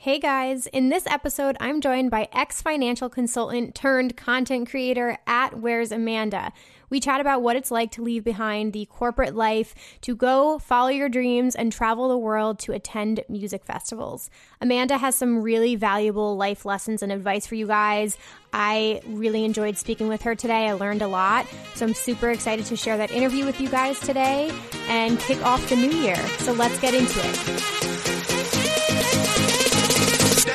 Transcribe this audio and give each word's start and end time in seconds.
Hey 0.00 0.20
guys, 0.20 0.68
in 0.68 0.90
this 0.90 1.08
episode, 1.08 1.56
I'm 1.58 1.80
joined 1.80 2.12
by 2.12 2.28
ex 2.32 2.62
financial 2.62 3.08
consultant 3.08 3.74
turned 3.74 4.16
content 4.16 4.70
creator 4.70 5.18
at 5.26 5.58
Where's 5.58 5.90
Amanda. 5.90 6.52
We 6.88 7.00
chat 7.00 7.20
about 7.20 7.42
what 7.42 7.56
it's 7.56 7.72
like 7.72 7.90
to 7.92 8.02
leave 8.02 8.22
behind 8.22 8.72
the 8.72 8.86
corporate 8.86 9.34
life, 9.34 9.74
to 10.02 10.14
go 10.14 10.60
follow 10.60 10.90
your 10.90 11.08
dreams, 11.08 11.56
and 11.56 11.72
travel 11.72 12.08
the 12.08 12.16
world 12.16 12.60
to 12.60 12.72
attend 12.72 13.24
music 13.28 13.64
festivals. 13.64 14.30
Amanda 14.60 14.98
has 14.98 15.16
some 15.16 15.42
really 15.42 15.74
valuable 15.74 16.36
life 16.36 16.64
lessons 16.64 17.02
and 17.02 17.10
advice 17.10 17.48
for 17.48 17.56
you 17.56 17.66
guys. 17.66 18.16
I 18.52 19.02
really 19.04 19.44
enjoyed 19.44 19.76
speaking 19.76 20.06
with 20.06 20.22
her 20.22 20.36
today. 20.36 20.68
I 20.68 20.74
learned 20.74 21.02
a 21.02 21.08
lot. 21.08 21.44
So 21.74 21.84
I'm 21.84 21.92
super 21.92 22.30
excited 22.30 22.66
to 22.66 22.76
share 22.76 22.98
that 22.98 23.10
interview 23.10 23.44
with 23.44 23.60
you 23.60 23.68
guys 23.68 23.98
today 23.98 24.52
and 24.86 25.18
kick 25.18 25.44
off 25.44 25.68
the 25.68 25.74
new 25.74 25.90
year. 25.90 26.16
So 26.38 26.52
let's 26.52 26.78
get 26.78 26.94
into 26.94 27.18
it. 27.20 28.17
Hey 30.48 30.54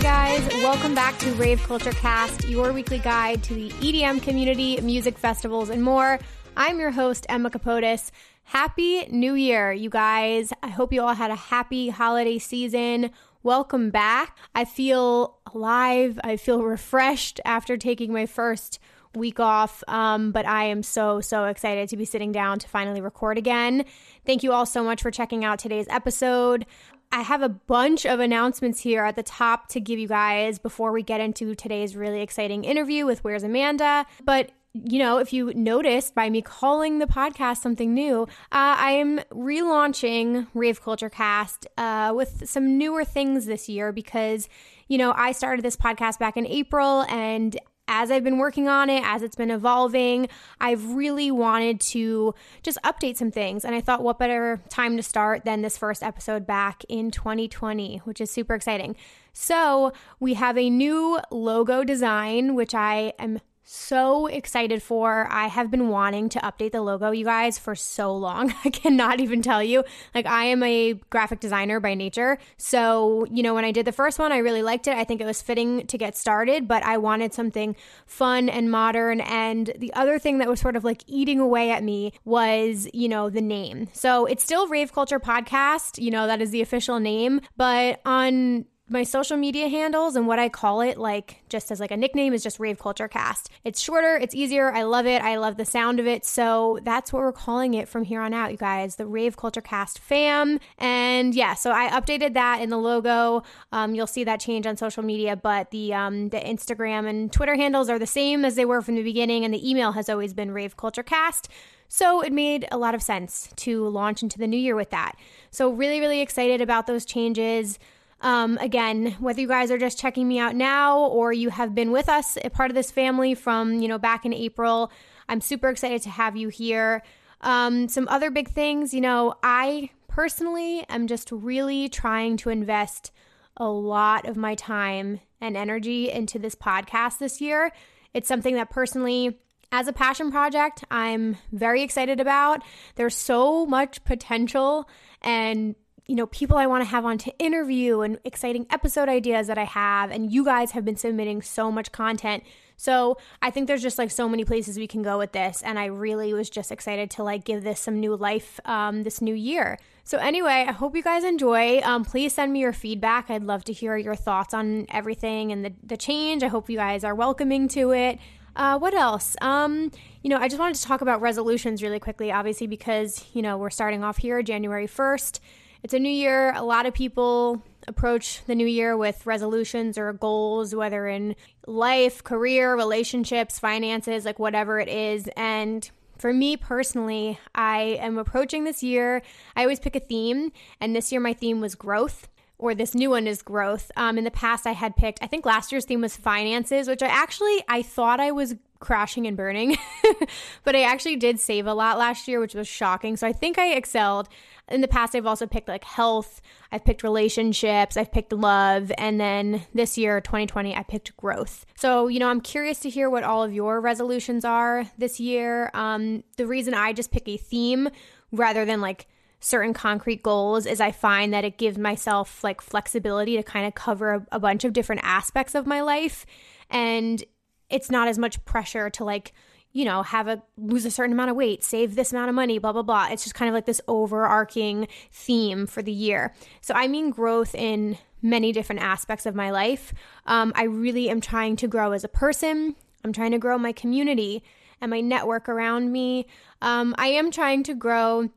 guys, 0.00 0.46
welcome 0.62 0.94
back 0.94 1.16
to 1.20 1.32
Rave 1.36 1.62
Culture 1.62 1.92
Cast, 1.92 2.46
your 2.46 2.74
weekly 2.74 2.98
guide 2.98 3.42
to 3.44 3.54
the 3.54 3.70
EDM 3.70 4.22
community, 4.22 4.78
music 4.82 5.16
festivals, 5.16 5.70
and 5.70 5.82
more. 5.82 6.18
I'm 6.54 6.78
your 6.78 6.90
host, 6.90 7.24
Emma 7.30 7.48
Kapotes. 7.48 8.10
Happy 8.44 9.06
New 9.06 9.32
Year, 9.32 9.72
you 9.72 9.88
guys. 9.88 10.52
I 10.62 10.68
hope 10.68 10.92
you 10.92 11.00
all 11.00 11.14
had 11.14 11.30
a 11.30 11.34
happy 11.36 11.88
holiday 11.88 12.38
season. 12.38 13.10
Welcome 13.42 13.88
back. 13.88 14.36
I 14.54 14.66
feel 14.66 15.38
alive. 15.54 16.20
I 16.22 16.36
feel 16.36 16.62
refreshed 16.62 17.40
after 17.46 17.78
taking 17.78 18.12
my 18.12 18.26
first 18.26 18.80
week 19.16 19.40
off, 19.40 19.82
um, 19.88 20.30
but 20.30 20.46
I 20.46 20.64
am 20.64 20.82
so, 20.82 21.20
so 21.20 21.46
excited 21.46 21.88
to 21.88 21.96
be 21.96 22.04
sitting 22.04 22.32
down 22.32 22.58
to 22.60 22.68
finally 22.68 23.00
record 23.00 23.38
again. 23.38 23.84
Thank 24.24 24.42
you 24.42 24.52
all 24.52 24.66
so 24.66 24.84
much 24.84 25.02
for 25.02 25.10
checking 25.10 25.44
out 25.44 25.58
today's 25.58 25.86
episode. 25.88 26.66
I 27.12 27.22
have 27.22 27.42
a 27.42 27.48
bunch 27.48 28.04
of 28.04 28.20
announcements 28.20 28.80
here 28.80 29.04
at 29.04 29.16
the 29.16 29.22
top 29.22 29.68
to 29.68 29.80
give 29.80 29.98
you 29.98 30.08
guys 30.08 30.58
before 30.58 30.92
we 30.92 31.02
get 31.02 31.20
into 31.20 31.54
today's 31.54 31.96
really 31.96 32.20
exciting 32.20 32.64
interview 32.64 33.06
with 33.06 33.22
Where's 33.24 33.42
Amanda. 33.42 34.06
But 34.24 34.50
you 34.84 34.98
know, 34.98 35.18
if 35.18 35.32
you 35.32 35.54
noticed 35.54 36.14
by 36.14 36.28
me 36.28 36.42
calling 36.42 36.98
the 36.98 37.06
podcast 37.06 37.58
something 37.58 37.94
new, 37.94 38.22
uh, 38.24 38.26
I 38.52 38.90
am 38.92 39.20
relaunching 39.32 40.48
Rave 40.54 40.82
Culture 40.82 41.08
Cast 41.08 41.66
uh, 41.78 42.12
with 42.14 42.48
some 42.48 42.76
newer 42.76 43.04
things 43.04 43.46
this 43.46 43.68
year 43.68 43.92
because, 43.92 44.48
you 44.88 44.98
know, 44.98 45.14
I 45.16 45.32
started 45.32 45.64
this 45.64 45.76
podcast 45.76 46.18
back 46.18 46.36
in 46.36 46.46
April 46.46 47.02
and 47.08 47.58
as 47.88 48.10
I've 48.10 48.24
been 48.24 48.38
working 48.38 48.68
on 48.68 48.90
it, 48.90 49.02
as 49.04 49.22
it's 49.22 49.36
been 49.36 49.50
evolving, 49.50 50.28
I've 50.60 50.94
really 50.94 51.30
wanted 51.30 51.80
to 51.80 52.34
just 52.62 52.78
update 52.84 53.16
some 53.16 53.30
things. 53.30 53.64
And 53.64 53.74
I 53.74 53.80
thought, 53.80 54.02
what 54.02 54.18
better 54.18 54.60
time 54.68 54.96
to 54.96 55.02
start 55.02 55.44
than 55.44 55.62
this 55.62 55.78
first 55.78 56.02
episode 56.02 56.46
back 56.46 56.84
in 56.88 57.10
2020, 57.10 57.98
which 58.04 58.20
is 58.20 58.30
super 58.30 58.54
exciting. 58.54 58.96
So, 59.32 59.92
we 60.18 60.34
have 60.34 60.56
a 60.56 60.70
new 60.70 61.18
logo 61.30 61.84
design, 61.84 62.54
which 62.54 62.74
I 62.74 63.12
am 63.18 63.38
so 63.68 64.26
excited 64.26 64.80
for. 64.80 65.26
I 65.28 65.48
have 65.48 65.72
been 65.72 65.88
wanting 65.88 66.28
to 66.30 66.38
update 66.38 66.70
the 66.70 66.80
logo, 66.80 67.10
you 67.10 67.24
guys, 67.24 67.58
for 67.58 67.74
so 67.74 68.14
long. 68.14 68.54
I 68.64 68.70
cannot 68.70 69.20
even 69.20 69.42
tell 69.42 69.62
you. 69.62 69.82
Like, 70.14 70.24
I 70.24 70.44
am 70.44 70.62
a 70.62 70.92
graphic 71.10 71.40
designer 71.40 71.80
by 71.80 71.94
nature. 71.94 72.38
So, 72.56 73.26
you 73.28 73.42
know, 73.42 73.54
when 73.54 73.64
I 73.64 73.72
did 73.72 73.84
the 73.84 73.92
first 73.92 74.20
one, 74.20 74.30
I 74.30 74.38
really 74.38 74.62
liked 74.62 74.86
it. 74.86 74.96
I 74.96 75.02
think 75.02 75.20
it 75.20 75.26
was 75.26 75.42
fitting 75.42 75.84
to 75.88 75.98
get 75.98 76.16
started, 76.16 76.68
but 76.68 76.84
I 76.84 76.96
wanted 76.98 77.34
something 77.34 77.74
fun 78.06 78.48
and 78.48 78.70
modern. 78.70 79.20
And 79.20 79.72
the 79.76 79.92
other 79.94 80.20
thing 80.20 80.38
that 80.38 80.48
was 80.48 80.60
sort 80.60 80.76
of 80.76 80.84
like 80.84 81.02
eating 81.08 81.40
away 81.40 81.72
at 81.72 81.82
me 81.82 82.12
was, 82.24 82.88
you 82.94 83.08
know, 83.08 83.28
the 83.28 83.40
name. 83.40 83.88
So 83.92 84.26
it's 84.26 84.44
still 84.44 84.68
Rave 84.68 84.92
Culture 84.92 85.18
Podcast, 85.18 86.00
you 86.00 86.12
know, 86.12 86.28
that 86.28 86.40
is 86.40 86.50
the 86.50 86.62
official 86.62 87.00
name, 87.00 87.40
but 87.56 88.00
on 88.06 88.66
my 88.88 89.02
social 89.02 89.36
media 89.36 89.68
handles 89.68 90.14
and 90.14 90.28
what 90.28 90.38
I 90.38 90.48
call 90.48 90.80
it, 90.80 90.96
like 90.96 91.42
just 91.48 91.72
as 91.72 91.80
like 91.80 91.90
a 91.90 91.96
nickname, 91.96 92.32
is 92.32 92.42
just 92.42 92.60
Rave 92.60 92.78
Culture 92.78 93.08
Cast. 93.08 93.50
It's 93.64 93.80
shorter, 93.80 94.16
it's 94.16 94.34
easier. 94.34 94.72
I 94.72 94.84
love 94.84 95.06
it. 95.06 95.22
I 95.22 95.36
love 95.36 95.56
the 95.56 95.64
sound 95.64 95.98
of 95.98 96.06
it. 96.06 96.24
So 96.24 96.78
that's 96.84 97.12
what 97.12 97.22
we're 97.22 97.32
calling 97.32 97.74
it 97.74 97.88
from 97.88 98.04
here 98.04 98.20
on 98.20 98.32
out, 98.32 98.52
you 98.52 98.56
guys. 98.56 98.94
The 98.94 99.06
Rave 99.06 99.36
Culture 99.36 99.60
Cast 99.60 99.98
fam. 99.98 100.60
And 100.78 101.34
yeah, 101.34 101.54
so 101.54 101.72
I 101.72 101.88
updated 101.88 102.34
that 102.34 102.60
in 102.60 102.70
the 102.70 102.78
logo. 102.78 103.42
Um, 103.72 103.96
you'll 103.96 104.06
see 104.06 104.22
that 104.22 104.38
change 104.38 104.66
on 104.66 104.76
social 104.76 105.02
media, 105.02 105.34
but 105.34 105.72
the 105.72 105.92
um, 105.92 106.28
the 106.28 106.38
Instagram 106.38 107.08
and 107.08 107.32
Twitter 107.32 107.56
handles 107.56 107.90
are 107.90 107.98
the 107.98 108.06
same 108.06 108.44
as 108.44 108.54
they 108.54 108.64
were 108.64 108.82
from 108.82 108.94
the 108.94 109.02
beginning, 109.02 109.44
and 109.44 109.52
the 109.52 109.68
email 109.68 109.92
has 109.92 110.08
always 110.08 110.32
been 110.32 110.52
Rave 110.52 110.76
Culture 110.76 111.02
Cast. 111.02 111.48
So 111.88 112.20
it 112.20 112.32
made 112.32 112.66
a 112.70 112.78
lot 112.78 112.94
of 112.94 113.02
sense 113.02 113.48
to 113.56 113.88
launch 113.88 114.22
into 114.22 114.38
the 114.38 114.46
new 114.46 114.56
year 114.56 114.74
with 114.74 114.90
that. 114.90 115.16
So 115.50 115.70
really, 115.70 116.00
really 116.00 116.20
excited 116.20 116.60
about 116.60 116.86
those 116.86 117.04
changes. 117.04 117.78
Um, 118.20 118.56
again, 118.58 119.16
whether 119.20 119.40
you 119.40 119.48
guys 119.48 119.70
are 119.70 119.78
just 119.78 119.98
checking 119.98 120.26
me 120.26 120.38
out 120.38 120.56
now 120.56 121.00
or 121.00 121.32
you 121.32 121.50
have 121.50 121.74
been 121.74 121.90
with 121.90 122.08
us, 122.08 122.38
a 122.42 122.50
part 122.50 122.70
of 122.70 122.74
this 122.74 122.90
family 122.90 123.34
from, 123.34 123.80
you 123.80 123.88
know, 123.88 123.98
back 123.98 124.24
in 124.24 124.32
April, 124.32 124.90
I'm 125.28 125.40
super 125.40 125.68
excited 125.68 126.02
to 126.02 126.10
have 126.10 126.36
you 126.36 126.48
here. 126.48 127.02
Um, 127.42 127.88
some 127.88 128.08
other 128.08 128.30
big 128.30 128.48
things, 128.48 128.94
you 128.94 129.00
know, 129.00 129.34
I 129.42 129.90
personally 130.08 130.86
am 130.88 131.06
just 131.06 131.30
really 131.30 131.88
trying 131.88 132.38
to 132.38 132.48
invest 132.48 133.12
a 133.58 133.68
lot 133.68 134.26
of 134.26 134.36
my 134.36 134.54
time 134.54 135.20
and 135.40 135.56
energy 135.56 136.10
into 136.10 136.38
this 136.38 136.54
podcast 136.54 137.18
this 137.18 137.40
year. 137.40 137.70
It's 138.14 138.28
something 138.28 138.54
that 138.54 138.70
personally, 138.70 139.38
as 139.72 139.88
a 139.88 139.92
passion 139.92 140.30
project, 140.30 140.84
I'm 140.90 141.36
very 141.52 141.82
excited 141.82 142.20
about. 142.20 142.62
There's 142.94 143.14
so 143.14 143.66
much 143.66 144.02
potential 144.04 144.88
and 145.20 145.74
you 146.06 146.14
know, 146.14 146.26
people 146.26 146.56
I 146.56 146.66
want 146.66 146.82
to 146.82 146.90
have 146.90 147.04
on 147.04 147.18
to 147.18 147.36
interview 147.38 148.00
and 148.00 148.18
exciting 148.24 148.66
episode 148.70 149.08
ideas 149.08 149.48
that 149.48 149.58
I 149.58 149.64
have. 149.64 150.10
And 150.10 150.32
you 150.32 150.44
guys 150.44 150.70
have 150.72 150.84
been 150.84 150.96
submitting 150.96 151.42
so 151.42 151.72
much 151.72 151.90
content. 151.90 152.44
So 152.76 153.16
I 153.42 153.50
think 153.50 153.66
there's 153.66 153.82
just 153.82 153.98
like 153.98 154.10
so 154.10 154.28
many 154.28 154.44
places 154.44 154.78
we 154.78 154.86
can 154.86 155.02
go 155.02 155.18
with 155.18 155.32
this. 155.32 155.62
And 155.62 155.78
I 155.78 155.86
really 155.86 156.32
was 156.32 156.50
just 156.50 156.70
excited 156.70 157.10
to 157.12 157.22
like 157.22 157.44
give 157.44 157.64
this 157.64 157.80
some 157.80 157.98
new 157.98 158.14
life 158.14 158.60
um, 158.64 159.02
this 159.02 159.20
new 159.20 159.34
year. 159.34 159.78
So 160.04 160.18
anyway, 160.18 160.66
I 160.68 160.72
hope 160.72 160.94
you 160.94 161.02
guys 161.02 161.24
enjoy. 161.24 161.80
Um, 161.80 162.04
please 162.04 162.34
send 162.34 162.52
me 162.52 162.60
your 162.60 162.72
feedback. 162.72 163.28
I'd 163.28 163.42
love 163.42 163.64
to 163.64 163.72
hear 163.72 163.96
your 163.96 164.14
thoughts 164.14 164.54
on 164.54 164.86
everything 164.90 165.50
and 165.50 165.64
the, 165.64 165.72
the 165.82 165.96
change. 165.96 166.44
I 166.44 166.48
hope 166.48 166.70
you 166.70 166.76
guys 166.76 167.02
are 167.02 167.14
welcoming 167.14 167.66
to 167.68 167.92
it. 167.92 168.20
Uh, 168.54 168.78
what 168.78 168.94
else? 168.94 169.36
Um, 169.40 169.90
you 170.22 170.30
know, 170.30 170.38
I 170.38 170.48
just 170.48 170.58
wanted 170.60 170.76
to 170.76 170.82
talk 170.82 171.00
about 171.00 171.20
resolutions 171.20 171.82
really 171.82 171.98
quickly, 171.98 172.30
obviously, 172.30 172.66
because, 172.66 173.24
you 173.34 173.42
know, 173.42 173.58
we're 173.58 173.70
starting 173.70 174.04
off 174.04 174.18
here 174.18 174.40
January 174.42 174.86
1st. 174.86 175.40
It's 175.86 175.94
a 175.94 176.00
new 176.00 176.10
year. 176.10 176.52
A 176.56 176.64
lot 176.64 176.86
of 176.86 176.94
people 176.94 177.62
approach 177.86 178.42
the 178.46 178.56
new 178.56 178.66
year 178.66 178.96
with 178.96 179.24
resolutions 179.24 179.96
or 179.96 180.12
goals, 180.12 180.74
whether 180.74 181.06
in 181.06 181.36
life, 181.68 182.24
career, 182.24 182.74
relationships, 182.74 183.60
finances, 183.60 184.24
like 184.24 184.40
whatever 184.40 184.80
it 184.80 184.88
is. 184.88 185.30
And 185.36 185.88
for 186.18 186.32
me 186.32 186.56
personally, 186.56 187.38
I 187.54 188.00
am 188.00 188.18
approaching 188.18 188.64
this 188.64 188.82
year. 188.82 189.22
I 189.54 189.62
always 189.62 189.78
pick 189.78 189.94
a 189.94 190.00
theme, 190.00 190.50
and 190.80 190.96
this 190.96 191.12
year 191.12 191.20
my 191.20 191.34
theme 191.34 191.60
was 191.60 191.76
growth 191.76 192.26
or 192.58 192.74
this 192.74 192.92
new 192.92 193.10
one 193.10 193.28
is 193.28 193.42
growth. 193.42 193.92
Um, 193.96 194.18
in 194.18 194.24
the 194.24 194.30
past, 194.32 194.66
I 194.66 194.72
had 194.72 194.96
picked. 194.96 195.20
I 195.22 195.28
think 195.28 195.46
last 195.46 195.70
year's 195.70 195.84
theme 195.84 196.00
was 196.00 196.16
finances, 196.16 196.88
which 196.88 197.02
I 197.02 197.06
actually 197.06 197.62
I 197.68 197.82
thought 197.82 198.18
I 198.18 198.32
was 198.32 198.56
crashing 198.80 199.26
and 199.26 199.36
burning, 199.36 199.76
but 200.64 200.76
I 200.76 200.82
actually 200.82 201.16
did 201.16 201.40
save 201.40 201.66
a 201.66 201.74
lot 201.74 201.98
last 201.98 202.28
year, 202.28 202.40
which 202.40 202.54
was 202.54 202.68
shocking. 202.68 203.16
So 203.16 203.26
I 203.26 203.32
think 203.32 203.58
I 203.58 203.74
excelled. 203.74 204.28
In 204.68 204.80
the 204.80 204.88
past, 204.88 205.14
I've 205.14 205.26
also 205.26 205.46
picked 205.46 205.68
like 205.68 205.84
health. 205.84 206.40
I've 206.72 206.84
picked 206.84 207.04
relationships. 207.04 207.96
I've 207.96 208.10
picked 208.10 208.32
love, 208.32 208.90
and 208.98 209.20
then 209.20 209.62
this 209.74 209.96
year, 209.96 210.20
2020, 210.20 210.74
I 210.74 210.82
picked 210.82 211.16
growth. 211.16 211.64
So 211.76 212.08
you 212.08 212.18
know, 212.18 212.28
I'm 212.28 212.40
curious 212.40 212.80
to 212.80 212.90
hear 212.90 213.08
what 213.08 213.22
all 213.22 213.44
of 213.44 213.54
your 213.54 213.80
resolutions 213.80 214.44
are 214.44 214.90
this 214.98 215.20
year. 215.20 215.70
Um, 215.74 216.24
the 216.36 216.46
reason 216.46 216.74
I 216.74 216.92
just 216.92 217.12
pick 217.12 217.28
a 217.28 217.36
theme 217.36 217.88
rather 218.32 218.64
than 218.64 218.80
like 218.80 219.06
certain 219.40 219.74
concrete 219.74 220.22
goals 220.22 220.66
is 220.66 220.80
I 220.80 220.90
find 220.90 221.32
that 221.32 221.44
it 221.44 221.58
gives 221.58 221.78
myself 221.78 222.42
like 222.42 222.60
flexibility 222.60 223.36
to 223.36 223.42
kind 223.42 223.66
of 223.66 223.74
cover 223.74 224.14
a, 224.14 224.26
a 224.32 224.40
bunch 224.40 224.64
of 224.64 224.72
different 224.72 225.02
aspects 225.04 225.54
of 225.54 225.66
my 225.66 225.80
life. 225.80 226.26
And 226.70 227.22
it's 227.70 227.90
not 227.90 228.08
as 228.08 228.18
much 228.18 228.44
pressure 228.44 228.90
to 228.90 229.04
like, 229.04 229.32
you 229.72 229.84
know, 229.84 230.02
have 230.02 230.28
a 230.28 230.42
lose 230.56 230.84
a 230.84 230.90
certain 230.90 231.12
amount 231.12 231.30
of 231.30 231.36
weight, 231.36 231.62
save 231.62 231.94
this 231.94 232.12
amount 232.12 232.28
of 232.28 232.34
money, 232.34 232.58
blah, 232.58 232.72
blah, 232.72 232.82
blah. 232.82 233.08
It's 233.10 233.24
just 233.24 233.34
kind 233.34 233.48
of 233.48 233.54
like 233.54 233.66
this 233.66 233.80
overarching 233.88 234.88
theme 235.10 235.66
for 235.66 235.82
the 235.82 235.92
year. 235.92 236.34
So 236.60 236.74
I 236.74 236.88
mean 236.88 237.10
growth 237.10 237.54
in 237.54 237.98
many 238.22 238.52
different 238.52 238.82
aspects 238.82 239.26
of 239.26 239.34
my 239.34 239.50
life. 239.50 239.92
Um, 240.26 240.52
I 240.54 240.64
really 240.64 241.10
am 241.10 241.20
trying 241.20 241.56
to 241.56 241.68
grow 241.68 241.92
as 241.92 242.04
a 242.04 242.08
person. 242.08 242.74
I'm 243.04 243.12
trying 243.12 243.32
to 243.32 243.38
grow 243.38 243.58
my 243.58 243.72
community 243.72 244.42
and 244.80 244.90
my 244.90 245.00
network 245.00 245.48
around 245.48 245.92
me. 245.92 246.26
Um, 246.62 246.94
I 246.98 247.08
am 247.08 247.30
trying 247.30 247.62
to 247.64 247.74
grow 247.74 248.30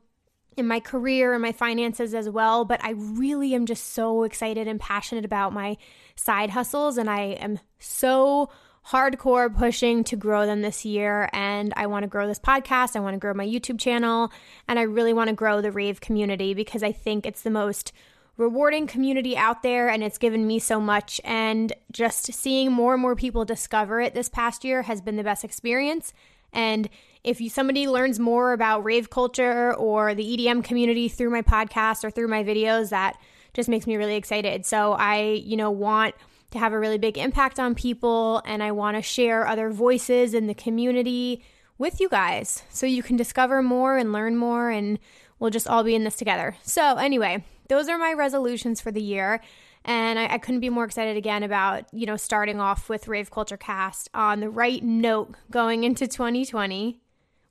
in 0.56 0.66
my 0.66 0.80
career 0.80 1.32
and 1.32 1.42
my 1.42 1.52
finances 1.52 2.14
as 2.14 2.28
well. 2.28 2.64
But 2.64 2.82
I 2.84 2.90
really 2.90 3.54
am 3.54 3.66
just 3.66 3.92
so 3.92 4.22
excited 4.22 4.68
and 4.68 4.78
passionate 4.78 5.24
about 5.24 5.52
my 5.52 5.76
side 6.16 6.50
hustles. 6.50 6.98
And 6.98 7.10
I 7.10 7.20
am 7.20 7.58
so 7.78 8.50
hardcore 8.88 9.54
pushing 9.54 10.02
to 10.04 10.16
grow 10.16 10.46
them 10.46 10.62
this 10.62 10.84
year. 10.84 11.28
And 11.32 11.72
I 11.76 11.86
want 11.86 12.02
to 12.04 12.08
grow 12.08 12.26
this 12.26 12.38
podcast. 12.38 12.96
I 12.96 13.00
want 13.00 13.14
to 13.14 13.20
grow 13.20 13.34
my 13.34 13.46
YouTube 13.46 13.78
channel. 13.78 14.32
And 14.66 14.78
I 14.78 14.82
really 14.82 15.12
want 15.12 15.28
to 15.28 15.34
grow 15.34 15.60
the 15.60 15.70
rave 15.70 16.00
community 16.00 16.54
because 16.54 16.82
I 16.82 16.92
think 16.92 17.26
it's 17.26 17.42
the 17.42 17.50
most 17.50 17.92
rewarding 18.36 18.86
community 18.86 19.36
out 19.36 19.62
there 19.62 19.90
and 19.90 20.02
it's 20.02 20.18
given 20.18 20.46
me 20.46 20.58
so 20.58 20.80
much. 20.80 21.20
And 21.24 21.72
just 21.92 22.32
seeing 22.32 22.72
more 22.72 22.94
and 22.94 23.02
more 23.02 23.14
people 23.14 23.44
discover 23.44 24.00
it 24.00 24.14
this 24.14 24.28
past 24.28 24.64
year 24.64 24.82
has 24.82 25.00
been 25.00 25.16
the 25.16 25.22
best 25.22 25.44
experience. 25.44 26.12
And 26.52 26.88
if 27.22 27.40
you, 27.40 27.50
somebody 27.50 27.86
learns 27.86 28.18
more 28.18 28.52
about 28.52 28.82
rave 28.82 29.10
culture 29.10 29.74
or 29.74 30.14
the 30.14 30.36
EDM 30.36 30.64
community 30.64 31.08
through 31.08 31.30
my 31.30 31.42
podcast 31.42 32.02
or 32.02 32.10
through 32.10 32.28
my 32.28 32.42
videos, 32.42 32.88
that 32.90 33.18
just 33.52 33.68
makes 33.68 33.86
me 33.86 33.96
really 33.96 34.16
excited. 34.16 34.64
So 34.64 34.92
I, 34.92 35.42
you 35.44 35.56
know, 35.56 35.70
want 35.70 36.14
to 36.50 36.58
have 36.58 36.72
a 36.72 36.78
really 36.78 36.98
big 36.98 37.16
impact 37.16 37.60
on 37.60 37.74
people 37.74 38.42
and 38.44 38.62
I 38.62 38.72
want 38.72 38.96
to 38.96 39.02
share 39.02 39.46
other 39.46 39.70
voices 39.70 40.34
in 40.34 40.46
the 40.46 40.54
community 40.54 41.42
with 41.78 42.00
you 42.00 42.08
guys 42.08 42.62
so 42.68 42.86
you 42.86 43.02
can 43.02 43.16
discover 43.16 43.62
more 43.62 43.96
and 43.96 44.12
learn 44.12 44.36
more 44.36 44.70
and 44.70 44.98
we'll 45.38 45.50
just 45.50 45.66
all 45.66 45.82
be 45.82 45.94
in 45.94 46.04
this 46.04 46.16
together. 46.16 46.56
So, 46.62 46.96
anyway, 46.96 47.44
those 47.68 47.88
are 47.88 47.98
my 47.98 48.12
resolutions 48.12 48.80
for 48.80 48.92
the 48.92 49.02
year. 49.02 49.40
And 49.84 50.18
I, 50.18 50.34
I, 50.34 50.38
couldn't 50.38 50.60
be 50.60 50.68
more 50.68 50.84
excited 50.84 51.16
again 51.16 51.42
about, 51.42 51.84
you 51.90 52.04
know, 52.04 52.16
starting 52.16 52.60
off 52.60 52.90
with 52.90 53.08
Rave 53.08 53.30
Culture 53.30 53.56
Cast 53.56 54.10
on 54.12 54.40
the 54.40 54.50
right 54.50 54.84
note 54.84 55.34
going 55.50 55.84
into 55.84 56.06
2020. 56.06 57.00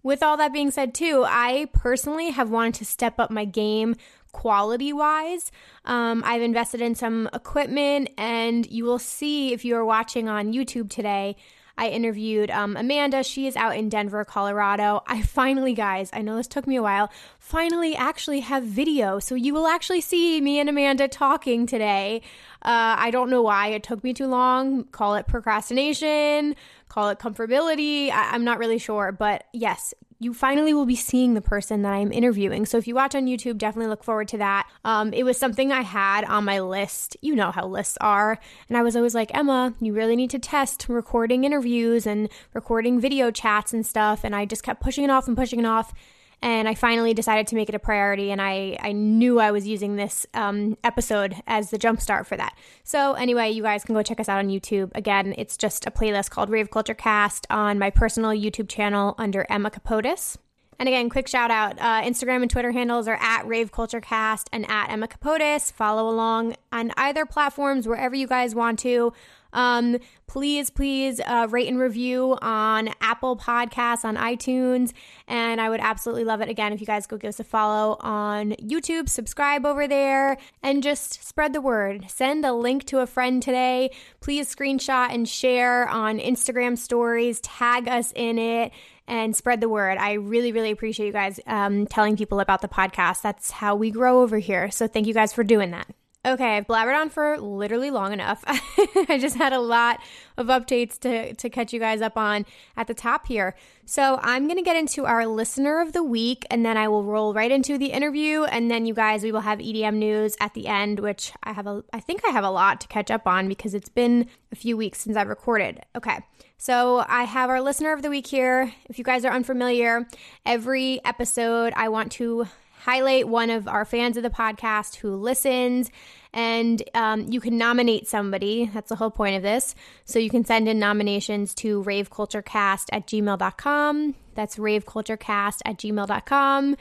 With 0.04 0.22
all 0.22 0.38
that 0.38 0.54
being 0.54 0.70
said, 0.70 0.94
too, 0.94 1.26
I 1.28 1.70
personally 1.74 2.30
have 2.30 2.52
wanted 2.52 2.76
to 2.76 2.86
step 2.86 3.20
up 3.20 3.32
my 3.32 3.46
game 3.46 3.96
quality 4.32 4.94
wise. 4.94 5.52
Um, 5.86 6.24
I've 6.26 6.42
invested 6.42 6.82
in 6.82 6.96
some 6.96 7.30
equipment, 7.34 8.10
and 8.18 8.70
you 8.70 8.86
will 8.86 9.00
see 9.00 9.54
if 9.54 9.66
you 9.66 9.76
are 9.76 9.86
watching 9.86 10.30
on 10.30 10.54
YouTube 10.54 10.90
today. 10.90 11.36
I 11.78 11.88
interviewed 11.88 12.52
um, 12.52 12.76
Amanda. 12.76 13.24
She 13.24 13.48
is 13.48 13.56
out 13.56 13.78
in 13.78 13.88
Denver, 13.88 14.26
Colorado. 14.26 15.02
I 15.08 15.22
finally, 15.22 15.74
guys, 15.74 16.10
I 16.12 16.22
know 16.22 16.36
this 16.36 16.46
took 16.46 16.68
me 16.68 16.76
a 16.76 16.82
while, 16.84 17.10
finally 17.40 17.96
actually 17.96 18.42
have 18.42 18.64
video. 18.64 19.20
So 19.20 19.34
you 19.34 19.54
will 19.54 19.66
actually 19.66 20.02
see 20.02 20.42
me 20.42 20.60
and 20.60 20.68
Amanda 20.68 21.08
talking 21.08 21.66
today. 21.66 22.22
Uh, 22.62 23.00
I 23.00 23.12
don't 23.12 23.30
know 23.30 23.42
why 23.42 23.68
it 23.68 23.84
took 23.84 24.04
me 24.04 24.14
too 24.14 24.28
long. 24.28 24.84
Call 24.86 25.16
it 25.16 25.26
procrastination, 25.26 26.58
call 26.90 27.08
it 27.10 27.20
comfortability. 27.20 28.12
I- 28.12 28.32
I'm 28.32 28.44
not 28.44 28.60
really 28.60 28.78
sure. 28.78 29.14
But 29.14 29.46
yes, 29.54 29.94
you 30.20 30.34
finally 30.34 30.74
will 30.74 30.86
be 30.86 30.96
seeing 30.96 31.34
the 31.34 31.42
person 31.42 31.82
that 31.82 31.94
I'm 31.94 32.12
interviewing. 32.12 32.66
So 32.66 32.78
if 32.78 32.88
you 32.88 32.96
watch 32.96 33.16
on 33.16 33.26
YouTube, 33.26 33.58
definitely 33.58 33.90
look 33.90 34.04
forward 34.04 34.28
to 34.30 34.38
that. 34.38 34.70
Um, 34.84 35.14
it 35.14 35.24
was 35.24 35.38
something 35.38 35.72
I 35.72 35.82
had 35.82 36.26
on 36.26 36.44
my 36.44 36.60
list. 36.60 37.16
You 37.22 37.36
know 37.36 37.52
how 37.52 37.66
lists 37.68 37.98
are. 38.02 38.38
And 38.68 38.78
I 38.78 38.84
was 38.84 38.98
always 38.98 39.16
like, 39.16 39.34
Emma, 39.34 39.74
you 39.80 39.94
really 39.94 40.18
need 40.18 40.30
to 40.32 40.40
test 40.40 40.88
recording 40.90 41.46
interviews 41.46 42.06
and 42.06 42.30
recording 42.54 43.00
video 43.00 43.32
chats 43.32 43.72
and 43.72 43.86
stuff. 43.86 44.26
And 44.26 44.36
I 44.36 44.44
just 44.44 44.64
kept 44.64 44.82
pushing 44.82 45.06
it 45.06 45.10
off 45.10 45.28
and 45.28 45.38
pushing 45.38 45.60
it 45.60 45.66
off 45.66 45.94
and 46.42 46.70
I 46.70 46.74
finally 46.74 47.14
decided 47.14 47.48
to 47.48 47.56
make 47.56 47.70
it 47.70 47.76
a 47.76 47.80
priority. 47.80 48.32
And 48.32 48.42
I, 48.42 48.78
I 48.82 48.92
knew 48.94 49.40
I 49.40 49.52
was 49.52 49.68
using 49.68 49.96
this 49.96 50.26
um, 50.34 50.78
episode 50.84 51.36
as 51.48 51.70
the 51.70 51.78
jumpstart 51.78 52.26
for 52.26 52.38
that. 52.38 52.58
So, 52.84 53.14
anyway, 53.14 53.52
you 53.52 53.64
guys 53.64 53.84
can 53.84 53.96
go 53.96 54.04
check 54.04 54.20
us 54.20 54.30
out 54.30 54.40
on 54.40 54.48
YouTube. 54.48 54.92
Again, 54.96 55.36
it's 55.38 55.58
just 55.58 55.86
a 55.86 55.92
playlist 55.92 56.30
called 56.30 56.50
Rave 56.50 56.72
Culture 56.72 56.94
Cast 56.94 57.46
on 57.50 57.78
my 57.78 57.90
personal 57.90 58.32
YouTube 58.32 58.70
channel 58.70 59.16
under 59.18 59.46
Emma 59.50 59.70
Kapotes. 59.70 60.38
And 60.80 60.88
again, 60.88 61.10
quick 61.10 61.28
shout 61.28 61.52
out 61.52 61.78
uh, 61.78 62.02
Instagram 62.04 62.42
and 62.42 62.50
Twitter 62.50 62.72
handles 62.72 63.10
are 63.10 63.18
at 63.20 63.46
Rave 63.46 63.74
Culture 63.74 64.00
Cast 64.00 64.50
and 64.54 64.66
at 64.72 64.90
Emma 64.90 65.10
Kapotes. 65.10 65.74
Follow 65.74 66.10
along 66.10 66.56
on 66.72 66.94
either 66.96 67.26
platforms, 67.26 67.86
wherever 67.86 68.16
you 68.16 68.28
guys 68.28 68.56
want 68.56 68.80
to. 68.80 69.12
Um, 69.54 69.98
please, 70.28 70.70
please 70.70 71.20
uh, 71.26 71.48
rate 71.50 71.68
and 71.68 71.80
review 71.80 72.38
on 72.42 72.90
Apple 73.02 73.36
Podcasts, 73.38 74.06
on 74.06 74.16
iTunes. 74.16 74.94
And 75.28 75.60
I 75.60 75.70
would 75.70 75.80
absolutely 75.80 76.24
love 76.24 76.42
it 76.42 76.50
again 76.50 76.74
if 76.74 76.82
you 76.82 76.88
guys 76.88 77.08
go 77.08 77.18
give 77.18 77.30
us 77.30 77.40
a 77.40 77.44
follow 77.44 77.98
on 78.02 78.52
YouTube, 78.62 79.10
subscribe 79.10 79.66
over 79.66 79.88
there, 79.88 80.38
and 80.62 80.84
just 80.84 81.26
spread 81.28 81.54
the 81.54 81.62
word. 81.62 82.06
Send 82.10 82.46
a 82.46 82.54
link 82.54 82.86
to 82.86 83.00
a 83.00 83.08
friend 83.08 83.42
today. 83.42 83.92
Please 84.20 84.54
screenshot 84.54 85.14
and 85.14 85.28
share 85.28 85.88
on 85.90 86.20
Instagram 86.20 86.78
stories, 86.78 87.40
tag 87.42 87.88
us 87.88 88.14
in 88.16 88.38
it 88.38 88.72
and 89.08 89.36
spread 89.36 89.60
the 89.60 89.68
word. 89.68 89.98
I 89.98 90.14
really, 90.14 90.52
really 90.52 90.72
appreciate 90.72 91.08
you 91.08 91.12
guys 91.12 91.40
um, 91.48 91.88
telling 91.88 92.16
people 92.16 92.40
about 92.40 92.62
the 92.62 92.68
podcast. 92.68 93.24
That's 93.24 93.52
how 93.52 93.76
we 93.76 93.90
grow 93.92 94.22
over 94.22 94.38
here. 94.38 94.70
So 94.70 94.88
thank 94.88 95.08
you 95.08 95.14
guys 95.14 95.34
for 95.34 95.44
doing 95.44 95.72
that. 95.72 95.88
Okay, 96.26 96.58
I've 96.58 96.68
blabbered 96.68 97.00
on 97.00 97.10
for 97.10 97.40
literally 97.40 97.92
long 97.92 98.12
enough. 98.12 98.44
I 98.48 99.18
just 99.22 99.38
had 99.38 99.54
a 99.54 99.60
lot 99.60 100.02
of 100.36 100.48
updates 100.48 101.00
to, 101.00 101.34
to 101.34 101.50
catch 101.50 101.72
you 101.72 101.80
guys 101.80 102.02
up 102.02 102.18
on 102.18 102.46
at 102.76 102.88
the 102.88 102.94
top 102.94 103.26
here. 103.28 103.56
So 103.86 104.20
I'm 104.22 104.46
going 104.46 104.58
to 104.58 104.64
get 104.64 104.76
into 104.76 105.06
our 105.06 105.26
listener 105.26 105.80
of 105.80 105.94
the 105.94 106.04
week 106.04 106.46
and 106.52 106.66
then 106.66 106.76
I 106.76 106.90
will 106.90 107.06
roll 107.06 107.34
right 107.34 107.50
into 107.50 107.78
the 107.78 107.94
interview. 107.94 108.44
And 108.44 108.70
then 108.70 108.86
you 108.86 108.94
guys, 108.94 109.24
we 109.24 109.32
will 109.32 109.40
have 109.40 109.60
EDM 109.60 109.96
news 109.96 110.36
at 110.42 110.54
the 110.56 110.68
end, 110.68 111.00
which 111.00 111.32
I 111.44 111.54
have 111.54 111.68
a, 111.68 111.86
I 111.94 112.02
think 112.02 112.26
I 112.28 112.32
have 112.32 112.44
a 112.44 112.52
lot 112.52 112.82
to 112.82 112.90
catch 112.90 113.10
up 113.10 113.26
on 113.26 113.48
because 113.48 113.74
it's 113.74 113.88
been 113.88 114.28
a 114.52 114.58
few 114.58 114.76
weeks 114.76 115.00
since 115.00 115.16
I've 115.16 115.30
recorded. 115.30 115.80
Okay. 115.96 116.20
So 116.58 117.06
I 117.08 117.24
have 117.24 117.50
our 117.50 117.62
listener 117.62 117.94
of 117.94 118.02
the 118.02 118.10
week 118.10 118.28
here. 118.28 118.74
If 118.90 118.98
you 118.98 119.06
guys 119.06 119.24
are 119.24 119.32
unfamiliar, 119.32 120.06
every 120.46 121.00
episode 121.06 121.72
I 121.78 121.88
want 121.88 122.12
to 122.14 122.46
highlight 122.80 123.28
one 123.28 123.50
of 123.50 123.68
our 123.68 123.86
fans 123.86 124.18
of 124.18 124.24
the 124.24 124.30
podcast 124.30 124.98
who 124.98 125.16
listens 125.16 125.92
and 126.34 126.84
um, 126.94 127.26
you 127.30 127.40
can 127.40 127.58
nominate 127.58 128.08
somebody. 128.08 128.70
That's 128.74 128.90
the 128.90 128.96
whole 128.96 129.10
point 129.10 129.36
of 129.36 129.42
this. 129.42 129.74
So 130.06 130.20
you 130.20 130.30
can 130.30 130.46
send 130.46 130.70
in 130.70 130.80
nominations 130.80 131.56
to 131.56 131.84
raveculturecast 131.84 132.86
at 132.92 133.08
gmail.com. 133.08 134.16
That's 134.36 134.56
raveculturecast 134.58 135.58
at 135.66 135.78
gmail.com. 135.78 136.76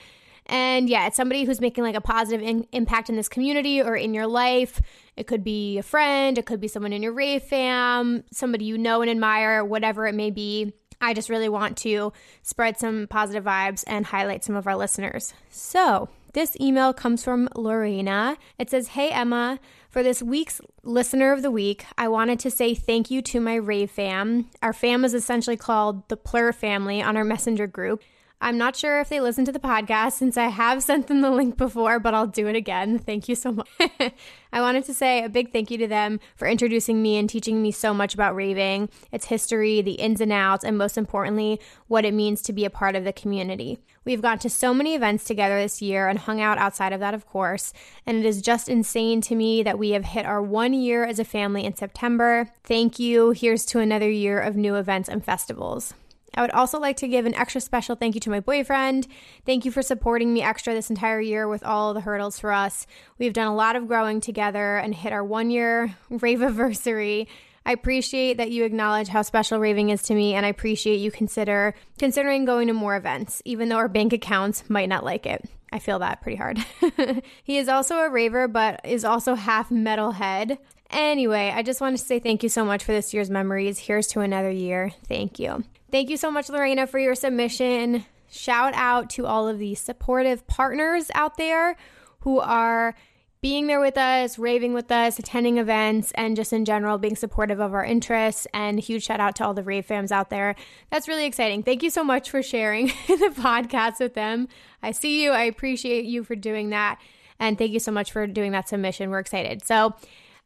And 0.47 0.89
yeah, 0.89 1.07
it's 1.07 1.17
somebody 1.17 1.45
who's 1.45 1.61
making 1.61 1.85
like 1.85 1.95
a 1.95 2.01
positive 2.01 2.47
in- 2.47 2.67
impact 2.73 3.11
in 3.11 3.17
this 3.17 3.29
community 3.29 3.83
or 3.83 3.97
in 3.97 4.15
your 4.15 4.27
life. 4.27 4.81
It 5.17 5.27
could 5.27 5.45
be 5.45 5.79
a 5.79 5.83
friend, 5.83 6.39
it 6.39 6.47
could 6.47 6.61
be 6.61 6.69
someone 6.69 6.93
in 6.93 7.03
your 7.03 7.13
rave 7.13 7.43
fam, 7.43 8.25
somebody 8.33 8.65
you 8.65 8.79
know 8.79 9.03
and 9.03 9.11
admire, 9.11 9.65
whatever 9.65 10.07
it 10.07 10.15
may 10.15 10.31
be. 10.31 10.73
I 11.01 11.15
just 11.15 11.29
really 11.29 11.49
want 11.49 11.77
to 11.79 12.13
spread 12.43 12.79
some 12.79 13.07
positive 13.09 13.45
vibes 13.45 13.85
and 13.87 14.07
highlight 14.07 14.45
some 14.45 14.57
of 14.57 14.67
our 14.67 14.77
listeners. 14.77 15.35
So, 15.51 16.09
this 16.35 16.57
email 16.61 16.93
comes 16.93 17.25
from 17.25 17.49
Lorena. 17.57 18.37
It 18.59 18.71
says, 18.71 18.89
Hey 18.89 19.11
Emma, 19.11 19.59
for 19.89 20.03
this 20.03 20.23
week's 20.23 20.61
listener 20.83 21.33
of 21.33 21.43
the 21.43 21.51
week, 21.51 21.87
I 21.97 22.09
wanted 22.09 22.39
to 22.41 22.51
say 22.51 22.75
thank 22.75 23.11
you 23.11 23.23
to 23.23 23.41
my 23.41 23.55
rave 23.55 23.91
fam. 23.91 24.51
Our 24.63 24.73
fam 24.73 25.05
is 25.05 25.15
essentially 25.15 25.57
called 25.57 26.09
the 26.09 26.17
Plur 26.17 26.53
family 26.53 27.01
on 27.03 27.17
our 27.17 27.25
messenger 27.25 27.67
group. 27.67 28.03
I'm 28.41 28.57
not 28.57 28.77
sure 28.77 29.01
if 29.01 29.09
they 29.09 29.21
listen 29.21 29.45
to 29.47 29.53
the 29.53 29.59
podcast 29.59 30.13
since 30.13 30.37
I 30.37 30.47
have 30.47 30.83
sent 30.85 31.09
them 31.09 31.23
the 31.23 31.31
link 31.31 31.57
before, 31.57 31.99
but 31.99 32.15
I'll 32.15 32.29
do 32.29 32.47
it 32.47 32.55
again. 32.55 32.99
Thank 32.99 33.29
you 33.29 33.35
so 33.35 33.51
much. 33.51 33.69
I 34.53 34.61
wanted 34.61 34.85
to 34.85 34.95
say 34.95 35.25
a 35.25 35.29
big 35.29 35.53
thank 35.53 35.73
you 35.73 35.79
to 35.79 35.89
them 35.89 36.21
for 36.37 36.47
introducing 36.47 37.03
me 37.03 37.17
and 37.17 37.29
teaching 37.29 37.61
me 37.61 37.73
so 37.73 37.93
much 37.93 38.15
about 38.15 38.37
raving, 38.37 38.91
its 39.11 39.27
history, 39.27 39.83
the 39.83 39.95
ins 39.95 40.21
and 40.21 40.31
outs, 40.31 40.63
and 40.63 40.79
most 40.79 40.97
importantly, 40.97 41.61
what 41.89 42.05
it 42.05 42.15
means 42.15 42.41
to 42.43 42.53
be 42.53 42.65
a 42.65 42.71
part 42.71 42.95
of 42.95 43.03
the 43.03 43.13
community. 43.13 43.81
We've 44.05 44.23
gone 44.23 44.39
to 44.39 44.49
so 44.49 44.73
many 44.73 44.95
events 44.95 45.25
together 45.25 45.61
this 45.61 45.83
year 45.83 46.07
and 46.09 46.19
hung 46.19 46.41
out 46.41 46.59
outside 46.59 46.93
of 46.93 47.01
that, 47.01 47.15
of 47.15 47.27
course, 47.27 47.73
and 48.07 48.19
it 48.19 48.25
is 48.25 48.41
just 48.41 48.69
insane 48.69 49.21
to 49.23 49.35
me 49.35 49.65
that 49.65 49.81
we 49.81 49.91
have 49.91 50.05
hit 50.05 50.25
our 50.25 50.41
one 50.41 50.75
year 50.75 51.05
as 51.05 51.19
a 51.19 51.25
family 51.25 51.65
in 51.65 51.75
September. 51.75 52.49
Thank 52.63 53.01
you. 53.01 53.33
Here's 53.33 53.65
to 53.67 53.81
another 53.81 54.09
year 54.09 54.39
of 54.39 54.57
new 54.57 54.77
events 54.77 55.09
and 55.09 55.25
festivals. 55.25 55.93
I 56.35 56.43
would 56.43 56.51
also 56.51 56.79
like 56.79 56.97
to 56.99 57.09
give 57.09 57.27
an 57.27 57.35
extra 57.35 57.61
special 57.61 57.97
thank 57.97 58.15
you 58.15 58.21
to 58.23 58.31
my 58.31 58.41
boyfriend. 58.41 59.07
Thank 59.47 59.65
you 59.65 59.71
for 59.71 59.83
supporting 59.83 60.33
me 60.33 60.43
extra 60.43 60.75
this 60.75 60.91
entire 60.91 61.21
year 61.21 61.49
with 61.49 61.65
all 61.65 61.95
the 61.95 62.01
hurdles 62.01 62.39
for 62.39 62.53
us. 62.53 62.87
We've 63.19 63.33
done 63.33 63.49
a 63.49 63.55
lot 63.55 63.77
of 63.77 63.89
growing 63.89 64.21
together 64.21 64.77
and 64.77 64.95
hit 64.95 65.13
our 65.13 65.25
one 65.25 65.51
year 65.51 65.97
rave 66.11 66.43
anniversary. 66.43 67.29
I 67.67 67.73
appreciate 67.73 68.39
that 68.39 68.51
you 68.51 68.65
acknowledge 68.65 69.09
how 69.09 69.23
special 69.23 69.59
raving 69.59 69.91
is 69.91 70.03
to 70.05 70.15
me, 70.15 70.33
and 70.35 70.47
I 70.47 70.49
appreciate 70.49 71.01
you 71.01 71.11
consider 71.11 71.75
considering 71.99 72.47
going 72.47 72.69
to 72.69 72.73
more 72.73 72.97
events, 72.97 73.43
even 73.45 73.69
though 73.69 73.77
our 73.77 73.89
bank 73.89 74.15
accounts 74.15 74.65
might 74.71 74.89
not 74.89 75.05
like 75.05 75.27
it. 75.27 75.45
I 75.71 75.79
feel 75.79 75.99
that 75.99 76.23
pretty 76.23 76.37
hard. 76.37 76.59
he 77.45 77.59
is 77.59 77.69
also 77.69 77.97
a 77.97 78.09
raver, 78.09 78.49
but 78.49 78.81
is 78.85 79.05
also 79.05 79.35
half 79.35 79.69
metalhead. 79.69 80.57
Anyway, 80.91 81.53
I 81.55 81.63
just 81.63 81.83
wanted 81.83 81.99
to 81.99 82.05
say 82.05 82.19
thank 82.19 82.43
you 82.43 82.49
so 82.49 82.65
much 82.65 82.85
for 82.85 82.93
this 82.93 83.13
year's 83.13 83.29
memories. 83.29 83.79
Here's 83.79 84.07
to 84.09 84.21
another 84.21 84.51
year. 84.51 84.93
Thank 85.07 85.39
you. 85.39 85.63
Thank 85.91 86.11
you 86.11 86.17
so 86.17 86.31
much, 86.31 86.49
Lorena, 86.49 86.87
for 86.87 86.99
your 86.99 87.15
submission. 87.15 88.05
Shout 88.31 88.75
out 88.75 89.09
to 89.11 89.27
all 89.27 89.49
of 89.49 89.59
the 89.59 89.75
supportive 89.75 90.47
partners 90.47 91.11
out 91.15 91.37
there 91.39 91.77
who 92.21 92.41
are 92.41 92.95
being 93.41 93.69
there 93.69 93.81
with 93.81 93.97
us, 93.97 94.39
raving 94.39 94.75
with 94.75 94.91
us, 94.91 95.19
attending 95.19 95.59
events, 95.59 96.13
and 96.17 96.37
just 96.37 96.53
in 96.53 96.65
general 96.65 96.99
being 96.99 97.15
supportive 97.17 97.61
of 97.61 97.73
our 97.73 97.85
interests. 97.85 98.47
And 98.53 98.81
huge 98.81 99.05
shout 99.05 99.21
out 99.21 99.37
to 99.37 99.47
all 99.47 99.55
the 99.55 99.63
rave 99.63 99.87
fams 99.87 100.11
out 100.11 100.29
there. 100.29 100.57
That's 100.91 101.09
really 101.09 101.25
exciting. 101.25 101.63
Thank 101.63 101.83
you 101.83 101.91
so 101.91 102.03
much 102.03 102.31
for 102.31 102.43
sharing 102.43 102.87
the 103.07 103.33
podcast 103.37 104.01
with 104.01 104.15
them. 104.15 104.49
I 104.83 104.91
see 104.91 105.23
you. 105.23 105.31
I 105.31 105.45
appreciate 105.45 106.05
you 106.05 106.25
for 106.25 106.35
doing 106.35 106.71
that. 106.71 107.01
And 107.39 107.57
thank 107.57 107.71
you 107.71 107.81
so 107.81 107.93
much 107.93 108.11
for 108.11 108.27
doing 108.27 108.53
that 108.53 108.69
submission. 108.69 109.11
We're 109.11 109.21
excited. 109.21 109.65
So, 109.65 109.95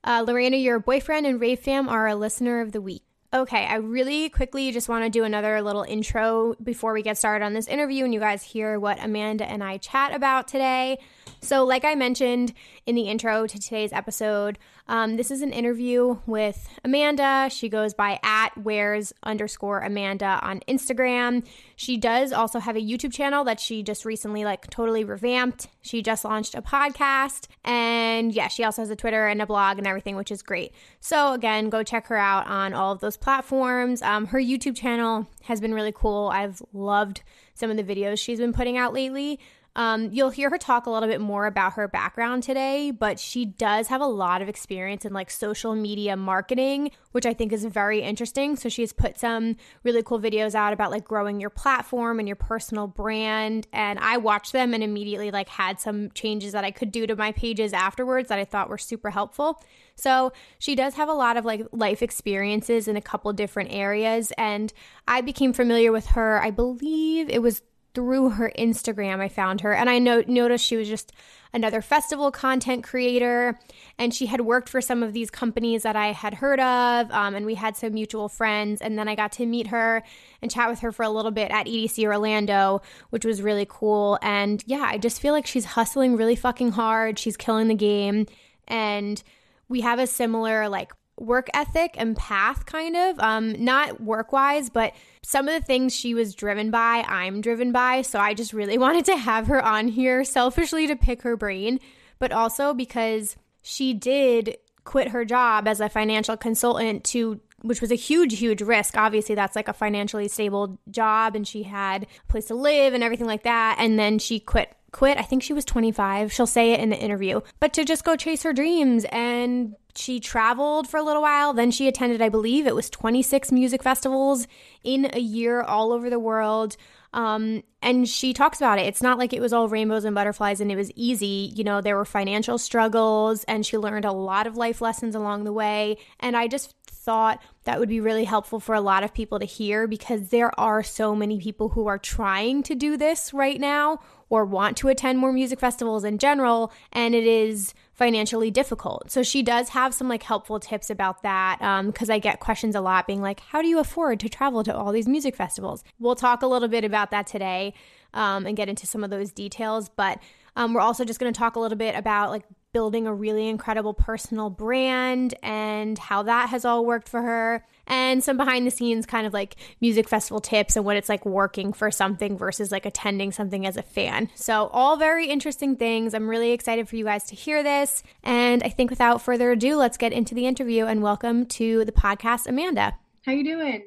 uh, 0.04 0.24
Lorena, 0.26 0.58
your 0.58 0.78
boyfriend 0.78 1.26
and 1.26 1.40
rave 1.40 1.60
fam 1.60 1.88
are 1.88 2.06
a 2.06 2.14
listener 2.14 2.60
of 2.60 2.72
the 2.72 2.82
week. 2.82 3.02
Okay, 3.34 3.64
I 3.64 3.76
really 3.76 4.28
quickly 4.28 4.70
just 4.72 4.90
want 4.90 5.04
to 5.04 5.10
do 5.10 5.24
another 5.24 5.62
little 5.62 5.84
intro 5.84 6.54
before 6.62 6.92
we 6.92 7.00
get 7.00 7.16
started 7.16 7.42
on 7.42 7.54
this 7.54 7.66
interview 7.66 8.04
and 8.04 8.12
you 8.12 8.20
guys 8.20 8.42
hear 8.42 8.78
what 8.78 9.02
Amanda 9.02 9.50
and 9.50 9.64
I 9.64 9.78
chat 9.78 10.14
about 10.14 10.48
today. 10.48 10.98
So, 11.44 11.64
like 11.64 11.84
I 11.84 11.96
mentioned 11.96 12.54
in 12.86 12.94
the 12.94 13.02
intro 13.02 13.48
to 13.48 13.58
today's 13.58 13.92
episode, 13.92 14.60
um, 14.86 15.16
this 15.16 15.32
is 15.32 15.42
an 15.42 15.52
interview 15.52 16.18
with 16.24 16.68
Amanda. 16.84 17.48
She 17.50 17.68
goes 17.68 17.94
by 17.94 18.20
at 18.22 18.56
wheres 18.56 19.12
underscore 19.24 19.80
Amanda 19.80 20.38
on 20.40 20.60
Instagram. 20.68 21.44
She 21.74 21.96
does 21.96 22.32
also 22.32 22.60
have 22.60 22.76
a 22.76 22.80
YouTube 22.80 23.12
channel 23.12 23.42
that 23.42 23.58
she 23.58 23.82
just 23.82 24.04
recently 24.04 24.44
like 24.44 24.70
totally 24.70 25.02
revamped. 25.02 25.66
She 25.80 26.00
just 26.00 26.24
launched 26.24 26.54
a 26.54 26.62
podcast, 26.62 27.48
and 27.64 28.32
yeah, 28.32 28.46
she 28.46 28.62
also 28.62 28.82
has 28.82 28.90
a 28.90 28.96
Twitter 28.96 29.26
and 29.26 29.42
a 29.42 29.46
blog 29.46 29.78
and 29.78 29.86
everything, 29.86 30.14
which 30.14 30.30
is 30.30 30.42
great. 30.42 30.72
So 31.00 31.32
again, 31.32 31.70
go 31.70 31.82
check 31.82 32.06
her 32.06 32.16
out 32.16 32.46
on 32.46 32.72
all 32.72 32.92
of 32.92 33.00
those 33.00 33.16
platforms. 33.16 34.00
Um, 34.02 34.26
her 34.26 34.38
YouTube 34.38 34.76
channel 34.76 35.26
has 35.42 35.60
been 35.60 35.74
really 35.74 35.92
cool. 35.92 36.30
I've 36.32 36.62
loved 36.72 37.22
some 37.54 37.68
of 37.68 37.76
the 37.76 37.82
videos 37.82 38.20
she's 38.20 38.38
been 38.38 38.52
putting 38.52 38.78
out 38.78 38.92
lately. 38.92 39.40
Um, 39.74 40.10
you'll 40.12 40.30
hear 40.30 40.50
her 40.50 40.58
talk 40.58 40.84
a 40.86 40.90
little 40.90 41.08
bit 41.08 41.20
more 41.20 41.46
about 41.46 41.74
her 41.74 41.88
background 41.88 42.42
today, 42.42 42.90
but 42.90 43.18
she 43.18 43.46
does 43.46 43.88
have 43.88 44.02
a 44.02 44.06
lot 44.06 44.42
of 44.42 44.48
experience 44.48 45.06
in 45.06 45.14
like 45.14 45.30
social 45.30 45.74
media 45.74 46.14
marketing, 46.14 46.90
which 47.12 47.24
I 47.24 47.32
think 47.32 47.52
is 47.52 47.64
very 47.64 48.02
interesting. 48.02 48.56
So 48.56 48.68
she's 48.68 48.92
put 48.92 49.18
some 49.18 49.56
really 49.82 50.02
cool 50.02 50.20
videos 50.20 50.54
out 50.54 50.74
about 50.74 50.90
like 50.90 51.04
growing 51.04 51.40
your 51.40 51.48
platform 51.50 52.18
and 52.18 52.28
your 52.28 52.36
personal 52.36 52.86
brand. 52.86 53.66
And 53.72 53.98
I 53.98 54.18
watched 54.18 54.52
them 54.52 54.74
and 54.74 54.82
immediately 54.82 55.30
like 55.30 55.48
had 55.48 55.80
some 55.80 56.10
changes 56.10 56.52
that 56.52 56.64
I 56.64 56.70
could 56.70 56.92
do 56.92 57.06
to 57.06 57.16
my 57.16 57.32
pages 57.32 57.72
afterwards 57.72 58.28
that 58.28 58.38
I 58.38 58.44
thought 58.44 58.68
were 58.68 58.78
super 58.78 59.08
helpful. 59.08 59.62
So 59.94 60.32
she 60.58 60.74
does 60.74 60.94
have 60.94 61.08
a 61.08 61.14
lot 61.14 61.38
of 61.38 61.46
like 61.46 61.66
life 61.72 62.02
experiences 62.02 62.88
in 62.88 62.96
a 62.96 63.02
couple 63.02 63.32
different 63.32 63.72
areas. 63.72 64.32
And 64.36 64.70
I 65.08 65.22
became 65.22 65.54
familiar 65.54 65.92
with 65.92 66.08
her, 66.08 66.42
I 66.42 66.50
believe 66.50 67.30
it 67.30 67.40
was 67.40 67.62
through 67.94 68.30
her 68.30 68.52
Instagram, 68.58 69.20
I 69.20 69.28
found 69.28 69.60
her. 69.60 69.74
And 69.74 69.90
I 69.90 69.98
no- 69.98 70.24
noticed 70.26 70.64
she 70.64 70.76
was 70.76 70.88
just 70.88 71.12
another 71.52 71.82
festival 71.82 72.30
content 72.30 72.82
creator. 72.82 73.58
And 73.98 74.14
she 74.14 74.26
had 74.26 74.40
worked 74.42 74.68
for 74.68 74.80
some 74.80 75.02
of 75.02 75.12
these 75.12 75.30
companies 75.30 75.82
that 75.82 75.96
I 75.96 76.12
had 76.12 76.34
heard 76.34 76.60
of. 76.60 77.10
Um, 77.10 77.34
and 77.34 77.44
we 77.44 77.54
had 77.54 77.76
some 77.76 77.92
mutual 77.92 78.28
friends. 78.28 78.80
And 78.80 78.98
then 78.98 79.08
I 79.08 79.14
got 79.14 79.32
to 79.32 79.46
meet 79.46 79.66
her 79.68 80.02
and 80.40 80.50
chat 80.50 80.70
with 80.70 80.80
her 80.80 80.92
for 80.92 81.02
a 81.02 81.10
little 81.10 81.30
bit 81.30 81.50
at 81.50 81.66
EDC 81.66 82.04
Orlando, 82.04 82.80
which 83.10 83.24
was 83.24 83.42
really 83.42 83.66
cool. 83.68 84.18
And 84.22 84.62
yeah, 84.66 84.86
I 84.88 84.98
just 84.98 85.20
feel 85.20 85.32
like 85.32 85.46
she's 85.46 85.64
hustling 85.66 86.16
really 86.16 86.36
fucking 86.36 86.72
hard. 86.72 87.18
She's 87.18 87.36
killing 87.36 87.68
the 87.68 87.74
game. 87.74 88.26
And 88.68 89.22
we 89.68 89.82
have 89.82 89.98
a 89.98 90.06
similar, 90.06 90.68
like, 90.68 90.92
work 91.18 91.48
ethic 91.54 91.94
and 91.98 92.16
path 92.16 92.64
kind 92.66 92.96
of 92.96 93.18
um 93.20 93.52
not 93.62 94.00
work 94.00 94.32
wise 94.32 94.70
but 94.70 94.92
some 95.22 95.46
of 95.46 95.54
the 95.54 95.64
things 95.64 95.94
she 95.94 96.14
was 96.14 96.34
driven 96.34 96.70
by 96.70 97.04
i'm 97.06 97.40
driven 97.40 97.70
by 97.70 98.02
so 98.02 98.18
i 98.18 98.32
just 98.32 98.52
really 98.52 98.78
wanted 98.78 99.04
to 99.04 99.16
have 99.16 99.46
her 99.46 99.62
on 99.62 99.88
here 99.88 100.24
selfishly 100.24 100.86
to 100.86 100.96
pick 100.96 101.22
her 101.22 101.36
brain 101.36 101.78
but 102.18 102.32
also 102.32 102.72
because 102.72 103.36
she 103.60 103.92
did 103.92 104.56
quit 104.84 105.08
her 105.08 105.24
job 105.24 105.68
as 105.68 105.80
a 105.80 105.88
financial 105.88 106.36
consultant 106.36 107.04
to 107.04 107.40
which 107.60 107.80
was 107.80 107.92
a 107.92 107.96
huge 107.96 108.38
huge 108.38 108.62
risk 108.62 108.96
obviously 108.96 109.34
that's 109.34 109.54
like 109.54 109.68
a 109.68 109.72
financially 109.72 110.28
stable 110.28 110.78
job 110.90 111.36
and 111.36 111.46
she 111.46 111.62
had 111.62 112.04
a 112.04 112.32
place 112.32 112.46
to 112.46 112.54
live 112.54 112.94
and 112.94 113.04
everything 113.04 113.26
like 113.26 113.44
that 113.44 113.76
and 113.78 113.98
then 113.98 114.18
she 114.18 114.40
quit 114.40 114.74
quit. 114.92 115.18
I 115.18 115.22
think 115.22 115.42
she 115.42 115.52
was 115.52 115.64
25. 115.64 116.32
She'll 116.32 116.46
say 116.46 116.72
it 116.72 116.80
in 116.80 116.90
the 116.90 116.98
interview, 116.98 117.40
but 117.58 117.72
to 117.72 117.84
just 117.84 118.04
go 118.04 118.14
chase 118.14 118.42
her 118.44 118.52
dreams. 118.52 119.04
And 119.10 119.74
she 119.94 120.20
traveled 120.20 120.88
for 120.88 120.96
a 120.96 121.02
little 121.02 121.22
while. 121.22 121.52
Then 121.52 121.70
she 121.70 121.88
attended, 121.88 122.22
I 122.22 122.28
believe 122.28 122.66
it 122.66 122.74
was 122.74 122.88
26 122.90 123.52
music 123.52 123.82
festivals 123.82 124.46
in 124.82 125.10
a 125.12 125.20
year 125.20 125.62
all 125.62 125.92
over 125.92 126.08
the 126.08 126.18
world. 126.18 126.76
Um, 127.14 127.62
and 127.82 128.08
she 128.08 128.32
talks 128.32 128.58
about 128.58 128.78
it. 128.78 128.86
It's 128.86 129.02
not 129.02 129.18
like 129.18 129.32
it 129.32 129.40
was 129.40 129.52
all 129.52 129.68
rainbows 129.68 130.04
and 130.04 130.14
butterflies 130.14 130.60
and 130.60 130.72
it 130.72 130.76
was 130.76 130.90
easy. 130.96 131.52
You 131.54 131.62
know, 131.62 131.80
there 131.80 131.96
were 131.96 132.06
financial 132.06 132.56
struggles 132.56 133.44
and 133.44 133.66
she 133.66 133.76
learned 133.76 134.06
a 134.06 134.12
lot 134.12 134.46
of 134.46 134.56
life 134.56 134.80
lessons 134.80 135.14
along 135.14 135.44
the 135.44 135.52
way. 135.52 135.98
And 136.20 136.36
I 136.36 136.48
just 136.48 136.74
thought 136.86 137.42
that 137.64 137.80
would 137.80 137.88
be 137.88 138.00
really 138.00 138.24
helpful 138.24 138.60
for 138.60 138.74
a 138.74 138.80
lot 138.80 139.02
of 139.02 139.12
people 139.12 139.38
to 139.40 139.44
hear 139.44 139.86
because 139.86 140.28
there 140.28 140.58
are 140.58 140.82
so 140.82 141.14
many 141.14 141.40
people 141.40 141.70
who 141.70 141.86
are 141.86 141.98
trying 141.98 142.62
to 142.62 142.74
do 142.74 142.96
this 142.96 143.34
right 143.34 143.60
now 143.60 143.98
or 144.30 144.44
want 144.44 144.76
to 144.78 144.88
attend 144.88 145.18
more 145.18 145.32
music 145.32 145.60
festivals 145.60 146.04
in 146.04 146.16
general, 146.16 146.72
and 146.90 147.14
it 147.14 147.26
is 147.26 147.74
financially 148.02 148.50
difficult. 148.50 149.12
So 149.12 149.22
she 149.22 149.44
does 149.44 149.68
have 149.68 149.94
some 149.94 150.08
like 150.08 150.24
helpful 150.24 150.58
tips 150.58 150.90
about 150.90 151.22
that 151.22 151.58
because 151.86 152.10
um, 152.10 152.14
I 152.14 152.18
get 152.18 152.40
questions 152.40 152.74
a 152.74 152.80
lot 152.80 153.06
being 153.06 153.22
like, 153.22 153.38
how 153.38 153.62
do 153.62 153.68
you 153.68 153.78
afford 153.78 154.18
to 154.20 154.28
travel 154.28 154.64
to 154.64 154.76
all 154.76 154.90
these 154.90 155.06
music 155.06 155.36
festivals? 155.36 155.84
We'll 156.00 156.16
talk 156.16 156.42
a 156.42 156.48
little 156.48 156.66
bit 156.66 156.82
about 156.82 157.12
that 157.12 157.28
today 157.28 157.74
um, 158.12 158.44
and 158.44 158.56
get 158.56 158.68
into 158.68 158.88
some 158.88 159.04
of 159.04 159.10
those 159.10 159.30
details, 159.30 159.88
but 159.88 160.18
um, 160.56 160.74
we're 160.74 160.80
also 160.80 161.04
just 161.04 161.20
going 161.20 161.32
to 161.32 161.38
talk 161.38 161.54
a 161.54 161.60
little 161.60 161.78
bit 161.78 161.94
about 161.94 162.30
like 162.30 162.42
building 162.72 163.06
a 163.06 163.14
really 163.14 163.46
incredible 163.46 163.94
personal 163.94 164.50
brand 164.50 165.34
and 165.40 165.96
how 165.96 166.24
that 166.24 166.48
has 166.48 166.64
all 166.64 166.84
worked 166.84 167.08
for 167.08 167.22
her 167.22 167.64
and 167.92 168.24
some 168.24 168.38
behind 168.38 168.66
the 168.66 168.70
scenes 168.70 169.04
kind 169.04 169.26
of 169.26 169.34
like 169.34 169.56
music 169.82 170.08
festival 170.08 170.40
tips 170.40 170.76
and 170.76 170.84
what 170.84 170.96
it's 170.96 171.10
like 171.10 171.26
working 171.26 171.74
for 171.74 171.90
something 171.90 172.38
versus 172.38 172.72
like 172.72 172.86
attending 172.86 173.30
something 173.30 173.66
as 173.66 173.76
a 173.76 173.82
fan. 173.82 174.30
So 174.34 174.68
all 174.68 174.96
very 174.96 175.26
interesting 175.26 175.76
things. 175.76 176.14
I'm 176.14 176.26
really 176.28 176.52
excited 176.52 176.88
for 176.88 176.96
you 176.96 177.04
guys 177.04 177.24
to 177.24 177.36
hear 177.36 177.62
this. 177.62 178.02
And 178.22 178.62
I 178.62 178.70
think 178.70 178.88
without 178.88 179.20
further 179.20 179.52
ado, 179.52 179.76
let's 179.76 179.98
get 179.98 180.10
into 180.10 180.34
the 180.34 180.46
interview 180.46 180.86
and 180.86 181.02
welcome 181.02 181.44
to 181.46 181.84
the 181.84 181.92
podcast 181.92 182.46
Amanda. 182.46 182.94
How 183.26 183.32
you 183.32 183.44
doing? 183.44 183.82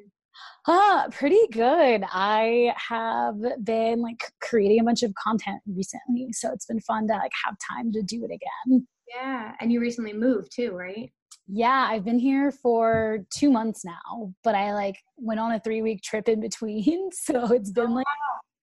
Uh, 0.68 1.08
pretty 1.10 1.40
good. 1.50 2.04
I 2.08 2.74
have 2.76 3.34
been 3.64 4.02
like 4.02 4.20
creating 4.40 4.80
a 4.80 4.84
bunch 4.84 5.02
of 5.02 5.12
content 5.14 5.60
recently, 5.66 6.32
so 6.32 6.52
it's 6.52 6.66
been 6.66 6.80
fun 6.80 7.08
to 7.08 7.14
like 7.14 7.32
have 7.44 7.56
time 7.72 7.90
to 7.90 8.02
do 8.02 8.24
it 8.24 8.30
again. 8.30 8.86
Yeah, 9.08 9.52
and 9.60 9.72
you 9.72 9.80
recently 9.80 10.12
moved 10.12 10.52
too, 10.54 10.72
right? 10.72 11.10
Yeah, 11.48 11.86
I've 11.88 12.04
been 12.04 12.18
here 12.18 12.50
for 12.50 13.20
2 13.30 13.50
months 13.50 13.84
now, 13.84 14.34
but 14.42 14.54
I 14.54 14.74
like 14.74 14.96
went 15.16 15.40
on 15.40 15.52
a 15.52 15.60
3 15.60 15.82
week 15.82 16.02
trip 16.02 16.28
in 16.28 16.40
between, 16.40 17.10
so 17.12 17.52
it's 17.52 17.70
been 17.70 17.94
like 17.94 18.06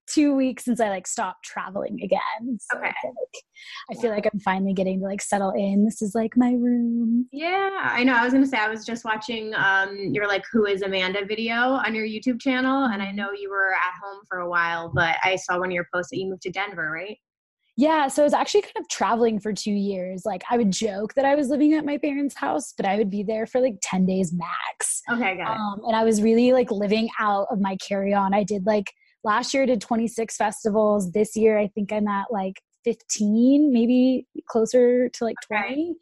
two 0.07 0.35
weeks 0.35 0.65
since 0.65 0.79
I 0.79 0.89
like 0.89 1.07
stopped 1.07 1.43
traveling 1.43 1.99
again. 2.03 2.57
So 2.59 2.77
okay. 2.77 2.89
I 2.89 2.93
feel, 3.01 3.11
like, 3.11 3.43
I 3.91 4.01
feel 4.01 4.11
like 4.11 4.27
I'm 4.31 4.39
finally 4.39 4.73
getting 4.73 4.99
to 4.99 5.05
like 5.05 5.21
settle 5.21 5.51
in. 5.51 5.85
This 5.85 6.01
is 6.01 6.13
like 6.13 6.35
my 6.35 6.51
room. 6.51 7.27
Yeah, 7.31 7.79
I 7.81 8.03
know. 8.03 8.13
I 8.13 8.23
was 8.23 8.33
gonna 8.33 8.45
say 8.45 8.57
I 8.57 8.69
was 8.69 8.85
just 8.85 9.05
watching 9.05 9.53
um 9.55 9.95
your 10.11 10.27
like 10.27 10.43
Who 10.51 10.65
is 10.65 10.81
Amanda 10.81 11.25
video 11.25 11.55
on 11.55 11.95
your 11.95 12.05
YouTube 12.05 12.39
channel, 12.41 12.85
and 12.85 13.01
I 13.01 13.11
know 13.11 13.31
you 13.31 13.49
were 13.49 13.73
at 13.73 13.93
home 14.03 14.21
for 14.27 14.39
a 14.39 14.49
while, 14.49 14.91
but 14.93 15.15
I 15.23 15.35
saw 15.35 15.59
one 15.59 15.69
of 15.69 15.73
your 15.73 15.87
posts 15.93 16.11
that 16.11 16.17
you 16.17 16.29
moved 16.29 16.43
to 16.43 16.51
Denver, 16.51 16.91
right? 16.91 17.17
Yeah, 17.75 18.07
so 18.07 18.21
I 18.21 18.25
was 18.25 18.33
actually 18.33 18.61
kind 18.61 18.77
of 18.77 18.87
traveling 18.87 19.39
for 19.39 19.51
two 19.51 19.71
years. 19.71 20.23
Like 20.25 20.43
I 20.49 20.57
would 20.57 20.71
joke 20.71 21.15
that 21.15 21.25
I 21.25 21.35
was 21.35 21.49
living 21.49 21.73
at 21.73 21.85
my 21.85 21.97
parents' 21.97 22.35
house, 22.35 22.73
but 22.77 22.85
I 22.85 22.97
would 22.97 23.09
be 23.09 23.23
there 23.23 23.47
for 23.47 23.59
like 23.61 23.75
10 23.81 24.05
days 24.05 24.31
max. 24.31 25.01
Okay, 25.11 25.37
got 25.37 25.55
it. 25.55 25.59
Um, 25.59 25.81
and 25.87 25.95
I 25.95 26.03
was 26.03 26.21
really 26.21 26.53
like 26.53 26.69
living 26.69 27.09
out 27.19 27.47
of 27.49 27.59
my 27.59 27.75
carry-on. 27.77 28.33
I 28.33 28.43
did 28.43 28.65
like 28.67 28.93
last 29.23 29.53
year 29.53 29.63
I 29.63 29.65
did 29.65 29.81
26 29.81 30.37
festivals. 30.37 31.11
This 31.11 31.35
year 31.35 31.57
I 31.57 31.67
think 31.67 31.91
I'm 31.91 32.07
at 32.07 32.31
like 32.31 32.61
15, 32.83 33.73
maybe 33.73 34.27
closer 34.47 35.09
to 35.09 35.23
like 35.23 35.37
20. 35.47 35.63
Okay. 35.63 35.93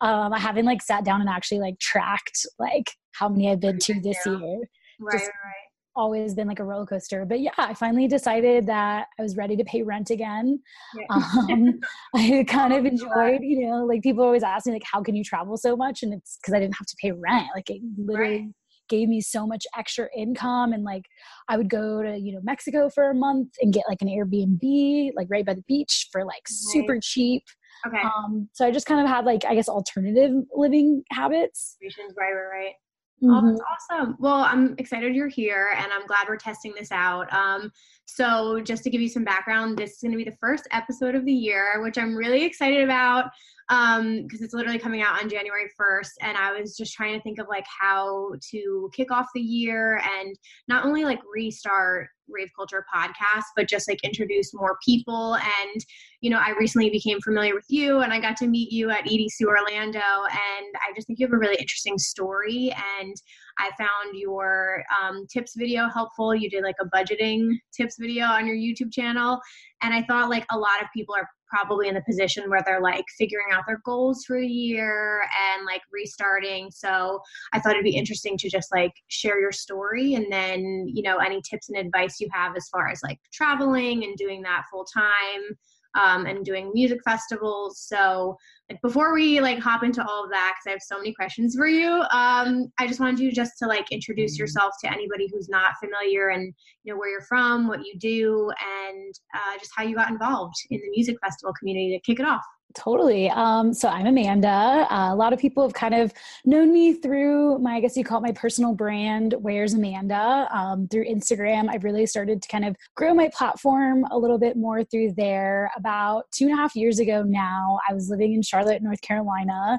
Um, 0.00 0.32
I 0.32 0.40
haven't 0.40 0.66
like 0.66 0.82
sat 0.82 1.04
down 1.04 1.20
and 1.20 1.30
actually 1.30 1.60
like 1.60 1.78
tracked 1.78 2.46
like 2.58 2.90
how 3.12 3.28
many 3.28 3.48
I've 3.48 3.60
been 3.60 3.78
to 3.78 4.00
this 4.00 4.18
year. 4.26 4.60
Right, 4.98 5.12
Just 5.12 5.26
right. 5.26 5.61
Always 5.94 6.34
been 6.34 6.48
like 6.48 6.58
a 6.58 6.64
roller 6.64 6.86
coaster, 6.86 7.24
but 7.26 7.40
yeah, 7.40 7.52
I 7.58 7.74
finally 7.74 8.08
decided 8.08 8.66
that 8.66 9.08
I 9.18 9.22
was 9.22 9.36
ready 9.36 9.56
to 9.56 9.64
pay 9.64 9.82
rent 9.82 10.10
again. 10.10 10.60
Yeah. 10.94 11.06
Um, 11.10 11.80
I 12.14 12.44
kind 12.48 12.72
of 12.72 12.86
enjoyed, 12.86 13.40
you 13.42 13.68
know, 13.68 13.84
like 13.84 14.02
people 14.02 14.24
always 14.24 14.42
ask 14.42 14.66
me 14.66 14.72
like, 14.72 14.84
how 14.90 15.02
can 15.02 15.14
you 15.14 15.24
travel 15.24 15.56
so 15.56 15.76
much? 15.76 16.02
And 16.02 16.14
it's 16.14 16.38
because 16.40 16.54
I 16.54 16.60
didn't 16.60 16.76
have 16.76 16.86
to 16.86 16.96
pay 17.00 17.12
rent. 17.12 17.48
Like 17.54 17.68
it 17.68 17.82
literally 17.98 18.38
right 18.38 18.48
gave 18.88 19.08
me 19.08 19.22
so 19.22 19.46
much 19.46 19.64
extra 19.76 20.06
income 20.14 20.72
and 20.72 20.84
like 20.84 21.04
i 21.48 21.56
would 21.56 21.70
go 21.70 22.02
to 22.02 22.18
you 22.18 22.32
know 22.32 22.40
mexico 22.42 22.90
for 22.90 23.10
a 23.10 23.14
month 23.14 23.48
and 23.62 23.72
get 23.72 23.84
like 23.88 24.02
an 24.02 24.08
airbnb 24.08 25.10
like 25.16 25.26
right 25.30 25.46
by 25.46 25.54
the 25.54 25.64
beach 25.66 26.08
for 26.12 26.24
like 26.26 26.42
super 26.46 26.98
cheap 27.02 27.42
okay 27.86 28.02
um 28.02 28.48
so 28.52 28.66
i 28.66 28.70
just 28.70 28.86
kind 28.86 29.00
of 29.00 29.06
had 29.06 29.24
like 29.24 29.44
i 29.46 29.54
guess 29.54 29.68
alternative 29.68 30.32
living 30.54 31.02
habits 31.10 31.76
right 31.80 32.34
right 32.34 32.50
right 32.50 32.74
Mm-hmm. 33.22 33.46
Oh, 33.46 33.50
that's 33.50 33.60
awesome. 33.90 34.16
Well, 34.18 34.42
I'm 34.42 34.74
excited 34.78 35.14
you're 35.14 35.28
here 35.28 35.74
and 35.76 35.92
I'm 35.92 36.06
glad 36.06 36.26
we're 36.28 36.36
testing 36.36 36.74
this 36.76 36.90
out. 36.90 37.32
Um, 37.32 37.72
so, 38.06 38.60
just 38.60 38.82
to 38.84 38.90
give 38.90 39.00
you 39.00 39.08
some 39.08 39.24
background, 39.24 39.78
this 39.78 39.92
is 39.92 39.98
going 40.02 40.12
to 40.12 40.18
be 40.18 40.28
the 40.28 40.36
first 40.40 40.66
episode 40.72 41.14
of 41.14 41.24
the 41.24 41.32
year, 41.32 41.80
which 41.82 41.96
I'm 41.96 42.14
really 42.14 42.44
excited 42.44 42.82
about 42.82 43.30
because 43.68 44.00
um, 44.00 44.26
it's 44.30 44.52
literally 44.52 44.78
coming 44.78 45.00
out 45.02 45.22
on 45.22 45.30
January 45.30 45.70
1st. 45.80 46.10
And 46.20 46.36
I 46.36 46.52
was 46.52 46.76
just 46.76 46.92
trying 46.94 47.16
to 47.16 47.22
think 47.22 47.38
of 47.38 47.46
like 47.48 47.64
how 47.80 48.32
to 48.50 48.90
kick 48.94 49.10
off 49.10 49.26
the 49.34 49.40
year 49.40 50.02
and 50.18 50.36
not 50.68 50.84
only 50.84 51.04
like 51.04 51.20
restart 51.34 52.08
rave 52.28 52.50
culture 52.56 52.84
podcast 52.94 53.44
but 53.56 53.68
just 53.68 53.88
like 53.88 53.98
introduce 54.04 54.54
more 54.54 54.78
people 54.82 55.34
and 55.34 55.84
you 56.20 56.30
know 56.30 56.38
i 56.38 56.50
recently 56.58 56.88
became 56.88 57.20
familiar 57.20 57.54
with 57.54 57.66
you 57.68 58.00
and 58.00 58.12
i 58.12 58.18
got 58.18 58.36
to 58.36 58.46
meet 58.46 58.72
you 58.72 58.90
at 58.90 59.04
edc 59.04 59.44
orlando 59.44 59.98
and 59.98 60.74
i 60.76 60.92
just 60.94 61.06
think 61.06 61.18
you 61.18 61.26
have 61.26 61.34
a 61.34 61.38
really 61.38 61.56
interesting 61.56 61.98
story 61.98 62.72
and 63.00 63.14
I 63.58 63.70
found 63.78 64.16
your 64.16 64.84
um, 65.00 65.26
tips 65.32 65.54
video 65.56 65.88
helpful. 65.88 66.34
You 66.34 66.50
did 66.50 66.62
like 66.62 66.76
a 66.80 66.86
budgeting 66.86 67.50
tips 67.76 67.96
video 67.98 68.26
on 68.26 68.46
your 68.46 68.56
YouTube 68.56 68.92
channel. 68.92 69.40
And 69.82 69.92
I 69.92 70.02
thought 70.02 70.30
like 70.30 70.46
a 70.50 70.58
lot 70.58 70.82
of 70.82 70.88
people 70.94 71.14
are 71.14 71.28
probably 71.48 71.88
in 71.88 71.94
the 71.94 72.02
position 72.08 72.48
where 72.48 72.62
they're 72.64 72.80
like 72.80 73.04
figuring 73.18 73.48
out 73.52 73.64
their 73.66 73.80
goals 73.84 74.24
for 74.24 74.40
the 74.40 74.46
year 74.46 75.22
and 75.22 75.66
like 75.66 75.82
restarting. 75.92 76.70
So 76.70 77.20
I 77.52 77.60
thought 77.60 77.72
it'd 77.72 77.84
be 77.84 77.96
interesting 77.96 78.38
to 78.38 78.48
just 78.48 78.72
like 78.72 78.92
share 79.08 79.40
your 79.40 79.52
story 79.52 80.14
and 80.14 80.32
then, 80.32 80.86
you 80.88 81.02
know, 81.02 81.18
any 81.18 81.42
tips 81.48 81.68
and 81.68 81.78
advice 81.78 82.20
you 82.20 82.28
have 82.32 82.56
as 82.56 82.68
far 82.68 82.88
as 82.88 83.00
like 83.02 83.18
traveling 83.32 84.04
and 84.04 84.16
doing 84.16 84.40
that 84.42 84.64
full 84.70 84.86
time 84.86 85.56
um, 85.94 86.26
and 86.26 86.44
doing 86.44 86.70
music 86.72 87.00
festivals. 87.04 87.80
So, 87.86 88.36
before 88.80 89.12
we 89.12 89.40
like 89.40 89.58
hop 89.58 89.82
into 89.82 90.04
all 90.06 90.24
of 90.24 90.30
that, 90.30 90.54
because 90.54 90.68
I 90.68 90.72
have 90.72 90.82
so 90.82 90.98
many 90.98 91.12
questions 91.12 91.54
for 91.56 91.66
you, 91.66 91.88
um, 92.10 92.72
I 92.78 92.86
just 92.86 93.00
wanted 93.00 93.20
you 93.20 93.32
just 93.32 93.52
to 93.58 93.66
like 93.66 93.90
introduce 93.90 94.38
yourself 94.38 94.74
to 94.82 94.92
anybody 94.92 95.28
who's 95.32 95.48
not 95.48 95.72
familiar 95.80 96.28
and 96.28 96.54
you 96.84 96.92
know 96.92 96.98
where 96.98 97.10
you're 97.10 97.22
from, 97.22 97.68
what 97.68 97.80
you 97.84 97.98
do, 97.98 98.50
and 98.88 99.14
uh, 99.34 99.58
just 99.58 99.72
how 99.76 99.82
you 99.82 99.94
got 99.94 100.10
involved 100.10 100.54
in 100.70 100.80
the 100.80 100.90
music 100.90 101.16
festival 101.22 101.52
community 101.58 101.96
to 101.96 102.10
kick 102.10 102.20
it 102.20 102.26
off. 102.26 102.42
Totally. 102.74 103.28
Um, 103.30 103.74
so 103.74 103.88
I'm 103.88 104.06
Amanda. 104.06 104.86
Uh, 104.90 105.12
a 105.12 105.16
lot 105.16 105.32
of 105.32 105.38
people 105.38 105.62
have 105.62 105.74
kind 105.74 105.94
of 105.94 106.12
known 106.44 106.72
me 106.72 106.94
through 106.94 107.58
my, 107.58 107.76
I 107.76 107.80
guess 107.80 107.96
you 107.96 108.04
call 108.04 108.18
it 108.18 108.22
my 108.22 108.32
personal 108.32 108.74
brand, 108.74 109.34
Where's 109.38 109.74
Amanda? 109.74 110.48
Um, 110.50 110.88
through 110.88 111.04
Instagram. 111.04 111.68
I've 111.68 111.84
really 111.84 112.06
started 112.06 112.40
to 112.40 112.48
kind 112.48 112.64
of 112.64 112.76
grow 112.94 113.12
my 113.14 113.28
platform 113.34 114.06
a 114.10 114.18
little 114.18 114.38
bit 114.38 114.56
more 114.56 114.84
through 114.84 115.12
there. 115.16 115.70
About 115.76 116.24
two 116.32 116.46
and 116.46 116.54
a 116.54 116.56
half 116.56 116.74
years 116.74 116.98
ago 116.98 117.22
now, 117.22 117.78
I 117.88 117.94
was 117.94 118.08
living 118.08 118.32
in 118.32 118.42
Charlotte, 118.42 118.82
North 118.82 119.02
Carolina. 119.02 119.78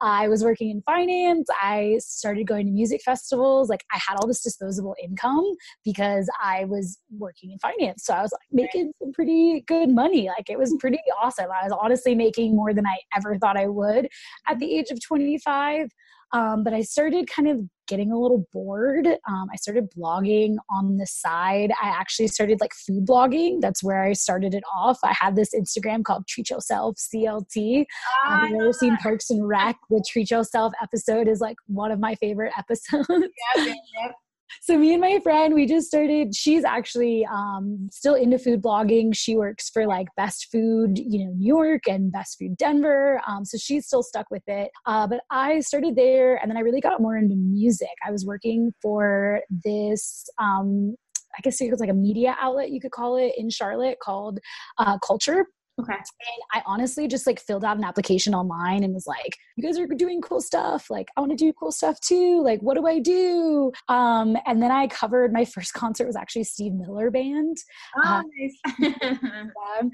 I 0.00 0.28
was 0.28 0.44
working 0.44 0.70
in 0.70 0.82
finance. 0.82 1.48
I 1.50 1.96
started 1.98 2.46
going 2.46 2.66
to 2.66 2.72
music 2.72 3.00
festivals. 3.02 3.70
Like 3.70 3.84
I 3.90 3.98
had 4.06 4.16
all 4.16 4.26
this 4.26 4.42
disposable 4.42 4.94
income 5.02 5.50
because 5.82 6.28
I 6.42 6.64
was 6.66 6.98
working 7.16 7.52
in 7.52 7.58
finance. 7.58 8.04
So 8.04 8.12
I 8.12 8.22
was 8.22 8.32
like 8.32 8.40
making 8.52 8.92
some 8.98 9.12
pretty 9.12 9.64
good 9.66 9.88
money. 9.88 10.28
Like 10.28 10.50
it 10.50 10.58
was 10.58 10.74
pretty 10.78 10.98
awesome. 11.22 11.46
I 11.46 11.64
was 11.64 11.78
honestly 11.80 12.14
making 12.14 12.33
more 12.38 12.74
than 12.74 12.86
I 12.86 12.96
ever 13.16 13.36
thought 13.38 13.56
I 13.56 13.66
would 13.66 14.08
at 14.48 14.58
the 14.58 14.76
age 14.76 14.90
of 14.90 15.00
25. 15.04 15.88
Um, 16.32 16.64
but 16.64 16.74
I 16.74 16.82
started 16.82 17.30
kind 17.30 17.48
of 17.48 17.60
getting 17.86 18.10
a 18.10 18.18
little 18.18 18.46
bored. 18.52 19.06
Um, 19.06 19.48
I 19.52 19.56
started 19.56 19.88
blogging 19.96 20.56
on 20.68 20.96
the 20.96 21.06
side. 21.06 21.70
I 21.80 21.88
actually 21.88 22.26
started 22.26 22.60
like 22.60 22.72
food 22.74 23.06
blogging. 23.06 23.60
That's 23.60 23.84
where 23.84 24.02
I 24.02 24.14
started 24.14 24.52
it 24.52 24.64
off. 24.74 24.98
I 25.04 25.14
had 25.16 25.36
this 25.36 25.54
Instagram 25.54 26.02
called 26.02 26.26
Treat 26.26 26.50
Yourself 26.50 26.96
CLT. 26.96 27.84
Ah, 28.24 28.42
I've 28.42 28.52
never 28.52 28.72
seen 28.72 28.96
Parks 28.96 29.30
and 29.30 29.46
Rec. 29.46 29.76
The 29.90 30.04
Treat 30.08 30.30
Yourself 30.30 30.72
episode 30.82 31.28
is 31.28 31.40
like 31.40 31.56
one 31.66 31.92
of 31.92 32.00
my 32.00 32.16
favorite 32.16 32.52
episodes. 32.58 33.06
Yep, 33.08 33.30
yep 33.56 34.14
so 34.60 34.78
me 34.78 34.92
and 34.92 35.00
my 35.00 35.18
friend 35.22 35.54
we 35.54 35.66
just 35.66 35.86
started 35.86 36.34
she's 36.34 36.64
actually 36.64 37.26
um, 37.26 37.88
still 37.92 38.14
into 38.14 38.38
food 38.38 38.62
blogging. 38.62 39.14
She 39.14 39.36
works 39.36 39.70
for 39.70 39.86
like 39.86 40.08
best 40.16 40.48
food 40.50 40.98
you 40.98 41.24
know 41.24 41.32
new 41.32 41.46
york 41.46 41.82
and 41.86 42.12
best 42.12 42.38
food 42.38 42.56
denver 42.56 43.20
um, 43.26 43.44
so 43.44 43.58
she's 43.58 43.86
still 43.86 44.02
stuck 44.02 44.26
with 44.30 44.42
it. 44.46 44.70
Uh, 44.86 45.06
but 45.06 45.20
i 45.30 45.60
started 45.60 45.96
there 45.96 46.36
and 46.36 46.50
then 46.50 46.56
i 46.56 46.60
really 46.60 46.80
got 46.80 47.00
more 47.00 47.16
into 47.16 47.36
music. 47.36 47.88
I 48.06 48.10
was 48.10 48.24
working 48.24 48.72
for 48.82 49.40
this 49.64 50.24
um, 50.38 50.96
I 51.36 51.40
guess 51.42 51.60
it 51.60 51.70
was 51.70 51.80
like 51.80 51.90
a 51.90 51.94
media 51.94 52.36
outlet, 52.40 52.70
you 52.70 52.80
could 52.80 52.92
call 52.92 53.16
it 53.16 53.32
in 53.36 53.50
Charlotte 53.50 53.98
called 54.00 54.38
uh, 54.78 54.98
Culture. 54.98 55.46
Okay. 55.80 55.92
And 55.92 56.42
I 56.52 56.62
honestly 56.66 57.08
just 57.08 57.26
like 57.26 57.40
filled 57.40 57.64
out 57.64 57.76
an 57.76 57.84
application 57.84 58.32
online 58.32 58.84
and 58.84 58.94
was 58.94 59.08
like, 59.08 59.36
you 59.56 59.64
guys 59.64 59.76
are 59.78 59.86
doing 59.86 60.20
cool 60.20 60.40
stuff. 60.40 60.88
Like, 60.88 61.08
I 61.16 61.20
want 61.20 61.32
to 61.32 61.36
do 61.36 61.52
cool 61.52 61.72
stuff 61.72 61.98
too. 62.00 62.42
Like, 62.42 62.60
what 62.60 62.76
do 62.76 62.86
I 62.86 63.00
do? 63.00 63.72
Um, 63.88 64.36
and 64.46 64.62
then 64.62 64.70
I 64.70 64.86
covered 64.86 65.32
my 65.32 65.44
first 65.54 65.72
concert 65.72 66.06
was 66.06 66.16
actually 66.16 66.44
Steve 66.44 66.74
Miller 66.74 67.10
Band. 67.10 67.56
Oh, 68.04 68.08
um, 68.08 68.24
nice. 68.38 68.90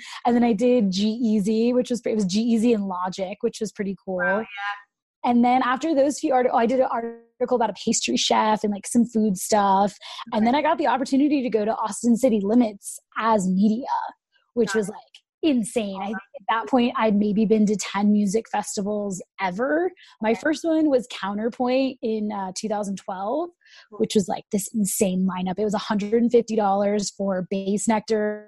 and 0.26 0.36
then 0.36 0.44
I 0.44 0.52
did 0.52 0.90
G-Eazy, 0.90 1.72
which 1.72 1.90
was, 1.90 2.02
it 2.04 2.14
was 2.14 2.26
G-Eazy 2.26 2.74
and 2.74 2.86
Logic, 2.86 3.38
which 3.40 3.60
was 3.60 3.72
pretty 3.72 3.96
cool. 4.04 4.16
Wow, 4.16 4.40
yeah. 4.40 4.44
And 5.24 5.44
then 5.44 5.62
after 5.62 5.94
those 5.94 6.18
few 6.18 6.32
articles, 6.32 6.56
oh, 6.56 6.60
I 6.60 6.66
did 6.66 6.80
an 6.80 6.88
article 6.90 7.56
about 7.56 7.70
a 7.70 7.74
pastry 7.74 8.16
chef 8.16 8.64
and 8.64 8.72
like 8.72 8.86
some 8.86 9.04
food 9.04 9.36
stuff. 9.36 9.92
Okay. 10.28 10.38
And 10.38 10.46
then 10.46 10.54
I 10.54 10.62
got 10.62 10.78
the 10.78 10.86
opportunity 10.86 11.42
to 11.42 11.50
go 11.50 11.64
to 11.64 11.72
Austin 11.72 12.16
City 12.16 12.40
Limits 12.42 12.98
as 13.18 13.46
media, 13.46 13.86
which 14.54 14.74
was 14.74 14.88
like 14.88 14.98
insane. 15.42 16.00
I 16.00 16.06
think 16.06 16.16
at 16.16 16.46
that 16.48 16.68
point 16.68 16.94
I'd 16.96 17.16
maybe 17.16 17.44
been 17.44 17.66
to 17.66 17.76
10 17.76 18.12
music 18.12 18.48
festivals 18.48 19.22
ever. 19.40 19.90
My 20.20 20.34
first 20.34 20.64
one 20.64 20.90
was 20.90 21.06
Counterpoint 21.10 21.98
in 22.02 22.30
uh, 22.32 22.52
2012, 22.56 23.50
which 23.92 24.14
was 24.14 24.28
like 24.28 24.44
this 24.52 24.68
insane 24.74 25.26
lineup. 25.26 25.58
It 25.58 25.64
was 25.64 25.74
$150 25.74 27.12
for 27.16 27.46
Bassnectar, 27.52 28.46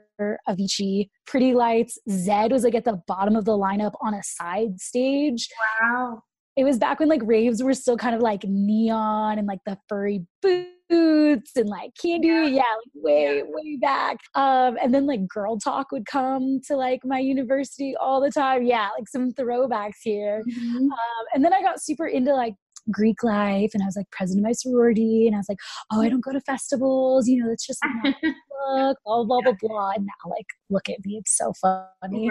Avicii, 0.48 1.08
Pretty 1.26 1.54
Lights. 1.54 1.98
Zedd 2.08 2.52
was 2.52 2.64
like 2.64 2.74
at 2.74 2.84
the 2.84 3.00
bottom 3.06 3.36
of 3.36 3.44
the 3.44 3.56
lineup 3.56 3.94
on 4.00 4.14
a 4.14 4.22
side 4.22 4.80
stage. 4.80 5.48
Wow. 5.80 6.22
It 6.56 6.64
was 6.64 6.78
back 6.78 7.00
when 7.00 7.08
like 7.08 7.22
raves 7.24 7.62
were 7.62 7.72
still 7.72 7.96
kind 7.96 8.14
of 8.14 8.20
like 8.20 8.44
neon 8.44 9.38
and 9.38 9.48
like 9.48 9.60
the 9.64 9.78
furry 9.88 10.26
boots 10.42 10.68
boots 10.92 11.52
and 11.56 11.68
like 11.68 11.90
candy 12.00 12.28
yeah, 12.28 12.46
yeah 12.46 12.62
like 12.62 12.92
way 12.94 13.36
yeah. 13.36 13.42
way 13.46 13.78
back 13.80 14.18
um 14.34 14.76
and 14.82 14.94
then 14.94 15.06
like 15.06 15.26
girl 15.26 15.58
talk 15.58 15.90
would 15.90 16.04
come 16.06 16.60
to 16.66 16.76
like 16.76 17.00
my 17.04 17.18
university 17.18 17.94
all 18.00 18.20
the 18.20 18.30
time 18.30 18.62
yeah 18.64 18.88
like 18.98 19.08
some 19.08 19.32
throwbacks 19.32 20.00
here 20.02 20.42
mm-hmm. 20.48 20.76
um, 20.76 21.24
and 21.34 21.44
then 21.44 21.52
i 21.52 21.62
got 21.62 21.80
super 21.82 22.06
into 22.06 22.34
like 22.34 22.54
Greek 22.90 23.22
life 23.22 23.70
and 23.74 23.82
I 23.82 23.86
was 23.86 23.96
like 23.96 24.10
president 24.10 24.44
of 24.44 24.48
my 24.48 24.52
sorority 24.52 25.28
and 25.28 25.36
I 25.36 25.38
was 25.38 25.48
like, 25.48 25.60
oh, 25.92 26.00
I 26.00 26.08
don't 26.08 26.20
go 26.20 26.32
to 26.32 26.40
festivals, 26.40 27.28
you 27.28 27.40
know, 27.40 27.52
it's 27.52 27.64
just 27.64 27.78
like 28.02 28.16
look, 28.22 28.98
blah, 29.04 29.22
blah, 29.22 29.40
blah, 29.40 29.52
blah. 29.60 29.90
And 29.90 30.04
now 30.04 30.30
like, 30.30 30.46
look 30.68 30.88
at 30.88 30.96
me, 31.04 31.18
it's 31.18 31.36
so 31.36 31.52
funny. 31.60 32.28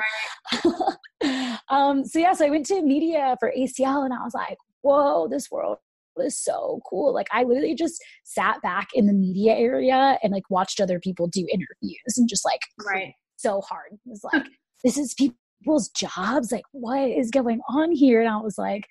Right. 0.51 1.57
um, 1.69 2.03
so 2.03 2.19
yeah, 2.19 2.33
so 2.33 2.45
I 2.45 2.49
went 2.49 2.65
to 2.65 2.81
media 2.81 3.37
for 3.39 3.53
ACL 3.57 4.03
and 4.03 4.13
I 4.13 4.21
was 4.23 4.33
like, 4.33 4.57
whoa, 4.81 5.29
this 5.29 5.49
world 5.49 5.77
was 6.15 6.37
so 6.37 6.81
cool. 6.89 7.13
Like 7.13 7.27
I 7.31 7.43
literally 7.43 7.75
just 7.75 8.01
sat 8.23 8.61
back 8.61 8.89
in 8.93 9.07
the 9.07 9.13
media 9.13 9.53
area 9.53 10.17
and 10.23 10.31
like 10.31 10.49
watched 10.49 10.79
other 10.79 10.99
people 10.99 11.27
do 11.27 11.45
interviews 11.51 12.17
and 12.17 12.29
just 12.29 12.45
like 12.45 12.61
right 12.85 13.13
so 13.37 13.61
hard. 13.61 13.93
It 13.93 13.99
was 14.05 14.23
like 14.33 14.45
this 14.83 14.97
is 14.97 15.13
people's 15.13 15.89
jobs. 15.89 16.51
Like 16.51 16.65
what 16.71 17.09
is 17.09 17.31
going 17.31 17.61
on 17.69 17.91
here? 17.91 18.21
And 18.21 18.29
I 18.29 18.37
was 18.37 18.57
like, 18.57 18.87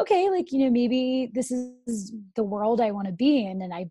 okay, 0.00 0.30
like 0.30 0.52
you 0.52 0.64
know 0.64 0.70
maybe 0.70 1.30
this 1.32 1.50
is 1.50 2.12
the 2.36 2.44
world 2.44 2.80
I 2.80 2.90
want 2.90 3.06
to 3.06 3.12
be 3.12 3.44
in. 3.46 3.62
And 3.62 3.72
I 3.72 3.90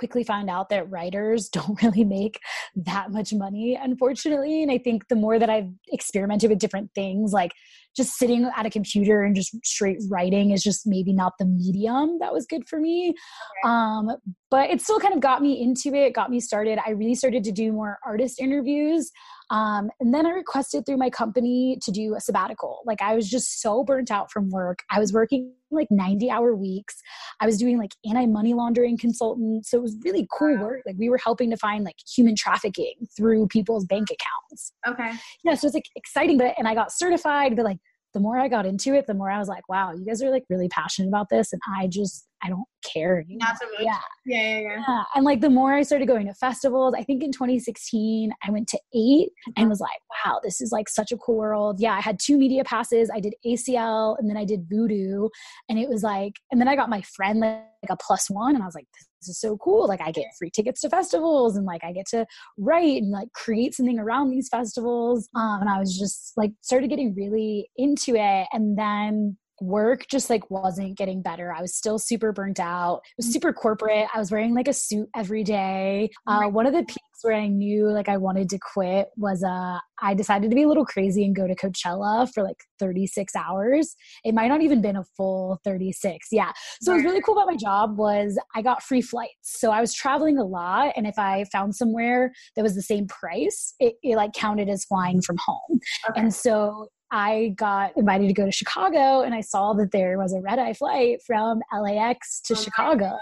quickly 0.00 0.24
found 0.24 0.48
out 0.48 0.70
that 0.70 0.90
writers 0.90 1.48
don't 1.52 1.80
really 1.82 2.04
make 2.04 2.40
that 2.74 3.10
much 3.10 3.32
money, 3.32 3.78
unfortunately. 3.80 4.62
And 4.62 4.72
I 4.72 4.78
think 4.78 5.08
the 5.08 5.16
more 5.16 5.38
that 5.38 5.50
I've 5.50 5.70
experimented 5.88 6.50
with 6.50 6.58
different 6.58 6.90
things, 6.94 7.32
like 7.32 7.52
just 7.96 8.16
sitting 8.16 8.48
at 8.56 8.66
a 8.66 8.70
computer 8.70 9.22
and 9.22 9.34
just 9.34 9.54
straight 9.64 9.98
writing 10.08 10.50
is 10.50 10.62
just 10.62 10.86
maybe 10.86 11.12
not 11.12 11.32
the 11.38 11.44
medium 11.44 12.18
that 12.20 12.32
was 12.32 12.46
good 12.46 12.68
for 12.68 12.80
me. 12.80 13.08
Okay. 13.08 13.72
Um, 13.72 14.10
but 14.50 14.70
it 14.70 14.80
still 14.80 14.98
kind 14.98 15.14
of 15.14 15.20
got 15.20 15.42
me 15.42 15.62
into 15.62 15.96
it, 15.96 16.12
got 16.12 16.30
me 16.30 16.40
started. 16.40 16.78
I 16.84 16.90
really 16.90 17.14
started 17.14 17.44
to 17.44 17.52
do 17.52 17.72
more 17.72 17.98
artist 18.04 18.40
interviews. 18.40 19.10
Um, 19.50 19.90
and 19.98 20.14
then 20.14 20.26
I 20.26 20.30
requested 20.30 20.86
through 20.86 20.96
my 20.96 21.10
company 21.10 21.78
to 21.82 21.90
do 21.90 22.14
a 22.14 22.20
sabbatical. 22.20 22.80
Like 22.84 23.02
I 23.02 23.14
was 23.14 23.28
just 23.28 23.60
so 23.60 23.82
burnt 23.82 24.10
out 24.10 24.30
from 24.30 24.48
work. 24.50 24.80
I 24.90 25.00
was 25.00 25.12
working 25.12 25.52
like 25.72 25.88
90 25.90 26.30
hour 26.30 26.54
weeks. 26.54 26.96
I 27.40 27.46
was 27.46 27.58
doing 27.58 27.78
like 27.78 27.92
anti 28.08 28.26
money 28.26 28.54
laundering 28.54 28.96
consultant. 28.96 29.66
So 29.66 29.78
it 29.78 29.82
was 29.82 29.96
really 30.04 30.26
cool 30.36 30.56
work. 30.58 30.82
Like 30.86 30.96
we 30.98 31.08
were 31.08 31.18
helping 31.18 31.50
to 31.50 31.56
find 31.56 31.84
like 31.84 31.96
human 32.16 32.36
trafficking 32.36 32.94
through 33.16 33.48
people's 33.48 33.84
bank 33.84 34.08
accounts. 34.10 34.72
Okay. 34.86 35.12
Yeah. 35.44 35.54
So 35.54 35.66
it's 35.66 35.74
like 35.74 35.88
exciting, 35.96 36.38
but, 36.38 36.54
and 36.56 36.68
I 36.68 36.74
got 36.74 36.92
certified, 36.92 37.56
but 37.56 37.64
like 37.64 37.78
the 38.12 38.20
more 38.20 38.38
I 38.38 38.48
got 38.48 38.66
into 38.66 38.94
it, 38.94 39.06
the 39.06 39.14
more 39.14 39.30
I 39.30 39.38
was 39.38 39.48
like, 39.48 39.68
wow, 39.68 39.92
you 39.92 40.04
guys 40.04 40.22
are 40.22 40.30
like 40.30 40.44
really 40.48 40.68
passionate 40.68 41.08
about 41.08 41.28
this. 41.28 41.52
And 41.52 41.60
I 41.78 41.86
just, 41.86 42.26
I 42.42 42.48
don't 42.48 42.64
care 42.84 43.20
anymore. 43.20 43.38
Not 43.40 43.58
so 43.58 43.66
much. 43.66 43.80
Yeah. 43.80 43.98
yeah. 44.24 44.42
Yeah, 44.42 44.58
yeah, 44.58 44.84
yeah. 44.88 45.04
And 45.14 45.24
like 45.24 45.40
the 45.40 45.50
more 45.50 45.74
I 45.74 45.82
started 45.82 46.06
going 46.06 46.26
to 46.26 46.34
festivals, 46.34 46.94
I 46.96 47.04
think 47.04 47.22
in 47.22 47.32
2016, 47.32 48.32
I 48.46 48.50
went 48.50 48.68
to 48.68 48.80
8 48.94 49.28
and 49.46 49.54
uh-huh. 49.56 49.68
was 49.68 49.80
like, 49.80 49.90
wow, 50.24 50.40
this 50.42 50.60
is 50.60 50.72
like 50.72 50.88
such 50.88 51.12
a 51.12 51.16
cool 51.16 51.36
world. 51.36 51.80
Yeah, 51.80 51.94
I 51.94 52.00
had 52.00 52.18
two 52.18 52.38
media 52.38 52.64
passes. 52.64 53.10
I 53.14 53.20
did 53.20 53.34
ACL 53.46 54.18
and 54.18 54.28
then 54.28 54.36
I 54.36 54.44
did 54.44 54.66
Voodoo. 54.68 55.28
And 55.68 55.78
it 55.78 55.88
was 55.88 56.02
like, 56.02 56.34
and 56.50 56.60
then 56.60 56.68
I 56.68 56.76
got 56.76 56.90
my 56.90 57.02
friend 57.02 57.40
like, 57.40 57.62
like 57.82 57.90
a 57.90 57.96
plus 57.96 58.28
one. 58.28 58.54
And 58.54 58.62
I 58.62 58.66
was 58.66 58.74
like, 58.74 58.86
this 59.20 59.28
is 59.28 59.40
so 59.40 59.56
cool. 59.58 59.86
Like 59.86 60.00
I 60.00 60.10
get 60.10 60.26
free 60.38 60.50
tickets 60.50 60.80
to 60.82 60.88
festivals 60.88 61.56
and 61.56 61.66
like 61.66 61.84
I 61.84 61.92
get 61.92 62.06
to 62.08 62.26
write 62.58 63.02
and 63.02 63.10
like 63.10 63.32
create 63.34 63.74
something 63.74 63.98
around 63.98 64.30
these 64.30 64.48
festivals. 64.48 65.28
Um, 65.34 65.60
and 65.60 65.70
I 65.70 65.78
was 65.78 65.98
just 65.98 66.32
like 66.36 66.52
started 66.62 66.88
getting 66.88 67.14
really 67.14 67.70
into 67.76 68.16
it. 68.16 68.46
And 68.52 68.78
then 68.78 69.36
work 69.60 70.06
just 70.08 70.30
like 70.30 70.50
wasn't 70.50 70.96
getting 70.96 71.22
better. 71.22 71.52
I 71.52 71.60
was 71.60 71.74
still 71.74 71.98
super 71.98 72.32
burnt 72.32 72.60
out. 72.60 73.02
It 73.04 73.18
was 73.18 73.28
mm. 73.28 73.32
super 73.32 73.52
corporate. 73.52 74.06
I 74.14 74.18
was 74.18 74.30
wearing 74.30 74.54
like 74.54 74.68
a 74.68 74.72
suit 74.72 75.08
every 75.14 75.44
day. 75.44 76.10
Uh, 76.26 76.48
one 76.48 76.66
of 76.66 76.72
the 76.72 76.84
peaks 76.84 77.00
where 77.22 77.34
I 77.34 77.46
knew 77.48 77.90
like 77.90 78.08
I 78.08 78.16
wanted 78.16 78.48
to 78.50 78.58
quit 78.72 79.08
was 79.16 79.44
uh, 79.44 79.78
I 80.02 80.14
decided 80.14 80.50
to 80.50 80.54
be 80.54 80.62
a 80.62 80.68
little 80.68 80.86
crazy 80.86 81.24
and 81.24 81.34
go 81.36 81.46
to 81.46 81.54
Coachella 81.54 82.28
for 82.32 82.42
like 82.42 82.56
36 82.78 83.34
hours. 83.36 83.94
It 84.24 84.34
might 84.34 84.48
not 84.48 84.62
even 84.62 84.80
been 84.80 84.96
a 84.96 85.04
full 85.16 85.60
36. 85.64 86.28
Yeah. 86.32 86.52
So 86.80 86.92
what 86.92 86.96
was 86.96 87.04
really 87.04 87.20
cool 87.20 87.36
about 87.36 87.48
my 87.50 87.56
job 87.56 87.98
was 87.98 88.38
I 88.54 88.62
got 88.62 88.82
free 88.82 89.02
flights. 89.02 89.34
So 89.42 89.70
I 89.70 89.80
was 89.80 89.94
traveling 89.94 90.38
a 90.38 90.44
lot 90.44 90.92
and 90.96 91.06
if 91.06 91.18
I 91.18 91.44
found 91.52 91.74
somewhere 91.74 92.32
that 92.56 92.62
was 92.62 92.74
the 92.74 92.82
same 92.82 93.06
price, 93.06 93.74
it, 93.78 93.94
it 94.02 94.16
like 94.16 94.32
counted 94.32 94.68
as 94.68 94.84
flying 94.84 95.20
from 95.20 95.36
home. 95.44 95.80
Okay. 96.10 96.20
And 96.20 96.34
so 96.34 96.88
I 97.10 97.54
got 97.56 97.96
invited 97.96 98.28
to 98.28 98.34
go 98.34 98.44
to 98.44 98.52
Chicago 98.52 99.22
and 99.22 99.34
I 99.34 99.40
saw 99.40 99.72
that 99.74 99.90
there 99.90 100.18
was 100.18 100.32
a 100.32 100.40
red 100.40 100.58
eye 100.58 100.74
flight 100.74 101.20
from 101.26 101.60
LAX 101.72 102.40
to 102.42 102.54
oh 102.54 102.56
Chicago. 102.56 103.18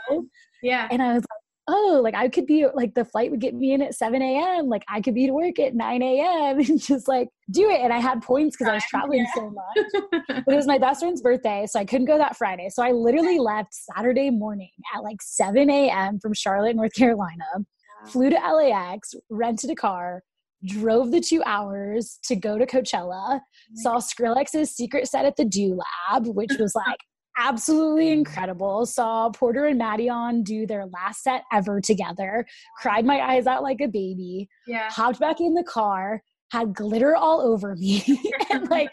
Yeah. 0.62 0.88
And 0.90 1.02
I 1.02 1.14
was 1.14 1.22
like, 1.22 1.38
oh, 1.68 2.00
like 2.02 2.14
I 2.14 2.28
could 2.28 2.46
be 2.46 2.66
like 2.74 2.94
the 2.94 3.04
flight 3.04 3.30
would 3.30 3.40
get 3.40 3.54
me 3.54 3.72
in 3.72 3.82
at 3.82 3.94
7 3.94 4.20
a.m. 4.20 4.68
Like 4.68 4.84
I 4.88 5.00
could 5.00 5.14
be 5.14 5.26
to 5.26 5.32
work 5.32 5.58
at 5.58 5.74
9 5.74 6.02
a.m. 6.02 6.58
and 6.68 6.80
just 6.80 7.06
like 7.06 7.28
do 7.50 7.70
it. 7.70 7.80
And 7.80 7.92
I 7.92 7.98
had 7.98 8.22
points 8.22 8.56
because 8.56 8.70
I 8.70 8.74
was 8.74 8.84
traveling 8.84 9.20
yeah. 9.24 9.32
so 9.34 9.50
much. 9.50 10.02
but 10.28 10.52
it 10.52 10.56
was 10.56 10.66
my 10.66 10.78
best 10.78 11.00
friend's 11.00 11.22
birthday, 11.22 11.66
so 11.66 11.78
I 11.78 11.84
couldn't 11.84 12.06
go 12.06 12.18
that 12.18 12.36
Friday. 12.36 12.68
So 12.70 12.82
I 12.82 12.92
literally 12.92 13.38
left 13.38 13.74
Saturday 13.74 14.30
morning 14.30 14.72
at 14.94 15.02
like 15.02 15.22
7 15.22 15.70
a.m. 15.70 16.18
from 16.18 16.34
Charlotte, 16.34 16.74
North 16.74 16.94
Carolina, 16.94 17.44
wow. 17.54 18.10
flew 18.10 18.30
to 18.30 18.36
LAX, 18.36 19.14
rented 19.30 19.70
a 19.70 19.74
car, 19.74 20.22
drove 20.64 21.10
the 21.10 21.20
two 21.20 21.42
hours 21.44 22.18
to 22.24 22.36
go 22.36 22.58
to 22.58 22.66
Coachella, 22.66 23.40
saw 23.76 23.98
Skrillex's 23.98 24.74
secret 24.74 25.08
set 25.08 25.24
at 25.24 25.36
the 25.36 25.44
Do 25.44 25.78
Lab, 26.10 26.26
which 26.26 26.52
was 26.58 26.74
like 26.86 26.98
absolutely 27.38 28.10
incredible. 28.10 28.84
Saw 28.84 29.30
Porter 29.30 29.66
and 29.66 29.80
Madeon 29.80 30.42
do 30.42 30.66
their 30.66 30.86
last 30.86 31.22
set 31.22 31.42
ever 31.52 31.80
together, 31.80 32.44
cried 32.80 33.04
my 33.04 33.20
eyes 33.20 33.46
out 33.46 33.62
like 33.62 33.80
a 33.80 33.86
baby, 33.86 34.48
yeah. 34.66 34.90
hopped 34.90 35.20
back 35.20 35.40
in 35.40 35.54
the 35.54 35.64
car, 35.64 36.22
had 36.50 36.74
glitter 36.74 37.14
all 37.14 37.40
over 37.40 37.76
me, 37.76 38.02
and 38.50 38.68
like 38.70 38.90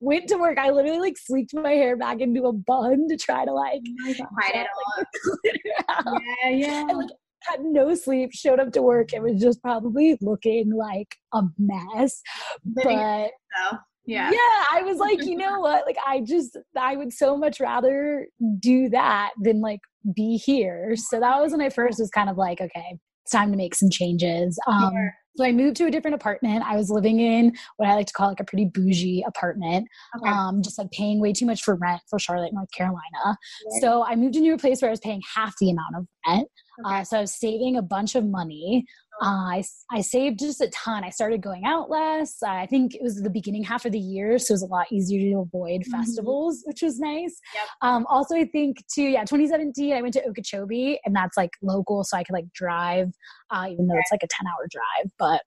went 0.00 0.28
to 0.28 0.36
work. 0.36 0.58
I 0.58 0.70
literally 0.70 1.00
like 1.00 1.18
sleeked 1.18 1.54
my 1.54 1.72
hair 1.72 1.96
back 1.96 2.20
into 2.20 2.44
a 2.44 2.52
bun 2.52 3.08
to 3.08 3.16
try 3.16 3.44
to 3.44 3.52
like 3.52 3.82
oh 4.06 4.14
hide 4.40 4.54
it 4.54 4.66
all. 4.86 6.18
Yeah, 6.44 6.48
yeah. 6.50 6.86
And, 6.88 6.98
like, 6.98 7.08
had 7.46 7.60
no 7.62 7.94
sleep, 7.94 8.30
showed 8.32 8.60
up 8.60 8.72
to 8.72 8.82
work, 8.82 9.12
and 9.12 9.22
was 9.22 9.40
just 9.40 9.62
probably 9.62 10.16
looking 10.20 10.74
like 10.74 11.14
a 11.32 11.42
mess. 11.58 12.20
But 12.64 12.84
so, 12.84 13.78
yeah. 14.04 14.30
Yeah. 14.30 14.64
I 14.72 14.82
was 14.84 14.98
like, 14.98 15.24
you 15.24 15.36
know 15.36 15.60
what? 15.60 15.86
Like, 15.86 15.98
I 16.06 16.20
just, 16.20 16.56
I 16.78 16.96
would 16.96 17.12
so 17.12 17.36
much 17.36 17.60
rather 17.60 18.26
do 18.58 18.88
that 18.90 19.30
than 19.40 19.60
like 19.60 19.80
be 20.14 20.36
here. 20.36 20.94
So 20.96 21.20
that 21.20 21.40
was 21.40 21.52
when 21.52 21.60
I 21.60 21.70
first 21.70 21.98
was 21.98 22.10
kind 22.10 22.28
of 22.28 22.36
like, 22.36 22.60
okay, 22.60 22.98
it's 23.24 23.32
time 23.32 23.50
to 23.50 23.56
make 23.56 23.74
some 23.74 23.90
changes. 23.90 24.58
Um, 24.66 24.92
sure. 24.92 25.14
So 25.36 25.44
I 25.44 25.52
moved 25.52 25.76
to 25.78 25.86
a 25.86 25.90
different 25.90 26.14
apartment. 26.14 26.62
I 26.66 26.76
was 26.76 26.90
living 26.90 27.18
in 27.18 27.56
what 27.78 27.88
I 27.88 27.94
like 27.94 28.06
to 28.08 28.12
call 28.12 28.28
like 28.28 28.40
a 28.40 28.44
pretty 28.44 28.66
bougie 28.66 29.24
apartment, 29.26 29.88
okay. 30.18 30.30
um, 30.30 30.62
just 30.62 30.78
like 30.78 30.90
paying 30.90 31.20
way 31.20 31.32
too 31.32 31.46
much 31.46 31.62
for 31.62 31.74
rent 31.76 32.02
for 32.10 32.18
Charlotte, 32.18 32.52
North 32.52 32.70
Carolina. 32.76 33.00
Right. 33.24 33.36
So 33.80 34.04
I 34.04 34.14
moved 34.14 34.36
into 34.36 34.52
a 34.52 34.58
place 34.58 34.82
where 34.82 34.90
I 34.90 34.92
was 34.92 35.00
paying 35.00 35.22
half 35.34 35.54
the 35.58 35.70
amount 35.70 35.96
of 35.96 36.06
rent. 36.26 36.48
Okay. 36.86 37.00
Uh, 37.00 37.04
so 37.04 37.16
I 37.16 37.20
was 37.22 37.34
saving 37.34 37.76
a 37.76 37.82
bunch 37.82 38.14
of 38.14 38.26
money. 38.26 38.84
Uh, 39.22 39.54
I, 39.54 39.62
I 39.92 40.00
saved 40.00 40.40
just 40.40 40.60
a 40.60 40.68
ton. 40.70 41.04
I 41.04 41.10
started 41.10 41.40
going 41.40 41.64
out 41.64 41.88
less. 41.88 42.42
I 42.42 42.66
think 42.66 42.96
it 42.96 43.02
was 43.02 43.22
the 43.22 43.30
beginning 43.30 43.62
half 43.62 43.84
of 43.84 43.92
the 43.92 43.98
year, 43.98 44.36
so 44.38 44.52
it 44.52 44.54
was 44.56 44.62
a 44.62 44.66
lot 44.66 44.90
easier 44.90 45.20
to 45.30 45.40
avoid 45.40 45.82
mm-hmm. 45.82 45.92
festivals, 45.92 46.62
which 46.66 46.82
was 46.82 46.98
nice. 46.98 47.38
Yep. 47.54 47.64
Um, 47.82 48.06
also, 48.08 48.34
I 48.34 48.44
think 48.46 48.84
too, 48.92 49.04
yeah, 49.04 49.20
2017, 49.20 49.92
I 49.92 50.02
went 50.02 50.14
to 50.14 50.26
Okeechobee, 50.26 50.98
and 51.04 51.14
that's 51.14 51.36
like 51.36 51.52
local, 51.62 52.02
so 52.02 52.16
I 52.16 52.24
could 52.24 52.32
like 52.32 52.52
drive, 52.52 53.12
uh, 53.50 53.66
even 53.70 53.86
though 53.86 53.96
it's 53.96 54.10
like 54.10 54.24
a 54.24 54.28
10 54.28 54.46
hour 54.48 54.66
drive. 54.68 55.12
But 55.20 55.42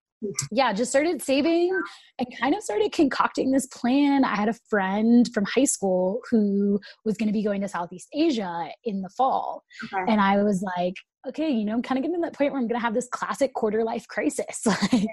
yeah, 0.51 0.71
just 0.73 0.91
started 0.91 1.21
saving 1.21 1.77
and 2.17 2.27
kind 2.39 2.55
of 2.55 2.63
started 2.63 2.91
concocting 2.91 3.51
this 3.51 3.67
plan. 3.67 4.23
I 4.23 4.35
had 4.35 4.49
a 4.49 4.55
friend 4.69 5.29
from 5.33 5.45
high 5.45 5.65
school 5.65 6.21
who 6.29 6.79
was 7.03 7.17
going 7.17 7.27
to 7.27 7.33
be 7.33 7.43
going 7.43 7.61
to 7.61 7.67
Southeast 7.67 8.07
Asia 8.13 8.69
in 8.83 9.01
the 9.01 9.09
fall. 9.09 9.63
Okay. 9.83 10.11
And 10.11 10.21
I 10.21 10.41
was 10.43 10.63
like, 10.77 10.95
okay, 11.27 11.49
you 11.49 11.65
know, 11.65 11.73
I'm 11.73 11.81
kind 11.81 11.97
of 11.97 12.03
getting 12.03 12.15
to 12.15 12.21
that 12.21 12.33
point 12.33 12.51
where 12.51 12.61
I'm 12.61 12.67
going 12.67 12.79
to 12.79 12.83
have 12.83 12.93
this 12.93 13.07
classic 13.07 13.53
quarter 13.53 13.83
life 13.83 14.07
crisis. 14.07 14.65
like 14.65 15.07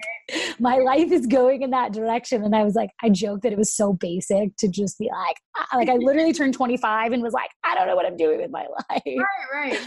my 0.58 0.76
life 0.76 1.10
is 1.10 1.26
going 1.26 1.62
in 1.62 1.70
that 1.70 1.92
direction. 1.92 2.44
And 2.44 2.54
I 2.54 2.64
was 2.64 2.74
like, 2.74 2.90
I 3.02 3.08
joked 3.08 3.42
that 3.42 3.52
it 3.52 3.58
was 3.58 3.74
so 3.74 3.92
basic 3.94 4.56
to 4.58 4.68
just 4.68 4.98
be 4.98 5.08
like, 5.10 5.36
ah, 5.56 5.76
like 5.76 5.88
I 5.88 5.96
literally 5.96 6.32
turned 6.32 6.54
25 6.54 7.12
and 7.12 7.22
was 7.22 7.32
like, 7.32 7.50
I 7.64 7.74
don't 7.74 7.86
know 7.86 7.96
what 7.96 8.06
I'm 8.06 8.16
doing 8.16 8.40
with 8.40 8.50
my 8.50 8.66
life. 8.90 9.02
Right, 9.06 9.26
right. 9.54 9.80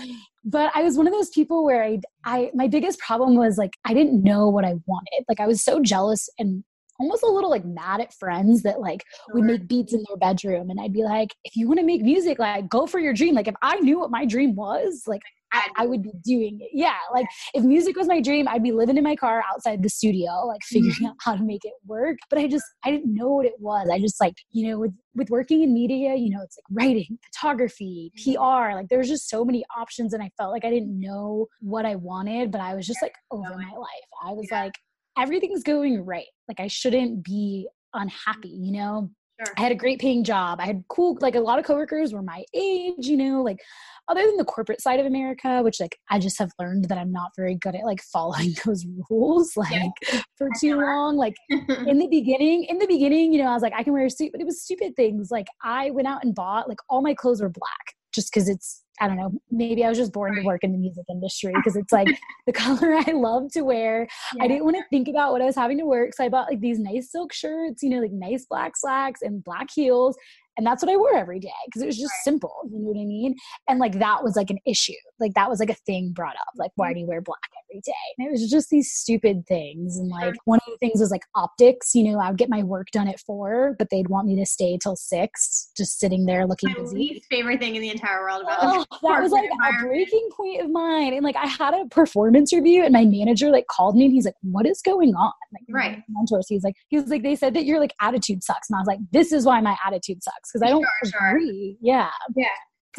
But 0.44 0.72
I 0.76 0.84
was 0.84 0.98
one 0.98 1.08
of 1.08 1.14
those 1.14 1.30
people 1.30 1.64
where 1.64 1.84
I, 1.84 2.00
I, 2.24 2.52
my 2.54 2.68
biggest 2.68 3.00
problem 3.00 3.36
was 3.36 3.58
like, 3.58 3.74
I 3.86 3.94
didn't 3.94 4.24
know 4.24 4.50
what 4.50 4.66
I 4.66 4.76
wanted. 4.86 5.26
Like 5.28 5.40
I 5.40 5.48
was 5.48 5.64
so 5.64 5.82
jealous 5.82 6.30
and 6.40 6.64
almost 7.00 7.24
a 7.24 7.28
little 7.28 7.50
like 7.50 7.66
mad 7.66 8.00
at 8.00 8.14
friends 8.14 8.64
that 8.64 8.80
like 8.80 9.04
would 9.34 9.44
make 9.44 9.68
beats 9.68 9.94
in 9.94 10.04
their 10.08 10.16
bedroom 10.18 10.70
and 10.70 10.80
I'd 10.80 10.94
be 10.94 11.04
like 11.04 11.36
if 11.44 11.56
you 11.58 11.68
want 11.68 11.80
to 11.80 11.86
make 11.86 12.02
music 12.02 12.40
like 12.40 12.70
go 12.70 12.88
for 12.88 13.00
your 13.00 13.12
dream 13.12 13.36
like 13.36 13.50
if 13.50 13.56
I 13.62 13.76
knew 13.80 14.00
what 14.00 14.12
my 14.12 14.26
dream 14.26 14.56
was 14.56 15.04
like 15.06 15.22
I, 15.56 15.84
I, 15.84 15.86
would 15.86 16.04
be 16.04 16.12
doing 16.24 16.60
it. 16.62 16.70
Yeah. 16.74 16.98
Like 17.14 17.26
if 17.54 17.64
music 17.64 17.96
was 17.96 18.08
my 18.08 18.22
dream, 18.22 18.48
I'd 18.48 18.64
be 18.64 18.72
living 18.72 18.98
in 18.98 19.04
my 19.04 19.16
car 19.16 19.44
outside 19.52 19.82
the 19.82 19.90
studio, 19.90 20.46
like 20.46 20.62
figuring 20.64 20.94
mm-hmm. 20.96 21.06
out 21.08 21.16
how 21.22 21.36
to 21.36 21.44
make 21.44 21.64
it 21.64 21.74
work. 21.86 22.18
But 22.30 22.40
I 22.40 22.48
just, 22.48 22.66
I 22.84 22.92
didn't 22.92 23.14
know 23.14 23.30
what 23.30 23.46
it 23.46 23.56
was. 23.60 23.90
I 23.92 24.00
just 24.00 24.20
like, 24.20 24.36
you 24.52 24.70
know, 24.70 24.80
with, 24.80 24.92
with 25.16 25.30
working 25.30 25.64
in 25.64 25.74
media, 25.74 26.16
you 26.16 26.30
know, 26.30 26.42
it's 26.44 26.58
like 26.58 26.86
writing, 26.86 27.18
photography, 27.34 28.12
mm-hmm. 28.20 28.34
PR, 28.34 28.76
like 28.76 28.90
there's 28.90 29.08
just 29.08 29.30
so 29.30 29.46
many 29.46 29.64
options. 29.78 30.14
And 30.14 30.22
I 30.22 30.30
felt 30.38 30.52
like 30.52 30.66
I 30.66 30.70
didn't 30.70 31.00
know 31.00 31.48
what 31.62 31.86
I 31.86 31.96
wanted, 31.96 32.52
but 32.52 32.62
I 32.62 32.76
was 32.76 32.86
just 32.86 33.02
like 33.02 33.16
over 33.32 33.56
my 33.56 33.78
life. 33.78 34.10
I 34.24 34.32
was 34.34 34.48
yeah. 34.52 34.66
like, 34.66 34.74
everything's 35.18 35.64
going 35.64 36.04
right. 36.04 36.28
Like 36.48 36.60
I 36.60 36.68
shouldn't 36.68 37.24
be 37.24 37.68
unhappy, 37.94 38.50
you 38.50 38.74
know? 38.74 39.10
Sure. 39.44 39.54
I 39.58 39.62
had 39.62 39.72
a 39.72 39.76
great 39.76 40.00
paying 40.00 40.24
job. 40.24 40.60
I 40.62 40.66
had 40.66 40.84
cool, 40.88 41.18
like 41.20 41.36
a 41.36 41.40
lot 41.40 41.60
of 41.60 41.66
coworkers 41.66 42.14
were 42.14 42.22
my 42.22 42.46
age, 42.54 43.06
you 43.08 43.18
know, 43.18 43.42
like 43.42 43.60
other 44.08 44.26
than 44.26 44.38
the 44.38 44.46
corporate 44.46 44.82
side 44.82 45.00
of 45.00 45.06
America, 45.06 45.62
which 45.62 45.80
like 45.80 45.98
I 46.10 46.20
just 46.20 46.40
have 46.40 46.52
learned 46.60 46.86
that 46.86 46.98
I'm 46.98 47.12
not 47.12 47.32
very 47.36 47.56
good 47.56 47.76
at 47.76 47.84
like 47.84 48.02
following 48.02 48.56
those 48.66 48.86
rules 49.10 49.58
like 49.58 49.92
yeah. 50.12 50.22
for 50.38 50.50
too 50.60 50.80
long. 50.80 51.18
Like 51.18 51.36
mm-hmm. 51.52 51.88
in 51.88 51.98
the 51.98 52.08
beginning, 52.08 52.64
in 52.66 52.78
the 52.78 52.88
beginning, 52.88 53.34
you 53.34 53.44
know, 53.44 53.50
I 53.50 53.54
was 53.54 53.64
like, 53.64 53.74
I 53.76 53.84
can 53.84 53.94
wear 53.94 54.06
a 54.06 54.10
suit, 54.10 54.32
but 54.32 54.42
it 54.42 54.46
was 54.46 54.62
stupid 54.62 54.96
things. 54.96 55.32
Like 55.32 55.48
I 55.64 55.90
went 55.92 56.08
out 56.08 56.24
and 56.24 56.34
bought 56.34 56.70
like 56.70 56.80
all 56.90 57.02
my 57.02 57.14
clothes 57.14 57.42
were 57.42 57.50
black 57.50 57.96
just 58.16 58.32
because 58.34 58.50
it's 58.50 58.82
I 59.02 59.10
don't 59.10 59.18
know, 59.18 59.34
maybe 59.52 59.84
I 59.84 59.90
was 59.90 59.98
just 59.98 60.14
born 60.14 60.36
to 60.36 60.42
work 60.44 60.64
in 60.64 60.72
the 60.72 60.78
music 60.78 61.04
industry 61.10 61.52
because 61.54 61.76
it's 61.76 61.92
like 61.92 62.08
the 62.46 62.54
color 62.54 62.94
I 62.94 63.12
love 63.12 63.52
to 63.52 63.64
wear. 63.64 64.08
Yeah. 64.34 64.44
I 64.44 64.48
didn't 64.48 64.64
want 64.64 64.78
to 64.78 64.84
think 64.90 65.10
about 65.10 65.34
what 65.34 65.42
I 65.42 65.46
was 65.46 65.56
having 65.56 65.78
to 65.80 65.86
work. 65.86 66.16
So 66.16 66.24
I 66.24 66.30
bought 66.30 66.50
like 66.50 66.62
these 66.62 66.80
nice 66.80 67.12
silk 67.12 67.34
shirts, 67.34 67.84
you 67.84 67.90
know, 67.90 68.00
like 68.00 68.14
nice 68.14 68.46
black 68.50 68.78
slacks 68.78 69.22
and 69.22 69.44
black 69.44 69.68
heels 69.76 70.16
and 70.58 70.66
that's 70.66 70.82
what 70.82 70.92
I 70.92 70.98
wore 70.98 71.16
every 71.16 71.40
day 71.40 71.50
because 71.66 71.82
it 71.82 71.88
was 71.88 71.98
just 71.98 72.14
simple. 72.24 72.54
You 72.72 72.80
know 72.80 72.88
what 72.92 73.02
I 73.02 73.06
mean? 73.06 73.36
And 73.68 73.80
like 73.80 74.00
that 74.00 74.24
was 74.24 74.36
like 74.36 74.50
an 74.50 74.60
issue. 74.66 74.94
Like 75.20 75.34
that 75.36 75.50
was 75.50 75.60
like 75.60 75.70
a 75.70 75.76
thing 75.76 76.12
brought 76.12 76.36
up. 76.36 76.54
Like, 76.56 76.72
why 76.76 76.88
mm-hmm. 76.88 76.94
do 76.94 77.00
you 77.02 77.08
wear 77.08 77.22
black 77.22 77.50
every 77.70 77.82
day? 77.82 77.94
And 78.18 78.28
it 78.28 78.32
was 78.32 78.50
just 78.50 78.70
these 78.70 78.92
stupid 78.92 79.46
things. 79.48 79.98
And 79.98 80.10
like 80.10 80.36
one 80.46 80.60
of 80.66 80.72
the 80.72 80.78
things 80.78 81.00
was 81.00 81.12
like 81.12 81.24
optics. 81.36 81.96
You 81.96 82.12
know, 82.12 82.20
I 82.20 82.30
would 82.30 82.38
get 82.38 82.50
my 82.50 82.64
work 82.64 82.88
done 82.92 83.08
at 83.08 83.20
four, 83.20 83.76
but 83.78 83.90
they'd 83.90 84.10
want 84.10 84.28
me 84.28 84.36
to 84.38 84.46
stay 84.46 84.78
till 84.82 84.96
six, 84.96 85.72
just 85.76 86.00
sitting 86.00 86.26
there 86.26 86.46
looking 86.46 86.70
my 86.70 86.80
busy. 86.80 86.96
Least 86.96 87.26
favorite 87.30 87.60
thing 87.60 87.76
in 87.76 87.82
the 87.82 87.90
entire 87.90 88.22
world 88.22 88.44
about 88.44 88.58
oh, 88.62 88.86
that 89.04 89.22
was 89.22 89.32
like 89.32 89.50
a 89.50 89.84
breaking 89.84 90.30
point 90.36 90.62
of 90.62 90.70
mine. 90.70 91.14
And 91.14 91.24
like 91.24 91.36
I 91.36 91.48
had 91.48 91.74
a 91.74 91.86
performance 91.86 92.54
review, 92.54 92.84
and 92.84 92.94
my 92.94 93.06
manager 93.06 93.50
like 93.50 93.68
called 93.68 93.96
me, 93.96 94.06
and 94.06 94.14
he's 94.14 94.26
like, 94.26 94.36
"What 94.42 94.66
is 94.66 94.82
going 94.82 95.16
on?" 95.16 95.32
Like, 95.54 95.64
right. 95.70 96.04
Mentors. 96.10 96.48
He's 96.50 96.64
like, 96.64 96.76
he 96.90 96.98
was 96.98 97.10
like, 97.10 97.24
they 97.24 97.36
said 97.36 97.54
that 97.54 97.66
your 97.66 97.80
like 97.80 97.94
attitude 98.02 98.44
sucks, 98.44 98.70
and 98.70 98.78
I 98.78 98.80
was 98.80 98.88
like, 98.88 99.00
this 99.12 99.32
is 99.32 99.46
why 99.46 99.62
my 99.62 99.78
attitude 99.86 100.24
sucks 100.24 100.52
because 100.52 100.62
I 100.62 100.70
don't 100.70 100.86
sure, 101.06 101.30
agree. 101.30 101.72
Sure. 101.72 101.78
Yeah. 101.82 102.10
Yeah. 102.36 102.48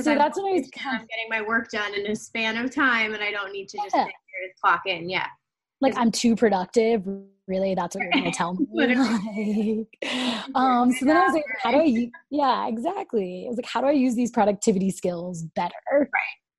So 0.01 0.13
I'm 0.13 0.19
that's 0.19 0.39
what 0.39 0.51
I 0.51 0.59
was 0.59 0.71
kind 0.71 1.01
of 1.01 1.09
getting 1.09 1.29
my 1.29 1.43
work 1.43 1.71
done 1.71 1.95
in 1.95 2.07
a 2.07 2.17
span 2.17 2.57
of 2.57 2.75
time, 2.75 3.15
and 3.15 3.23
I 3.23 3.31
don't 3.31 3.53
need 3.53 3.69
to 3.71 3.79
just 3.79 3.95
yeah. 3.95 4.07
clock 4.63 4.83
in. 4.87 5.09
Yeah. 5.09 5.27
Like 5.81 5.97
I'm 5.97 6.11
too 6.11 6.37
productive. 6.37 7.03
Really, 7.49 7.75
that's 7.77 7.95
what 7.95 8.03
you're 8.03 8.13
going 8.13 8.25
to 8.25 8.31
tell 8.33 8.55
me. 8.75 9.87
like, 10.03 10.45
um. 10.55 10.93
So 10.93 11.07
then 11.07 11.17
I 11.17 11.25
was 11.27 11.35
like, 11.35 11.45
how 11.63 11.71
do 11.71 11.79
I? 11.79 12.11
Yeah, 12.31 12.69
exactly. 12.69 13.45
I 13.47 13.49
was 13.49 13.57
like, 13.57 13.67
how 13.67 13.81
do 13.81 13.87
I 13.87 13.93
use 13.93 14.15
these 14.15 14.31
productivity 14.31 14.91
skills 14.91 15.45
better? 15.55 15.75
Right. 15.91 16.09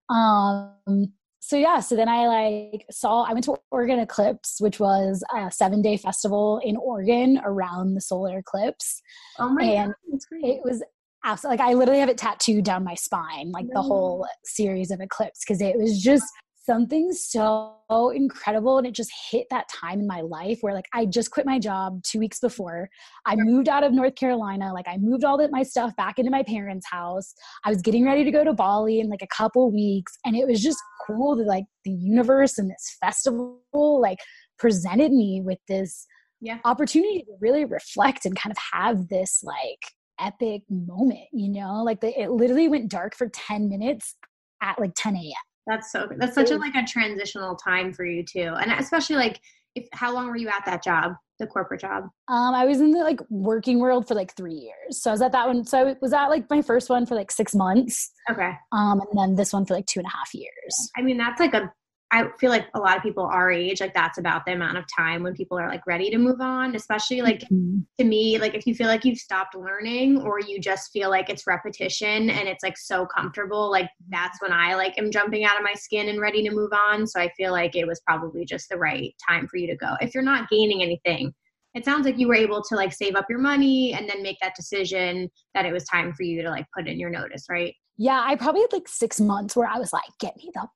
Um 0.10 1.12
so 1.48 1.56
yeah, 1.56 1.80
so 1.80 1.96
then 1.96 2.10
I 2.10 2.28
like 2.28 2.86
saw 2.92 3.24
I 3.24 3.32
went 3.32 3.46
to 3.46 3.56
Oregon 3.72 4.00
Eclipse, 4.00 4.58
which 4.60 4.82
was 4.82 5.24
a 5.34 5.50
seven 5.50 5.82
day 5.82 5.96
festival 5.96 6.60
in 6.62 6.76
Oregon 6.76 7.40
around 7.42 7.94
the 7.94 8.02
solar 8.02 8.40
eclipse. 8.40 9.02
Oh 9.40 9.48
my 9.54 9.64
God. 9.64 9.72
and 9.72 9.94
God, 10.12 10.50
it 10.50 10.62
was 10.66 10.84
absolutely 11.28 11.58
like 11.58 11.70
I 11.70 11.74
literally 11.74 12.00
have 12.00 12.10
it 12.10 12.18
tattooed 12.18 12.64
down 12.64 12.84
my 12.84 12.96
spine, 12.96 13.52
like 13.52 13.68
the 13.72 13.82
whole 13.82 14.26
series 14.46 14.92
of 14.92 15.02
eclipse, 15.02 15.42
because 15.46 15.62
it 15.62 15.78
was 15.78 16.02
just 16.02 16.26
something 16.66 17.14
so 17.14 17.78
incredible 18.14 18.78
and 18.78 18.86
it 18.86 18.94
just 18.94 19.12
hit 19.32 19.48
that 19.50 19.70
time 19.70 20.02
in 20.02 20.08
my 20.08 20.20
life 20.20 20.60
where 20.60 20.74
like 20.74 20.88
I 20.94 21.06
just 21.06 21.32
quit 21.32 21.46
my 21.46 21.60
job 21.60 22.04
2 22.04 22.20
weeks 22.20 22.40
before. 22.40 22.90
I 23.26 23.36
moved 23.38 23.70
out 23.70 23.84
of 23.84 23.94
North 23.94 24.16
Carolina, 24.16 24.74
like 24.74 24.88
I 24.88 24.98
moved 24.98 25.24
all 25.24 25.40
of 25.40 25.50
my 25.50 25.64
stuff 25.64 25.96
back 25.96 26.20
into 26.20 26.30
my 26.30 26.44
parents' 26.44 26.86
house. 26.90 27.34
I 27.64 27.70
was 27.70 27.82
getting 27.82 28.06
ready 28.06 28.26
to 28.26 28.32
go 28.32 28.44
to 28.44 28.54
Bali 28.54 29.00
in 29.00 29.10
like 29.10 29.22
a 29.22 29.28
couple 29.28 29.72
weeks 29.72 30.18
and 30.26 30.36
it 30.36 30.46
was 30.46 30.62
just 30.62 30.80
cool 31.08 31.38
that 31.38 31.48
like 31.48 31.66
the 31.86 31.92
universe 31.92 32.58
and 32.58 32.70
this 32.70 32.98
festival 33.00 33.62
like 34.02 34.20
presented 34.60 35.14
me 35.14 35.42
with 35.42 35.60
this 35.70 36.06
yeah. 36.42 36.58
opportunity 36.66 37.20
to 37.20 37.32
really 37.40 37.64
reflect 37.64 38.26
and 38.26 38.36
kind 38.36 38.52
of 38.52 38.58
have 38.74 39.08
this 39.08 39.42
like 39.42 39.94
epic 40.20 40.64
moment, 40.70 41.28
you 41.32 41.50
know? 41.50 41.84
Like 41.84 42.02
the, 42.02 42.20
it 42.20 42.32
literally 42.32 42.68
went 42.68 42.90
dark 42.90 43.16
for 43.16 43.28
10 43.30 43.70
minutes 43.70 44.16
at 44.62 44.80
like 44.80 44.94
10 44.96 45.16
a.m. 45.16 45.32
That's 45.68 45.92
so 45.92 46.08
that's 46.18 46.34
such 46.34 46.52
a 46.52 46.58
like 46.58 46.76
a 46.76 46.86
transitional 46.86 47.56
time 47.56 47.92
for 47.92 48.06
you 48.06 48.24
too. 48.24 48.54
And 48.60 48.72
especially 48.72 49.18
like 49.18 49.42
if 49.76 49.88
how 49.92 50.14
long 50.14 50.28
were 50.28 50.38
you 50.38 50.48
at 50.48 50.66
that 50.66 50.82
job, 50.82 51.14
the 51.40 51.46
corporate 51.46 51.82
job? 51.82 52.06
Um, 52.30 52.56
I 52.56 52.66
was 52.66 52.80
in 52.80 52.92
the 52.92 53.00
like 53.00 53.20
working 53.30 53.80
world 53.80 54.08
for 54.08 54.16
like 54.16 54.36
three 54.36 54.54
years. 54.54 55.02
So 55.02 55.12
I 55.12 55.14
was 55.14 55.22
at 55.22 55.34
that 55.34 55.46
one. 55.46 55.66
So 55.66 55.90
I 55.90 55.96
was 56.02 56.14
at 56.14 56.28
like 56.28 56.50
my 56.50 56.62
first 56.62 56.90
one 56.90 57.06
for 57.06 57.16
like 57.16 57.32
six 57.32 57.54
months. 57.54 58.12
Okay. 58.32 58.54
Um, 58.72 59.02
and 59.02 59.20
then 59.20 59.36
this 59.36 59.54
one 59.54 59.66
for 59.66 59.74
like 59.74 59.86
two 59.86 60.00
and 60.00 60.08
a 60.08 60.18
half 60.18 60.34
years. 60.34 60.92
I 60.98 61.02
mean, 61.02 61.18
that's 61.18 61.40
like 61.40 61.54
a 61.54 61.72
I 62.10 62.30
feel 62.40 62.50
like 62.50 62.68
a 62.74 62.80
lot 62.80 62.96
of 62.96 63.04
people 63.04 63.26
our 63.26 63.52
age, 63.52 63.82
like 63.82 63.94
that's 63.94 64.18
about 64.18 64.46
the 64.46 64.54
amount 64.54 64.78
of 64.78 64.86
time 64.96 65.24
when 65.24 65.34
people 65.34 65.60
are 65.60 65.68
like 65.68 65.86
ready 65.86 66.10
to 66.10 66.18
move 66.18 66.40
on, 66.40 66.74
especially 66.74 67.22
like 67.22 67.42
mm-hmm. 67.42 67.80
to 68.00 68.06
me, 68.06 68.38
like 68.38 68.56
if 68.56 68.66
you 68.66 68.76
feel 68.76 68.88
like 68.88 69.04
you've 69.04 69.18
stopped 69.18 69.56
learning 69.56 70.22
or 70.22 70.40
you 70.40 70.60
just 70.60 70.92
feel 70.92 71.10
like 71.10 71.30
it's 71.30 71.46
repetition 71.46 72.30
and 72.30 72.48
it's 72.48 72.64
like 72.64 72.78
so 72.78 73.06
comfortable, 73.06 73.70
like 73.70 73.90
that's 74.10 74.42
when 74.42 74.54
I 74.54 74.76
like 74.76 74.98
am 74.98 75.12
jumping 75.12 75.44
out 75.44 75.58
of 75.58 75.64
my 75.64 75.74
skin 75.74 76.08
and 76.08 76.22
ready 76.22 76.48
to 76.48 76.56
move 76.56 76.72
on. 76.72 77.06
So 77.06 77.20
I 77.20 77.30
feel 77.36 77.52
like 77.52 77.76
it 77.76 77.86
was 77.86 78.00
probably 78.08 78.46
just 78.46 78.70
the 78.70 78.78
right 78.78 79.14
time 79.28 79.46
for 79.48 79.58
you 79.58 79.68
to 79.68 79.76
go. 79.76 79.96
If 80.00 80.14
you're 80.14 80.24
not 80.24 80.50
gaining 80.50 80.82
anything, 80.82 81.34
it 81.74 81.84
sounds 81.84 82.06
like 82.06 82.18
you 82.18 82.30
were 82.30 82.36
able 82.36 82.64
to 82.64 82.76
like 82.76 82.94
save 82.94 83.16
up 83.16 83.26
your 83.30 83.40
money 83.40 83.94
and 83.94 84.10
then 84.10 84.24
make 84.24 84.38
that 84.42 84.56
decision 84.56 85.30
that 85.54 85.66
it 85.66 85.74
was 85.74 85.84
time 85.84 86.14
for 86.14 86.24
you 86.24 86.42
to 86.42 86.50
like 86.50 86.66
put 86.76 86.88
in 86.88 87.00
your 87.00 87.10
notice, 87.10 87.46
right? 87.50 87.76
Yeah, 87.98 88.24
I 88.26 88.36
probably 88.36 88.62
had 88.62 88.74
like 88.74 88.88
six 88.88 89.20
months 89.20 89.56
where 89.56 89.68
I 89.68 89.78
was 89.78 89.92
like, 89.92 90.04
get 90.20 90.38
me 90.38 90.52
the 90.54 90.68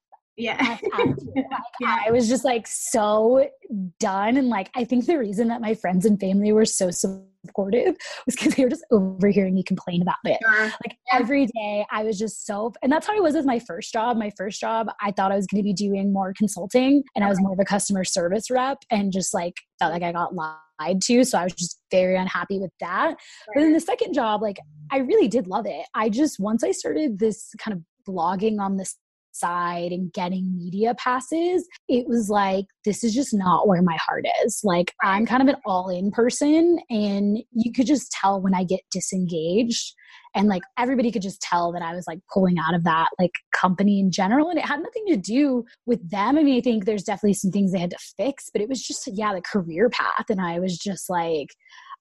yeah. 0.41 0.77
yeah. 1.79 1.97
I 2.05 2.11
was 2.11 2.27
just 2.27 2.43
like 2.43 2.67
so 2.67 3.47
done. 3.99 4.37
And 4.37 4.49
like, 4.49 4.69
I 4.75 4.83
think 4.83 5.05
the 5.05 5.17
reason 5.17 5.47
that 5.49 5.61
my 5.61 5.73
friends 5.73 6.05
and 6.05 6.19
family 6.19 6.51
were 6.51 6.65
so 6.65 6.89
supportive 6.89 7.95
was 8.25 8.35
because 8.35 8.55
they 8.55 8.63
were 8.63 8.69
just 8.69 8.85
overhearing 8.91 9.53
me 9.53 9.63
complain 9.63 10.01
about 10.01 10.15
it. 10.25 10.39
Sure. 10.41 10.65
Like 10.65 10.97
every 11.11 11.45
day, 11.45 11.85
I 11.91 12.03
was 12.03 12.17
just 12.17 12.45
so, 12.45 12.73
and 12.81 12.91
that's 12.91 13.07
how 13.07 13.15
I 13.15 13.19
was 13.19 13.35
with 13.35 13.45
my 13.45 13.59
first 13.59 13.93
job. 13.93 14.17
My 14.17 14.31
first 14.35 14.59
job, 14.59 14.89
I 15.01 15.11
thought 15.11 15.31
I 15.31 15.35
was 15.35 15.47
going 15.47 15.59
to 15.59 15.63
be 15.63 15.73
doing 15.73 16.11
more 16.11 16.33
consulting 16.35 17.03
and 17.15 17.23
I 17.23 17.29
was 17.29 17.39
more 17.39 17.53
of 17.53 17.59
a 17.59 17.65
customer 17.65 18.03
service 18.03 18.49
rep 18.49 18.79
and 18.89 19.11
just 19.11 19.33
like 19.33 19.55
felt 19.79 19.93
like 19.93 20.03
I 20.03 20.11
got 20.11 20.33
lied 20.33 21.01
to. 21.03 21.23
So 21.23 21.37
I 21.37 21.43
was 21.43 21.53
just 21.53 21.79
very 21.91 22.17
unhappy 22.17 22.59
with 22.59 22.71
that. 22.79 23.05
Right. 23.05 23.17
But 23.53 23.61
then 23.61 23.73
the 23.73 23.79
second 23.79 24.13
job, 24.13 24.41
like, 24.41 24.57
I 24.91 24.97
really 24.97 25.27
did 25.27 25.47
love 25.47 25.65
it. 25.67 25.85
I 25.93 26.09
just, 26.09 26.39
once 26.39 26.63
I 26.63 26.71
started 26.71 27.19
this 27.19 27.53
kind 27.59 27.77
of 27.77 27.83
blogging 28.07 28.59
on 28.59 28.77
this 28.77 28.95
side 29.41 29.91
and 29.91 30.13
getting 30.13 30.55
media 30.57 30.95
passes, 30.95 31.67
it 31.89 32.07
was 32.07 32.29
like, 32.29 32.65
this 32.85 33.03
is 33.03 33.13
just 33.13 33.33
not 33.33 33.67
where 33.67 33.81
my 33.81 33.97
heart 34.05 34.25
is. 34.45 34.61
Like, 34.63 34.93
I'm 35.03 35.25
kind 35.25 35.41
of 35.41 35.47
an 35.47 35.61
all 35.65 35.89
in 35.89 36.11
person, 36.11 36.79
and 36.89 37.39
you 37.51 37.71
could 37.73 37.87
just 37.87 38.11
tell 38.11 38.41
when 38.41 38.53
I 38.53 38.63
get 38.63 38.81
disengaged. 38.91 39.93
And 40.33 40.47
like 40.47 40.61
everybody 40.77 41.11
could 41.11 41.21
just 41.21 41.41
tell 41.41 41.73
that 41.73 41.81
I 41.81 41.93
was 41.93 42.05
like 42.07 42.19
pulling 42.33 42.57
out 42.57 42.73
of 42.73 42.85
that 42.85 43.09
like 43.19 43.31
company 43.53 43.99
in 43.99 44.11
general. 44.11 44.49
And 44.49 44.57
it 44.57 44.65
had 44.65 44.81
nothing 44.81 45.05
to 45.07 45.17
do 45.17 45.65
with 45.85 46.09
them. 46.09 46.37
I 46.37 46.43
mean, 46.43 46.57
I 46.57 46.61
think 46.61 46.85
there's 46.85 47.03
definitely 47.03 47.33
some 47.33 47.51
things 47.51 47.73
they 47.73 47.79
had 47.79 47.89
to 47.89 47.97
fix, 48.15 48.49
but 48.51 48.61
it 48.61 48.69
was 48.69 48.81
just, 48.81 49.09
yeah, 49.11 49.33
the 49.33 49.41
career 49.41 49.89
path. 49.89 50.29
And 50.29 50.39
I 50.39 50.59
was 50.59 50.77
just 50.77 51.09
like, 51.09 51.49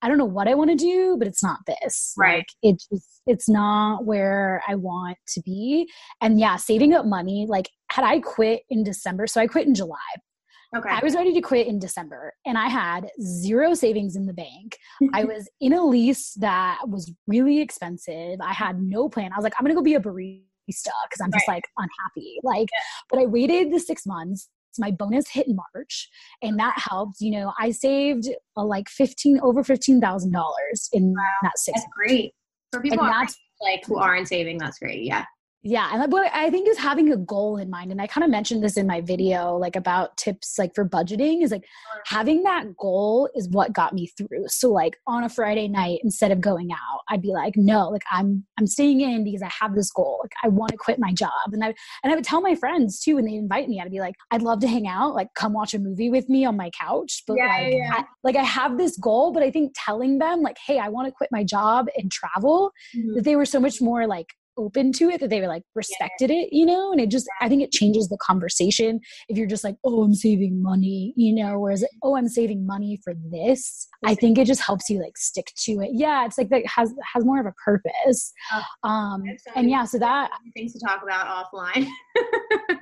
I 0.02 0.08
don't 0.08 0.18
know 0.18 0.24
what 0.24 0.48
I 0.48 0.54
want 0.54 0.70
to 0.70 0.76
do, 0.76 1.16
but 1.18 1.28
it's 1.28 1.42
not 1.42 1.58
this. 1.66 2.14
Right. 2.16 2.38
Like, 2.38 2.46
it 2.62 2.82
just, 2.90 3.22
it's 3.26 3.48
not 3.48 4.04
where 4.04 4.62
I 4.66 4.74
want 4.74 5.18
to 5.28 5.42
be. 5.42 5.90
And 6.20 6.40
yeah, 6.40 6.56
saving 6.56 6.94
up 6.94 7.06
money, 7.06 7.46
like 7.48 7.70
had 7.90 8.04
I 8.04 8.20
quit 8.20 8.62
in 8.70 8.82
December, 8.82 9.26
so 9.26 9.40
I 9.40 9.46
quit 9.46 9.66
in 9.66 9.74
July. 9.74 9.98
Okay. 10.76 10.88
I 10.88 11.00
was 11.02 11.16
ready 11.16 11.32
to 11.32 11.40
quit 11.40 11.66
in 11.66 11.80
December 11.80 12.32
and 12.46 12.56
I 12.56 12.68
had 12.68 13.08
zero 13.20 13.74
savings 13.74 14.14
in 14.14 14.26
the 14.26 14.32
bank. 14.32 14.78
I 15.12 15.24
was 15.24 15.48
in 15.60 15.72
a 15.72 15.84
lease 15.84 16.34
that 16.34 16.78
was 16.86 17.12
really 17.26 17.60
expensive. 17.60 18.40
I 18.40 18.52
had 18.52 18.80
no 18.80 19.08
plan. 19.08 19.32
I 19.32 19.36
was 19.36 19.42
like, 19.42 19.54
I'm 19.58 19.64
going 19.64 19.74
to 19.74 19.78
go 19.78 19.82
be 19.82 19.94
a 19.94 20.00
barista 20.00 20.92
because 21.08 21.20
I'm 21.22 21.32
just 21.32 21.48
right. 21.48 21.54
like 21.54 21.64
unhappy. 21.76 22.38
Like, 22.44 22.68
yeah. 22.72 22.80
but 23.08 23.18
I 23.18 23.26
waited 23.26 23.72
the 23.72 23.80
six 23.80 24.06
months 24.06 24.48
my 24.78 24.90
bonus 24.90 25.28
hit 25.28 25.48
in 25.48 25.56
March, 25.74 26.09
and 26.42 26.59
that 26.59 26.74
helped. 26.76 27.16
You 27.20 27.33
know, 27.33 27.52
I 27.59 27.70
saved 27.70 28.28
uh, 28.56 28.64
like 28.64 28.88
fifteen 28.88 29.40
over 29.42 29.64
fifteen 29.64 30.00
thousand 30.00 30.33
dollars 30.33 30.88
in 30.92 31.14
wow, 31.16 31.24
that 31.42 31.59
six. 31.59 31.80
That's 31.80 31.92
great 31.94 32.33
for 32.72 32.80
people. 32.80 33.04
that's 33.04 33.37
like 33.61 33.85
who 33.87 33.98
aren't 33.98 34.28
saving. 34.28 34.59
That's 34.59 34.78
great. 34.78 35.02
Yeah. 35.02 35.24
Yeah, 35.62 35.90
and 35.92 36.11
what 36.11 36.31
I 36.33 36.49
think 36.49 36.66
is 36.68 36.79
having 36.79 37.12
a 37.12 37.18
goal 37.18 37.59
in 37.59 37.68
mind, 37.68 37.92
and 37.92 38.01
I 38.01 38.07
kind 38.07 38.25
of 38.25 38.31
mentioned 38.31 38.64
this 38.64 38.79
in 38.79 38.87
my 38.87 39.03
video, 39.03 39.59
like 39.59 39.77
about 39.77 40.16
tips 40.16 40.59
like 40.59 40.75
for 40.75 40.88
budgeting, 40.88 41.42
is 41.42 41.51
like 41.51 41.64
having 42.07 42.44
that 42.44 42.75
goal 42.79 43.29
is 43.35 43.46
what 43.51 43.75
got 43.75 43.92
me 43.92 44.07
through. 44.16 44.49
So 44.49 44.70
like 44.73 44.96
on 45.07 45.23
a 45.23 45.29
Friday 45.29 45.68
night, 45.68 46.01
instead 46.03 46.31
of 46.31 46.40
going 46.40 46.73
out, 46.73 47.01
I'd 47.11 47.20
be 47.20 47.33
like, 47.33 47.55
no, 47.57 47.90
like 47.90 48.05
I'm 48.11 48.42
I'm 48.59 48.66
staying 48.66 49.03
in 49.03 49.23
because 49.23 49.42
I 49.42 49.51
have 49.61 49.75
this 49.75 49.90
goal. 49.90 50.20
Like 50.23 50.33
I 50.42 50.49
want 50.49 50.70
to 50.70 50.79
quit 50.79 50.99
my 50.99 51.12
job, 51.12 51.53
and 51.53 51.62
I 51.62 51.75
and 52.03 52.11
I 52.11 52.14
would 52.14 52.25
tell 52.25 52.40
my 52.40 52.55
friends 52.55 52.99
too 52.99 53.16
when 53.16 53.27
they 53.27 53.35
invite 53.35 53.68
me, 53.68 53.83
I'd 53.83 53.90
be 53.90 54.01
like, 54.01 54.14
I'd 54.31 54.42
love 54.42 54.61
to 54.61 54.68
hang 54.68 54.88
out, 54.88 55.14
like 55.14 55.29
come 55.35 55.53
watch 55.53 55.75
a 55.75 55.79
movie 55.79 56.09
with 56.09 56.27
me 56.31 56.46
on 56.46 56.57
my 56.57 56.70
couch, 56.70 57.23
but 57.27 57.37
yeah, 57.37 57.46
like 57.49 57.75
yeah. 57.75 57.90
I, 57.92 58.05
like 58.25 58.37
I 58.37 58.44
have 58.44 58.79
this 58.79 58.96
goal, 58.96 59.31
but 59.31 59.42
I 59.42 59.51
think 59.51 59.75
telling 59.75 60.20
them 60.20 60.40
like, 60.40 60.57
hey, 60.66 60.79
I 60.79 60.88
want 60.88 61.07
to 61.07 61.12
quit 61.12 61.29
my 61.31 61.44
job 61.44 61.88
and 61.99 62.11
travel, 62.11 62.73
mm-hmm. 62.96 63.16
that 63.16 63.25
they 63.25 63.37
were 63.37 63.44
so 63.44 63.61
much 63.61 63.83
more 63.83 64.07
like 64.07 64.29
open 64.61 64.92
to 64.92 65.09
it 65.09 65.20
that 65.20 65.31
they 65.31 65.40
were 65.40 65.49
like 65.49 65.62
respected 65.75 66.31
it 66.31 66.49
you 66.53 66.66
know? 66.66 66.92
And 66.92 67.01
it 67.01 67.11
just 67.11 67.27
i 67.40 67.49
think 67.49 67.62
it 67.62 67.73
changes 67.73 68.09
the 68.09 68.18
conversation 68.18 69.01
if 69.29 69.37
you're 69.37 69.46
just 69.46 69.64
like 69.64 69.77
oh 69.85 70.03
i'm 70.03 70.14
saving 70.14 70.62
money 70.62 71.12
you 71.16 71.35
know? 71.35 71.59
Whereas 71.59 71.85
oh 72.03 72.16
i'm 72.16 72.29
saving 72.29 72.66
money 72.66 72.99
for 73.03 73.14
this 73.31 73.88
i 74.05 74.14
think 74.14 74.38
it 74.38 74.46
just 74.46 74.61
helps 74.61 74.88
you 74.88 75.01
like 75.03 75.16
stick 75.16 75.53
to 75.64 75.73
it. 75.81 75.90
Yeah 75.92 76.27
it's 76.27 76.38
like 76.38 76.51
that 76.51 76.66
has 76.66 76.92
has 77.14 77.25
more 77.25 77.40
of 77.40 77.46
a 77.46 77.55
purpose. 77.64 78.33
Uh, 78.53 78.87
um 78.87 79.23
and 79.57 79.70
yeah 79.70 79.85
so 79.85 79.99
that 79.99 80.31
things 80.55 80.73
to 80.73 80.81
talk 80.81 81.03
about 81.03 81.27
offline. 81.27 81.87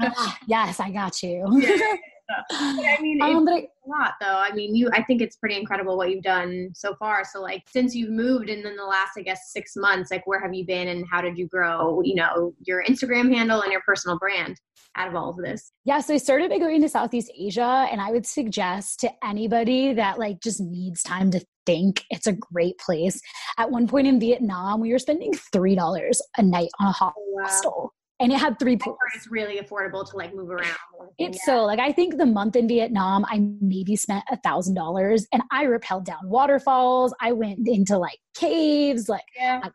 Uh, 0.01 0.33
yes 0.47 0.81
i 0.81 0.91
got 0.91 1.23
you 1.23 1.63
yeah. 2.29 2.97
I 2.99 3.01
mean, 3.01 3.23
um, 3.23 3.45
but 3.45 3.55
I, 3.55 3.57
a 3.59 3.89
lot 3.89 4.15
though. 4.21 4.27
I 4.27 4.53
mean, 4.53 4.75
you. 4.75 4.91
I 4.93 5.03
think 5.03 5.23
it's 5.23 5.37
pretty 5.37 5.57
incredible 5.57 5.97
what 5.97 6.11
you've 6.11 6.23
done 6.23 6.71
so 6.75 6.95
far. 6.97 7.25
So, 7.25 7.41
like, 7.41 7.65
since 7.69 7.95
you've 7.95 8.11
moved, 8.11 8.51
and 8.51 8.65
then 8.65 8.77
the 8.77 8.85
last, 8.85 9.13
I 9.17 9.23
guess, 9.23 9.53
six 9.53 9.77
months, 9.77 10.11
like, 10.11 10.27
where 10.27 10.41
have 10.41 10.55
you 10.55 10.67
been, 10.67 10.89
and 10.89 11.07
how 11.11 11.21
did 11.21 11.39
you 11.39 11.49
grow? 11.49 12.03
You 12.03 12.17
know, 12.17 12.55
your 12.65 12.85
Instagram 12.85 13.35
handle 13.35 13.63
and 13.63 13.73
your 13.73 13.83
personal 13.83 14.19
brand 14.19 14.61
out 14.97 15.09
of 15.09 15.15
all 15.15 15.31
of 15.31 15.37
this. 15.37 15.73
Yeah, 15.85 16.01
so 16.01 16.15
I 16.15 16.19
started 16.19 16.51
by 16.51 16.59
going 16.59 16.83
to 16.83 16.89
Southeast 16.89 17.31
Asia, 17.39 17.87
and 17.91 18.01
I 18.01 18.11
would 18.11 18.27
suggest 18.27 19.01
to 19.01 19.11
anybody 19.25 19.95
that 19.95 20.19
like 20.19 20.41
just 20.41 20.61
needs 20.61 21.03
time 21.03 21.31
to 21.31 21.45
think 21.67 22.05
it's 22.11 22.27
a 22.27 22.33
great 22.33 22.79
place. 22.79 23.21
At 23.59 23.71
one 23.71 23.87
point 23.87 24.07
in 24.07 24.21
Vietnam, 24.21 24.81
we 24.81 24.93
were 24.93 24.99
spending 24.99 25.33
three 25.53 25.75
dollars 25.75 26.21
a 26.37 26.43
night 26.43 26.71
on 26.81 26.89
a 26.89 26.93
hostel. 26.93 27.73
Wow 27.73 27.93
and 28.21 28.33
it 28.33 28.39
had 28.39 28.59
three 28.59 28.77
pools. 28.77 28.97
It's 29.15 29.31
really 29.31 29.61
affordable 29.61 30.09
to 30.11 30.17
like 30.17 30.35
move 30.35 30.51
around. 30.51 30.77
It's 31.19 31.39
yeah. 31.39 31.55
so 31.55 31.65
like 31.65 31.79
I 31.79 31.93
think 31.93 32.17
the 32.17 32.27
month 32.27 32.57
in 32.57 32.69
Vietnam, 32.69 33.25
I 33.29 33.41
maybe 33.61 33.97
spent 33.97 34.25
a 34.31 34.37
thousand 34.39 34.75
dollars, 34.75 35.27
and 35.33 35.43
I 35.51 35.67
rappelled 35.67 36.05
down 36.05 36.21
waterfalls. 36.25 37.15
I 37.21 37.33
went 37.33 37.67
into 37.67 37.99
like 37.99 38.19
caves, 38.35 39.09
like 39.09 39.25
yeah. 39.37 39.61
a 39.65 39.73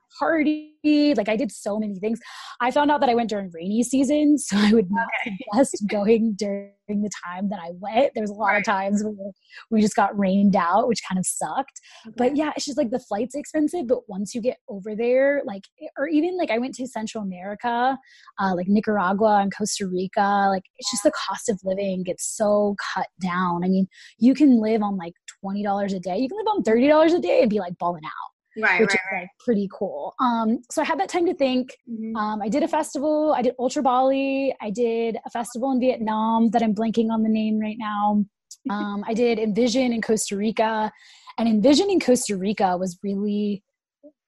party. 0.83 1.13
Like 1.15 1.29
I 1.29 1.35
did 1.35 1.51
so 1.51 1.79
many 1.79 1.95
things. 1.99 2.19
I 2.59 2.71
found 2.71 2.91
out 2.91 2.99
that 3.01 3.09
I 3.09 3.15
went 3.15 3.29
during 3.29 3.51
rainy 3.53 3.83
season, 3.83 4.37
so 4.37 4.57
I 4.57 4.71
would 4.73 4.89
not 4.89 5.07
okay. 5.21 5.35
suggest 5.53 5.83
going 5.87 6.35
during 6.37 6.71
the 6.87 7.09
time 7.25 7.49
that 7.49 7.59
I 7.59 7.71
went. 7.79 8.13
There 8.13 8.21
was 8.21 8.29
a 8.29 8.33
lot 8.33 8.47
right. 8.47 8.59
of 8.59 8.65
times 8.65 9.03
where 9.03 9.31
we 9.71 9.81
just 9.81 9.95
got 9.95 10.17
rained 10.17 10.55
out, 10.55 10.87
which 10.87 11.01
kind 11.07 11.19
of 11.19 11.25
sucked. 11.25 11.79
Okay. 12.07 12.15
But 12.17 12.35
yeah, 12.35 12.51
it's 12.55 12.65
just 12.65 12.77
like 12.77 12.91
the 12.91 12.99
flight's 12.99 13.35
expensive, 13.35 13.87
but 13.87 14.07
once 14.07 14.35
you 14.35 14.41
get 14.41 14.57
over 14.69 14.95
there, 14.95 15.41
like 15.45 15.63
or 15.97 16.07
even 16.07 16.37
like 16.37 16.51
I 16.51 16.57
went 16.57 16.75
to 16.75 16.87
Central 16.87 17.23
America, 17.23 17.97
uh, 18.39 18.55
like 18.55 18.67
Nicaragua 18.67 19.41
and 19.41 19.55
Costa 19.55 19.87
Rica. 19.87 20.47
Like 20.49 20.63
it's 20.77 20.91
just 20.91 21.03
the 21.03 21.11
cost 21.11 21.49
of 21.49 21.59
living 21.63 22.03
gets 22.03 22.35
so 22.35 22.75
cut 22.93 23.07
down. 23.21 23.63
I 23.63 23.67
mean, 23.67 23.87
you 24.19 24.33
can 24.33 24.61
live 24.61 24.81
on 24.81 24.97
like 24.97 25.13
twenty 25.41 25.63
dollars 25.63 25.93
a 25.93 25.99
day. 25.99 26.17
You 26.17 26.29
can 26.29 26.37
live 26.37 26.47
on 26.47 26.63
thirty 26.63 26.87
dollars 26.87 27.13
a 27.13 27.19
day 27.19 27.41
and 27.41 27.49
be 27.49 27.59
like 27.59 27.77
balling 27.77 28.05
out 28.05 28.33
right, 28.57 28.81
which 28.81 28.89
right, 28.89 28.93
is 28.93 29.21
like 29.21 29.29
pretty 29.39 29.69
cool. 29.71 30.13
Um, 30.19 30.59
so 30.71 30.81
I 30.81 30.85
had 30.85 30.99
that 30.99 31.09
time 31.09 31.25
to 31.25 31.33
think. 31.33 31.75
Mm-hmm. 31.89 32.15
Um, 32.15 32.41
I 32.41 32.49
did 32.49 32.63
a 32.63 32.67
festival. 32.67 33.33
I 33.35 33.41
did 33.41 33.55
Ultra 33.59 33.83
Bali. 33.83 34.55
I 34.61 34.69
did 34.69 35.17
a 35.25 35.29
festival 35.29 35.71
in 35.71 35.79
Vietnam 35.79 36.49
that 36.49 36.61
I'm 36.61 36.75
blanking 36.75 37.09
on 37.09 37.23
the 37.23 37.29
name 37.29 37.59
right 37.59 37.77
now. 37.77 38.25
Um, 38.69 39.03
I 39.05 39.13
did 39.13 39.39
Envision 39.39 39.91
in 39.91 40.01
Costa 40.01 40.37
Rica, 40.37 40.91
and 41.37 41.49
Envision 41.49 41.89
in 41.89 41.99
Costa 41.99 42.37
Rica 42.37 42.77
was 42.77 42.97
really 43.03 43.63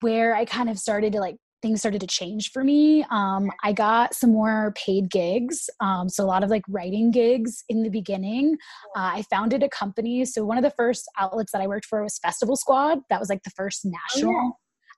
where 0.02 0.36
I 0.36 0.46
kind 0.46 0.70
of 0.70 0.78
started 0.78 1.14
to 1.14 1.20
like 1.20 1.38
things 1.66 1.80
started 1.80 2.00
to 2.00 2.06
change 2.06 2.52
for 2.52 2.64
me. 2.64 3.04
Um, 3.10 3.50
I 3.64 3.74
got 3.74 4.14
some 4.14 4.32
more 4.32 4.72
paid 4.76 5.10
gigs. 5.10 5.68
Um, 5.80 6.10
so 6.10 6.24
a 6.24 6.28
lot 6.28 6.44
of 6.44 6.52
like 6.52 6.62
writing 6.70 7.10
gigs 7.10 7.64
in 7.70 7.82
the 7.82 7.90
beginning. 7.90 8.56
Uh, 8.96 9.14
I 9.16 9.24
founded 9.32 9.64
a 9.64 9.70
company. 9.70 10.26
So 10.26 10.46
one 10.46 10.58
of 10.58 10.64
the 10.64 10.70
first 10.78 11.10
outlets 11.18 11.52
that 11.54 11.64
I 11.64 11.68
worked 11.68 11.86
for 11.86 12.04
was 12.04 12.20
Festival 12.20 12.56
Squad. 12.56 13.00
That 13.10 13.20
was 13.20 13.30
like 13.30 13.42
the 13.42 13.50
first 13.50 13.84
national. 13.84 14.36
Oh, 14.36 14.52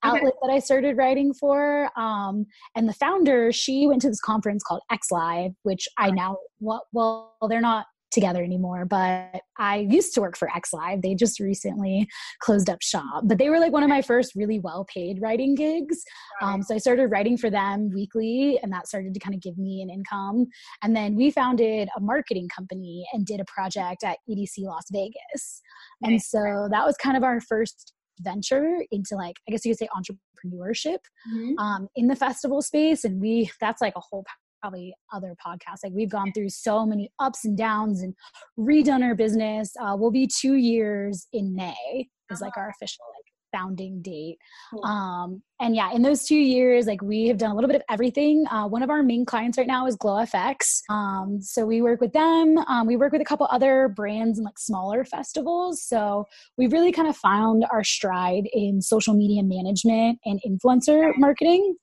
yeah. 0.03 0.11
Outlet 0.11 0.33
that 0.41 0.51
I 0.51 0.59
started 0.59 0.97
writing 0.97 1.33
for. 1.33 1.89
Um, 1.97 2.45
and 2.75 2.87
the 2.87 2.93
founder, 2.93 3.53
she 3.53 3.87
went 3.87 4.01
to 4.01 4.09
this 4.09 4.19
conference 4.19 4.61
called 4.61 4.81
X 4.91 5.07
Live, 5.09 5.51
which 5.63 5.87
I 5.97 6.11
now, 6.11 6.35
well, 6.59 6.85
well, 6.91 7.33
they're 7.47 7.61
not 7.61 7.85
together 8.11 8.43
anymore, 8.43 8.85
but 8.85 9.41
I 9.57 9.87
used 9.89 10.13
to 10.13 10.21
work 10.21 10.37
for 10.37 10.49
X 10.55 10.73
Live. 10.73 11.01
They 11.01 11.15
just 11.15 11.39
recently 11.39 12.07
closed 12.39 12.69
up 12.69 12.81
shop, 12.81 13.23
but 13.25 13.37
they 13.37 13.49
were 13.49 13.59
like 13.59 13.71
one 13.71 13.83
of 13.83 13.89
my 13.89 14.01
first 14.01 14.33
really 14.35 14.59
well 14.59 14.85
paid 14.93 15.21
writing 15.21 15.55
gigs. 15.55 16.03
Um, 16.41 16.63
so 16.63 16.75
I 16.75 16.77
started 16.77 17.07
writing 17.07 17.37
for 17.37 17.49
them 17.49 17.89
weekly, 17.93 18.59
and 18.61 18.71
that 18.71 18.87
started 18.87 19.13
to 19.13 19.19
kind 19.19 19.35
of 19.35 19.41
give 19.41 19.57
me 19.57 19.81
an 19.81 19.89
income. 19.89 20.47
And 20.83 20.95
then 20.95 21.15
we 21.15 21.31
founded 21.31 21.89
a 21.97 21.99
marketing 21.99 22.49
company 22.55 23.05
and 23.13 23.25
did 23.25 23.39
a 23.39 23.45
project 23.45 24.03
at 24.03 24.17
EDC 24.29 24.59
Las 24.59 24.85
Vegas. 24.91 25.61
And 26.01 26.21
so 26.21 26.67
that 26.71 26.85
was 26.85 26.95
kind 26.97 27.17
of 27.17 27.23
our 27.23 27.41
first 27.41 27.93
venture 28.21 28.83
into 28.91 29.15
like 29.15 29.35
i 29.47 29.51
guess 29.51 29.63
you 29.63 29.71
could 29.71 29.77
say 29.77 29.87
entrepreneurship 29.95 30.97
mm-hmm. 31.31 31.57
um, 31.59 31.87
in 31.95 32.07
the 32.07 32.15
festival 32.15 32.61
space 32.61 33.03
and 33.03 33.21
we 33.21 33.49
that's 33.61 33.81
like 33.81 33.93
a 33.95 34.01
whole 34.01 34.23
probably 34.61 34.93
other 35.13 35.35
podcasts. 35.45 35.83
Like 35.83 35.93
we've 35.93 36.09
gone 36.09 36.31
through 36.33 36.49
so 36.49 36.85
many 36.85 37.11
ups 37.19 37.45
and 37.45 37.57
downs 37.57 38.01
and 38.01 38.13
redone 38.59 39.03
our 39.03 39.15
business. 39.15 39.73
Uh, 39.79 39.95
we'll 39.97 40.11
be 40.11 40.27
two 40.27 40.55
years 40.55 41.27
in 41.33 41.55
May 41.55 42.07
is 42.31 42.41
like 42.41 42.57
our 42.57 42.69
official 42.69 43.05
like 43.15 43.27
founding 43.51 44.01
date. 44.01 44.37
Um, 44.83 45.41
and 45.59 45.75
yeah, 45.75 45.91
in 45.93 46.01
those 46.01 46.25
two 46.25 46.35
years, 46.35 46.85
like 46.85 47.01
we 47.01 47.27
have 47.27 47.37
done 47.37 47.51
a 47.51 47.55
little 47.55 47.67
bit 47.67 47.77
of 47.77 47.81
everything. 47.89 48.45
Uh, 48.51 48.67
one 48.67 48.83
of 48.83 48.89
our 48.89 49.01
main 49.01 49.25
clients 49.25 49.57
right 49.57 49.67
now 49.67 49.87
is 49.87 49.95
GloFX. 49.97 50.81
Um, 50.89 51.39
so 51.41 51.65
we 51.65 51.81
work 51.81 52.01
with 52.01 52.13
them. 52.13 52.57
Um, 52.57 52.87
we 52.87 52.97
work 52.97 53.11
with 53.11 53.21
a 53.21 53.25
couple 53.25 53.47
other 53.49 53.87
brands 53.87 54.37
and 54.37 54.45
like 54.45 54.59
smaller 54.59 55.03
festivals. 55.05 55.81
So 55.81 56.25
we've 56.57 56.71
really 56.71 56.91
kind 56.91 57.07
of 57.07 57.15
found 57.15 57.65
our 57.71 57.83
stride 57.83 58.47
in 58.53 58.81
social 58.81 59.13
media 59.13 59.43
management 59.43 60.19
and 60.25 60.41
influencer 60.45 61.11
marketing. 61.17 61.75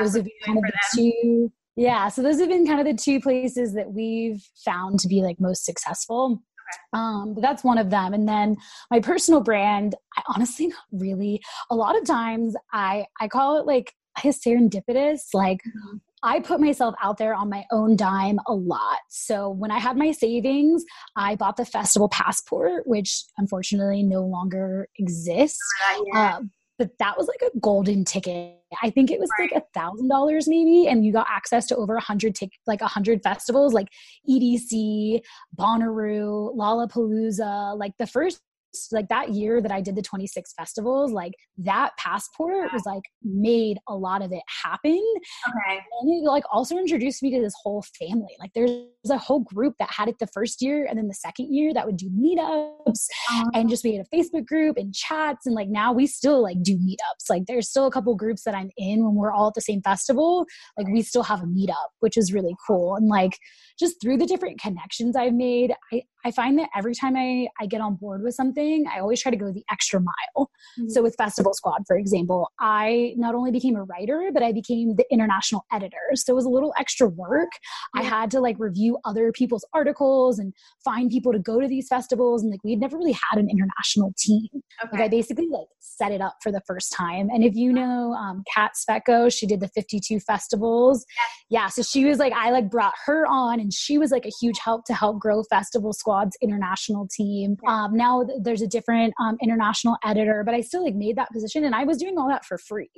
Those 0.00 0.16
have 0.16 0.26
kind 0.44 0.58
of 0.58 0.64
the 0.64 0.72
two 0.96 1.52
yeah 1.80 2.08
so 2.08 2.22
those 2.22 2.38
have 2.38 2.48
been 2.48 2.66
kind 2.66 2.78
of 2.78 2.86
the 2.86 3.02
two 3.02 3.18
places 3.20 3.74
that 3.74 3.92
we've 3.92 4.42
found 4.64 5.00
to 5.00 5.08
be 5.08 5.22
like 5.22 5.40
most 5.40 5.64
successful 5.64 6.42
um, 6.92 7.34
but 7.34 7.40
that's 7.40 7.64
one 7.64 7.78
of 7.78 7.90
them 7.90 8.14
and 8.14 8.28
then 8.28 8.56
my 8.90 9.00
personal 9.00 9.40
brand 9.40 9.94
i 10.16 10.22
honestly 10.28 10.66
not 10.68 10.78
really 10.92 11.40
a 11.70 11.74
lot 11.74 11.96
of 11.96 12.04
times 12.04 12.54
i 12.72 13.04
i 13.20 13.26
call 13.26 13.58
it 13.58 13.66
like 13.66 13.94
serendipitous 14.26 15.20
like 15.32 15.58
mm-hmm. 15.58 15.96
I 16.22 16.40
put 16.40 16.60
myself 16.60 16.94
out 17.02 17.16
there 17.16 17.34
on 17.34 17.48
my 17.48 17.64
own 17.72 17.96
dime 17.96 18.38
a 18.46 18.52
lot. 18.52 18.98
So 19.08 19.48
when 19.48 19.70
I 19.70 19.78
had 19.78 19.96
my 19.96 20.12
savings, 20.12 20.84
I 21.16 21.34
bought 21.34 21.56
the 21.56 21.64
festival 21.64 22.10
passport, 22.10 22.86
which 22.86 23.24
unfortunately 23.38 24.02
no 24.02 24.22
longer 24.26 24.86
exists. 24.98 25.58
Uh, 26.14 26.40
but 26.80 26.96
that 26.98 27.18
was 27.18 27.28
like 27.28 27.42
a 27.42 27.58
golden 27.58 28.06
ticket. 28.06 28.56
I 28.82 28.88
think 28.88 29.10
it 29.10 29.20
was 29.20 29.28
right. 29.38 29.52
like 29.52 29.62
a 29.62 29.78
thousand 29.78 30.08
dollars 30.08 30.48
maybe, 30.48 30.88
and 30.88 31.04
you 31.04 31.12
got 31.12 31.26
access 31.28 31.66
to 31.66 31.76
over 31.76 31.94
a 31.94 32.00
hundred 32.00 32.34
tic- 32.34 32.58
like 32.66 32.80
a 32.80 32.86
hundred 32.86 33.22
festivals 33.22 33.74
like 33.74 33.88
EDC, 34.28 35.20
Bonnaroo, 35.58 36.56
Lollapalooza. 36.56 37.78
Like 37.78 37.92
the 37.98 38.06
first 38.06 38.40
like 38.92 39.08
that 39.08 39.30
year 39.30 39.60
that 39.60 39.72
I 39.72 39.80
did 39.80 39.96
the 39.96 40.02
26 40.02 40.52
festivals, 40.54 41.12
like 41.12 41.32
that 41.58 41.90
passport 41.98 42.72
was 42.72 42.84
like 42.84 43.02
made 43.22 43.78
a 43.88 43.94
lot 43.94 44.22
of 44.22 44.32
it 44.32 44.42
happen. 44.62 45.02
Okay. 45.48 45.80
And 46.00 46.10
it 46.10 46.26
like 46.26 46.44
also 46.52 46.76
introduced 46.76 47.22
me 47.22 47.30
to 47.32 47.40
this 47.40 47.54
whole 47.62 47.84
family. 47.98 48.36
Like 48.38 48.50
there's 48.54 48.70
a 49.10 49.18
whole 49.18 49.40
group 49.40 49.74
that 49.78 49.90
had 49.90 50.08
it 50.08 50.18
the 50.18 50.26
first 50.28 50.62
year 50.62 50.86
and 50.88 50.98
then 50.98 51.08
the 51.08 51.14
second 51.14 51.54
year 51.54 51.74
that 51.74 51.86
would 51.86 51.96
do 51.96 52.10
meetups 52.10 53.06
um, 53.34 53.50
and 53.54 53.68
just 53.68 53.82
be 53.82 53.94
in 53.94 54.00
a 54.00 54.16
Facebook 54.16 54.46
group 54.46 54.76
and 54.76 54.94
chats. 54.94 55.46
And 55.46 55.54
like 55.54 55.68
now 55.68 55.92
we 55.92 56.06
still 56.06 56.42
like 56.42 56.62
do 56.62 56.76
meetups. 56.78 57.28
Like 57.28 57.46
there's 57.46 57.68
still 57.68 57.86
a 57.86 57.90
couple 57.90 58.14
groups 58.14 58.44
that 58.44 58.54
I'm 58.54 58.70
in 58.76 59.04
when 59.04 59.14
we're 59.14 59.32
all 59.32 59.48
at 59.48 59.54
the 59.54 59.60
same 59.60 59.82
festival. 59.82 60.46
Like 60.76 60.88
we 60.88 61.02
still 61.02 61.22
have 61.24 61.42
a 61.42 61.46
meetup, 61.46 61.74
which 62.00 62.16
is 62.16 62.32
really 62.32 62.54
cool. 62.66 62.96
And 62.96 63.08
like 63.08 63.38
just 63.78 64.00
through 64.00 64.18
the 64.18 64.26
different 64.26 64.60
connections 64.60 65.16
I've 65.16 65.34
made, 65.34 65.72
I, 65.92 66.02
I 66.24 66.30
find 66.30 66.58
that 66.58 66.68
every 66.76 66.94
time 66.94 67.16
I, 67.16 67.48
I 67.60 67.66
get 67.66 67.80
on 67.80 67.96
board 67.96 68.22
with 68.22 68.34
something, 68.34 68.59
I 68.92 69.00
always 69.00 69.20
try 69.20 69.30
to 69.30 69.36
go 69.36 69.52
the 69.52 69.64
extra 69.70 70.00
mile. 70.00 70.50
Mm-hmm. 70.78 70.88
So 70.88 71.02
with 71.02 71.14
Festival 71.16 71.52
Squad, 71.54 71.82
for 71.86 71.96
example, 71.96 72.50
I 72.60 73.14
not 73.16 73.34
only 73.34 73.50
became 73.50 73.76
a 73.76 73.84
writer, 73.84 74.30
but 74.32 74.42
I 74.42 74.52
became 74.52 74.96
the 74.96 75.04
international 75.10 75.64
editor. 75.72 75.96
So 76.14 76.32
it 76.32 76.36
was 76.36 76.44
a 76.44 76.50
little 76.50 76.72
extra 76.78 77.08
work. 77.08 77.50
Yeah. 77.94 78.02
I 78.02 78.04
had 78.04 78.30
to 78.32 78.40
like 78.40 78.56
review 78.58 78.98
other 79.04 79.32
people's 79.32 79.64
articles 79.74 80.38
and 80.38 80.52
find 80.84 81.10
people 81.10 81.32
to 81.32 81.38
go 81.38 81.60
to 81.60 81.68
these 81.68 81.88
festivals. 81.88 82.42
And 82.42 82.50
like 82.50 82.62
we 82.64 82.70
had 82.70 82.80
never 82.80 82.96
really 82.96 83.12
had 83.30 83.38
an 83.38 83.48
international 83.50 84.14
team. 84.18 84.48
Okay. 84.84 84.92
Like 84.92 85.00
I 85.02 85.08
basically 85.08 85.48
like 85.50 85.68
set 85.80 86.12
it 86.12 86.20
up 86.20 86.36
for 86.42 86.52
the 86.52 86.60
first 86.66 86.92
time. 86.92 87.28
And 87.30 87.44
if 87.44 87.54
you 87.54 87.72
know 87.72 88.12
um, 88.12 88.42
Kat 88.54 88.72
Svetko, 88.74 89.32
she 89.32 89.46
did 89.46 89.60
the 89.60 89.68
52 89.68 90.20
festivals. 90.20 91.04
Yeah. 91.50 91.62
yeah. 91.62 91.68
So 91.68 91.82
she 91.82 92.04
was 92.04 92.18
like, 92.18 92.32
I 92.32 92.50
like 92.50 92.70
brought 92.70 92.94
her 93.06 93.26
on 93.26 93.60
and 93.60 93.72
she 93.72 93.98
was 93.98 94.10
like 94.10 94.26
a 94.26 94.32
huge 94.40 94.58
help 94.58 94.84
to 94.86 94.94
help 94.94 95.18
grow 95.18 95.42
Festival 95.44 95.92
Squad's 95.92 96.36
international 96.40 97.08
team. 97.10 97.56
Um, 97.66 97.96
now 97.96 98.24
there's 98.50 98.62
a 98.62 98.66
different 98.66 99.14
um, 99.20 99.38
international 99.40 99.96
editor, 100.04 100.42
but 100.44 100.54
I 100.54 100.60
still 100.60 100.82
like 100.82 100.96
made 100.96 101.16
that 101.16 101.30
position 101.30 101.64
and 101.64 101.72
I 101.72 101.84
was 101.84 101.98
doing 101.98 102.18
all 102.18 102.28
that 102.28 102.44
for 102.44 102.58
free. 102.58 102.90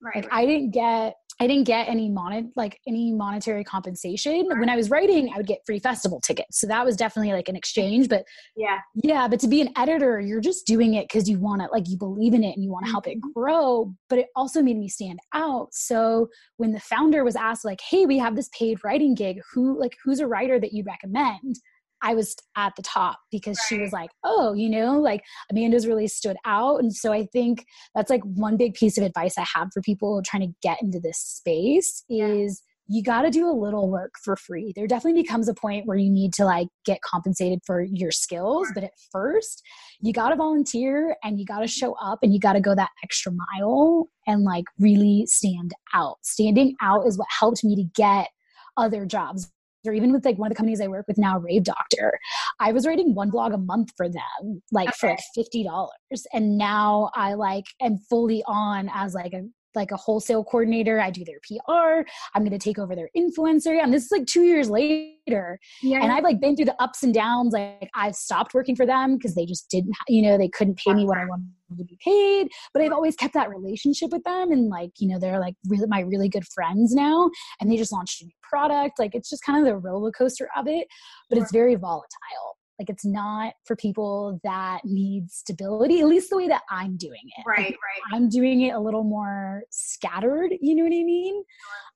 Right. 0.00 0.22
Like 0.22 0.28
I 0.32 0.46
didn't 0.46 0.70
get 0.70 1.14
I 1.40 1.46
didn't 1.46 1.64
get 1.64 1.88
any 1.88 2.08
mon 2.08 2.52
like 2.54 2.78
any 2.86 3.12
monetary 3.12 3.64
compensation. 3.64 4.46
Right. 4.46 4.60
When 4.60 4.68
I 4.68 4.76
was 4.76 4.88
writing, 4.88 5.30
I 5.34 5.38
would 5.38 5.46
get 5.46 5.58
free 5.66 5.78
festival 5.78 6.20
tickets. 6.20 6.60
So 6.60 6.66
that 6.68 6.84
was 6.84 6.96
definitely 6.96 7.32
like 7.32 7.48
an 7.48 7.56
exchange. 7.56 8.08
But 8.08 8.24
yeah. 8.56 8.78
Yeah. 8.94 9.26
But 9.26 9.40
to 9.40 9.48
be 9.48 9.60
an 9.60 9.70
editor, 9.76 10.20
you're 10.20 10.40
just 10.40 10.66
doing 10.66 10.94
it 10.94 11.08
because 11.08 11.28
you 11.28 11.40
want 11.40 11.60
to 11.62 11.68
like 11.72 11.88
you 11.88 11.98
believe 11.98 12.34
in 12.34 12.44
it 12.44 12.54
and 12.54 12.62
you 12.62 12.70
want 12.70 12.86
to 12.86 12.92
help 12.92 13.08
it 13.08 13.18
mm-hmm. 13.18 13.32
grow. 13.34 13.92
But 14.08 14.20
it 14.20 14.26
also 14.36 14.62
made 14.62 14.78
me 14.78 14.88
stand 14.88 15.18
out. 15.34 15.68
So 15.72 16.28
when 16.56 16.72
the 16.72 16.80
founder 16.80 17.24
was 17.24 17.36
asked, 17.36 17.64
like, 17.64 17.80
hey, 17.80 18.06
we 18.06 18.16
have 18.18 18.36
this 18.36 18.48
paid 18.56 18.78
writing 18.84 19.14
gig, 19.14 19.40
who 19.52 19.78
like 19.78 19.96
who's 20.04 20.20
a 20.20 20.26
writer 20.26 20.60
that 20.60 20.72
you 20.72 20.84
recommend? 20.86 21.56
I 22.02 22.14
was 22.14 22.34
at 22.56 22.74
the 22.76 22.82
top 22.82 23.18
because 23.30 23.58
right. 23.58 23.66
she 23.68 23.78
was 23.80 23.92
like, 23.92 24.10
oh, 24.24 24.52
you 24.52 24.68
know, 24.68 24.98
like 24.98 25.22
Amanda's 25.50 25.86
really 25.86 26.08
stood 26.08 26.36
out. 26.44 26.80
And 26.80 26.94
so 26.94 27.12
I 27.12 27.26
think 27.26 27.64
that's 27.94 28.10
like 28.10 28.22
one 28.24 28.56
big 28.56 28.74
piece 28.74 28.98
of 28.98 29.04
advice 29.04 29.36
I 29.38 29.46
have 29.54 29.68
for 29.72 29.82
people 29.82 30.22
trying 30.24 30.42
to 30.48 30.54
get 30.62 30.82
into 30.82 31.00
this 31.00 31.18
space 31.18 32.04
is 32.08 32.62
you 32.92 33.04
got 33.04 33.22
to 33.22 33.30
do 33.30 33.48
a 33.48 33.52
little 33.52 33.88
work 33.88 34.14
for 34.24 34.34
free. 34.34 34.72
There 34.74 34.88
definitely 34.88 35.22
becomes 35.22 35.48
a 35.48 35.54
point 35.54 35.86
where 35.86 35.96
you 35.96 36.10
need 36.10 36.32
to 36.34 36.44
like 36.44 36.66
get 36.84 37.00
compensated 37.02 37.60
for 37.64 37.82
your 37.82 38.10
skills, 38.10 38.66
but 38.74 38.82
at 38.82 38.90
first, 39.12 39.62
you 40.00 40.12
got 40.12 40.30
to 40.30 40.36
volunteer 40.36 41.16
and 41.22 41.38
you 41.38 41.46
got 41.46 41.60
to 41.60 41.68
show 41.68 41.94
up 42.02 42.18
and 42.24 42.34
you 42.34 42.40
got 42.40 42.54
to 42.54 42.60
go 42.60 42.74
that 42.74 42.90
extra 43.04 43.30
mile 43.30 44.08
and 44.26 44.42
like 44.42 44.64
really 44.80 45.24
stand 45.26 45.72
out. 45.94 46.16
Standing 46.22 46.74
out 46.82 47.06
is 47.06 47.16
what 47.16 47.28
helped 47.30 47.62
me 47.62 47.76
to 47.76 47.84
get 47.94 48.28
other 48.76 49.06
jobs 49.06 49.48
or 49.86 49.92
even 49.92 50.12
with 50.12 50.24
like 50.24 50.38
one 50.38 50.46
of 50.46 50.50
the 50.50 50.56
companies 50.56 50.80
I 50.80 50.88
work 50.88 51.06
with 51.08 51.18
now, 51.18 51.38
Rave 51.38 51.64
Doctor, 51.64 52.18
I 52.58 52.72
was 52.72 52.86
writing 52.86 53.14
one 53.14 53.30
blog 53.30 53.52
a 53.52 53.58
month 53.58 53.90
for 53.96 54.08
them, 54.08 54.62
like 54.72 54.88
okay. 54.88 54.96
for 54.98 55.08
like 55.10 55.20
fifty 55.34 55.64
dollars, 55.64 56.26
and 56.32 56.58
now 56.58 57.10
I 57.14 57.34
like 57.34 57.66
am 57.80 57.98
fully 58.08 58.42
on 58.46 58.90
as 58.92 59.14
like 59.14 59.32
a 59.32 59.42
like 59.74 59.90
a 59.90 59.96
wholesale 59.96 60.44
coordinator. 60.44 61.00
I 61.00 61.10
do 61.10 61.24
their 61.24 61.40
PR. 61.46 62.08
I'm 62.34 62.42
going 62.42 62.50
to 62.50 62.58
take 62.58 62.78
over 62.78 62.94
their 62.94 63.10
influencer. 63.16 63.82
And 63.82 63.92
this 63.92 64.04
is 64.04 64.10
like 64.10 64.26
two 64.26 64.42
years 64.42 64.70
later. 64.70 65.58
Yeah. 65.82 66.02
And 66.02 66.12
I've 66.12 66.24
like 66.24 66.40
been 66.40 66.56
through 66.56 66.66
the 66.66 66.82
ups 66.82 67.02
and 67.02 67.14
downs. 67.14 67.52
Like 67.52 67.90
I've 67.94 68.14
stopped 68.14 68.54
working 68.54 68.76
for 68.76 68.86
them 68.86 69.16
because 69.16 69.34
they 69.34 69.46
just 69.46 69.68
didn't, 69.70 69.94
you 70.08 70.22
know, 70.22 70.36
they 70.36 70.48
couldn't 70.48 70.78
pay 70.78 70.94
me 70.94 71.04
what 71.04 71.18
I 71.18 71.24
wanted 71.24 71.46
to 71.78 71.84
be 71.84 71.98
paid. 72.04 72.48
But 72.72 72.82
I've 72.82 72.92
always 72.92 73.16
kept 73.16 73.34
that 73.34 73.50
relationship 73.50 74.10
with 74.10 74.24
them. 74.24 74.50
And 74.50 74.68
like, 74.68 74.92
you 74.98 75.08
know, 75.08 75.18
they're 75.18 75.40
like 75.40 75.54
really 75.68 75.86
my 75.86 76.00
really 76.00 76.28
good 76.28 76.46
friends 76.46 76.94
now. 76.94 77.30
And 77.60 77.70
they 77.70 77.76
just 77.76 77.92
launched 77.92 78.22
a 78.22 78.24
new 78.24 78.32
product. 78.42 78.98
Like 78.98 79.14
it's 79.14 79.30
just 79.30 79.44
kind 79.44 79.58
of 79.58 79.64
the 79.64 79.76
roller 79.76 80.10
coaster 80.10 80.48
of 80.56 80.66
it, 80.66 80.86
but 81.28 81.38
it's 81.38 81.52
very 81.52 81.76
volatile. 81.76 82.56
Like 82.80 82.88
it's 82.88 83.04
not 83.04 83.52
for 83.66 83.76
people 83.76 84.40
that 84.42 84.80
need 84.84 85.30
stability, 85.30 86.00
at 86.00 86.06
least 86.06 86.30
the 86.30 86.38
way 86.38 86.48
that 86.48 86.62
I'm 86.70 86.96
doing 86.96 87.20
it. 87.36 87.44
Right, 87.46 87.58
like, 87.58 87.74
right. 87.74 88.16
I'm 88.16 88.30
doing 88.30 88.62
it 88.62 88.70
a 88.70 88.80
little 88.80 89.04
more 89.04 89.64
scattered, 89.70 90.54
you 90.62 90.74
know 90.74 90.84
what 90.84 90.92
I 90.92 91.04
mean? 91.04 91.44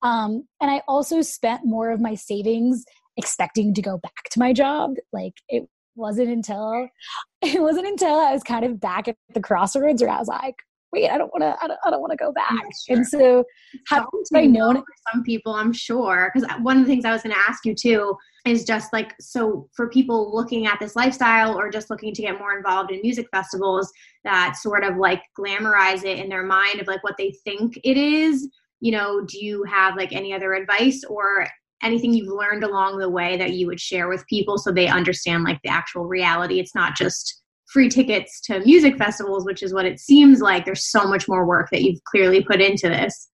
Um, 0.03 0.47
and 0.61 0.71
I 0.71 0.83
also 0.87 1.23
spent 1.23 1.63
more 1.65 1.91
of 1.91 2.03
my 2.03 2.15
savings 2.15 2.85
expecting 3.17 3.73
to 3.73 3.81
go 3.81 3.97
back 3.97 4.29
to 4.33 4.39
my 4.39 4.53
job. 4.53 4.97
Like 5.11 5.33
it 5.49 5.67
wasn't 5.97 6.29
until 6.29 6.89
it 7.43 7.63
wasn't 7.63 7.87
until 7.87 8.17
I 8.17 8.33
was 8.33 8.43
kind 8.43 8.67
of 8.67 8.79
back 8.79 9.09
at 9.09 9.17
the 9.33 9.41
crossroads 9.41 10.03
where 10.03 10.11
I 10.11 10.19
was 10.19 10.29
like, 10.29 10.57
wait, 10.95 11.11
I 11.11 11.19
don't 11.19 11.33
want 11.33 11.43
to, 11.43 11.57
I 11.63 11.69
don't, 11.69 11.79
I 11.85 11.91
don't 11.91 12.01
want 12.01 12.13
to 12.13 12.17
go 12.17 12.33
back. 12.33 12.51
Sure. 12.87 12.97
And 12.97 13.07
so, 13.07 13.45
have 13.89 14.07
I 14.35 14.47
know? 14.47 14.85
some 15.13 15.23
people? 15.23 15.53
I'm 15.53 15.73
sure 15.73 16.31
because 16.33 16.49
one 16.63 16.79
of 16.79 16.85
the 16.85 16.89
things 16.89 17.05
I 17.05 17.13
was 17.13 17.23
going 17.23 17.35
to 17.35 17.43
ask 17.49 17.67
you 17.67 17.75
too 17.75 18.17
is 18.47 18.65
just 18.65 18.93
like 18.93 19.15
so 19.21 19.69
for 19.75 19.89
people 19.89 20.35
looking 20.35 20.67
at 20.67 20.79
this 20.81 20.97
lifestyle 20.97 21.59
or 21.59 21.71
just 21.71 21.91
looking 21.91 22.15
to 22.15 22.23
get 22.23 22.39
more 22.39 22.57
involved 22.57 22.91
in 22.91 23.01
music 23.03 23.27
festivals 23.33 23.91
that 24.25 24.57
sort 24.57 24.85
of 24.85 24.97
like 24.97 25.23
glamorize 25.39 26.05
it 26.05 26.19
in 26.19 26.29
their 26.29 26.45
mind 26.45 26.81
of 26.81 26.87
like 26.87 27.03
what 27.03 27.17
they 27.19 27.35
think 27.45 27.79
it 27.85 27.97
is 27.97 28.49
you 28.85 28.93
know, 28.93 29.25
do 29.25 29.43
you 29.43 29.65
have 29.65 29.97
like 29.97 30.13
any 30.13 30.35
other 30.35 30.53
advice 30.53 31.03
or 31.09 31.47
anything 31.83 32.13
you've 32.13 32.29
learned 32.29 32.65
along 32.65 32.99
the 32.99 33.09
way 33.09 33.39
that 33.39 33.55
you 33.55 33.67
would 33.67 33.81
share 33.81 34.09
with 34.09 34.27
people 34.27 34.59
so 34.59 34.71
they 34.71 34.89
understand 34.89 35.43
like 35.43 35.59
the 35.65 35.71
actual 35.71 36.05
reality? 36.05 36.61
It's 36.61 36.75
not 36.75 36.95
just 36.95 37.44
free 37.75 37.89
tickets 37.89 38.41
to 38.41 38.61
music 38.61 38.97
festivals, 38.97 39.45
which 39.45 39.63
is 39.63 39.75
what 39.75 39.85
it 39.85 39.99
seems 39.99 40.41
like. 40.41 40.65
There's 40.65 40.89
so 40.89 41.07
much 41.07 41.29
more 41.29 41.45
work 41.45 41.69
that 41.73 41.83
you've 41.83 42.03
clearly 42.05 42.43
put 42.43 42.61
into 42.61 42.89
this. 42.89 43.29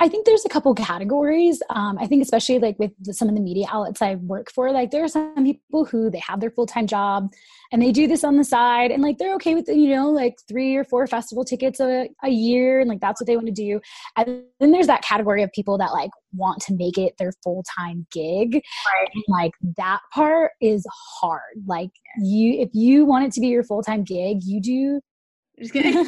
I 0.00 0.08
think 0.08 0.26
there's 0.26 0.44
a 0.44 0.48
couple 0.48 0.72
categories. 0.74 1.60
Um, 1.70 1.98
I 1.98 2.06
think 2.06 2.22
especially 2.22 2.60
like 2.60 2.78
with 2.78 2.92
the, 3.00 3.12
some 3.12 3.28
of 3.28 3.34
the 3.34 3.40
media 3.40 3.66
outlets 3.70 4.00
I 4.00 4.14
work 4.14 4.52
for, 4.52 4.70
like 4.70 4.92
there 4.92 5.02
are 5.02 5.08
some 5.08 5.44
people 5.44 5.84
who 5.84 6.08
they 6.08 6.20
have 6.20 6.40
their 6.40 6.50
full 6.50 6.66
time 6.66 6.86
job 6.86 7.32
and 7.72 7.82
they 7.82 7.90
do 7.90 8.06
this 8.06 8.22
on 8.22 8.36
the 8.36 8.44
side, 8.44 8.90
and 8.90 9.02
like 9.02 9.18
they're 9.18 9.34
okay 9.34 9.54
with 9.54 9.68
you 9.68 9.94
know 9.94 10.10
like 10.10 10.36
three 10.48 10.76
or 10.76 10.84
four 10.84 11.06
festival 11.06 11.44
tickets 11.44 11.80
a, 11.80 12.08
a 12.22 12.28
year, 12.28 12.80
and 12.80 12.88
like 12.88 13.00
that's 13.00 13.20
what 13.20 13.26
they 13.26 13.36
want 13.36 13.46
to 13.46 13.52
do. 13.52 13.80
And 14.16 14.44
then 14.60 14.70
there's 14.70 14.86
that 14.86 15.02
category 15.02 15.42
of 15.42 15.50
people 15.52 15.76
that 15.78 15.92
like 15.92 16.10
want 16.32 16.62
to 16.62 16.74
make 16.74 16.96
it 16.96 17.14
their 17.18 17.32
full 17.42 17.64
time 17.76 18.06
gig, 18.12 18.54
right. 18.54 19.10
and 19.12 19.24
like 19.28 19.52
that 19.76 20.00
part 20.14 20.52
is 20.60 20.86
hard. 21.20 21.42
Like 21.66 21.90
you, 22.20 22.60
if 22.60 22.70
you 22.72 23.04
want 23.04 23.26
it 23.26 23.32
to 23.32 23.40
be 23.40 23.48
your 23.48 23.64
full 23.64 23.82
time 23.82 24.04
gig, 24.04 24.38
you 24.44 24.60
do 24.60 25.00
just 25.58 25.72
kidding. 25.72 26.04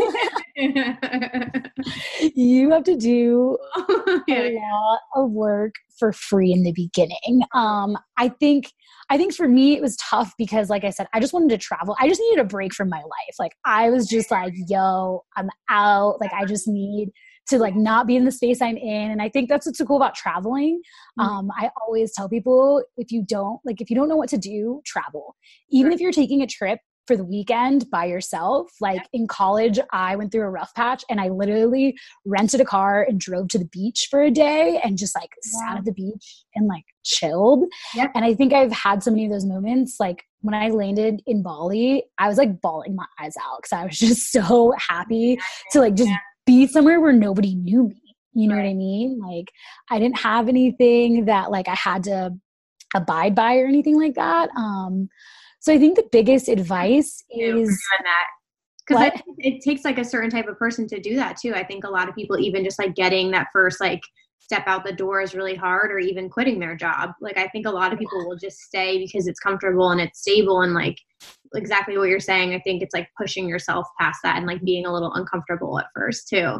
you 2.34 2.70
have 2.70 2.84
to 2.84 2.96
do 2.96 3.58
a 3.76 4.58
lot 4.58 5.00
of 5.16 5.30
work 5.30 5.74
for 5.98 6.12
free 6.12 6.52
in 6.52 6.62
the 6.62 6.72
beginning. 6.72 7.42
Um, 7.54 7.96
I 8.16 8.28
think 8.28 8.72
I 9.10 9.16
think 9.16 9.34
for 9.34 9.48
me 9.48 9.76
it 9.76 9.82
was 9.82 9.96
tough 9.96 10.32
because 10.38 10.70
like 10.70 10.84
I 10.84 10.90
said, 10.90 11.08
I 11.12 11.20
just 11.20 11.32
wanted 11.32 11.50
to 11.50 11.58
travel. 11.58 11.96
I 11.98 12.08
just 12.08 12.20
needed 12.20 12.40
a 12.40 12.44
break 12.44 12.72
from 12.72 12.88
my 12.88 13.00
life. 13.00 13.34
Like 13.38 13.52
I 13.64 13.90
was 13.90 14.06
just 14.06 14.30
like, 14.30 14.54
yo, 14.68 15.24
I'm 15.36 15.50
out. 15.68 16.20
Like 16.20 16.32
I 16.32 16.44
just 16.44 16.68
need 16.68 17.10
to 17.48 17.58
like 17.58 17.74
not 17.74 18.06
be 18.06 18.16
in 18.16 18.24
the 18.24 18.30
space 18.30 18.62
I'm 18.62 18.76
in. 18.76 19.10
And 19.10 19.20
I 19.20 19.28
think 19.28 19.48
that's 19.48 19.66
what's 19.66 19.78
so 19.78 19.84
cool 19.84 19.96
about 19.96 20.14
traveling. 20.14 20.80
Mm-hmm. 21.18 21.28
Um, 21.28 21.50
I 21.58 21.70
always 21.82 22.12
tell 22.14 22.28
people 22.28 22.82
if 22.96 23.10
you 23.10 23.24
don't 23.26 23.60
like 23.64 23.80
if 23.80 23.90
you 23.90 23.96
don't 23.96 24.08
know 24.08 24.16
what 24.16 24.28
to 24.30 24.38
do, 24.38 24.80
travel. 24.86 25.36
Even 25.70 25.90
sure. 25.90 25.94
if 25.94 26.00
you're 26.00 26.12
taking 26.12 26.42
a 26.42 26.46
trip 26.46 26.78
for 27.10 27.16
the 27.16 27.24
weekend 27.24 27.90
by 27.90 28.04
yourself. 28.04 28.70
Like 28.80 29.02
in 29.12 29.26
college, 29.26 29.80
I 29.90 30.14
went 30.14 30.30
through 30.30 30.44
a 30.44 30.48
rough 30.50 30.72
patch 30.76 31.04
and 31.10 31.20
I 31.20 31.26
literally 31.26 31.98
rented 32.24 32.60
a 32.60 32.64
car 32.64 33.02
and 33.02 33.18
drove 33.18 33.48
to 33.48 33.58
the 33.58 33.64
beach 33.64 34.06
for 34.08 34.22
a 34.22 34.30
day 34.30 34.80
and 34.84 34.96
just 34.96 35.16
like 35.16 35.30
sat 35.42 35.78
at 35.78 35.84
the 35.84 35.92
beach 35.92 36.44
and 36.54 36.68
like 36.68 36.84
chilled. 37.02 37.64
Yep. 37.96 38.12
And 38.14 38.24
I 38.24 38.34
think 38.34 38.52
I've 38.52 38.70
had 38.70 39.02
so 39.02 39.10
many 39.10 39.24
of 39.24 39.32
those 39.32 39.44
moments. 39.44 39.96
Like 39.98 40.22
when 40.42 40.54
I 40.54 40.68
landed 40.68 41.20
in 41.26 41.42
Bali, 41.42 42.04
I 42.16 42.28
was 42.28 42.38
like 42.38 42.60
bawling 42.60 42.94
my 42.94 43.06
eyes 43.18 43.34
out 43.44 43.60
because 43.60 43.72
I 43.72 43.86
was 43.86 43.98
just 43.98 44.30
so 44.30 44.72
happy 44.78 45.36
to 45.72 45.80
like 45.80 45.96
just 45.96 46.12
be 46.46 46.68
somewhere 46.68 47.00
where 47.00 47.12
nobody 47.12 47.56
knew 47.56 47.88
me. 47.88 48.00
You 48.34 48.46
know 48.46 48.54
right. 48.54 48.66
what 48.66 48.70
I 48.70 48.74
mean? 48.74 49.18
Like 49.18 49.50
I 49.90 49.98
didn't 49.98 50.20
have 50.20 50.48
anything 50.48 51.24
that 51.24 51.50
like 51.50 51.66
I 51.66 51.74
had 51.74 52.04
to 52.04 52.36
abide 52.94 53.34
by 53.34 53.56
or 53.56 53.66
anything 53.66 53.98
like 54.00 54.14
that. 54.14 54.50
Um, 54.56 55.08
so 55.60 55.72
I 55.72 55.78
think 55.78 55.96
the 55.96 56.08
biggest 56.10 56.48
advice 56.48 57.22
is 57.30 57.68
that 58.02 58.26
because 58.86 59.22
it 59.38 59.62
takes 59.62 59.84
like 59.84 59.98
a 59.98 60.04
certain 60.04 60.30
type 60.30 60.48
of 60.48 60.58
person 60.58 60.88
to 60.88 60.98
do 60.98 61.14
that 61.16 61.36
too. 61.36 61.54
I 61.54 61.64
think 61.64 61.84
a 61.84 61.90
lot 61.90 62.08
of 62.08 62.14
people 62.14 62.38
even 62.38 62.64
just 62.64 62.78
like 62.78 62.94
getting 62.94 63.30
that 63.30 63.48
first 63.52 63.80
like 63.80 64.00
step 64.38 64.64
out 64.66 64.84
the 64.84 64.92
door 64.92 65.20
is 65.20 65.34
really 65.34 65.54
hard 65.54 65.92
or 65.92 65.98
even 65.98 66.28
quitting 66.28 66.58
their 66.58 66.74
job. 66.74 67.10
Like 67.20 67.38
I 67.38 67.46
think 67.48 67.66
a 67.66 67.70
lot 67.70 67.92
of 67.92 67.98
people 67.98 68.26
will 68.26 68.36
just 68.36 68.58
stay 68.58 68.98
because 68.98 69.28
it's 69.28 69.38
comfortable 69.38 69.90
and 69.90 70.00
it's 70.00 70.20
stable 70.20 70.62
and 70.62 70.74
like 70.74 70.96
exactly 71.54 71.98
what 71.98 72.08
you're 72.08 72.20
saying. 72.20 72.54
I 72.54 72.60
think 72.60 72.82
it's 72.82 72.94
like 72.94 73.08
pushing 73.16 73.48
yourself 73.48 73.86
past 74.00 74.20
that 74.24 74.38
and 74.38 74.46
like 74.46 74.62
being 74.62 74.86
a 74.86 74.92
little 74.92 75.12
uncomfortable 75.12 75.78
at 75.78 75.86
first 75.94 76.28
too 76.28 76.58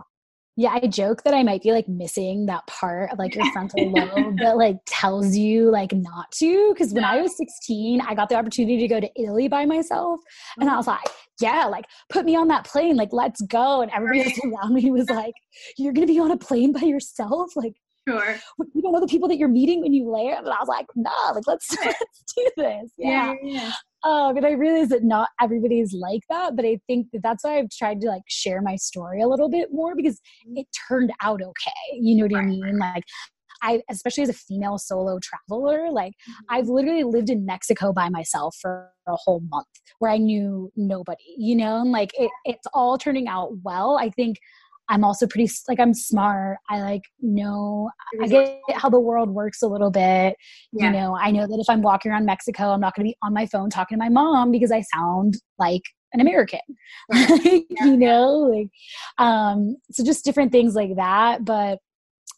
yeah, 0.57 0.79
I 0.83 0.87
joke 0.87 1.23
that 1.23 1.35
I 1.35 1.43
might 1.43 1.63
be 1.63 1.73
like 1.73 1.89
missing 1.89 2.47
that 2.47 2.67
part 2.67 3.13
of 3.13 3.19
like 3.19 3.35
your 3.35 3.51
frontal 3.53 3.91
lobe 3.93 4.39
that 4.39 4.57
like 4.57 4.77
tells 4.87 5.37
you 5.37 5.71
like 5.71 5.93
not 5.93 6.31
to. 6.33 6.75
Cause 6.77 6.93
when 6.93 7.05
I 7.05 7.21
was 7.21 7.37
16, 7.37 8.01
I 8.01 8.15
got 8.15 8.29
the 8.29 8.35
opportunity 8.35 8.79
to 8.79 8.89
go 8.89 9.01
to 9.01 9.09
Italy 9.17 9.49
by 9.49 9.65
myself. 9.65 10.21
And 10.59 10.69
I 10.69 10.77
was 10.77 10.89
oh. 10.89 10.93
like, 10.93 11.09
yeah, 11.41 11.67
like 11.67 11.87
put 12.11 12.25
me 12.25 12.37
on 12.37 12.49
that 12.49 12.65
plane, 12.65 12.97
like 12.97 13.13
let's 13.13 13.41
go. 13.43 13.81
And 13.81 13.91
everybody 13.93 14.23
else 14.23 14.39
around 14.45 14.75
me 14.75 14.91
was 14.91 15.09
like, 15.09 15.35
you're 15.79 15.93
gonna 15.93 16.07
be 16.07 16.19
on 16.19 16.31
a 16.31 16.37
plane 16.37 16.73
by 16.73 16.83
yourself? 16.83 17.51
Like, 17.57 17.75
Sure. 18.09 18.37
You 18.75 18.83
don't 18.83 18.93
know 18.93 19.01
the 19.01 19.07
people 19.07 19.29
that 19.29 19.37
you're 19.37 19.49
meeting 19.49 19.83
when 19.83 19.93
you 19.93 20.09
land. 20.09 20.47
And 20.47 20.49
I 20.49 20.59
was 20.59 20.69
like, 20.69 20.87
nah, 20.97 21.33
like 21.35 21.47
let's, 21.47 21.71
let's 21.85 22.25
do 22.35 22.51
this. 22.57 22.91
Yeah. 22.97 23.35
yeah, 23.43 23.53
yeah. 23.53 23.73
Um, 24.03 24.37
and 24.37 24.47
I 24.47 24.53
realize 24.53 24.89
that 24.89 25.05
not 25.05 25.29
everybody 25.41 25.81
is 25.81 25.93
like 25.93 26.23
that, 26.31 26.57
but 26.57 26.65
I 26.65 26.81
think 26.87 27.09
that 27.13 27.23
that's 27.23 27.45
why 27.45 27.59
I've 27.59 27.71
tried 27.71 28.01
to 28.01 28.09
like 28.09 28.23
share 28.29 28.63
my 28.63 28.77
story 28.77 29.21
a 29.21 29.29
little 29.29 29.51
bit 29.51 29.69
more 29.73 29.95
because 29.95 30.17
mm-hmm. 30.47 30.59
it 30.59 30.67
turned 30.89 31.13
out 31.23 31.43
okay. 31.43 31.99
You 32.01 32.17
know 32.17 32.35
what. 32.35 32.43
I 32.43 32.47
mean? 32.47 32.79
Like 32.79 33.05
I, 33.63 33.83
especially 33.91 34.23
as 34.23 34.29
a 34.31 34.35
female 34.35 34.79
solo 34.79 35.19
traveler, 35.23 35.91
like 35.91 36.13
mm-hmm. 36.13 36.55
I've 36.55 36.69
literally 36.69 37.05
lived 37.05 37.31
in 37.31 37.45
Mexico 37.45 37.93
by 37.93 38.09
myself 38.09 38.57
for 38.61 38.91
a 39.07 39.17
whole 39.17 39.43
month 39.51 39.67
where 39.99 40.11
I 40.11 40.17
knew 40.17 40.73
nobody, 40.77 41.35
you 41.37 41.57
know, 41.57 41.83
and 41.83 41.93
like 41.93 42.13
it, 42.19 42.31
it's 42.45 42.67
all 42.73 42.97
turning 42.97 43.29
out 43.29 43.51
well. 43.63 43.99
I 44.01 44.11
think 44.11 44.39
I'm 44.91 45.05
also 45.05 45.27
pretty 45.27 45.51
like 45.69 45.81
I'm 45.81 45.95
smart. 45.95 46.59
I 46.69 46.81
like 46.81 47.03
know 47.21 47.91
I 48.21 48.27
get 48.27 48.61
how 48.75 48.91
the 48.91 49.01
world 49.01 49.31
works 49.31 49.63
a 49.63 49.69
little 49.69 49.91
bit. 49.91 50.37
Yeah. 50.73 50.87
You 50.87 50.91
know, 50.91 51.17
I 51.17 51.31
know 51.31 51.47
that 51.47 51.59
if 51.59 51.71
I'm 51.71 51.81
walking 51.81 52.11
around 52.11 52.27
Mexico, 52.27 52.71
I'm 52.71 52.81
not 52.81 52.95
going 52.95 53.07
to 53.07 53.11
be 53.11 53.17
on 53.23 53.33
my 53.33 53.47
phone 53.47 53.71
talking 53.71 53.97
to 53.97 54.05
my 54.05 54.09
mom 54.09 54.51
because 54.51 54.73
I 54.73 54.83
sound 54.95 55.35
like 55.59 55.83
an 56.13 56.21
American. 56.21 56.61
Right. 57.11 57.63
yeah. 57.71 57.85
you 57.85 57.97
know, 57.97 58.51
like 58.53 58.69
um 59.19 59.77
so 59.93 60.05
just 60.05 60.25
different 60.25 60.51
things 60.51 60.75
like 60.75 60.97
that, 60.97 61.45
but 61.45 61.79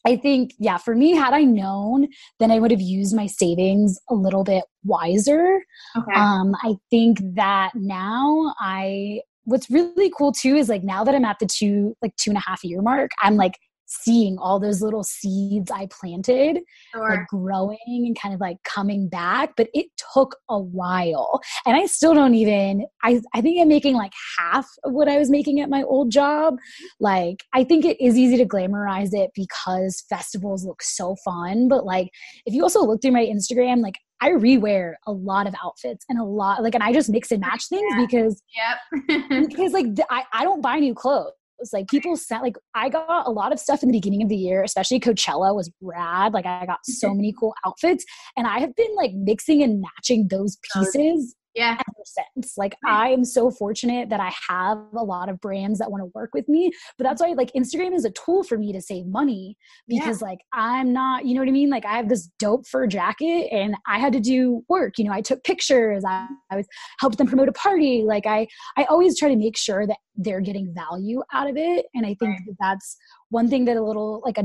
I 0.05 0.17
think, 0.17 0.53
yeah, 0.59 0.79
for 0.79 0.97
me, 0.97 1.13
had 1.15 1.33
I 1.33 1.45
known, 1.45 2.09
then 2.41 2.51
I 2.51 2.59
would 2.59 2.73
have 2.73 2.81
used 2.81 3.15
my 3.15 3.27
savings 3.27 4.01
a 4.11 4.15
little 4.15 4.43
bit 4.43 4.65
wiser. 4.85 5.61
Okay. 5.97 6.13
Um, 6.13 6.57
I 6.65 6.75
think 6.91 7.19
that 7.37 7.71
now 7.77 8.53
I 8.59 9.21
what's 9.45 9.71
really 9.71 10.13
cool 10.17 10.33
too 10.33 10.57
is 10.57 10.69
like 10.69 10.83
now 10.83 11.05
that 11.05 11.15
I'm 11.15 11.25
at 11.25 11.39
the 11.39 11.47
two 11.47 11.97
like 12.03 12.15
two 12.17 12.31
and 12.31 12.39
a 12.39 12.41
half 12.41 12.65
year 12.65 12.83
mark, 12.83 13.11
I'm 13.21 13.37
like 13.37 13.59
seeing 13.93 14.39
all 14.39 14.59
those 14.59 14.81
little 14.81 15.03
seeds 15.03 15.71
I 15.71 15.87
planted 15.91 16.61
sure. 16.95 17.11
like 17.11 17.29
growing 17.29 17.77
and 17.87 18.19
kind 18.19 18.35
of 18.35 18.41
like 18.41 18.57
coming 18.65 19.09
back. 19.09 19.53
But 19.57 19.69
it 19.75 19.87
took 20.15 20.37
a 20.49 20.59
while. 20.59 21.41
And 21.67 21.77
I 21.77 21.87
still 21.87 22.15
don't 22.15 22.35
even 22.35 22.87
I, 23.03 23.21
I 23.35 23.41
think 23.41 23.61
I'm 23.61 23.69
making 23.69 23.95
like 23.95 24.13
half 24.39 24.67
of 24.85 24.93
what 24.93 25.09
I 25.09 25.19
was 25.19 25.31
making 25.31 25.61
at 25.61 25.69
my 25.69 25.83
old 25.83 26.11
job. 26.11 26.57
Like 27.01 27.45
I 27.53 27.65
think 27.65 27.85
it 27.85 28.03
is 28.03 28.17
easy 28.17 28.37
to 28.39 28.47
glamorize 28.47 29.13
it 29.13 29.31
because 29.35 30.05
festivals 30.09 30.65
look 30.65 30.83
so 30.83 31.17
fun. 31.25 31.69
But 31.69 31.85
like 31.85 32.09
if 32.47 32.55
you 32.55 32.63
also 32.63 32.85
look 32.85 33.03
through 33.03 33.13
my 33.13 33.27
Instagram, 33.27 33.83
like 33.83 33.97
I 34.23 34.31
rewear 34.31 34.95
a 35.05 35.11
lot 35.11 35.49
of 35.49 35.55
outfits 35.63 36.05
and 36.09 36.17
a 36.17 36.23
lot 36.23 36.63
like 36.63 36.75
and 36.75 36.83
I 36.83 36.93
just 36.93 37.11
mix 37.11 37.33
and 37.33 37.41
match 37.41 37.69
things 37.69 37.83
yeah. 37.91 38.07
because 38.07 38.43
yep. 38.57 39.49
because 39.49 39.73
like 39.73 39.87
I, 40.11 40.23
I 40.33 40.45
don't 40.45 40.61
buy 40.63 40.79
new 40.79 40.95
clothes. 40.95 41.33
Like 41.73 41.89
people 41.89 42.17
sent 42.17 42.45
like 42.45 42.57
I 42.73 42.89
got 42.89 43.27
a 43.27 43.31
lot 43.31 43.53
of 43.53 43.59
stuff 43.59 43.83
in 43.83 43.89
the 43.89 43.99
beginning 43.99 44.23
of 44.23 44.29
the 44.29 44.37
year, 44.37 44.63
especially 44.63 45.01
Coachella 45.01 45.53
was 45.57 45.73
rad. 45.81 46.33
Like 46.35 46.47
I 46.47 46.67
got 46.67 46.79
so 46.85 47.13
many 47.15 47.35
cool 47.39 47.53
outfits 47.67 48.05
and 48.37 48.47
I 48.47 48.61
have 48.61 48.77
been 48.77 48.95
like 48.95 49.13
mixing 49.13 49.61
and 49.61 49.83
matching 49.83 50.29
those 50.29 50.57
pieces 50.73 51.35
yeah 51.55 51.73
ever 51.73 52.05
since 52.05 52.57
like 52.57 52.75
i 52.85 53.09
am 53.09 53.25
so 53.25 53.51
fortunate 53.51 54.09
that 54.09 54.21
i 54.21 54.33
have 54.49 54.79
a 54.97 55.05
lot 55.05 55.29
of 55.29 55.41
brands 55.41 55.79
that 55.79 55.91
want 55.91 56.01
to 56.01 56.11
work 56.15 56.31
with 56.33 56.49
me 56.49 56.71
but 56.99 57.05
that's 57.05 57.21
why 57.21 57.33
like 57.33 57.53
instagram 57.53 57.95
is 57.95 58.05
a 58.05 58.11
tool 58.11 58.43
for 58.43 58.57
me 58.57 58.73
to 58.73 58.81
save 58.81 59.07
money 59.07 59.57
because 59.89 60.21
yeah. 60.21 60.29
like 60.29 60.39
i'm 60.53 60.93
not 60.93 61.25
you 61.25 61.35
know 61.35 61.41
what 61.41 61.49
i 61.49 61.53
mean 61.53 61.71
like 61.71 61.85
i 61.85 61.97
have 61.97 62.09
this 62.09 62.31
dope 62.39 62.67
fur 62.67 62.87
jacket 62.87 63.49
and 63.53 63.75
i 63.87 63.99
had 63.99 64.13
to 64.13 64.21
do 64.21 64.63
work 64.69 64.99
you 64.99 65.05
know 65.05 65.13
i 65.13 65.21
took 65.21 65.43
pictures 65.45 66.05
i, 66.07 66.27
I 66.51 66.57
was 66.57 66.67
helped 67.01 67.19
them 67.19 67.27
promote 67.27 67.49
a 67.49 67.53
party 67.53 68.03
like 68.07 68.27
i 68.27 68.47
i 68.77 68.85
always 68.85 69.19
try 69.19 69.29
to 69.29 69.37
make 69.37 69.57
sure 69.57 69.87
that 69.87 69.99
they're 70.17 70.41
getting 70.41 70.75
value 70.75 71.23
out 71.33 71.49
of 71.49 71.57
it 71.57 71.87
and 71.95 72.07
i 72.07 72.15
think 72.15 72.31
right. 72.31 72.41
that 72.47 72.57
that's 72.61 72.97
one 73.31 73.49
thing 73.49 73.65
that 73.65 73.77
a 73.77 73.83
little 73.83 74.23
like 74.25 74.39
a 74.39 74.45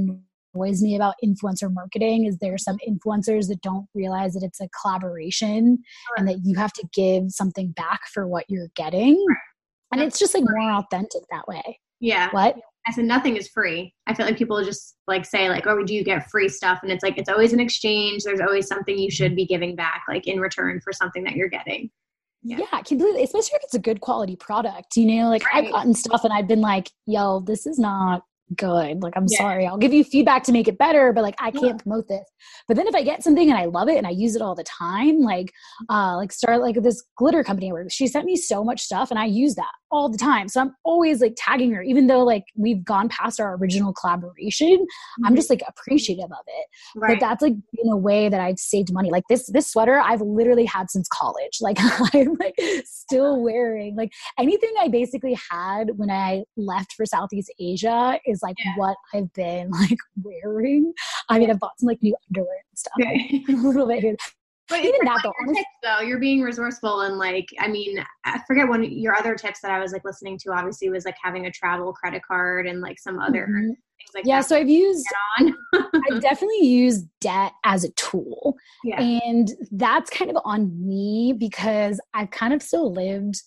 annoys 0.58 0.82
me 0.82 0.96
about 0.96 1.16
influencer 1.24 1.72
marketing 1.72 2.26
is 2.26 2.38
there 2.38 2.54
are 2.54 2.58
some 2.58 2.78
influencers 2.88 3.48
that 3.48 3.62
don't 3.62 3.88
realize 3.94 4.34
that 4.34 4.44
it's 4.44 4.62
a 4.62 4.70
collaboration 4.82 5.80
and 6.18 6.28
that 6.28 6.40
you 6.44 6.56
have 6.56 6.74
to 6.74 6.88
give 6.94 7.32
something 7.32 7.72
back 7.72 8.02
for 8.14 8.28
what 8.28 8.46
you're 8.48 8.70
getting. 8.76 9.24
And 9.92 10.02
That's 10.02 10.16
it's 10.16 10.20
just 10.20 10.34
like 10.34 10.44
more 10.44 10.72
authentic 10.74 11.24
that 11.32 11.48
way. 11.48 11.80
Yeah. 12.00 12.30
What? 12.32 12.58
I 12.88 12.92
said 12.92 13.06
nothing 13.06 13.36
is 13.36 13.50
free. 13.50 13.94
I 14.06 14.14
feel 14.14 14.26
like 14.26 14.38
people 14.38 14.64
just 14.64 14.96
like 15.08 15.26
say 15.26 15.50
like, 15.50 15.68
"Oh, 15.68 15.84
do 15.84 15.94
you 15.94 16.06
get 16.06 16.30
free 16.30 16.48
stuff?" 16.48 16.80
And 16.84 16.92
it's 16.92 17.04
like 17.04 17.18
it's 17.18 17.28
always 17.28 17.52
an 17.52 17.60
exchange. 17.60 18.24
There's 18.24 18.40
always 18.40 18.68
something 18.68 18.98
you 18.98 19.12
should 19.12 19.36
be 19.36 19.46
giving 19.46 19.76
back, 19.76 20.04
like 20.08 20.26
in 20.26 20.40
return 20.40 20.80
for 20.82 20.94
something 20.94 21.24
that 21.26 21.36
you're 21.36 21.50
getting. 21.50 21.90
Yeah, 22.44 22.60
yeah 22.60 22.82
completely. 22.82 23.24
Especially 23.24 23.56
if 23.56 23.64
it's 23.64 23.74
a 23.74 23.80
good 23.80 24.00
quality 24.00 24.38
product. 24.38 24.96
You 24.96 25.06
know, 25.06 25.30
like 25.30 25.44
right. 25.54 25.66
I've 25.66 25.72
gotten 25.72 25.94
stuff 25.94 26.24
and 26.24 26.32
I've 26.32 26.48
been 26.48 26.62
like, 26.62 26.90
"Yo, 27.06 27.42
this 27.42 27.66
is 27.66 27.78
not 27.78 28.24
good. 28.56 29.02
Like, 29.02 29.14
I'm 29.16 29.26
yeah. 29.30 29.38
sorry. 29.38 29.66
I'll 29.66 29.78
give 29.78 29.94
you 29.94 30.04
feedback 30.04 30.44
to 30.44 30.52
make 30.52 30.68
it 30.68 30.78
better, 30.78 31.14
but 31.14 31.22
like, 31.22 31.36
I 31.40 31.52
can't 31.52 31.66
yeah. 31.66 31.84
promote 31.84 32.08
this. 32.08 32.24
But 32.68 32.78
then 32.78 32.88
if 32.88 32.96
I 32.96 33.04
get 33.04 33.24
something 33.24 33.50
and 33.50 33.58
I 33.58 33.66
love 33.66 33.90
it 33.90 33.98
and 33.98 34.08
I 34.08 34.12
use 34.12 34.36
it 34.36 34.42
all 34.42 34.56
the 34.56 34.64
time, 34.64 35.20
like, 35.20 35.52
uh, 35.90 36.16
like 36.16 36.32
start 36.32 36.62
like 36.62 36.82
this 36.82 37.04
glitter 37.18 37.44
company 37.44 37.72
where 37.72 37.90
she 37.90 38.08
sent 38.08 38.26
me 38.26 38.36
so 38.36 38.64
much 38.64 38.82
stuff 38.82 39.12
and 39.12 39.20
I 39.20 39.26
use 39.26 39.56
that 39.56 39.72
all 39.92 40.10
the 40.10 40.18
time. 40.18 40.48
So 40.50 40.62
I'm 40.62 40.76
always 40.84 41.22
like 41.22 41.34
tagging 41.38 41.72
her, 41.74 41.82
even 41.82 42.08
though 42.08 42.24
like 42.24 42.44
we've 42.56 42.84
gone 42.84 43.10
past 43.10 43.40
our 43.40 43.56
original 43.56 43.94
collaboration. 43.94 44.78
Mm-hmm. 44.78 45.26
I'm 45.26 45.36
just 45.36 45.50
like 45.50 45.62
appreciative 45.68 46.26
of 46.26 46.46
it. 46.48 46.68
Right. 46.96 47.14
But 47.14 47.26
that's 47.26 47.42
like 47.42 47.54
in 47.54 47.92
a 47.92 47.98
way 47.98 48.30
that 48.30 48.42
I've 48.42 48.60
saved 48.60 48.92
money. 48.92 49.10
Like 49.12 49.24
this 49.30 49.50
this 49.52 49.72
sweater 49.72 50.00
I've 50.00 50.22
literally 50.22 50.66
had 50.66 50.90
since 50.90 51.08
college. 51.08 51.60
Like 51.68 51.80
I'm 52.14 52.36
like 52.40 52.56
still 52.86 53.42
wearing. 53.42 53.98
Like 53.98 54.14
anything 54.40 54.72
I 54.80 54.88
basically 54.88 55.38
had 55.52 55.98
when 55.98 56.10
I 56.10 56.44
left 56.56 56.94
for 56.94 57.06
Southeast 57.06 57.54
Asia 57.60 58.18
is 58.26 58.37
like 58.44 58.56
yeah. 58.64 58.74
what 58.76 58.98
I've 59.14 59.32
been 59.34 59.72
like 59.72 59.98
wearing. 60.22 60.94
I 61.30 61.40
mean, 61.40 61.50
I've 61.50 61.60
bought 61.60 61.80
some 61.80 61.88
like 61.88 62.02
new 62.02 62.16
underwear 62.30 62.64
and 62.70 62.78
stuff. 62.78 62.94
Okay. 63.00 63.44
a 63.50 63.52
little 63.52 63.88
bit. 63.88 64.18
But 64.70 64.84
even 64.84 65.00
that 65.06 65.22
though, 65.24 65.32
honestly, 65.42 65.62
tips, 65.62 65.70
though, 65.82 66.02
you're 66.02 66.20
being 66.20 66.42
resourceful 66.42 67.02
and 67.02 67.18
like, 67.18 67.48
I 67.60 67.70
mean, 67.70 68.04
I 68.26 68.42
forget 68.46 68.68
one 68.68 68.84
your 68.84 69.16
other 69.16 69.36
tips 69.36 69.62
that 69.62 69.72
I 69.72 69.80
was 69.80 69.94
like 69.94 70.04
listening 70.04 70.38
to. 70.40 70.52
Obviously, 70.52 70.90
was 70.90 71.06
like 71.06 71.16
having 71.22 71.46
a 71.46 71.52
travel 71.52 71.94
credit 71.94 72.22
card 72.22 72.68
and 72.68 72.82
like 72.82 73.00
some 73.00 73.18
other 73.18 73.44
mm-hmm. 73.44 73.68
things 73.68 74.10
like 74.14 74.24
that. 74.26 74.30
yeah. 74.30 74.42
so 74.42 74.58
I've 74.58 74.68
used, 74.68 75.06
I've 75.40 76.22
definitely 76.22 76.66
use 76.66 77.04
debt 77.22 77.54
as 77.64 77.86
a 77.86 77.92
tool, 77.92 78.58
yeah. 78.84 79.02
and 79.02 79.50
that's 79.72 80.10
kind 80.10 80.30
of 80.30 80.38
on 80.44 80.86
me 80.86 81.34
because 81.38 82.02
I've 82.14 82.32
kind 82.32 82.54
of 82.54 82.62
still 82.62 82.92
lived 82.92 83.42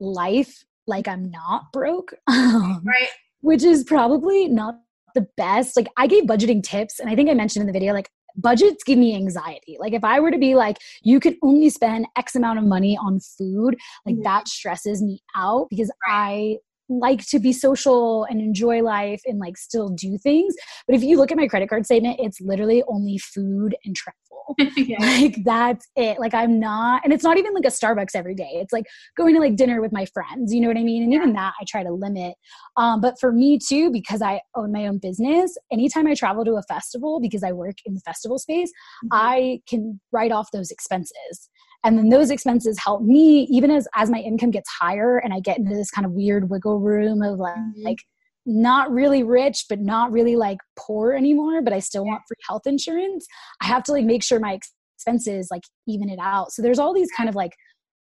life 0.00 0.64
like 0.88 1.06
I'm 1.06 1.30
not 1.30 1.72
broke, 1.72 2.14
um, 2.26 2.82
right? 2.84 3.08
Which 3.44 3.62
is 3.62 3.84
probably 3.84 4.48
not 4.48 4.80
the 5.14 5.26
best. 5.36 5.76
Like 5.76 5.88
I 5.96 6.06
gave 6.06 6.24
budgeting 6.24 6.62
tips, 6.62 6.98
and 6.98 7.08
I 7.10 7.14
think 7.14 7.30
I 7.30 7.34
mentioned 7.34 7.62
in 7.62 7.66
the 7.66 7.72
video, 7.72 7.92
like 7.92 8.10
budgets 8.36 8.82
give 8.84 8.98
me 8.98 9.14
anxiety. 9.14 9.76
Like 9.78 9.92
if 9.92 10.02
I 10.04 10.20
were 10.20 10.30
to 10.30 10.38
be 10.38 10.54
like, 10.54 10.78
you 11.02 11.20
can 11.20 11.36
only 11.42 11.70
spend 11.70 12.06
X 12.16 12.34
amount 12.34 12.58
of 12.58 12.64
money 12.64 12.96
on 12.96 13.20
food, 13.20 13.76
like 14.04 14.16
mm-hmm. 14.16 14.24
that 14.24 14.48
stresses 14.48 15.02
me 15.02 15.20
out 15.36 15.68
because 15.70 15.90
I 16.06 16.58
like 16.88 17.26
to 17.28 17.38
be 17.38 17.52
social 17.52 18.24
and 18.24 18.40
enjoy 18.40 18.82
life 18.82 19.22
and 19.24 19.38
like 19.38 19.56
still 19.56 19.88
do 19.88 20.18
things. 20.18 20.54
But 20.86 20.96
if 20.96 21.02
you 21.02 21.16
look 21.16 21.30
at 21.30 21.38
my 21.38 21.48
credit 21.48 21.68
card 21.68 21.84
statement, 21.86 22.20
it's 22.20 22.40
literally 22.40 22.82
only 22.88 23.18
food 23.18 23.76
and 23.84 23.94
travel. 23.94 24.18
yeah. 24.76 24.98
Like 25.00 25.42
that's 25.44 25.86
it. 25.96 26.18
Like 26.18 26.34
I'm 26.34 26.58
not, 26.58 27.02
and 27.04 27.12
it's 27.12 27.24
not 27.24 27.38
even 27.38 27.54
like 27.54 27.64
a 27.64 27.68
Starbucks 27.68 28.14
every 28.14 28.34
day. 28.34 28.50
It's 28.54 28.72
like 28.72 28.86
going 29.16 29.34
to 29.34 29.40
like 29.40 29.56
dinner 29.56 29.80
with 29.80 29.92
my 29.92 30.06
friends. 30.06 30.52
You 30.52 30.60
know 30.60 30.68
what 30.68 30.76
I 30.76 30.82
mean? 30.82 31.02
And 31.02 31.12
yeah. 31.12 31.18
even 31.20 31.32
that 31.34 31.54
I 31.60 31.64
try 31.68 31.82
to 31.82 31.92
limit. 31.92 32.34
Um, 32.76 33.00
but 33.00 33.18
for 33.20 33.32
me 33.32 33.58
too, 33.58 33.90
because 33.90 34.22
I 34.22 34.40
own 34.54 34.72
my 34.72 34.86
own 34.86 34.98
business, 34.98 35.56
anytime 35.72 36.06
I 36.06 36.14
travel 36.14 36.44
to 36.44 36.56
a 36.56 36.62
festival, 36.62 37.20
because 37.20 37.42
I 37.42 37.52
work 37.52 37.76
in 37.86 37.94
the 37.94 38.00
festival 38.00 38.38
space, 38.38 38.70
mm-hmm. 39.04 39.08
I 39.12 39.60
can 39.68 40.00
write 40.12 40.32
off 40.32 40.50
those 40.52 40.70
expenses 40.70 41.48
and 41.84 41.98
then 41.98 42.08
those 42.08 42.30
expenses 42.30 42.78
help 42.82 43.02
me 43.02 43.46
even 43.50 43.70
as 43.70 43.86
as 43.94 44.10
my 44.10 44.18
income 44.18 44.50
gets 44.50 44.68
higher 44.70 45.18
and 45.18 45.34
i 45.34 45.40
get 45.40 45.58
into 45.58 45.74
this 45.74 45.90
kind 45.90 46.06
of 46.06 46.12
weird 46.12 46.48
wiggle 46.50 46.80
room 46.80 47.22
of 47.22 47.38
like, 47.38 47.54
mm-hmm. 47.54 47.82
like 47.84 47.98
not 48.46 48.90
really 48.90 49.22
rich 49.22 49.66
but 49.68 49.80
not 49.80 50.12
really 50.12 50.36
like 50.36 50.58
poor 50.76 51.12
anymore 51.12 51.62
but 51.62 51.72
i 51.72 51.78
still 51.78 52.04
want 52.04 52.20
free 52.28 52.36
health 52.46 52.66
insurance 52.66 53.26
i 53.62 53.66
have 53.66 53.82
to 53.82 53.92
like 53.92 54.04
make 54.04 54.22
sure 54.22 54.38
my 54.38 54.58
expenses 55.04 55.48
like 55.50 55.64
even 55.86 56.08
it 56.08 56.18
out. 56.20 56.52
So 56.52 56.62
there's 56.62 56.78
all 56.78 56.94
these 56.94 57.10
kind 57.16 57.28
of 57.28 57.34
like 57.34 57.52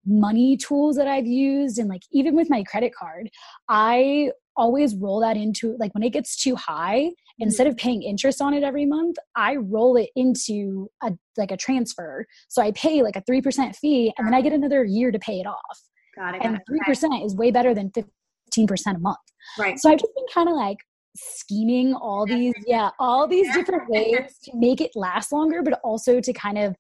money 0.06 0.58
tools 0.58 0.98
that 0.98 1.08
i've 1.08 1.26
used 1.26 1.80
and 1.80 1.88
like 1.88 2.02
even 2.12 2.36
with 2.36 2.50
my 2.50 2.62
credit 2.64 2.94
card 2.94 3.30
i 3.70 4.30
always 4.58 4.94
roll 4.98 5.22
that 5.22 5.38
into 5.38 5.78
like 5.80 5.94
when 5.94 6.04
it 6.04 6.10
gets 6.10 6.36
too 6.36 6.58
high 6.58 7.04
mm-hmm. 7.04 7.44
instead 7.44 7.68
of 7.68 7.78
paying 7.78 8.04
interest 8.04 8.42
on 8.42 8.54
it 8.54 8.64
every 8.64 8.86
month 8.86 9.16
i 9.38 9.56
roll 9.56 9.96
it 9.96 10.10
into 10.18 10.90
a 11.04 11.14
like 11.38 11.52
a 11.52 11.58
transfer. 11.58 12.26
So 12.50 12.62
i 12.62 12.72
pay 12.72 13.02
like 13.02 13.16
a 13.16 13.22
3% 13.22 13.76
fee 13.78 14.14
and 14.18 14.28
then 14.28 14.34
i 14.34 14.42
get 14.42 14.52
another 14.52 14.84
year 14.84 15.10
to 15.10 15.20
pay 15.20 15.40
it 15.40 15.48
off. 15.48 15.80
Got 16.18 16.36
it, 16.36 16.44
got 16.44 16.48
and 16.48 16.60
3% 16.70 17.16
okay. 17.16 17.24
is 17.24 17.36
way 17.36 17.50
better 17.50 17.74
than 17.74 17.90
15% 18.58 18.96
a 18.96 19.00
month 19.00 19.18
right 19.58 19.80
so 19.80 19.90
i've 19.92 20.00
just 20.00 20.14
been 20.16 20.26
kind 20.34 20.50
of 20.50 20.56
like 20.56 20.78
scheming 21.16 21.94
all 21.94 22.26
these 22.26 22.54
yeah 22.66 22.90
all 23.00 23.28
these 23.28 23.52
different 23.54 23.84
ways 23.90 24.38
to 24.44 24.52
make 24.56 24.82
it 24.82 24.92
last 24.96 25.32
longer 25.32 25.62
but 25.62 25.80
also 25.84 26.20
to 26.20 26.34
kind 26.34 26.58
of 26.58 26.76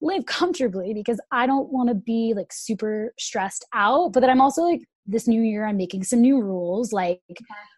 live 0.00 0.26
comfortably 0.26 0.92
because 0.92 1.20
I 1.30 1.46
don't 1.46 1.70
want 1.72 1.88
to 1.88 1.94
be 1.94 2.34
like 2.34 2.52
super 2.52 3.14
stressed 3.18 3.64
out. 3.72 4.12
But 4.12 4.20
then 4.20 4.30
I'm 4.30 4.40
also 4.40 4.62
like, 4.62 4.82
this 5.06 5.28
new 5.28 5.40
year, 5.40 5.64
I'm 5.64 5.76
making 5.76 6.02
some 6.02 6.20
new 6.20 6.40
rules. 6.40 6.92
Like 6.92 7.20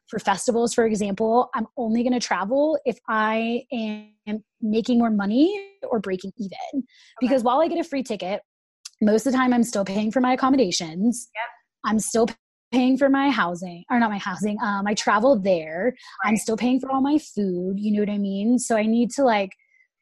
for 0.09 0.19
festivals, 0.19 0.73
for 0.73 0.87
example, 0.87 1.51
I'm 1.55 1.67
only 1.77 2.03
going 2.03 2.19
to 2.19 2.21
travel 2.21 2.79
if 2.87 2.99
I 3.09 3.65
am 3.73 4.43
making 4.61 4.99
more 4.99 5.11
money 5.11 5.73
or 5.91 6.01
breaking 6.01 6.33
even. 6.39 6.57
Okay. 6.75 6.83
Because 7.21 7.43
while 7.43 7.61
I 7.61 7.69
get 7.69 7.79
a 7.79 7.85
free 7.85 8.03
ticket, 8.03 8.41
most 9.01 9.27
of 9.27 9.33
the 9.33 9.39
time 9.39 9.53
I'm 9.53 9.63
still 9.63 9.85
paying 9.85 10.11
for 10.11 10.21
my 10.21 10.33
accommodations. 10.33 11.29
Yep. 11.35 11.45
I'm 11.85 11.99
still 11.99 12.29
paying 12.73 12.99
for 12.99 13.09
my 13.09 13.31
housing 13.31 13.85
or 13.91 13.99
not 13.99 14.11
my 14.11 14.19
housing 14.19 14.57
um 14.63 14.87
i 14.87 14.95
travel 14.95 15.39
there 15.39 15.95
right. 16.25 16.31
i'm 16.31 16.37
still 16.37 16.57
paying 16.57 16.79
for 16.79 16.91
all 16.91 17.01
my 17.01 17.19
food 17.19 17.75
you 17.77 17.93
know 17.93 18.01
what 18.01 18.11
i 18.11 18.19
mean 18.19 18.59
so 18.59 18.77
i 18.77 18.85
need 18.85 19.11
to 19.11 19.23
like 19.23 19.51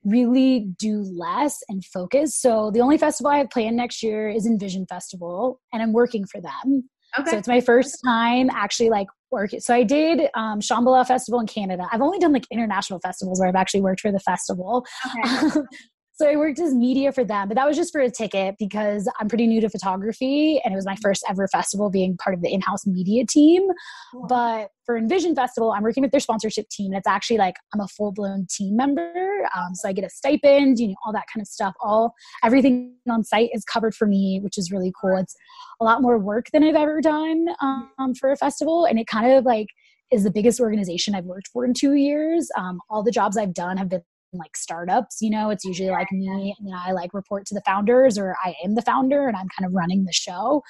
really 0.07 0.69
do 0.79 1.05
less 1.13 1.59
and 1.69 1.85
focus. 1.85 2.41
So 2.41 2.71
the 2.71 2.81
only 2.81 2.97
festival 2.97 3.31
I 3.31 3.39
have 3.39 3.51
planned 3.51 3.77
next 3.77 4.03
year 4.03 4.29
is 4.29 4.47
Envision 4.47 4.87
Festival, 4.87 5.61
and 5.73 5.83
I'm 5.83 5.93
working 5.93 6.25
for 6.25 6.41
them. 6.41 6.89
Okay. 7.19 7.31
So 7.31 7.39
it's 7.39 7.49
my 7.49 7.61
first 7.61 8.01
time 8.05 8.49
actually 8.51 8.91
like 8.91 9.09
working. 9.31 9.61
So 9.61 9.75
I 9.75 9.83
did 9.83 10.29
um, 10.35 10.61
Shambhala 10.61 11.07
Festival 11.07 11.41
in 11.41 11.47
Canada. 11.47 11.87
I've 11.91 12.03
only 12.03 12.19
done 12.19 12.33
like 12.33 12.47
international 12.51 13.01
festivals 13.01 13.41
where 13.41 13.49
I've 13.49 13.57
actually 13.57 13.81
worked 13.81 14.01
for 14.01 14.13
the 14.13 14.21
festival. 14.21 14.87
Okay. 15.25 15.61
So 16.19 16.27
I 16.27 16.37
worked 16.37 16.59
as 16.61 16.73
media 16.73 17.13
for 17.13 17.25
them, 17.25 17.47
but 17.47 17.57
that 17.57 17.67
was 17.67 17.77
just 17.77 17.93
for 17.93 18.01
a 18.01 18.11
ticket 18.11 18.57
because 18.59 19.07
I'm 19.21 19.29
pretty 19.29 19.47
new 19.47 19.61
to 19.61 19.69
photography 19.69 20.59
and 20.65 20.73
it 20.73 20.75
was 20.75 20.87
my 20.87 20.97
first 20.97 21.23
ever 21.29 21.47
festival 21.47 21.91
being 21.91 22.17
part 22.17 22.33
of 22.35 22.41
the 22.41 22.51
in-house 22.51 22.87
media 22.87 23.27
team. 23.27 23.69
Cool. 24.13 24.27
But 24.27 24.71
for 24.87 24.97
Envision 24.97 25.35
Festival, 25.35 25.73
I'm 25.73 25.83
working 25.83 26.03
with 26.03 26.13
their 26.13 26.21
sponsorship 26.21 26.71
team. 26.71 26.93
And 26.93 26.99
it's 26.99 27.07
actually 27.07 27.37
like 27.37 27.57
I'm 27.75 27.81
a 27.81 27.89
full-blown 27.89 28.47
team 28.51 28.77
member. 28.77 29.47
Um, 29.55 29.75
so 29.75 29.91
I 29.91 29.93
get 29.93 30.07
a 30.07 30.09
stipend, 30.11 30.79
you 30.79 30.89
know, 30.89 30.95
all 31.05 31.13
that 31.13 31.27
kind 31.33 31.43
of 31.43 31.49
stuff. 31.49 31.75
All 31.83 32.15
everything 32.43 32.95
on 33.11 33.23
site 33.23 33.51
is 33.53 33.63
covered 33.65 33.95
for 33.95 34.07
me, 34.07 34.41
which 34.43 34.57
is 34.57 34.73
really 34.73 34.95
cool. 34.99 35.19
It's 35.19 35.35
a 35.83 35.85
lot 35.85 36.01
more 36.01 36.19
work 36.19 36.47
than 36.51 36.65
I've 36.65 36.77
ever 36.77 37.03
done 37.03 37.49
um, 37.61 38.15
for 38.19 38.33
a 38.33 38.37
festival. 38.37 38.87
And 38.87 38.99
it 38.99 39.07
kind 39.07 39.33
of 39.33 39.45
like 39.45 39.67
is 40.11 40.25
the 40.25 40.31
biggest 40.31 40.61
organization 40.61 41.15
I've 41.15 41.25
worked 41.27 41.49
for 41.49 41.67
in 41.67 41.75
two 41.75 41.93
years. 41.93 42.49
Um, 42.57 42.81
all 42.89 43.03
the 43.03 43.11
jobs 43.11 43.37
I've 43.37 43.53
done 43.53 43.77
have 43.77 43.91
been 43.91 44.03
like 44.39 44.57
startups 44.57 45.19
you 45.21 45.31
know 45.31 45.51
it's 45.51 45.65
usually 45.65 45.91
like 45.91 46.11
me 46.13 46.55
and 46.59 46.75
i 46.75 46.93
like 46.93 47.13
report 47.15 47.45
to 47.47 47.55
the 47.55 47.63
founders 47.63 48.19
or 48.19 48.37
i 48.45 48.55
am 48.65 48.75
the 48.75 48.83
founder 48.83 49.27
and 49.27 49.37
i'm 49.37 49.49
kind 49.59 49.67
of 49.67 49.75
running 49.75 50.05
the 50.05 50.13
show 50.13 50.63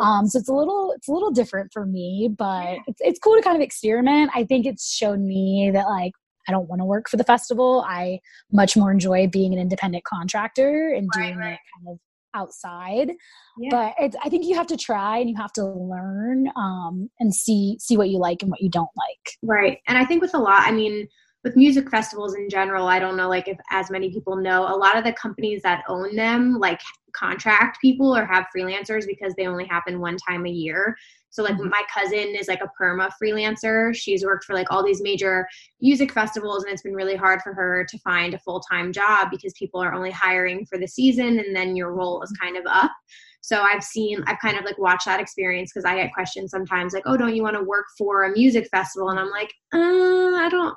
um, 0.00 0.26
so 0.26 0.38
it's 0.38 0.48
a 0.48 0.52
little 0.52 0.92
it's 0.96 1.08
a 1.08 1.12
little 1.12 1.30
different 1.30 1.70
for 1.72 1.86
me 1.86 2.28
but 2.36 2.78
it's, 2.86 3.00
it's 3.00 3.18
cool 3.18 3.36
to 3.36 3.42
kind 3.42 3.56
of 3.56 3.62
experiment 3.62 4.30
i 4.34 4.44
think 4.44 4.66
it's 4.66 4.92
shown 4.94 5.26
me 5.26 5.70
that 5.72 5.86
like 5.86 6.12
I 6.46 6.52
don't 6.52 6.68
want 6.68 6.80
to 6.80 6.84
work 6.84 7.08
for 7.08 7.16
the 7.16 7.24
festival. 7.24 7.84
I 7.88 8.20
much 8.52 8.76
more 8.76 8.92
enjoy 8.92 9.28
being 9.28 9.54
an 9.54 9.58
independent 9.58 10.04
contractor 10.04 10.92
and 10.94 11.08
doing 11.12 11.38
right, 11.38 11.46
right. 11.46 11.52
it 11.54 11.58
kind 11.74 11.94
of 11.94 11.98
outside. 12.34 13.12
Yeah. 13.58 13.68
But 13.70 13.94
it's 13.98 14.16
I 14.24 14.28
think 14.28 14.44
you 14.44 14.54
have 14.56 14.66
to 14.68 14.76
try 14.76 15.18
and 15.18 15.30
you 15.30 15.36
have 15.36 15.52
to 15.54 15.64
learn 15.64 16.48
um, 16.56 17.08
and 17.20 17.34
see 17.34 17.78
see 17.80 17.96
what 17.96 18.10
you 18.10 18.18
like 18.18 18.42
and 18.42 18.50
what 18.50 18.60
you 18.60 18.68
don't 18.68 18.90
like. 18.96 19.36
Right. 19.42 19.78
And 19.86 19.96
I 19.96 20.04
think 20.04 20.20
with 20.20 20.34
a 20.34 20.38
lot, 20.38 20.66
I 20.66 20.72
mean, 20.72 21.08
with 21.44 21.56
music 21.56 21.90
festivals 21.90 22.34
in 22.34 22.48
general, 22.48 22.88
I 22.88 22.98
don't 22.98 23.16
know 23.16 23.28
like 23.28 23.48
if 23.48 23.58
as 23.70 23.90
many 23.90 24.10
people 24.10 24.34
know, 24.34 24.62
a 24.62 24.74
lot 24.74 24.96
of 24.96 25.04
the 25.04 25.12
companies 25.12 25.62
that 25.62 25.84
own 25.88 26.16
them 26.16 26.58
like 26.58 26.80
contract 27.12 27.80
people 27.80 28.16
or 28.16 28.24
have 28.24 28.46
freelancers 28.56 29.06
because 29.06 29.34
they 29.34 29.46
only 29.46 29.66
happen 29.66 30.00
one 30.00 30.16
time 30.16 30.46
a 30.46 30.50
year. 30.50 30.96
So 31.28 31.42
like 31.42 31.54
mm-hmm. 31.56 31.68
my 31.68 31.82
cousin 31.92 32.34
is 32.34 32.48
like 32.48 32.62
a 32.62 32.70
perma 32.80 33.10
freelancer. 33.22 33.94
She's 33.94 34.24
worked 34.24 34.44
for 34.44 34.54
like 34.54 34.70
all 34.70 34.84
these 34.84 35.02
major 35.02 35.46
music 35.80 36.12
festivals 36.12 36.64
and 36.64 36.72
it's 36.72 36.82
been 36.82 36.94
really 36.94 37.16
hard 37.16 37.42
for 37.42 37.52
her 37.52 37.84
to 37.88 37.98
find 37.98 38.34
a 38.34 38.38
full-time 38.38 38.92
job 38.92 39.28
because 39.30 39.52
people 39.58 39.80
are 39.82 39.92
only 39.92 40.12
hiring 40.12 40.64
for 40.64 40.78
the 40.78 40.86
season 40.86 41.40
and 41.40 41.54
then 41.54 41.76
your 41.76 41.92
role 41.92 42.22
is 42.22 42.32
kind 42.40 42.56
of 42.56 42.64
up. 42.66 42.92
So 43.40 43.60
I've 43.60 43.84
seen, 43.84 44.24
I've 44.26 44.38
kind 44.38 44.56
of 44.56 44.64
like 44.64 44.78
watched 44.78 45.04
that 45.04 45.20
experience 45.20 45.70
because 45.70 45.84
I 45.84 45.96
get 45.96 46.14
questions 46.14 46.50
sometimes 46.50 46.94
like, 46.94 47.02
oh, 47.04 47.16
don't 47.16 47.36
you 47.36 47.42
want 47.42 47.56
to 47.56 47.62
work 47.62 47.84
for 47.98 48.24
a 48.24 48.32
music 48.32 48.66
festival? 48.70 49.10
And 49.10 49.20
I'm 49.20 49.30
like, 49.30 49.52
uh, 49.74 50.38
I 50.38 50.48
don't, 50.50 50.74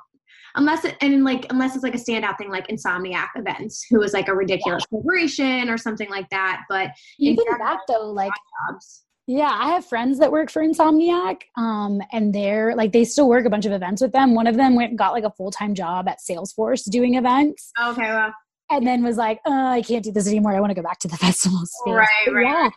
unless 0.58 0.84
it 0.84 0.96
and 1.00 1.24
like 1.24 1.46
unless 1.50 1.74
it's 1.74 1.84
like 1.84 1.94
a 1.94 1.98
standout 1.98 2.36
thing 2.36 2.50
like 2.50 2.68
Insomniac 2.68 3.28
events, 3.36 3.86
who 3.88 3.98
was 3.98 4.12
like 4.12 4.28
a 4.28 4.34
ridiculous 4.34 4.82
yeah. 4.82 4.98
corporation 4.98 5.70
or 5.70 5.78
something 5.78 6.10
like 6.10 6.28
that. 6.30 6.64
But 6.68 6.90
even 7.18 7.44
that 7.58 7.78
though, 7.88 8.10
like 8.10 8.32
jobs. 8.68 9.04
Yeah, 9.26 9.50
I 9.52 9.68
have 9.72 9.84
friends 9.84 10.18
that 10.20 10.32
work 10.32 10.50
for 10.50 10.62
Insomniac, 10.62 11.42
um, 11.56 12.00
and 12.12 12.34
they're 12.34 12.74
like 12.74 12.92
they 12.92 13.04
still 13.04 13.28
work 13.28 13.46
a 13.46 13.50
bunch 13.50 13.66
of 13.66 13.72
events 13.72 14.02
with 14.02 14.12
them. 14.12 14.34
One 14.34 14.46
of 14.46 14.56
them 14.56 14.74
went 14.74 14.96
got 14.96 15.12
like 15.12 15.24
a 15.24 15.30
full 15.30 15.50
time 15.50 15.74
job 15.74 16.08
at 16.08 16.18
Salesforce 16.18 16.90
doing 16.90 17.14
events. 17.14 17.70
Okay, 17.80 18.02
well, 18.02 18.34
and 18.70 18.86
then 18.86 19.02
was 19.02 19.16
like, 19.16 19.40
oh, 19.46 19.66
I 19.66 19.82
can't 19.82 20.04
do 20.04 20.12
this 20.12 20.28
anymore. 20.28 20.54
I 20.54 20.60
want 20.60 20.70
to 20.70 20.74
go 20.74 20.82
back 20.82 20.98
to 21.00 21.08
the 21.08 21.16
festival 21.18 21.60
space. 21.64 21.94
Right, 21.94 22.32
right. 22.32 22.46
Yeah, 22.46 22.70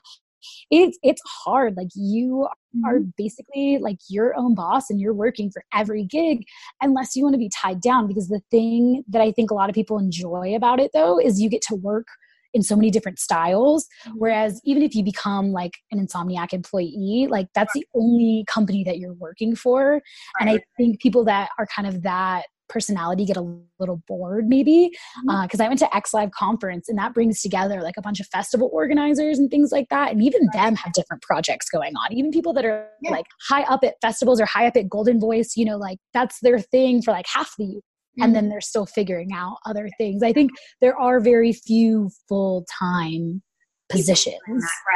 it's 0.70 1.00
it's 1.04 1.22
hard 1.26 1.78
like 1.78 1.90
you 1.96 2.48
mm-hmm. 2.76 2.86
are 2.86 3.00
basically 3.18 3.78
like 3.80 3.98
your 4.10 4.36
own 4.36 4.56
boss 4.56 4.90
and 4.90 5.00
you're 5.00 5.14
working 5.14 5.52
for 5.52 5.64
every 5.74 6.04
gig 6.04 6.44
unless 6.82 7.16
you 7.16 7.24
want 7.24 7.34
to 7.34 7.40
be 7.40 7.50
tied 7.50 7.82
down 7.82 8.08
because 8.08 8.28
the 8.28 8.42
thing 8.52 9.04
that 9.08 9.22
i 9.22 9.32
think 9.32 9.52
a 9.52 9.54
lot 9.54 9.70
of 9.70 9.76
people 9.76 9.98
enjoy 9.98 10.56
about 10.56 10.80
it 10.80 10.92
though 10.94 11.20
is 11.20 11.40
you 11.40 11.50
get 11.50 11.62
to 11.62 11.76
work 11.76 12.08
in 12.54 12.64
so 12.64 12.76
many 12.76 12.92
different 12.92 13.20
styles. 13.20 13.88
Mm-hmm. 14.06 14.18
Whereas 14.18 14.62
even 14.66 14.84
if 14.84 14.96
you 14.96 15.04
become 15.04 15.52
like 15.52 15.78
an 15.92 16.06
insomniac 16.06 16.54
employee, 16.54 17.28
like 17.30 17.48
that's 17.56 17.74
the 17.74 17.86
only 17.96 18.46
company 18.48 18.84
that 18.84 18.98
you're 18.98 19.14
working 19.14 19.56
for. 19.56 20.02
And 20.40 20.50
I 20.50 20.60
think 20.78 21.00
people 21.00 21.24
that 21.26 21.50
are 21.58 21.68
kind 21.74 21.88
of 21.88 22.04
that 22.04 22.44
personality 22.72 23.26
get 23.26 23.36
a 23.36 23.60
little 23.80 24.02
bored 24.08 24.48
maybe 24.48 24.90
because 24.90 25.60
mm-hmm. 25.60 25.62
uh, 25.62 25.66
i 25.66 25.68
went 25.68 25.80
to 25.80 25.90
XLIVE 25.94 26.32
conference 26.32 26.88
and 26.88 26.98
that 26.98 27.14
brings 27.14 27.42
together 27.42 27.82
like 27.82 27.96
a 27.98 28.02
bunch 28.02 28.20
of 28.20 28.28
festival 28.28 28.70
organizers 28.72 29.38
and 29.38 29.52
things 29.52 29.72
like 29.72 29.88
that 29.90 30.12
and 30.12 30.24
even 30.24 30.48
them 30.54 30.76
have 30.76 30.94
different 30.94 31.22
projects 31.22 31.70
going 31.70 31.94
on 31.98 32.14
even 32.14 32.32
people 32.32 32.54
that 32.54 32.64
are 32.64 32.88
yeah. 33.02 33.12
like 33.12 33.26
high 33.50 33.64
up 33.64 33.84
at 33.84 33.96
festivals 34.02 34.40
or 34.40 34.46
high 34.46 34.68
up 34.68 34.78
at 34.78 34.88
Goldenvoice 34.88 35.52
you 35.58 35.66
know 35.66 35.78
like 35.78 35.98
that's 36.14 36.40
their 36.42 36.60
thing 36.60 37.02
for 37.02 37.12
like 37.12 37.26
half 37.28 37.54
the 37.58 37.66
mm-hmm. 37.66 38.24
and 38.24 38.36
then 38.36 38.48
they're 38.48 38.62
still 38.62 38.86
figuring 38.86 39.34
out 39.34 39.58
other 39.66 39.90
things 39.98 40.24
i 40.24 40.32
think 40.32 40.52
there 40.80 40.98
are 40.98 41.20
very 41.20 41.52
few 41.52 42.10
full-time 42.30 43.42
positions 43.90 44.38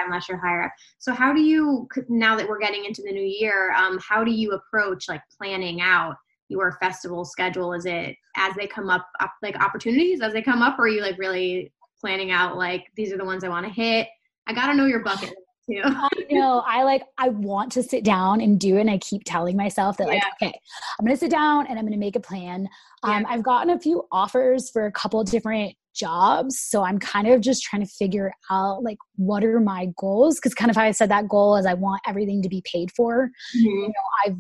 unless 0.06 0.30
you're 0.30 0.38
higher 0.38 0.64
up 0.64 0.72
so 1.00 1.14
how 1.14 1.34
do 1.34 1.42
you 1.42 1.86
now 2.08 2.38
that 2.38 2.48
we're 2.48 2.60
getting 2.60 2.86
into 2.86 3.02
the 3.02 3.12
new 3.12 3.22
year 3.22 3.74
um, 3.74 4.00
how 4.00 4.24
do 4.24 4.32
you 4.32 4.52
approach 4.54 5.10
like 5.10 5.22
planning 5.38 5.82
out 5.82 6.16
your 6.48 6.78
festival 6.80 7.26
schedule? 7.26 7.74
Is 7.74 7.86
it 7.86 8.16
as 8.36 8.54
they 8.56 8.68
come 8.68 8.90
up, 8.90 9.08
up 9.20 9.34
like 9.42 9.62
opportunities 9.62 10.22
as 10.22 10.34
they 10.34 10.42
come 10.42 10.62
up, 10.62 10.78
or 10.80 10.84
are 10.84 10.88
you 10.88 11.02
like 11.02 11.18
really 11.18 11.72
planning 12.00 12.32
out 12.32 12.58
like 12.58 12.86
these 12.96 13.12
are 13.12 13.18
the 13.18 13.26
ones 13.26 13.44
I 13.44 13.50
want 13.50 13.66
to 13.66 13.72
hit? 13.72 14.08
I 14.48 14.54
gotta 14.54 14.76
know 14.76 14.86
your 14.86 15.00
bucket 15.00 15.34
too. 15.70 15.82
I 15.84 16.10
know. 16.30 16.64
I 16.66 16.84
like 16.84 17.04
I 17.18 17.30
want 17.30 17.72
to 17.74 17.84
sit 17.84 18.04
down 18.04 18.42
and 18.42 18.60
do 18.60 18.78
it 18.78 18.82
and 18.82 18.90
I 18.90 18.98
keep 19.00 19.24
telling 19.26 19.58
myself 19.58 19.98
that 19.98 20.08
like, 20.08 20.22
yeah. 20.22 20.48
okay, 20.48 20.60
I'm 21.00 21.06
gonna 21.06 21.18
sit 21.18 21.32
down 21.32 21.68
and 21.68 21.80
I'm 21.80 21.86
gonna 21.86 21.98
make 21.98 22.16
a 22.16 22.20
plan. 22.20 22.68
Um, 23.04 23.22
yeah. 23.22 23.30
I've 23.30 23.44
gotten 23.44 23.72
a 23.72 23.80
few 23.80 24.08
offers 24.12 24.70
for 24.70 24.86
a 24.86 24.92
couple 24.92 25.24
different 25.24 25.76
jobs. 25.96 26.60
So 26.60 26.84
I'm 26.84 27.00
kind 27.00 27.28
of 27.28 27.42
just 27.42 27.64
trying 27.64 27.82
to 27.82 27.88
figure 27.88 28.34
out 28.52 28.84
like 28.84 28.98
what 29.16 29.44
are 29.44 29.60
my 29.60 29.88
goals? 29.98 30.36
Because 30.36 30.54
kind 30.54 30.70
of 30.70 30.76
how 30.76 30.84
I 30.84 30.92
said 30.92 31.10
that 31.10 31.28
goal 31.28 31.56
is 31.56 31.66
I 31.66 31.74
want 31.74 32.02
everything 32.06 32.42
to 32.44 32.50
be 32.50 32.62
paid 32.72 32.92
for. 32.92 33.30
Mm-hmm. 33.56 33.66
You 33.66 33.88
know, 33.88 33.94
I've 34.26 34.38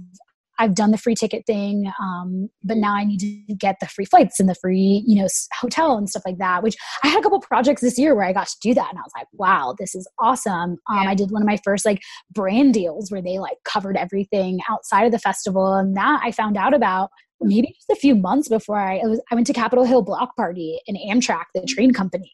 I've 0.59 0.73
done 0.73 0.91
the 0.91 0.97
free 0.97 1.15
ticket 1.15 1.45
thing, 1.45 1.91
um, 2.01 2.49
but 2.63 2.77
now 2.77 2.93
I 2.93 3.03
need 3.03 3.19
to 3.19 3.55
get 3.55 3.77
the 3.79 3.87
free 3.87 4.05
flights 4.05 4.39
and 4.39 4.47
the 4.47 4.55
free, 4.55 5.03
you 5.05 5.21
know, 5.21 5.27
hotel 5.59 5.97
and 5.97 6.09
stuff 6.09 6.23
like 6.25 6.37
that. 6.37 6.63
Which 6.63 6.75
I 7.03 7.07
had 7.07 7.19
a 7.19 7.23
couple 7.23 7.39
projects 7.41 7.81
this 7.81 7.97
year 7.97 8.15
where 8.15 8.25
I 8.25 8.33
got 8.33 8.47
to 8.47 8.57
do 8.61 8.73
that, 8.73 8.89
and 8.89 8.97
I 8.97 9.01
was 9.01 9.11
like, 9.17 9.27
wow, 9.33 9.75
this 9.77 9.95
is 9.95 10.07
awesome. 10.19 10.77
Um, 10.89 11.03
yeah. 11.03 11.09
I 11.09 11.15
did 11.15 11.31
one 11.31 11.41
of 11.41 11.47
my 11.47 11.59
first 11.63 11.85
like 11.85 12.01
brand 12.33 12.73
deals 12.73 13.11
where 13.11 13.21
they 13.21 13.39
like 13.39 13.57
covered 13.63 13.97
everything 13.97 14.59
outside 14.69 15.05
of 15.05 15.11
the 15.11 15.19
festival, 15.19 15.73
and 15.73 15.95
that 15.97 16.21
I 16.23 16.31
found 16.31 16.57
out 16.57 16.73
about 16.73 17.09
maybe 17.41 17.67
just 17.67 17.89
a 17.89 17.95
few 17.95 18.15
months 18.15 18.47
before 18.47 18.79
I 18.79 18.99
was 19.03 19.21
I 19.31 19.35
went 19.35 19.47
to 19.47 19.53
Capitol 19.53 19.85
Hill 19.85 20.01
Block 20.01 20.35
Party 20.35 20.79
and 20.87 20.97
Amtrak, 20.97 21.45
the 21.53 21.65
train 21.67 21.91
company, 21.91 22.31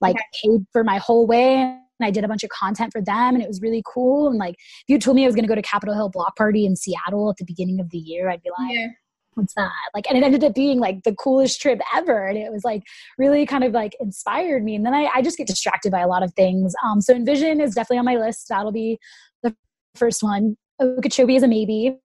like 0.00 0.16
okay. 0.16 0.24
paid 0.44 0.66
for 0.72 0.84
my 0.84 0.98
whole 0.98 1.26
way 1.26 1.78
I 2.02 2.10
did 2.10 2.24
a 2.24 2.28
bunch 2.28 2.42
of 2.42 2.50
content 2.50 2.92
for 2.92 3.00
them 3.00 3.34
and 3.34 3.42
it 3.42 3.48
was 3.48 3.60
really 3.60 3.82
cool. 3.86 4.28
And 4.28 4.38
like, 4.38 4.54
if 4.54 4.84
you 4.88 4.98
told 4.98 5.16
me 5.16 5.24
I 5.24 5.26
was 5.26 5.34
going 5.34 5.44
to 5.44 5.48
go 5.48 5.54
to 5.54 5.62
Capitol 5.62 5.94
Hill 5.94 6.08
Block 6.08 6.36
Party 6.36 6.66
in 6.66 6.76
Seattle 6.76 7.30
at 7.30 7.36
the 7.36 7.44
beginning 7.44 7.80
of 7.80 7.90
the 7.90 7.98
year, 7.98 8.28
I'd 8.30 8.42
be 8.42 8.50
like, 8.58 8.74
yeah. 8.74 8.88
what's 9.34 9.54
that? 9.54 9.70
Like, 9.94 10.06
and 10.08 10.18
it 10.18 10.24
ended 10.24 10.42
up 10.42 10.54
being 10.54 10.80
like 10.80 11.04
the 11.04 11.14
coolest 11.14 11.60
trip 11.60 11.80
ever. 11.94 12.26
And 12.26 12.36
it 12.36 12.52
was 12.52 12.64
like 12.64 12.82
really 13.16 13.46
kind 13.46 13.62
of 13.64 13.72
like 13.72 13.94
inspired 14.00 14.64
me. 14.64 14.74
And 14.74 14.84
then 14.84 14.94
I, 14.94 15.08
I 15.14 15.22
just 15.22 15.38
get 15.38 15.46
distracted 15.46 15.92
by 15.92 16.00
a 16.00 16.08
lot 16.08 16.22
of 16.22 16.34
things. 16.34 16.74
Um, 16.84 17.00
so 17.00 17.14
Envision 17.14 17.60
is 17.60 17.74
definitely 17.74 17.98
on 17.98 18.04
my 18.04 18.16
list. 18.16 18.46
That'll 18.48 18.72
be 18.72 18.98
the 19.42 19.54
first 19.94 20.22
one. 20.22 20.56
Okeechobee 20.80 21.36
is 21.36 21.44
a 21.44 21.48
maybe. 21.48 21.96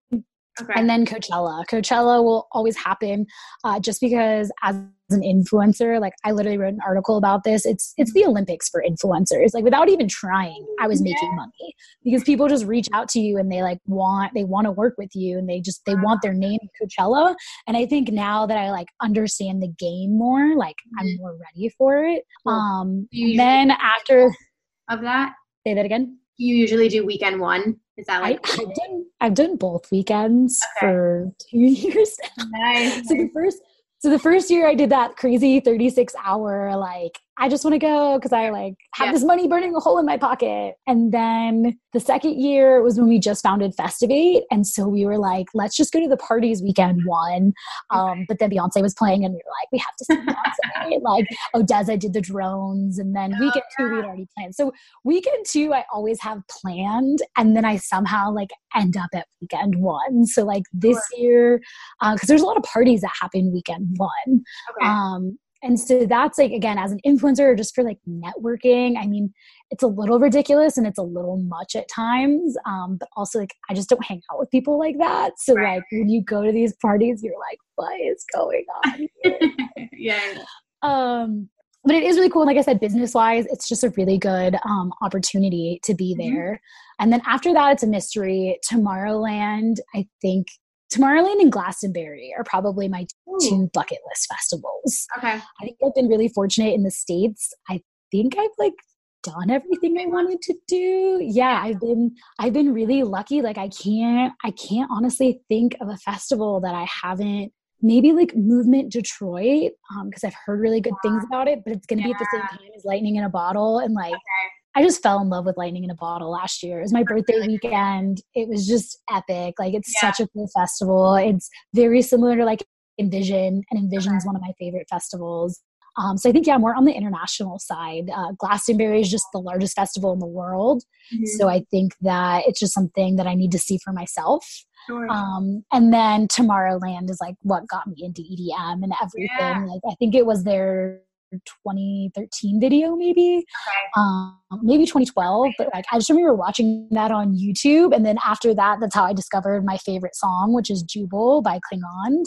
Okay. 0.60 0.72
And 0.76 0.88
then 0.88 1.06
Coachella. 1.06 1.64
Coachella 1.66 2.22
will 2.22 2.48
always 2.52 2.76
happen 2.76 3.26
uh, 3.64 3.80
just 3.80 4.00
because 4.00 4.50
as 4.62 4.76
an 5.12 5.22
influencer 5.22 6.00
like 6.00 6.12
i 6.24 6.30
literally 6.30 6.56
wrote 6.56 6.72
an 6.72 6.78
article 6.86 7.16
about 7.16 7.42
this. 7.44 7.66
It's 7.66 7.92
it's 7.96 8.12
the 8.12 8.24
olympics 8.24 8.68
for 8.68 8.82
influencers. 8.88 9.54
Like 9.54 9.64
without 9.64 9.88
even 9.88 10.08
trying 10.08 10.64
i 10.80 10.86
was 10.86 11.02
making 11.02 11.28
yeah. 11.30 11.36
money. 11.36 11.74
Because 12.04 12.22
people 12.22 12.48
just 12.48 12.64
reach 12.64 12.88
out 12.92 13.08
to 13.10 13.20
you 13.20 13.38
and 13.38 13.50
they 13.50 13.62
like 13.62 13.78
want 13.86 14.32
they 14.34 14.44
want 14.44 14.66
to 14.66 14.70
work 14.70 14.94
with 14.98 15.10
you 15.14 15.38
and 15.38 15.48
they 15.48 15.60
just 15.60 15.84
they 15.84 15.94
want 15.94 16.22
their 16.22 16.34
name 16.34 16.60
coachella. 16.80 17.34
And 17.66 17.76
i 17.76 17.86
think 17.86 18.10
now 18.10 18.46
that 18.46 18.56
i 18.56 18.70
like 18.70 18.88
understand 19.02 19.62
the 19.62 19.72
game 19.78 20.16
more 20.16 20.56
like 20.56 20.76
i'm 20.98 21.06
mm-hmm. 21.06 21.22
more 21.22 21.36
ready 21.36 21.70
for 21.76 22.04
it. 22.04 22.24
Um 22.46 23.08
then 23.12 23.70
after 23.70 24.32
of 24.88 25.00
that? 25.02 25.32
Say 25.66 25.74
that 25.74 25.84
again 25.84 26.18
you 26.40 26.56
usually 26.56 26.88
do 26.88 27.04
weekend 27.04 27.38
one 27.38 27.76
is 27.98 28.06
that 28.06 28.22
like 28.22 28.40
I, 28.48 28.50
have 28.52 28.74
done 28.74 29.06
I've 29.20 29.34
done 29.34 29.56
both 29.56 29.90
weekends 29.92 30.58
okay. 30.78 30.86
for 30.86 31.32
two 31.50 31.58
years. 31.58 32.16
Nice. 32.50 33.08
so 33.08 33.14
the 33.14 33.30
first 33.34 33.58
so 33.98 34.08
the 34.08 34.18
first 34.18 34.50
year 34.50 34.66
I 34.66 34.74
did 34.74 34.90
that 34.90 35.18
crazy 35.18 35.60
36 35.60 36.14
hour, 36.24 36.74
like, 36.74 37.18
I 37.40 37.48
just 37.48 37.64
want 37.64 37.72
to 37.72 37.78
go 37.78 38.18
because 38.18 38.34
I 38.34 38.50
like 38.50 38.74
have 38.92 39.06
yeah. 39.06 39.12
this 39.12 39.24
money 39.24 39.48
burning 39.48 39.74
a 39.74 39.80
hole 39.80 39.98
in 39.98 40.04
my 40.04 40.18
pocket. 40.18 40.74
And 40.86 41.10
then 41.10 41.78
the 41.94 42.00
second 42.00 42.38
year 42.38 42.82
was 42.82 42.98
when 42.98 43.08
we 43.08 43.18
just 43.18 43.42
founded 43.42 43.74
Festivate. 43.74 44.42
And 44.50 44.66
so 44.66 44.86
we 44.86 45.06
were 45.06 45.16
like, 45.16 45.46
let's 45.54 45.74
just 45.74 45.90
go 45.90 46.00
to 46.00 46.08
the 46.08 46.18
parties 46.18 46.62
weekend 46.62 47.00
one. 47.06 47.54
Um, 47.88 48.26
but 48.28 48.40
then 48.40 48.50
Beyonce 48.50 48.82
was 48.82 48.92
playing 48.92 49.24
and 49.24 49.32
we 49.32 49.38
were 49.38 49.52
like, 49.58 49.72
we 49.72 49.78
have 49.78 49.96
to 49.96 50.04
see 50.04 50.16
Beyonce. 50.16 51.00
like 51.02 51.26
ODESZA 51.54 51.98
did 51.98 52.12
the 52.12 52.20
drones. 52.20 52.98
And 52.98 53.16
then 53.16 53.32
oh, 53.34 53.40
weekend 53.40 53.64
two, 53.74 53.90
we'd 53.90 54.04
already 54.04 54.28
planned. 54.36 54.54
So 54.54 54.72
weekend 55.04 55.46
two, 55.48 55.72
I 55.72 55.86
always 55.90 56.20
have 56.20 56.42
planned. 56.48 57.20
And 57.38 57.56
then 57.56 57.64
I 57.64 57.76
somehow 57.76 58.32
like 58.32 58.50
end 58.76 58.98
up 58.98 59.08
at 59.14 59.26
weekend 59.40 59.76
one. 59.76 60.26
So 60.26 60.44
like 60.44 60.64
this 60.74 61.00
sure. 61.14 61.24
year, 61.24 61.60
because 62.00 62.22
uh, 62.22 62.26
there's 62.28 62.42
a 62.42 62.46
lot 62.46 62.58
of 62.58 62.64
parties 62.64 63.00
that 63.00 63.12
happen 63.18 63.50
weekend 63.50 63.96
one. 63.96 64.44
Okay. 64.76 64.86
Um, 64.86 65.38
and 65.62 65.78
so 65.78 66.06
that's 66.06 66.38
like 66.38 66.52
again 66.52 66.78
as 66.78 66.92
an 66.92 67.00
influencer 67.06 67.40
or 67.40 67.54
just 67.54 67.74
for 67.74 67.84
like 67.84 67.98
networking 68.08 68.96
i 68.98 69.06
mean 69.06 69.32
it's 69.70 69.82
a 69.82 69.86
little 69.86 70.18
ridiculous 70.18 70.76
and 70.76 70.86
it's 70.86 70.98
a 70.98 71.02
little 71.02 71.36
much 71.36 71.74
at 71.76 71.88
times 71.88 72.56
um, 72.66 72.96
but 72.98 73.08
also 73.16 73.38
like 73.38 73.54
i 73.68 73.74
just 73.74 73.88
don't 73.88 74.04
hang 74.04 74.20
out 74.32 74.38
with 74.38 74.50
people 74.50 74.78
like 74.78 74.98
that 74.98 75.32
so 75.38 75.54
right. 75.54 75.76
like 75.76 75.84
when 75.92 76.08
you 76.08 76.22
go 76.22 76.44
to 76.44 76.52
these 76.52 76.74
parties 76.76 77.22
you're 77.22 77.34
like 77.50 77.58
what 77.76 78.00
is 78.00 78.24
going 78.34 78.64
on 78.84 79.08
yeah 79.92 80.42
um 80.82 81.48
but 81.84 81.94
it 81.94 82.02
is 82.02 82.16
really 82.16 82.28
cool. 82.28 82.44
like 82.44 82.58
I 82.58 82.60
said, 82.60 82.78
business 82.78 83.14
wise, 83.14 83.46
it's 83.46 83.66
just 83.66 83.84
a 83.84 83.90
really 83.96 84.18
good 84.18 84.56
um, 84.68 84.92
opportunity 85.00 85.80
to 85.84 85.94
be 85.94 86.14
mm-hmm. 86.14 86.34
there. 86.34 86.52
Mm-hmm. 86.52 87.02
And 87.02 87.12
then 87.12 87.22
after 87.26 87.54
that, 87.54 87.72
it's 87.72 87.82
a 87.82 87.86
mystery. 87.86 88.58
Tomorrowland, 88.70 89.76
I 89.94 90.06
think 90.20 90.48
Tomorrowland 90.92 91.40
and 91.40 91.52
Glastonbury 91.52 92.34
are 92.36 92.44
probably 92.44 92.88
my 92.88 93.06
Ooh. 93.28 93.38
two 93.40 93.70
bucket 93.72 93.98
list 94.08 94.26
festivals. 94.28 95.06
Okay. 95.18 95.34
I 95.38 95.64
think 95.64 95.76
I've 95.84 95.94
been 95.94 96.08
really 96.08 96.28
fortunate 96.28 96.74
in 96.74 96.82
the 96.82 96.90
States. 96.90 97.52
I 97.68 97.80
think 98.10 98.36
I've 98.36 98.50
like 98.58 98.74
done 99.22 99.50
everything 99.50 99.98
I 100.00 100.06
wanted 100.06 100.40
to 100.42 100.54
do. 100.66 101.20
Yeah, 101.22 101.60
I've 101.62 101.80
been 101.80 102.14
I've 102.38 102.52
been 102.52 102.72
really 102.72 103.02
lucky. 103.02 103.42
Like 103.42 103.58
I 103.58 103.68
can't 103.68 104.32
I 104.44 104.50
can't 104.50 104.90
honestly 104.90 105.40
think 105.48 105.76
of 105.80 105.88
a 105.88 105.96
festival 105.98 106.60
that 106.60 106.74
I 106.74 106.86
haven't 107.02 107.52
maybe 107.82 108.12
like 108.12 108.34
movement 108.36 108.92
detroit 108.92 109.72
because 110.04 110.24
um, 110.24 110.28
i've 110.28 110.34
heard 110.44 110.60
really 110.60 110.80
good 110.80 110.94
things 111.02 111.24
about 111.24 111.48
it 111.48 111.60
but 111.64 111.72
it's 111.72 111.86
going 111.86 111.98
to 111.98 112.06
yeah. 112.06 112.12
be 112.12 112.12
at 112.12 112.18
the 112.18 112.28
same 112.30 112.40
time 112.42 112.68
as 112.76 112.84
lightning 112.84 113.16
in 113.16 113.24
a 113.24 113.28
bottle 113.28 113.78
and 113.78 113.94
like 113.94 114.12
okay. 114.12 114.59
I 114.76 114.82
just 114.82 115.02
fell 115.02 115.20
in 115.20 115.28
love 115.28 115.46
with 115.46 115.56
Lightning 115.56 115.84
in 115.84 115.90
a 115.90 115.94
Bottle 115.94 116.30
last 116.30 116.62
year. 116.62 116.78
It 116.78 116.82
was 116.82 116.92
my 116.92 117.02
birthday 117.02 117.40
weekend. 117.46 118.22
It 118.34 118.48
was 118.48 118.66
just 118.66 118.98
epic. 119.10 119.54
Like 119.58 119.74
it's 119.74 119.92
yeah. 120.00 120.12
such 120.12 120.24
a 120.24 120.28
cool 120.28 120.48
festival. 120.54 121.16
It's 121.16 121.48
very 121.74 122.02
similar 122.02 122.36
to 122.36 122.44
like 122.44 122.64
Envision, 122.98 123.62
and 123.70 123.80
Envision 123.80 124.14
is 124.14 124.26
one 124.26 124.36
of 124.36 124.42
my 124.42 124.52
favorite 124.58 124.86
festivals. 124.88 125.60
Um, 125.96 126.16
so 126.16 126.28
I 126.28 126.32
think 126.32 126.46
yeah, 126.46 126.56
more 126.56 126.74
on 126.74 126.84
the 126.84 126.92
international 126.92 127.58
side. 127.58 128.10
Uh, 128.14 128.32
Glastonbury 128.38 129.00
is 129.00 129.10
just 129.10 129.26
the 129.32 129.40
largest 129.40 129.74
festival 129.74 130.12
in 130.12 130.18
the 130.18 130.26
world. 130.26 130.82
Mm-hmm. 131.12 131.24
So 131.38 131.48
I 131.48 131.64
think 131.70 131.94
that 132.02 132.44
it's 132.46 132.60
just 132.60 132.74
something 132.74 133.16
that 133.16 133.26
I 133.26 133.34
need 133.34 133.52
to 133.52 133.58
see 133.58 133.78
for 133.82 133.92
myself. 133.92 134.46
Sure. 134.86 135.10
Um, 135.10 135.64
and 135.72 135.92
then 135.92 136.28
Tomorrowland 136.28 137.10
is 137.10 137.18
like 137.20 137.34
what 137.42 137.68
got 137.68 137.86
me 137.86 137.96
into 137.98 138.22
EDM 138.22 138.82
and 138.82 138.92
everything. 139.02 139.28
Yeah. 139.38 139.64
Like 139.66 139.80
I 139.90 139.94
think 139.98 140.14
it 140.14 140.26
was 140.26 140.44
their 140.44 141.02
2013 141.32 142.60
video 142.60 142.96
maybe? 142.96 143.38
Okay. 143.38 143.86
um, 143.96 144.36
maybe 144.62 144.84
2012 144.84 145.52
but 145.58 145.68
like 145.72 145.84
i 145.92 145.98
just 145.98 146.10
remember 146.10 146.34
watching 146.34 146.88
that 146.90 147.10
on 147.10 147.36
youtube 147.36 147.94
and 147.94 148.04
then 148.04 148.18
after 148.24 148.54
that 148.54 148.78
that's 148.80 148.94
how 148.94 149.04
i 149.04 149.12
discovered 149.12 149.64
my 149.64 149.76
favorite 149.78 150.14
song 150.14 150.52
which 150.52 150.70
is 150.70 150.84
Jubel 150.84 151.42
by 151.42 151.58
Klingande 151.70 152.24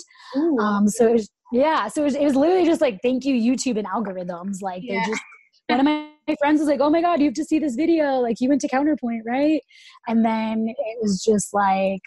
um, 0.60 0.88
so 0.88 1.08
it 1.08 1.14
was 1.14 1.30
yeah 1.51 1.88
so 1.88 2.01
it 2.01 2.06
was, 2.06 2.16
it 2.16 2.24
was 2.24 2.36
literally 2.36 2.66
just 2.66 2.82
like 2.82 2.99
thank 3.04 3.26
you 3.26 3.34
youtube 3.36 3.78
and 3.78 3.88
algorithms. 3.88 4.62
Like 4.62 4.82
yeah. 4.84 5.06
just 5.06 5.22
one 5.68 5.80
of 5.80 5.86
my, 5.86 6.10
my 6.28 6.36
friends 6.39 6.60
was 6.60 6.68
like 6.68 6.80
oh 6.80 6.89
my 6.89 7.01
god 7.01 7.20
you 7.20 7.26
have 7.26 7.34
to 7.36 7.45
see 7.45 7.60
this 7.60 7.76
video. 7.76 8.20
Like 8.20 8.38
you 8.39 8.49
went 8.49 8.62
to 8.62 8.68
counterpoint 8.68 9.24
right? 9.28 9.62
And 10.08 10.26
then 10.26 10.68
it 10.68 10.97
was 11.01 11.24
just 11.24 11.54
like 11.54 12.01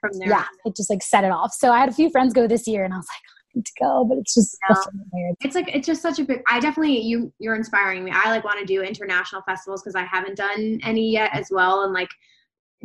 from 0.00 0.10
there 0.18 0.28
yeah 0.28 0.44
it 0.64 0.76
just 0.76 0.90
like 0.90 1.02
set 1.02 1.24
it 1.24 1.30
off. 1.30 1.52
So 1.52 1.72
i 1.72 1.78
had 1.78 1.88
a 1.88 1.92
few 1.92 2.10
friends 2.10 2.32
go 2.32 2.46
this 2.46 2.66
year 2.66 2.84
and 2.84 2.94
i 2.94 2.96
was 2.96 3.06
like 3.06 3.37
to 3.64 3.72
go, 3.80 4.04
but 4.04 4.18
it's 4.18 4.34
just 4.34 4.56
yeah. 4.68 5.32
it's 5.40 5.54
like 5.54 5.74
it's 5.74 5.86
just 5.86 6.02
such 6.02 6.18
a 6.18 6.24
big. 6.24 6.42
I 6.48 6.60
definitely 6.60 7.00
you 7.00 7.32
you're 7.38 7.56
inspiring 7.56 8.04
me. 8.04 8.12
I 8.14 8.30
like 8.30 8.44
want 8.44 8.58
to 8.60 8.66
do 8.66 8.82
international 8.82 9.42
festivals 9.42 9.82
because 9.82 9.94
I 9.94 10.04
haven't 10.04 10.36
done 10.36 10.80
any 10.82 11.10
yet 11.10 11.30
as 11.32 11.48
well, 11.50 11.84
and 11.84 11.92
like 11.92 12.10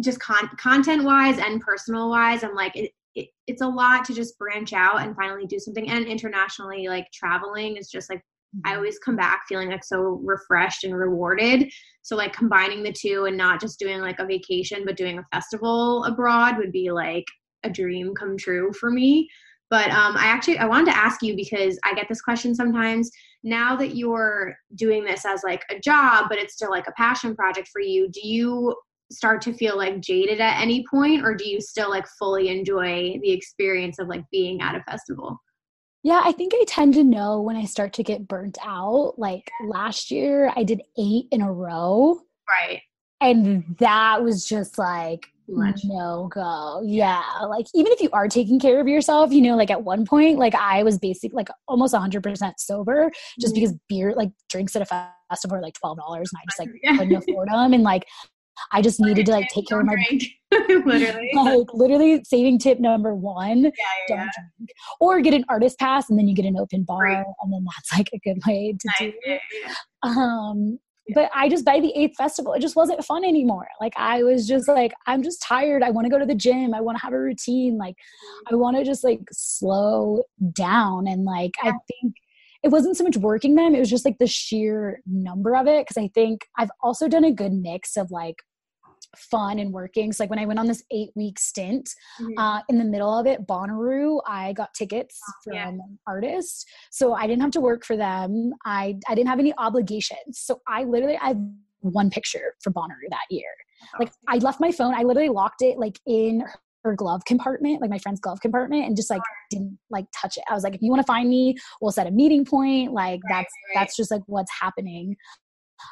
just 0.01 0.19
con- 0.19 0.49
content 0.57 1.03
wise 1.03 1.38
and 1.39 1.61
personal 1.61 2.09
wise, 2.09 2.43
I'm 2.43 2.55
like 2.55 2.76
it, 2.76 2.91
it, 3.15 3.30
it's 3.47 3.61
a 3.61 3.67
lot 3.67 4.05
to 4.05 4.13
just 4.13 4.38
branch 4.38 4.74
out 4.74 5.01
and 5.01 5.15
finally 5.15 5.45
do 5.45 5.59
something. 5.59 5.89
And 5.89 6.05
internationally, 6.05 6.88
like 6.88 7.11
traveling 7.11 7.78
is 7.78 7.89
just 7.89 8.09
like 8.09 8.24
I 8.65 8.69
mm-hmm. 8.69 8.78
always 8.78 8.99
come 8.99 9.15
back 9.15 9.43
feeling 9.47 9.69
like 9.69 9.84
so 9.84 10.21
refreshed 10.24 10.84
and 10.84 10.95
rewarded. 10.95 11.71
So 12.01 12.15
like 12.15 12.34
combining 12.34 12.84
the 12.84 12.91
two 12.91 13.26
and 13.26 13.38
not 13.38 13.61
just 13.61 13.80
doing 13.80 14.01
like 14.01 14.19
a 14.19 14.26
vacation 14.26 14.84
but 14.86 14.97
doing 14.97 15.19
a 15.19 15.26
festival 15.34 16.03
abroad 16.05 16.57
would 16.57 16.71
be 16.71 16.91
like 16.91 17.26
a 17.63 17.69
dream 17.69 18.13
come 18.13 18.38
true 18.38 18.71
for 18.74 18.91
me. 18.91 19.30
But 19.74 19.89
um, 19.89 20.15
I 20.15 20.26
actually 20.26 20.59
I 20.59 20.67
wanted 20.67 20.91
to 20.91 20.97
ask 20.97 21.24
you 21.24 21.36
because 21.36 21.80
I 21.84 21.95
get 21.95 22.07
this 22.07 22.21
question 22.21 22.53
sometimes. 22.53 23.09
Now 23.41 23.76
that 23.78 23.95
you're 23.95 24.55
doing 24.76 25.03
this 25.03 25.26
as 25.26 25.41
like 25.43 25.63
a 25.71 25.80
job, 25.80 26.28
but 26.30 26.38
it's 26.38 26.53
still 26.53 26.69
like 26.69 26.86
a 26.86 26.91
passion 26.91 27.36
project 27.36 27.69
for 27.69 27.82
you, 27.82 28.07
do 28.07 28.19
you 28.21 28.76
start 29.11 29.41
to 29.41 29.53
feel 29.53 29.76
like 29.76 29.99
jaded 29.99 30.39
at 30.39 30.61
any 30.61 30.86
point, 30.91 31.26
or 31.26 31.34
do 31.34 31.49
you 31.49 31.59
still 31.59 31.89
like 31.89 32.05
fully 32.19 32.49
enjoy 32.49 33.17
the 33.24 33.32
experience 33.32 33.97
of 33.97 34.07
like 34.07 34.24
being 34.32 34.61
at 34.61 34.76
a 34.76 34.84
festival? 34.84 35.41
Yeah, 36.03 36.21
I 36.24 36.34
think 36.34 36.53
I 36.53 36.65
tend 36.67 36.93
to 36.93 37.03
know 37.03 37.41
when 37.41 37.55
I 37.55 37.65
start 37.65 37.93
to 37.93 38.03
get 38.03 38.28
burnt 38.28 38.59
out. 38.63 39.15
Like 39.17 39.49
last 39.65 40.11
year, 40.11 40.53
I 40.55 40.65
did 40.65 40.84
eight 40.99 41.26
in 41.32 41.41
a 41.41 41.51
row. 41.51 42.19
Right. 42.47 42.82
And 43.21 43.76
that 43.80 44.21
was 44.21 44.45
just 44.45 44.78
like, 44.78 45.32
no 45.83 46.29
go. 46.31 46.81
Yeah. 46.83 47.23
Like, 47.47 47.65
even 47.73 47.91
if 47.91 48.01
you 48.01 48.09
are 48.13 48.27
taking 48.27 48.59
care 48.59 48.79
of 48.79 48.87
yourself, 48.87 49.31
you 49.31 49.41
know, 49.41 49.55
like 49.55 49.71
at 49.71 49.83
one 49.83 50.05
point, 50.05 50.39
like 50.39 50.55
I 50.55 50.83
was 50.83 50.97
basically 50.97 51.35
like 51.35 51.49
almost 51.67 51.93
100% 51.93 52.53
sober 52.57 53.11
just 53.39 53.53
mm-hmm. 53.53 53.61
because 53.61 53.77
beer, 53.89 54.13
like 54.15 54.31
drinks 54.49 54.75
at 54.75 54.81
a 54.81 55.11
festival 55.29 55.57
are 55.57 55.61
like 55.61 55.75
$12 55.83 55.97
and 55.97 56.27
I 56.35 56.43
just 56.45 56.59
like 56.59 56.69
couldn't 56.97 57.15
afford 57.15 57.49
them. 57.49 57.73
And 57.73 57.83
like, 57.83 58.05
I 58.71 58.81
just 58.81 58.99
needed 58.99 59.25
to 59.25 59.31
like 59.31 59.47
take 59.49 59.67
care 59.67 59.79
of 59.79 59.85
my 59.85 59.95
literally 60.85 61.31
like 61.35 61.73
literally 61.73 62.23
saving 62.23 62.59
tip 62.59 62.79
number 62.79 63.15
one. 63.15 63.63
Yeah, 63.63 63.71
yeah, 64.09 64.15
don't 64.15 64.29
drink. 64.57 64.69
Or 64.99 65.21
get 65.21 65.33
an 65.33 65.45
artist 65.49 65.79
pass 65.79 66.09
and 66.09 66.19
then 66.19 66.27
you 66.27 66.35
get 66.35 66.45
an 66.45 66.57
open 66.57 66.83
bar 66.83 67.03
right. 67.03 67.25
and 67.41 67.51
then 67.53 67.65
that's 67.65 67.91
like 67.97 68.09
a 68.13 68.19
good 68.19 68.39
way 68.47 68.75
to 68.79 68.89
do 68.99 69.13
it. 69.23 69.41
Um 70.03 70.79
but 71.13 71.29
I 71.35 71.49
just 71.49 71.65
by 71.65 71.79
the 71.79 71.91
eighth 71.95 72.15
festival, 72.17 72.53
it 72.53 72.61
just 72.61 72.75
wasn't 72.75 73.03
fun 73.03 73.25
anymore. 73.25 73.67
Like 73.81 73.93
I 73.97 74.23
was 74.23 74.47
just 74.47 74.67
like, 74.67 74.93
I'm 75.05 75.21
just 75.21 75.41
tired. 75.41 75.83
I 75.83 75.89
want 75.89 76.05
to 76.05 76.09
go 76.09 76.19
to 76.19 76.25
the 76.25 76.35
gym. 76.35 76.73
I 76.73 76.81
want 76.81 76.97
to 76.97 77.03
have 77.03 77.13
a 77.13 77.19
routine. 77.19 77.77
Like 77.77 77.95
mm-hmm. 77.95 78.55
I 78.55 78.57
want 78.57 78.77
to 78.77 78.83
just 78.83 79.03
like 79.03 79.21
slow 79.31 80.23
down. 80.53 81.07
And 81.07 81.25
like 81.25 81.51
I 81.61 81.71
think 81.71 82.15
it 82.63 82.69
wasn't 82.69 82.95
so 82.95 83.03
much 83.03 83.17
working 83.17 83.55
them, 83.55 83.75
it 83.75 83.79
was 83.79 83.89
just 83.89 84.05
like 84.05 84.17
the 84.19 84.27
sheer 84.27 85.01
number 85.05 85.55
of 85.55 85.67
it. 85.67 85.85
Cause 85.85 85.97
I 85.97 86.09
think 86.13 86.45
I've 86.57 86.71
also 86.81 87.09
done 87.09 87.25
a 87.25 87.31
good 87.31 87.51
mix 87.51 87.97
of 87.97 88.09
like 88.09 88.37
fun 89.16 89.59
and 89.59 89.72
working. 89.72 90.11
So 90.11 90.24
like 90.24 90.30
when 90.30 90.39
I 90.39 90.45
went 90.45 90.59
on 90.59 90.68
this 90.68 90.84
eight 90.91 91.09
week 91.16 91.39
stint, 91.39 91.89
mm-hmm. 92.22 92.38
uh, 92.38 92.61
in 92.70 92.78
the 92.78 92.86
middle 92.86 93.18
of 93.18 93.26
it, 93.26 93.45
Bonnaroo, 93.47 94.22
I 94.28 94.53
got 94.53 94.74
tickets 94.74 95.20
oh, 95.28 95.34
from 95.43 95.53
yeah. 95.53 95.72
artists. 96.07 96.66
So 96.91 97.14
I 97.14 97.28
didn't 97.28 97.41
have 97.41 97.51
to 97.51 97.61
work 97.61 97.86
for 97.86 97.97
them. 97.97 98.53
I 98.66 98.97
I 99.07 99.16
didn't 99.16 99.30
have 99.30 99.39
any 99.39 99.53
obligations. 99.57 100.39
So 100.39 100.61
I 100.68 100.84
literally 100.84 101.18
I 101.22 101.36
one 101.82 102.09
picture 102.09 102.55
for 102.61 102.72
Bonnaroo 102.72 103.09
that 103.09 103.26
year. 103.30 103.49
Like 103.99 104.11
I 104.28 104.38
left 104.38 104.61
my 104.61 104.72
phone, 104.72 104.93
I 104.93 105.03
literally 105.03 105.30
locked 105.30 105.61
it 105.61 105.78
like 105.78 105.99
in 106.05 106.43
her 106.84 106.95
glove 106.95 107.24
compartment, 107.26 107.82
like 107.82 107.89
my 107.89 107.97
friend's 107.97 108.20
glove 108.20 108.39
compartment, 108.41 108.86
and 108.86 108.95
just 108.95 109.09
like 109.09 109.22
didn't 109.49 109.78
like 109.89 110.05
touch 110.16 110.38
it. 110.38 110.43
I 110.49 110.53
was 110.53 110.64
like, 110.64 110.76
if 110.76 110.82
you 110.82 110.89
want 110.89 111.01
to 111.01 111.05
find 111.05 111.30
me, 111.30 111.55
we'll 111.82 111.91
set 111.91 112.07
a 112.07 112.11
meeting 112.11 112.45
point. 112.45 112.93
Like 112.93 113.22
right, 113.24 113.30
that's 113.30 113.53
right. 113.70 113.76
that's 113.76 113.95
just 113.95 114.11
like 114.11 114.22
what's 114.28 114.51
happening. 114.59 115.16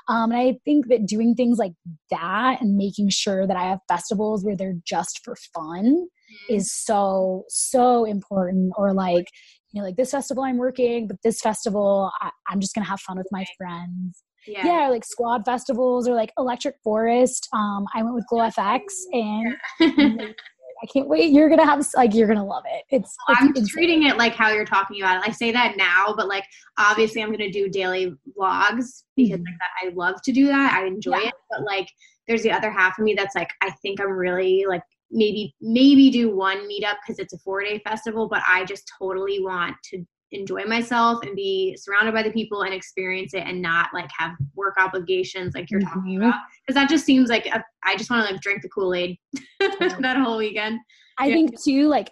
Um, 0.08 0.32
and 0.32 0.40
I 0.40 0.58
think 0.66 0.88
that 0.88 1.06
doing 1.06 1.36
things 1.36 1.58
like 1.58 1.74
that 2.10 2.62
and 2.62 2.76
making 2.76 3.10
sure 3.10 3.48
that 3.48 3.58
I 3.58 3.64
have 3.64 3.80
festivals 3.88 4.44
where 4.44 4.56
they're 4.56 4.78
just 4.86 5.22
for 5.24 5.36
fun 5.54 5.86
mm-hmm. 5.86 6.54
is 6.54 6.74
so, 6.74 7.44
so 7.50 8.06
important. 8.06 8.74
Or 8.78 8.94
like, 8.94 9.28
you 9.72 9.82
know, 9.82 9.86
like 9.86 9.96
this 9.96 10.12
festival 10.12 10.44
I'm 10.44 10.58
working, 10.58 11.08
but 11.08 11.18
this 11.24 11.42
festival 11.42 12.12
I, 12.22 12.32
am 12.52 12.60
just 12.60 12.76
gonna 12.76 12.88
have 12.88 13.00
fun 13.02 13.18
with 13.18 13.28
my 13.32 13.46
friends. 13.58 14.24
Yeah. 14.48 14.66
yeah. 14.66 14.88
like 14.90 15.06
squad 15.06 15.44
festivals 15.46 16.08
or 16.08 16.16
like 16.16 16.32
Electric 16.38 16.76
Forest. 16.84 17.48
Um, 17.54 17.86
I 17.94 18.02
went 18.02 18.16
with 18.16 18.26
GloFX 18.32 18.82
and 19.12 19.56
yeah. 19.80 20.28
I 20.84 20.88
can't 20.88 21.08
wait. 21.08 21.32
You're 21.32 21.50
gonna 21.50 21.66
have 21.66 21.86
like 21.96 22.14
you're 22.14 22.28
gonna 22.28 22.46
love 22.46 22.64
it. 22.66 22.84
It's, 22.90 23.16
it's 23.30 23.40
I'm 23.42 23.50
insane. 23.50 23.68
treating 23.68 24.04
it 24.04 24.18
like 24.18 24.34
how 24.34 24.50
you're 24.50 24.66
talking 24.66 25.02
about 25.02 25.18
it. 25.18 25.30
I 25.30 25.32
say 25.32 25.52
that 25.52 25.78
now, 25.78 26.14
but 26.16 26.28
like 26.28 26.44
obviously 26.78 27.22
I'm 27.22 27.32
gonna 27.32 27.52
do 27.52 27.70
daily 27.70 28.16
vlogs 28.38 29.04
because 29.16 29.40
mm-hmm. 29.40 29.44
like 29.44 29.58
that 29.60 29.86
I 29.86 29.90
love 29.94 30.22
to 30.24 30.32
do 30.32 30.48
that. 30.48 30.74
I 30.74 30.86
enjoy 30.88 31.18
yeah. 31.18 31.28
it. 31.28 31.34
But 31.50 31.64
like 31.64 31.88
there's 32.28 32.44
the 32.44 32.52
other 32.52 32.72
half 32.72 32.98
of 32.98 33.06
me 33.06 33.14
that's 33.14 33.36
like 33.36 33.52
I 33.62 33.72
think 33.82 34.02
I'm 34.02 34.12
really 34.12 34.66
like 34.68 34.84
maybe 35.12 35.54
maybe 35.62 36.10
do 36.10 36.36
one 36.36 36.68
meetup 36.68 36.96
because 37.06 37.20
it's 37.20 37.34
a 37.34 37.38
four 37.40 37.64
day 37.64 37.80
festival, 37.86 38.28
but 38.28 38.42
I 38.48 38.66
just 38.66 38.92
totally 38.98 39.40
want 39.40 39.76
to 39.92 40.06
enjoy 40.32 40.64
myself 40.64 41.24
and 41.24 41.36
be 41.36 41.76
surrounded 41.78 42.14
by 42.14 42.24
the 42.24 42.32
people 42.32 42.64
and 42.64 42.74
experience 42.74 43.34
it 43.34 43.44
and 43.46 43.62
not 43.62 43.90
like 43.94 44.10
have 44.18 44.32
work 44.56 44.76
obligations 44.78 45.54
like 45.54 45.70
you're 45.70 45.82
mm-hmm. 45.82 45.94
talking 45.94 46.18
about 46.18 46.36
because 46.66 46.76
that 46.76 46.90
just 46.90 47.06
seems 47.06 47.30
like 47.30 47.46
a, 47.48 47.64
I 47.84 47.96
just 47.96 48.10
want 48.10 48.26
to 48.26 48.34
like 48.34 48.42
drink 48.42 48.62
the 48.62 48.70
kool-aid 48.70 49.18
that 49.60 50.18
whole 50.18 50.38
weekend 50.38 50.80
i 51.18 51.28
yeah. 51.28 51.36
think 51.36 51.62
too 51.62 51.88
like 51.88 52.12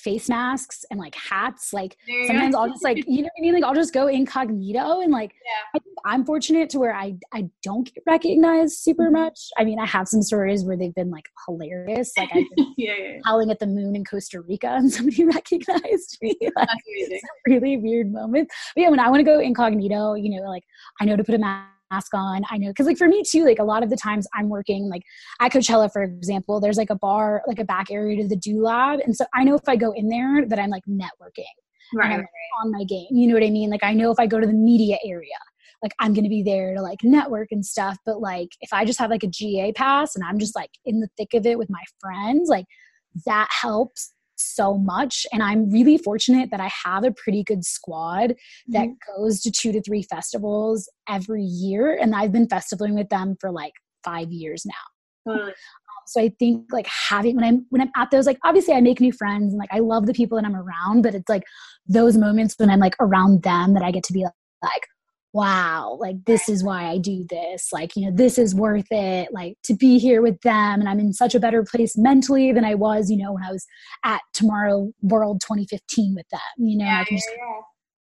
face 0.00 0.28
masks 0.28 0.84
and 0.90 0.98
like 0.98 1.14
hats. 1.14 1.72
Like 1.72 1.96
sometimes. 2.26 2.54
I'll 2.54 2.68
just 2.68 2.84
like 2.84 3.04
you 3.06 3.22
know 3.22 3.30
what 3.34 3.38
I 3.38 3.40
mean. 3.40 3.54
Like 3.54 3.64
I'll 3.64 3.74
just 3.74 3.92
go 3.92 4.06
incognito 4.06 5.00
and 5.00 5.12
like 5.12 5.32
yeah. 5.74 5.80
I 6.04 6.14
am 6.14 6.24
fortunate 6.24 6.70
to 6.70 6.78
where 6.78 6.94
I 6.94 7.14
I 7.32 7.48
don't 7.62 7.92
get 7.92 8.02
recognized 8.06 8.78
super 8.78 9.04
mm-hmm. 9.04 9.22
much. 9.22 9.38
I 9.58 9.64
mean 9.64 9.78
I 9.78 9.86
have 9.86 10.08
some 10.08 10.22
stories 10.22 10.64
where 10.64 10.76
they've 10.76 10.94
been 10.94 11.10
like 11.10 11.28
hilarious. 11.46 12.12
Like 12.16 12.30
I've 12.32 12.44
been 12.56 12.74
yeah, 12.76 12.92
yeah, 12.98 13.18
howling 13.24 13.50
at 13.50 13.58
the 13.58 13.66
moon 13.66 13.96
in 13.96 14.04
Costa 14.04 14.40
Rica 14.40 14.68
and 14.68 14.92
somebody 14.92 15.24
recognized 15.36 16.18
me. 16.22 16.36
Like, 16.56 16.68
really 17.46 17.76
weird 17.76 18.12
moment. 18.12 18.50
But 18.74 18.82
yeah, 18.82 18.88
when 18.90 18.98
I 18.98 19.08
want 19.08 19.20
to 19.20 19.24
go 19.24 19.38
incognito, 19.38 20.14
you 20.14 20.36
know, 20.36 20.46
like 20.48 20.64
I 21.00 21.04
know 21.04 21.16
to 21.16 21.24
put 21.24 21.34
a 21.34 21.38
mask 21.38 21.79
mask 21.90 22.14
on. 22.14 22.42
I 22.50 22.58
know 22.58 22.68
because 22.68 22.86
like 22.86 22.98
for 22.98 23.08
me 23.08 23.22
too, 23.28 23.44
like 23.44 23.58
a 23.58 23.64
lot 23.64 23.82
of 23.82 23.90
the 23.90 23.96
times 23.96 24.26
I'm 24.34 24.48
working 24.48 24.88
like 24.88 25.02
at 25.40 25.52
Coachella, 25.52 25.92
for 25.92 26.02
example, 26.02 26.60
there's 26.60 26.78
like 26.78 26.90
a 26.90 26.96
bar, 26.96 27.42
like 27.46 27.58
a 27.58 27.64
back 27.64 27.90
area 27.90 28.22
to 28.22 28.28
the 28.28 28.36
Do 28.36 28.62
Lab, 28.62 29.00
and 29.00 29.16
so 29.16 29.24
I 29.34 29.44
know 29.44 29.54
if 29.54 29.68
I 29.68 29.76
go 29.76 29.92
in 29.92 30.08
there 30.08 30.46
that 30.46 30.58
I'm 30.58 30.70
like 30.70 30.84
networking. 30.88 31.44
Right. 31.92 32.24
On 32.62 32.70
my 32.70 32.84
game. 32.84 33.08
You 33.10 33.26
know 33.26 33.34
what 33.34 33.42
I 33.42 33.50
mean? 33.50 33.68
Like 33.68 33.82
I 33.82 33.92
know 33.94 34.12
if 34.12 34.20
I 34.20 34.26
go 34.26 34.38
to 34.38 34.46
the 34.46 34.52
media 34.52 34.96
area, 35.04 35.34
like 35.82 35.92
I'm 35.98 36.14
gonna 36.14 36.28
be 36.28 36.42
there 36.42 36.74
to 36.74 36.82
like 36.82 37.02
network 37.02 37.48
and 37.50 37.66
stuff. 37.66 37.98
But 38.06 38.20
like 38.20 38.50
if 38.60 38.72
I 38.72 38.84
just 38.84 38.98
have 39.00 39.10
like 39.10 39.24
a 39.24 39.28
GA 39.28 39.72
pass 39.72 40.14
and 40.14 40.24
I'm 40.24 40.38
just 40.38 40.54
like 40.54 40.70
in 40.84 41.00
the 41.00 41.08
thick 41.16 41.34
of 41.34 41.46
it 41.46 41.58
with 41.58 41.68
my 41.68 41.82
friends, 42.00 42.48
like 42.48 42.66
that 43.26 43.48
helps 43.50 44.12
so 44.40 44.76
much. 44.76 45.26
And 45.32 45.42
I'm 45.42 45.70
really 45.70 45.98
fortunate 45.98 46.50
that 46.50 46.60
I 46.60 46.70
have 46.84 47.04
a 47.04 47.12
pretty 47.12 47.42
good 47.42 47.64
squad 47.64 48.30
mm-hmm. 48.30 48.72
that 48.72 48.88
goes 49.16 49.40
to 49.42 49.50
two 49.50 49.72
to 49.72 49.82
three 49.82 50.02
festivals 50.02 50.88
every 51.08 51.44
year. 51.44 51.96
And 52.00 52.14
I've 52.14 52.32
been 52.32 52.48
festivaling 52.48 52.94
with 52.94 53.08
them 53.08 53.36
for 53.40 53.50
like 53.50 53.74
five 54.04 54.30
years 54.32 54.64
now. 54.66 55.32
Um, 55.32 55.52
so 56.06 56.20
I 56.20 56.32
think 56.38 56.66
like 56.72 56.86
having 56.86 57.36
when 57.36 57.44
I'm 57.44 57.66
when 57.68 57.82
I'm 57.82 57.90
at 57.94 58.10
those 58.10 58.26
like 58.26 58.38
obviously 58.42 58.74
I 58.74 58.80
make 58.80 59.00
new 59.00 59.12
friends 59.12 59.52
and 59.52 59.58
like 59.58 59.68
I 59.72 59.78
love 59.78 60.06
the 60.06 60.14
people 60.14 60.36
that 60.36 60.44
I'm 60.44 60.56
around, 60.56 61.02
but 61.02 61.14
it's 61.14 61.28
like 61.28 61.44
those 61.86 62.16
moments 62.16 62.54
when 62.56 62.70
I'm 62.70 62.80
like 62.80 62.96
around 63.00 63.42
them 63.42 63.74
that 63.74 63.84
I 63.84 63.92
get 63.92 64.02
to 64.04 64.12
be 64.12 64.24
like, 64.24 64.86
wow, 65.32 65.96
like 66.00 66.24
this 66.24 66.48
is 66.48 66.64
why 66.64 66.86
I 66.86 66.98
do 66.98 67.24
this. 67.28 67.68
Like, 67.72 67.94
you 67.94 68.06
know, 68.06 68.16
this 68.16 68.38
is 68.38 68.54
worth 68.54 68.86
it. 68.90 69.32
Like 69.32 69.56
to 69.64 69.74
be 69.74 69.98
here 69.98 70.22
with 70.22 70.40
them. 70.42 70.80
And 70.80 70.88
I'm 70.88 70.98
in 70.98 71.12
such 71.12 71.34
a 71.34 71.40
better 71.40 71.62
place 71.62 71.96
mentally 71.96 72.52
than 72.52 72.64
I 72.64 72.74
was, 72.74 73.10
you 73.10 73.16
know, 73.16 73.32
when 73.32 73.44
I 73.44 73.52
was 73.52 73.64
at 74.04 74.20
Tomorrow 74.32 74.92
World 75.02 75.40
2015 75.40 76.14
with 76.16 76.28
them. 76.30 76.40
You 76.58 76.78
know, 76.78 76.84
yeah, 76.84 77.00
I 77.00 77.04
can 77.04 77.16
just 77.16 77.28
yeah. 77.30 77.60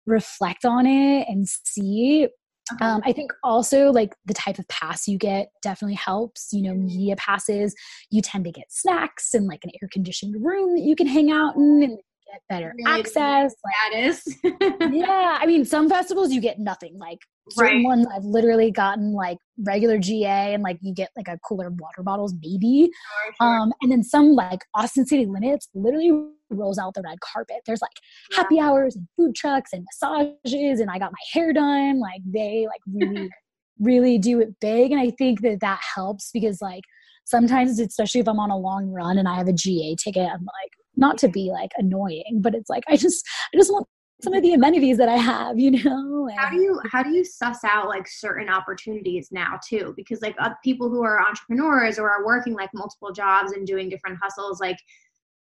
reflect 0.06 0.64
on 0.64 0.86
it 0.86 1.26
and 1.28 1.48
see. 1.48 2.28
Uh-huh. 2.72 2.84
Um, 2.84 3.02
I 3.04 3.12
think 3.12 3.32
also 3.44 3.92
like 3.92 4.14
the 4.24 4.34
type 4.34 4.58
of 4.58 4.66
pass 4.68 5.06
you 5.06 5.18
get 5.18 5.50
definitely 5.62 5.94
helps. 5.94 6.48
You 6.52 6.62
know, 6.62 6.74
media 6.74 7.16
passes, 7.16 7.74
you 8.10 8.20
tend 8.20 8.44
to 8.44 8.52
get 8.52 8.66
snacks 8.70 9.32
and 9.32 9.46
like 9.46 9.64
an 9.64 9.70
air 9.80 9.88
conditioned 9.90 10.34
room 10.44 10.74
that 10.74 10.82
you 10.82 10.96
can 10.96 11.06
hang 11.06 11.30
out 11.30 11.56
in 11.56 11.82
and 11.82 11.98
get 12.30 12.42
better 12.48 12.72
really 12.76 13.00
access. 13.00 13.54
Status. 13.90 14.22
yeah, 14.92 15.38
I 15.40 15.46
mean, 15.46 15.64
some 15.64 15.88
festivals 15.88 16.32
you 16.32 16.40
get 16.40 16.58
nothing. 16.58 16.98
Like 16.98 17.18
certain 17.50 17.78
right. 17.78 17.84
ones, 17.84 18.06
I've 18.14 18.24
literally 18.24 18.70
gotten 18.70 19.12
like 19.12 19.38
regular 19.58 19.98
GA 19.98 20.54
and 20.54 20.62
like 20.62 20.78
you 20.80 20.92
get 20.92 21.10
like 21.16 21.28
a 21.28 21.38
cooler 21.38 21.70
water 21.70 22.02
bottles, 22.02 22.34
maybe. 22.42 22.90
Sure, 22.92 23.34
sure. 23.40 23.60
Um, 23.60 23.72
and 23.82 23.92
then 23.92 24.02
some 24.02 24.32
like 24.32 24.60
Austin 24.74 25.06
City 25.06 25.26
Limits 25.26 25.68
literally 25.74 26.10
rolls 26.50 26.78
out 26.78 26.94
the 26.94 27.02
red 27.02 27.20
carpet. 27.20 27.56
There's 27.66 27.82
like 27.82 27.92
yeah. 28.30 28.38
happy 28.38 28.60
hours 28.60 28.96
and 28.96 29.06
food 29.16 29.34
trucks 29.34 29.72
and 29.72 29.84
massages, 29.84 30.80
and 30.80 30.90
I 30.90 30.98
got 30.98 31.12
my 31.12 31.18
hair 31.32 31.52
done. 31.52 32.00
Like 32.00 32.20
they 32.24 32.66
like 32.66 32.80
really, 32.86 33.30
really 33.80 34.18
do 34.18 34.40
it 34.40 34.58
big, 34.60 34.92
and 34.92 35.00
I 35.00 35.10
think 35.10 35.42
that 35.42 35.60
that 35.60 35.80
helps 35.94 36.30
because 36.32 36.60
like 36.60 36.84
sometimes, 37.24 37.78
especially 37.78 38.20
if 38.20 38.28
I'm 38.28 38.40
on 38.40 38.50
a 38.50 38.58
long 38.58 38.90
run 38.90 39.18
and 39.18 39.28
I 39.28 39.36
have 39.36 39.48
a 39.48 39.52
GA 39.52 39.96
ticket, 39.96 40.28
I'm 40.32 40.44
like 40.44 40.72
not 40.96 41.18
to 41.18 41.28
be 41.28 41.50
like 41.50 41.70
annoying, 41.76 42.40
but 42.40 42.54
it's 42.54 42.70
like 42.70 42.84
I 42.88 42.96
just 42.96 43.24
I 43.54 43.58
just 43.58 43.72
want 43.72 43.86
some 44.22 44.32
of 44.32 44.42
the 44.42 44.54
amenities 44.54 44.96
that 44.96 45.08
I 45.08 45.16
have, 45.16 45.58
you 45.58 45.72
know. 45.72 46.28
how 46.36 46.50
do 46.50 46.56
you 46.56 46.80
how 46.90 47.02
do 47.02 47.10
you 47.10 47.24
suss 47.24 47.64
out 47.64 47.88
like 47.88 48.08
certain 48.08 48.48
opportunities 48.48 49.28
now 49.30 49.58
too? 49.66 49.92
Because 49.96 50.22
like 50.22 50.36
uh, 50.38 50.50
people 50.64 50.88
who 50.88 51.02
are 51.02 51.20
entrepreneurs 51.26 51.98
or 51.98 52.10
are 52.10 52.24
working 52.24 52.54
like 52.54 52.70
multiple 52.74 53.12
jobs 53.12 53.52
and 53.52 53.66
doing 53.66 53.88
different 53.88 54.18
hustles, 54.22 54.60
like 54.60 54.78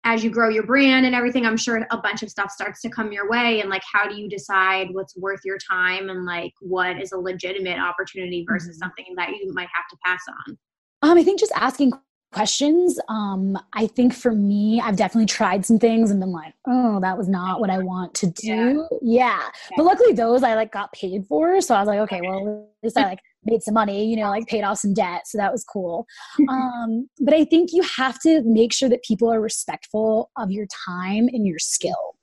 as 0.04 0.22
you 0.22 0.30
grow 0.30 0.48
your 0.48 0.62
brand 0.62 1.04
and 1.04 1.16
everything, 1.16 1.44
I'm 1.44 1.56
sure 1.56 1.84
a 1.90 1.98
bunch 1.98 2.22
of 2.22 2.30
stuff 2.30 2.52
starts 2.52 2.80
to 2.82 2.88
come 2.88 3.10
your 3.10 3.28
way. 3.28 3.60
And 3.60 3.68
like, 3.68 3.82
how 3.92 4.08
do 4.08 4.14
you 4.14 4.28
decide 4.28 4.88
what's 4.92 5.16
worth 5.16 5.40
your 5.44 5.58
time 5.68 6.10
and 6.10 6.24
like 6.24 6.52
what 6.60 7.00
is 7.00 7.10
a 7.10 7.18
legitimate 7.18 7.80
opportunity 7.80 8.46
versus 8.48 8.76
mm-hmm. 8.76 8.84
something 8.84 9.14
that 9.16 9.30
you 9.30 9.52
might 9.52 9.68
have 9.74 9.84
to 9.90 9.96
pass 10.04 10.22
on? 10.28 10.58
Um, 11.02 11.18
I 11.18 11.24
think 11.24 11.40
just 11.40 11.52
asking 11.56 11.92
questions. 12.32 12.98
Um, 13.08 13.58
I 13.72 13.86
think 13.86 14.12
for 14.12 14.32
me, 14.32 14.80
I've 14.80 14.96
definitely 14.96 15.26
tried 15.26 15.64
some 15.64 15.78
things 15.78 16.10
and 16.10 16.20
been 16.20 16.32
like, 16.32 16.54
oh, 16.66 17.00
that 17.00 17.16
was 17.16 17.28
not 17.28 17.60
what 17.60 17.70
I 17.70 17.78
want 17.78 18.14
to 18.14 18.26
do. 18.26 18.86
Yeah. 19.00 19.38
yeah. 19.38 19.48
But 19.76 19.84
luckily 19.84 20.12
those 20.12 20.42
I 20.42 20.54
like 20.54 20.72
got 20.72 20.92
paid 20.92 21.26
for. 21.26 21.60
So 21.60 21.74
I 21.74 21.80
was 21.80 21.88
like, 21.88 22.00
okay, 22.00 22.20
well, 22.20 22.68
at 22.82 22.84
least 22.84 22.98
I 22.98 23.04
like 23.04 23.20
made 23.44 23.62
some 23.62 23.74
money, 23.74 24.06
you 24.06 24.16
know, 24.16 24.28
like 24.28 24.46
paid 24.48 24.62
off 24.62 24.78
some 24.78 24.92
debt. 24.92 25.26
So 25.26 25.38
that 25.38 25.52
was 25.52 25.64
cool. 25.64 26.06
Um, 26.48 27.08
but 27.20 27.34
I 27.34 27.44
think 27.44 27.70
you 27.72 27.82
have 27.82 28.18
to 28.20 28.42
make 28.44 28.72
sure 28.72 28.88
that 28.88 29.02
people 29.02 29.32
are 29.32 29.40
respectful 29.40 30.30
of 30.36 30.50
your 30.50 30.66
time 30.86 31.28
and 31.28 31.46
your 31.46 31.58
skill. 31.58 32.16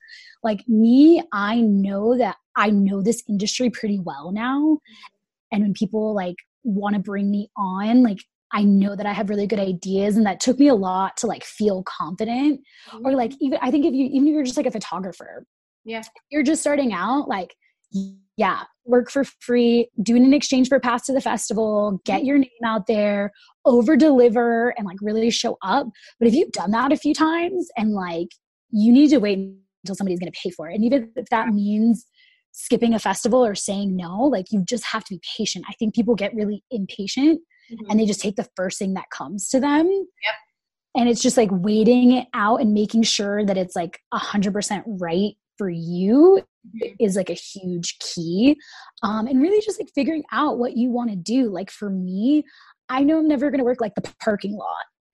Like 0.43 0.67
me, 0.67 1.21
I 1.31 1.61
know 1.61 2.17
that 2.17 2.37
I 2.55 2.69
know 2.69 3.01
this 3.01 3.23
industry 3.27 3.69
pretty 3.69 3.99
well 3.99 4.31
now. 4.31 4.79
And 5.51 5.61
when 5.61 5.73
people 5.73 6.13
like 6.13 6.35
want 6.63 6.95
to 6.95 7.01
bring 7.01 7.29
me 7.31 7.49
on, 7.55 8.03
like 8.03 8.19
I 8.53 8.63
know 8.63 8.95
that 8.95 9.05
I 9.05 9.13
have 9.13 9.29
really 9.29 9.47
good 9.47 9.59
ideas 9.59 10.15
and 10.15 10.25
that 10.25 10.39
took 10.39 10.59
me 10.59 10.67
a 10.67 10.75
lot 10.75 11.17
to 11.17 11.27
like 11.27 11.43
feel 11.43 11.83
confident. 11.83 12.61
Mm-hmm. 12.89 13.05
Or 13.05 13.13
like 13.13 13.33
even 13.41 13.57
I 13.61 13.71
think 13.71 13.85
if 13.85 13.93
you 13.93 14.05
even 14.05 14.27
if 14.27 14.33
you're 14.33 14.43
just 14.43 14.57
like 14.57 14.67
a 14.67 14.71
photographer. 14.71 15.45
Yeah. 15.83 16.03
You're 16.29 16.43
just 16.43 16.61
starting 16.61 16.93
out, 16.93 17.27
like 17.27 17.55
yeah, 18.37 18.61
work 18.85 19.11
for 19.11 19.23
free, 19.23 19.89
do 20.01 20.15
an 20.15 20.33
exchange 20.33 20.67
for 20.69 20.79
pass 20.79 21.05
to 21.05 21.13
the 21.13 21.21
festival, 21.21 22.01
get 22.05 22.19
mm-hmm. 22.19 22.25
your 22.25 22.37
name 22.39 22.49
out 22.63 22.87
there, 22.87 23.31
over 23.65 23.95
deliver, 23.95 24.69
and 24.77 24.85
like 24.85 24.97
really 25.01 25.29
show 25.29 25.57
up. 25.63 25.87
But 26.19 26.27
if 26.27 26.33
you've 26.33 26.51
done 26.51 26.71
that 26.71 26.91
a 26.91 26.97
few 26.97 27.13
times 27.13 27.69
and 27.75 27.91
like 27.91 28.29
you 28.69 28.91
need 28.93 29.09
to 29.09 29.17
wait 29.17 29.39
until 29.83 29.95
somebody's 29.95 30.19
going 30.19 30.31
to 30.31 30.39
pay 30.41 30.51
for 30.51 30.69
it, 30.69 30.75
and 30.75 30.85
even 30.85 31.11
if 31.15 31.25
that 31.29 31.49
means 31.49 32.05
skipping 32.51 32.93
a 32.93 32.99
festival 32.99 33.43
or 33.43 33.55
saying 33.55 33.95
no, 33.95 34.21
like 34.21 34.51
you 34.51 34.63
just 34.63 34.85
have 34.85 35.03
to 35.05 35.15
be 35.15 35.21
patient. 35.37 35.65
I 35.67 35.73
think 35.73 35.95
people 35.95 36.13
get 36.13 36.35
really 36.35 36.63
impatient 36.69 37.41
mm-hmm. 37.71 37.89
and 37.89 37.99
they 37.99 38.05
just 38.05 38.21
take 38.21 38.35
the 38.35 38.49
first 38.55 38.79
thing 38.79 38.93
that 38.93 39.09
comes 39.09 39.49
to 39.49 39.59
them. 39.59 39.87
Yep. 39.87 40.35
And 40.95 41.09
it's 41.09 41.21
just 41.21 41.37
like 41.37 41.49
waiting 41.51 42.11
it 42.13 42.27
out 42.33 42.61
and 42.61 42.73
making 42.73 43.03
sure 43.03 43.43
that 43.45 43.57
it's 43.57 43.75
like 43.75 43.99
a 44.11 44.17
hundred 44.17 44.53
percent 44.53 44.83
right 44.87 45.35
for 45.57 45.69
you 45.69 46.41
mm-hmm. 46.67 46.93
is 46.99 47.15
like 47.15 47.29
a 47.29 47.33
huge 47.33 47.97
key 47.99 48.57
um, 49.03 49.27
and 49.27 49.41
really 49.41 49.61
just 49.61 49.79
like 49.79 49.89
figuring 49.93 50.23
out 50.31 50.57
what 50.57 50.77
you 50.77 50.89
want 50.89 51.09
to 51.09 51.15
do 51.15 51.49
like 51.49 51.69
for 51.69 51.89
me 51.89 52.43
i 52.89 53.03
know 53.03 53.19
i'm 53.19 53.27
never 53.27 53.49
going 53.49 53.59
to 53.59 53.65
work 53.65 53.81
like 53.81 53.95
the 53.95 54.13
parking 54.19 54.53
lot 54.53 54.67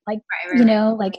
like 0.06 0.18
right, 0.18 0.52
right, 0.52 0.58
you 0.58 0.64
know 0.64 0.96
like 0.98 1.14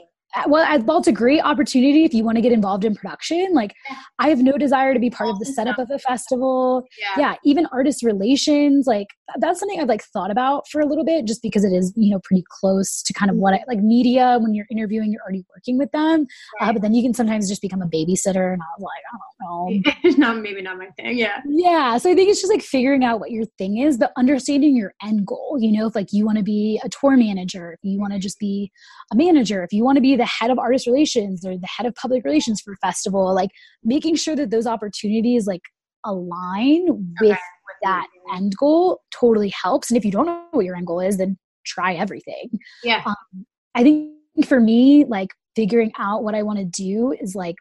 well, 0.46 0.80
well, 0.84 0.98
it's 0.98 1.08
a 1.08 1.12
great 1.12 1.40
opportunity 1.40 2.04
if 2.04 2.14
you 2.14 2.24
want 2.24 2.36
to 2.36 2.42
get 2.42 2.52
involved 2.52 2.84
in 2.84 2.94
production. 2.94 3.52
Like, 3.52 3.74
I 4.18 4.28
have 4.28 4.42
no 4.42 4.56
desire 4.56 4.94
to 4.94 5.00
be 5.00 5.10
part 5.10 5.30
of 5.30 5.38
the 5.38 5.46
setup 5.46 5.78
of 5.78 5.90
a 5.90 5.98
festival. 5.98 6.84
Yeah. 6.98 7.14
yeah, 7.18 7.34
even 7.44 7.66
artist 7.66 8.02
relations. 8.02 8.86
Like, 8.86 9.08
that's 9.38 9.60
something 9.60 9.80
I've 9.80 9.88
like 9.88 10.02
thought 10.04 10.30
about 10.30 10.68
for 10.68 10.80
a 10.80 10.86
little 10.86 11.04
bit, 11.04 11.24
just 11.24 11.42
because 11.42 11.64
it 11.64 11.72
is 11.72 11.92
you 11.96 12.10
know 12.10 12.20
pretty 12.24 12.44
close 12.48 13.02
to 13.02 13.12
kind 13.12 13.30
of 13.30 13.36
what 13.36 13.54
I 13.54 13.62
like 13.68 13.78
media. 13.78 14.38
When 14.40 14.54
you're 14.54 14.66
interviewing, 14.70 15.12
you're 15.12 15.22
already 15.22 15.44
working 15.54 15.78
with 15.78 15.90
them, 15.92 16.26
uh, 16.60 16.64
right. 16.64 16.70
uh, 16.70 16.72
but 16.72 16.82
then 16.82 16.94
you 16.94 17.02
can 17.02 17.14
sometimes 17.14 17.48
just 17.48 17.62
become 17.62 17.82
a 17.82 17.86
babysitter, 17.86 18.52
and 18.52 18.62
I 18.62 18.66
was 18.78 18.82
like, 18.82 19.02
I 19.12 19.18
don't 19.40 20.14
know, 20.14 20.16
not 20.18 20.42
maybe 20.42 20.62
not 20.62 20.78
my 20.78 20.88
thing. 20.96 21.16
Yeah, 21.16 21.40
yeah. 21.46 21.98
So 21.98 22.10
I 22.10 22.14
think 22.14 22.30
it's 22.30 22.40
just 22.40 22.52
like 22.52 22.62
figuring 22.62 23.04
out 23.04 23.20
what 23.20 23.30
your 23.30 23.44
thing 23.58 23.78
is, 23.78 23.96
but 23.96 24.12
understanding 24.16 24.76
your 24.76 24.94
end 25.02 25.26
goal. 25.26 25.56
You 25.60 25.72
know, 25.72 25.86
if 25.86 25.94
like 25.94 26.12
you 26.12 26.24
want 26.24 26.38
to 26.38 26.44
be 26.44 26.80
a 26.84 26.88
tour 26.88 27.16
manager, 27.16 27.72
if 27.72 27.80
you 27.82 28.00
want 28.00 28.12
to 28.12 28.18
just 28.18 28.38
be 28.38 28.70
a 29.12 29.16
manager, 29.16 29.62
if 29.64 29.72
you 29.72 29.84
want 29.84 29.96
to 29.96 30.02
be 30.02 30.16
the 30.22 30.26
head 30.26 30.50
of 30.50 30.58
artist 30.58 30.86
relations 30.86 31.44
or 31.44 31.58
the 31.58 31.68
head 31.76 31.84
of 31.84 31.94
public 31.96 32.24
relations 32.24 32.60
for 32.60 32.76
festival 32.76 33.34
like 33.34 33.50
making 33.82 34.14
sure 34.14 34.36
that 34.36 34.50
those 34.50 34.66
opportunities 34.66 35.46
like 35.46 35.62
align 36.04 36.86
with 37.20 37.32
okay. 37.32 37.40
that 37.82 38.06
end 38.34 38.52
goal 38.56 39.00
totally 39.10 39.52
helps. 39.60 39.90
And 39.90 39.98
if 39.98 40.04
you 40.04 40.12
don't 40.12 40.26
know 40.26 40.44
what 40.52 40.64
your 40.64 40.76
end 40.76 40.86
goal 40.86 41.00
is 41.00 41.16
then 41.18 41.36
try 41.66 41.94
everything. 41.94 42.50
Yeah. 42.84 43.02
Um, 43.04 43.46
i 43.74 43.82
think 43.82 44.12
for 44.46 44.60
me 44.60 45.04
like 45.04 45.28
figuring 45.56 45.92
out 45.98 46.22
what 46.22 46.34
i 46.34 46.42
want 46.42 46.58
to 46.58 46.64
do 46.64 47.14
is 47.20 47.34
like 47.34 47.56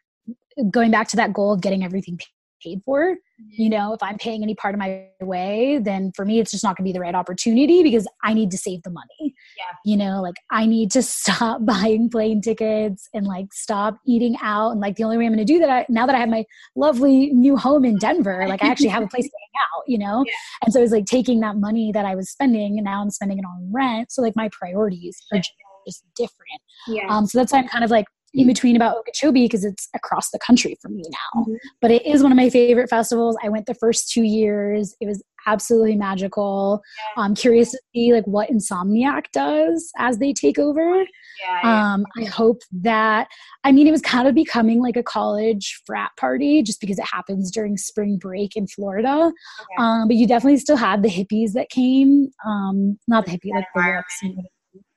going 0.69 0.91
back 0.91 1.07
to 1.09 1.15
that 1.15 1.33
goal 1.33 1.53
of 1.53 1.61
getting 1.61 1.83
everything 1.83 2.19
paid 2.61 2.81
for. 2.85 3.15
You 3.57 3.69
mm-hmm. 3.69 3.77
know, 3.77 3.93
if 3.93 4.03
I'm 4.03 4.17
paying 4.17 4.43
any 4.43 4.55
part 4.55 4.75
of 4.75 4.79
my 4.79 5.07
way, 5.19 5.79
then 5.81 6.11
for 6.15 6.25
me, 6.25 6.39
it's 6.39 6.51
just 6.51 6.63
not 6.63 6.77
going 6.77 6.85
to 6.85 6.89
be 6.89 6.93
the 6.93 6.99
right 6.99 7.15
opportunity 7.15 7.83
because 7.83 8.07
I 8.23 8.33
need 8.33 8.51
to 8.51 8.57
save 8.57 8.83
the 8.83 8.91
money. 8.91 9.33
Yeah. 9.57 9.75
You 9.85 9.97
know, 9.97 10.21
like 10.21 10.35
I 10.51 10.65
need 10.65 10.91
to 10.91 11.01
stop 11.01 11.65
buying 11.65 12.09
plane 12.09 12.41
tickets 12.41 13.09
and 13.13 13.25
like 13.25 13.53
stop 13.53 13.97
eating 14.05 14.35
out. 14.41 14.71
And 14.71 14.79
like 14.79 14.95
the 14.95 15.03
only 15.03 15.17
way 15.17 15.25
I'm 15.25 15.33
going 15.33 15.45
to 15.45 15.53
do 15.53 15.59
that, 15.59 15.69
I, 15.69 15.85
now 15.89 16.05
that 16.05 16.15
I 16.15 16.19
have 16.19 16.29
my 16.29 16.45
lovely 16.75 17.31
new 17.31 17.57
home 17.57 17.85
in 17.85 17.97
Denver, 17.97 18.45
like 18.47 18.63
I 18.63 18.67
actually 18.67 18.89
have 18.89 19.03
a 19.03 19.07
place 19.07 19.25
to 19.25 19.31
hang 19.31 19.61
out, 19.61 19.83
you 19.87 19.97
know? 19.97 20.23
Yeah. 20.25 20.33
And 20.63 20.73
so 20.73 20.81
it's 20.81 20.91
like 20.91 21.05
taking 21.05 21.39
that 21.41 21.57
money 21.57 21.91
that 21.93 22.05
I 22.05 22.15
was 22.15 22.29
spending 22.29 22.77
and 22.77 22.85
now 22.85 23.01
I'm 23.01 23.09
spending 23.09 23.39
it 23.39 23.45
on 23.45 23.71
rent. 23.73 24.11
So 24.11 24.21
like 24.21 24.35
my 24.35 24.49
priorities 24.51 25.21
are 25.33 25.41
just 25.85 26.05
different. 26.15 26.61
Yeah. 26.87 27.07
Um, 27.09 27.25
so 27.25 27.39
that's 27.39 27.51
why 27.51 27.59
I'm 27.59 27.67
kind 27.67 27.83
of 27.83 27.91
like 27.91 28.05
in 28.33 28.47
between 28.47 28.75
about 28.75 28.97
Okeechobee 28.97 29.45
because 29.45 29.65
it's 29.65 29.89
across 29.93 30.29
the 30.31 30.39
country 30.39 30.77
for 30.81 30.89
me 30.89 31.03
now. 31.03 31.41
Mm-hmm. 31.41 31.55
But 31.81 31.91
it 31.91 32.05
is 32.05 32.23
one 32.23 32.31
of 32.31 32.35
my 32.35 32.49
favorite 32.49 32.89
festivals. 32.89 33.37
I 33.43 33.49
went 33.49 33.65
the 33.65 33.73
first 33.73 34.11
two 34.11 34.23
years. 34.23 34.95
It 35.01 35.07
was 35.07 35.21
absolutely 35.47 35.95
magical. 35.95 36.81
Yeah. 37.17 37.23
I'm 37.23 37.35
curious 37.35 37.71
to 37.71 37.79
see 37.93 38.13
like 38.13 38.25
what 38.25 38.49
Insomniac 38.49 39.25
does 39.33 39.91
as 39.97 40.19
they 40.19 40.33
take 40.33 40.59
over. 40.59 41.05
Yeah, 41.43 41.93
um, 41.93 42.05
I 42.17 42.25
hope 42.25 42.61
that 42.71 43.27
I 43.63 43.71
mean 43.71 43.87
it 43.87 43.91
was 43.91 44.01
kind 44.01 44.27
of 44.27 44.35
becoming 44.35 44.81
like 44.81 44.95
a 44.95 45.03
college 45.03 45.81
frat 45.85 46.11
party 46.19 46.61
just 46.61 46.79
because 46.79 46.99
it 46.99 47.05
happens 47.05 47.51
during 47.51 47.77
spring 47.77 48.17
break 48.17 48.55
in 48.55 48.67
Florida. 48.67 49.31
Um, 49.79 50.07
but 50.07 50.17
you 50.17 50.27
definitely 50.27 50.59
still 50.59 50.77
had 50.77 51.03
the 51.03 51.09
hippies 51.09 51.53
that 51.53 51.69
came. 51.69 52.29
Um, 52.45 52.99
not 53.07 53.25
the 53.25 53.31
hippie, 53.31 53.53
like 53.53 53.65
the 53.73 53.81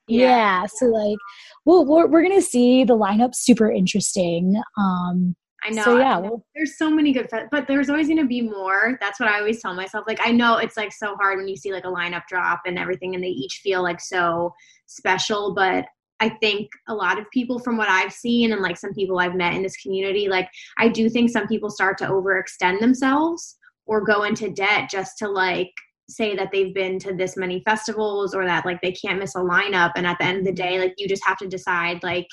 yeah. 0.09 0.29
yeah. 0.29 0.67
So 0.67 0.87
like, 0.87 1.19
well, 1.65 1.85
we're, 1.85 2.07
we're 2.07 2.23
gonna 2.23 2.43
see 2.43 2.85
the 2.85 2.97
lineup 2.97 3.35
super 3.35 3.71
interesting. 3.71 4.61
Um, 4.79 5.35
I 5.65 5.71
know. 5.71 5.83
So 5.83 5.99
yeah, 5.99 6.19
well, 6.19 6.45
there's 6.55 6.77
so 6.77 6.91
many 6.91 7.13
good, 7.13 7.31
fe- 7.31 7.47
but 7.51 7.67
there's 7.67 7.89
always 7.89 8.09
gonna 8.09 8.27
be 8.27 8.43
more. 8.43 8.99
That's 9.01 9.19
what 9.19 9.29
I 9.29 9.39
always 9.39 9.63
tell 9.63 9.75
myself. 9.75 10.05
Like 10.07 10.21
I 10.23 10.31
know 10.31 10.59
it's 10.59 10.77
like 10.77 10.93
so 10.93 11.17
hard 11.17 11.39
when 11.39 11.49
you 11.49 11.57
see 11.57 11.73
like 11.73 11.85
a 11.85 11.89
lineup 11.89 12.27
drop 12.29 12.63
and 12.67 12.79
everything, 12.79 13.15
and 13.15 13.25
they 13.25 13.29
each 13.29 13.61
feel 13.63 13.83
like 13.83 14.01
so 14.01 14.53
special. 14.87 15.55
But 15.55 15.87
I 16.21 16.29
think 16.29 16.69
a 16.89 16.95
lot 16.95 17.19
of 17.19 17.31
people, 17.33 17.59
from 17.59 17.77
what 17.77 17.89
I've 17.89 18.13
seen, 18.13 18.53
and 18.53 18.61
like 18.61 18.77
some 18.77 18.93
people 18.93 19.19
I've 19.19 19.35
met 19.35 19.55
in 19.55 19.63
this 19.63 19.77
community, 19.79 20.29
like 20.29 20.49
I 20.79 20.89
do 20.89 21.09
think 21.09 21.31
some 21.31 21.47
people 21.49 21.71
start 21.71 21.97
to 21.99 22.09
overextend 22.09 22.81
themselves 22.81 23.57
or 23.87 24.05
go 24.05 24.25
into 24.25 24.51
debt 24.51 24.91
just 24.91 25.19
to 25.19 25.29
like 25.29 25.73
say 26.09 26.37
that 26.37 26.51
they've 26.53 26.75
been 26.75 26.99
to 26.99 27.15
this 27.15 27.37
many 27.37 27.61
festivals 27.61 28.35
or 28.35 28.45
that 28.45 28.67
like 28.67 28.81
they 28.83 28.93
can't 28.93 29.19
miss 29.19 29.35
a 29.35 29.39
lineup 29.39 29.93
and 29.97 30.07
at 30.07 30.19
the 30.19 30.25
end 30.25 30.39
of 30.39 30.45
the 30.45 30.53
day 30.53 30.79
like 30.79 30.95
you 30.99 31.09
just 31.09 31.25
have 31.25 31.39
to 31.39 31.49
decide 31.49 32.03
like 32.03 32.27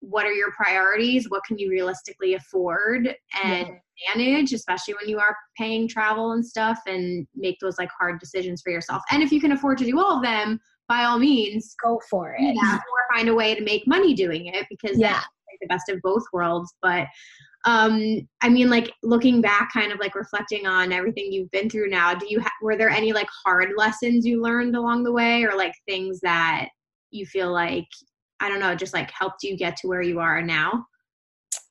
what 0.00 0.24
are 0.24 0.32
your 0.32 0.52
priorities 0.52 1.28
what 1.28 1.42
can 1.44 1.58
you 1.58 1.68
realistically 1.68 2.34
afford 2.34 3.08
and 3.42 3.68
yeah. 3.68 4.14
manage 4.16 4.52
especially 4.52 4.94
when 4.94 5.08
you 5.08 5.18
are 5.18 5.36
paying 5.58 5.88
travel 5.88 6.32
and 6.32 6.44
stuff 6.44 6.78
and 6.86 7.26
make 7.34 7.56
those 7.60 7.78
like 7.78 7.90
hard 7.98 8.20
decisions 8.20 8.62
for 8.62 8.70
yourself 8.70 9.02
and 9.10 9.22
if 9.22 9.32
you 9.32 9.40
can 9.40 9.52
afford 9.52 9.76
to 9.76 9.84
do 9.84 9.98
all 9.98 10.16
of 10.16 10.22
them 10.22 10.58
by 10.88 11.04
all 11.04 11.18
means 11.18 11.74
go 11.82 12.00
for 12.08 12.34
it 12.38 12.54
yeah, 12.54 12.76
or 12.76 13.16
find 13.16 13.28
a 13.28 13.34
way 13.34 13.54
to 13.54 13.62
make 13.62 13.86
money 13.86 14.14
doing 14.14 14.46
it 14.46 14.66
because 14.70 14.98
yeah. 14.98 15.12
that's 15.12 15.26
like 15.50 15.58
the 15.60 15.66
best 15.66 15.88
of 15.88 16.00
both 16.02 16.24
worlds 16.32 16.72
but 16.80 17.06
um 17.66 18.26
i 18.40 18.48
mean 18.48 18.70
like 18.70 18.92
looking 19.02 19.40
back 19.40 19.70
kind 19.72 19.92
of 19.92 19.98
like 19.98 20.14
reflecting 20.14 20.66
on 20.66 20.92
everything 20.92 21.30
you've 21.30 21.50
been 21.50 21.68
through 21.68 21.88
now 21.88 22.14
do 22.14 22.26
you 22.28 22.40
ha- 22.40 22.50
were 22.62 22.76
there 22.76 22.88
any 22.88 23.12
like 23.12 23.28
hard 23.44 23.70
lessons 23.76 24.24
you 24.24 24.42
learned 24.42 24.74
along 24.74 25.02
the 25.02 25.12
way 25.12 25.44
or 25.44 25.54
like 25.56 25.74
things 25.86 26.20
that 26.20 26.68
you 27.10 27.26
feel 27.26 27.52
like 27.52 27.86
i 28.40 28.48
don't 28.48 28.60
know 28.60 28.74
just 28.74 28.94
like 28.94 29.10
helped 29.10 29.42
you 29.42 29.56
get 29.56 29.76
to 29.76 29.88
where 29.88 30.02
you 30.02 30.20
are 30.20 30.40
now 30.40 30.86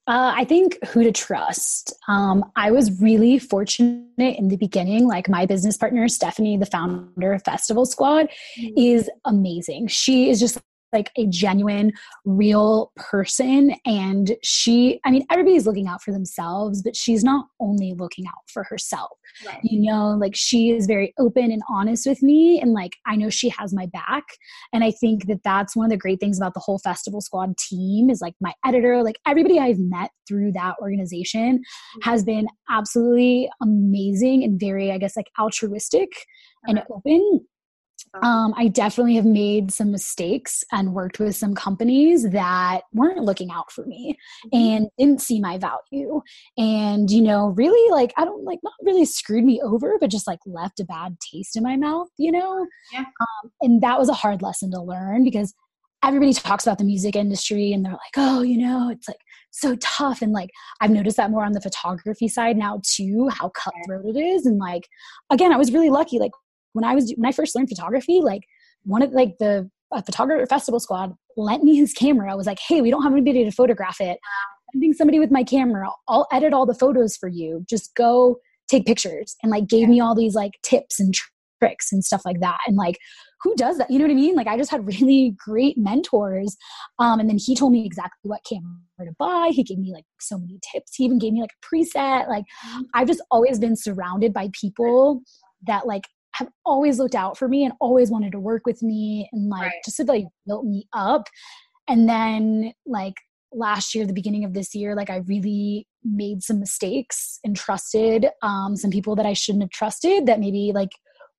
uh, 0.10 0.34
I 0.36 0.44
think 0.44 0.84
who 0.88 1.04
to 1.04 1.12
trust. 1.12 1.94
Um, 2.08 2.44
I 2.56 2.72
was 2.72 3.00
really 3.00 3.38
fortunate 3.38 4.08
in 4.18 4.48
the 4.48 4.58
beginning. 4.58 5.08
Like 5.08 5.30
my 5.30 5.46
business 5.46 5.78
partner, 5.78 6.08
Stephanie, 6.08 6.58
the 6.58 6.66
founder 6.66 7.32
of 7.32 7.44
Festival 7.44 7.86
Squad, 7.86 8.28
mm-hmm. 8.60 8.74
is 8.76 9.08
amazing. 9.26 9.86
She 9.86 10.32
is 10.32 10.40
just 10.40 10.60
like 10.94 11.12
a 11.18 11.26
genuine 11.28 11.92
real 12.26 12.92
person 12.96 13.76
and 13.86 14.36
she 14.44 15.00
i 15.06 15.12
mean 15.12 15.26
everybody's 15.30 15.66
looking 15.66 15.88
out 15.88 16.02
for 16.02 16.12
themselves 16.12 16.82
but 16.82 16.96
she's 16.96 17.24
not 17.24 17.48
only 17.60 17.94
looking 17.98 18.26
out 18.28 18.34
for 18.48 18.64
herself 18.64 19.12
right. 19.46 19.60
you 19.64 19.80
know 19.80 20.10
like 20.20 20.36
she 20.36 20.72
is 20.72 20.86
very 20.86 21.14
open 21.20 21.52
and 21.52 21.62
honest 21.70 22.06
with 22.06 22.22
me 22.22 22.60
and 22.62 22.74
like 22.74 22.96
i 23.06 23.16
know 23.16 23.30
she 23.30 23.50
has 23.50 23.74
my 23.74 23.86
back 23.88 24.24
and 24.74 24.84
i 24.84 24.92
think 24.92 25.28
that 25.28 25.42
that's 25.44 25.76
one 25.76 25.86
of 25.86 25.92
the 25.92 25.98
great 25.98 26.20
things 26.20 26.38
about 26.38 26.54
the 26.54 26.60
whole 26.60 26.80
festival 26.80 27.22
squad 27.22 27.58
team 27.58 28.10
is 28.10 28.22
like 28.22 28.34
my 28.42 28.54
editor 28.66 29.04
like 29.04 29.20
everybody 29.28 29.60
i've 29.60 29.80
met 29.80 30.12
through 30.28 30.52
that 30.52 30.76
organization 30.82 31.60
mm-hmm. 31.60 32.10
has 32.10 32.24
been 32.24 32.48
absolutely 32.70 33.50
amazing 33.62 34.44
and 34.44 34.60
very 34.60 34.92
i 34.92 34.98
guess 34.98 35.16
like 35.16 35.30
altruistic 35.40 36.10
and 36.66 36.84
open 36.92 37.42
Um, 38.22 38.54
I 38.58 38.68
definitely 38.68 39.16
have 39.16 39.26
made 39.26 39.72
some 39.72 39.92
mistakes 39.92 40.64
and 40.72 40.94
worked 40.94 41.20
with 41.20 41.36
some 41.36 41.56
companies 41.56 42.30
that 42.32 42.82
weren't 42.94 43.24
looking 43.24 43.52
out 43.52 43.72
for 43.72 43.86
me 43.86 44.18
mm-hmm. 44.46 44.58
and 44.58 44.88
didn't 44.98 45.22
see 45.22 45.40
my 45.40 45.58
value. 45.58 46.22
And, 46.58 47.10
you 47.10 47.22
know, 47.22 47.50
really 47.50 47.92
like, 47.92 48.14
I 48.18 48.26
don't 48.26 48.44
like, 48.44 48.60
not 48.64 48.74
really 48.82 49.06
screwed 49.06 49.44
me 49.44 49.62
over, 49.62 49.98
but 50.00 50.10
just 50.10 50.28
like 50.28 50.40
left 50.46 50.80
a 50.80 50.86
bad 50.86 51.18
taste 51.20 51.56
in 51.56 51.64
my 51.64 51.76
mouth, 51.76 52.10
you 52.18 52.32
know? 52.32 52.66
Yeah. 52.92 53.00
Um, 53.02 53.52
and 53.62 53.82
that 53.82 54.00
was 54.00 54.10
a 54.10 54.14
hard 54.14 54.42
lesson 54.42 54.72
to 54.72 54.82
learn 54.82 55.24
because 55.24 55.54
everybody 56.04 56.34
talks 56.34 56.66
about 56.66 56.78
the 56.78 56.86
music 56.86 57.16
industry 57.16 57.74
and 57.74 57.84
they're 57.84 57.92
like, 57.92 58.18
oh, 58.18 58.42
you 58.42 58.58
know, 58.58 58.90
it's 58.90 59.08
like 59.08 59.20
so 59.52 59.76
tough. 59.78 60.22
And 60.22 60.32
like, 60.32 60.50
I've 60.82 60.92
noticed 60.92 61.18
that 61.18 61.32
more 61.32 61.44
on 61.44 61.52
the 61.52 61.62
photography 61.62 62.28
side 62.28 62.58
now 62.58 62.82
too, 62.84 63.30
how 63.30 63.50
cutthroat 63.50 64.06
it 64.06 64.18
is. 64.18 64.46
And 64.46 64.60
like, 64.60 64.88
again, 65.30 65.52
I 65.52 65.58
was 65.58 65.74
really 65.74 65.90
lucky. 65.90 66.20
Like 66.20 66.32
when 66.74 66.86
I 66.86 66.96
was, 66.96 67.14
when 67.16 67.28
I 67.28 67.32
first 67.32 67.56
learned 67.56 67.70
photography, 67.70 68.22
like 68.22 68.44
one 68.84 69.02
of 69.02 69.12
like 69.12 69.38
the 69.40 69.70
photographer 70.06 70.46
festival 70.46 70.80
squad 70.80 71.14
lent 71.36 71.64
me 71.64 71.76
his 71.76 71.94
camera. 71.94 72.32
I 72.32 72.36
was 72.36 72.48
like, 72.48 72.60
hey, 72.60 72.82
we 72.82 72.92
don't 72.92 73.04
have 73.04 73.12
anybody 73.12 73.44
to 73.44 73.52
photograph 73.52 74.00
it. 74.00 74.20
I'm 74.20 74.74
sending 74.74 74.94
somebody 74.94 75.20
with 75.20 75.32
my 75.32 75.44
camera. 75.44 75.90
I'll 76.08 76.28
edit 76.32 76.54
all 76.54 76.66
the 76.66 76.74
photos 76.74 77.18
for 77.18 77.28
you. 77.28 77.66
Just 77.68 77.96
go 77.96 78.38
take 78.70 78.86
pictures 78.86 79.36
and 79.42 79.52
like 79.52 79.68
gave 79.68 79.90
me 79.90 80.00
all 80.00 80.16
these 80.16 80.36
like 80.36 80.54
tips 80.64 81.00
and 81.00 81.14
tricks 81.60 81.92
and 81.92 82.06
stuff 82.06 82.22
like 82.24 82.40
that. 82.42 82.60
And 82.68 82.78
like 82.78 82.98
who 83.42 83.56
does 83.56 83.78
that? 83.78 83.90
You 83.90 84.00
know 84.00 84.06
what 84.06 84.12
I 84.12 84.16
mean? 84.16 84.36
Like 84.36 84.48
I 84.48 84.58
just 84.58 84.70
had 84.70 84.86
really 84.86 85.36
great 85.44 85.78
mentors. 85.78 86.58
Um, 87.00 87.20
and 87.20 87.30
then 87.30 87.38
he 87.38 87.56
told 87.56 87.72
me 87.72 87.86
exactly 87.86 88.28
what 88.30 88.42
camera 88.48 88.66
to 89.00 89.16
buy. 89.18 89.52
He 89.52 89.64
gave 89.64 89.80
me 89.80 89.94
like 89.94 90.04
so 90.20 90.38
many 90.38 90.60
tips. 90.74 90.96
He 90.96 91.06
even 91.06 91.20
gave 91.20 91.34
me 91.34 91.42
like 91.42 91.52
a 91.52 91.76
preset. 91.76 92.28
Like 92.28 92.44
mm-hmm. 92.66 92.82
I've 92.94 93.08
just 93.08 93.22
always 93.32 93.60
been 93.60 93.76
surrounded 93.76 94.34
by 94.34 94.50
people 94.60 95.22
that 95.68 95.88
like 95.88 96.04
have 96.40 96.50
always 96.66 96.98
looked 96.98 97.16
out 97.16 97.38
for 97.38 97.48
me 97.48 97.66
and 97.66 97.74
always 97.80 98.10
wanted 98.10 98.32
to 98.32 98.40
work 98.40 98.66
with 98.66 98.82
me 98.82 99.30
and 99.32 99.50
like 99.50 99.64
right. 99.64 99.84
just 99.86 99.98
have 99.98 100.08
like 100.08 100.26
built 100.48 100.66
me 100.66 100.88
up. 100.94 101.28
And 101.88 102.08
then 102.08 102.74
like 102.86 103.16
last 103.52 103.94
year, 103.94 104.06
the 104.06 104.14
beginning 104.14 104.46
of 104.46 104.54
this 104.54 104.74
year, 104.74 104.96
like 104.96 105.10
I 105.10 105.18
really 105.18 105.88
made 106.04 106.42
some 106.42 106.60
mistakes 106.60 107.40
and 107.44 107.56
trusted 107.56 108.28
um, 108.42 108.76
some 108.76 108.90
people 108.90 109.16
that 109.16 109.26
I 109.26 109.34
shouldn't 109.34 109.64
have 109.64 109.72
trusted 109.72 110.26
that 110.28 110.40
maybe 110.40 110.72
like 110.74 110.92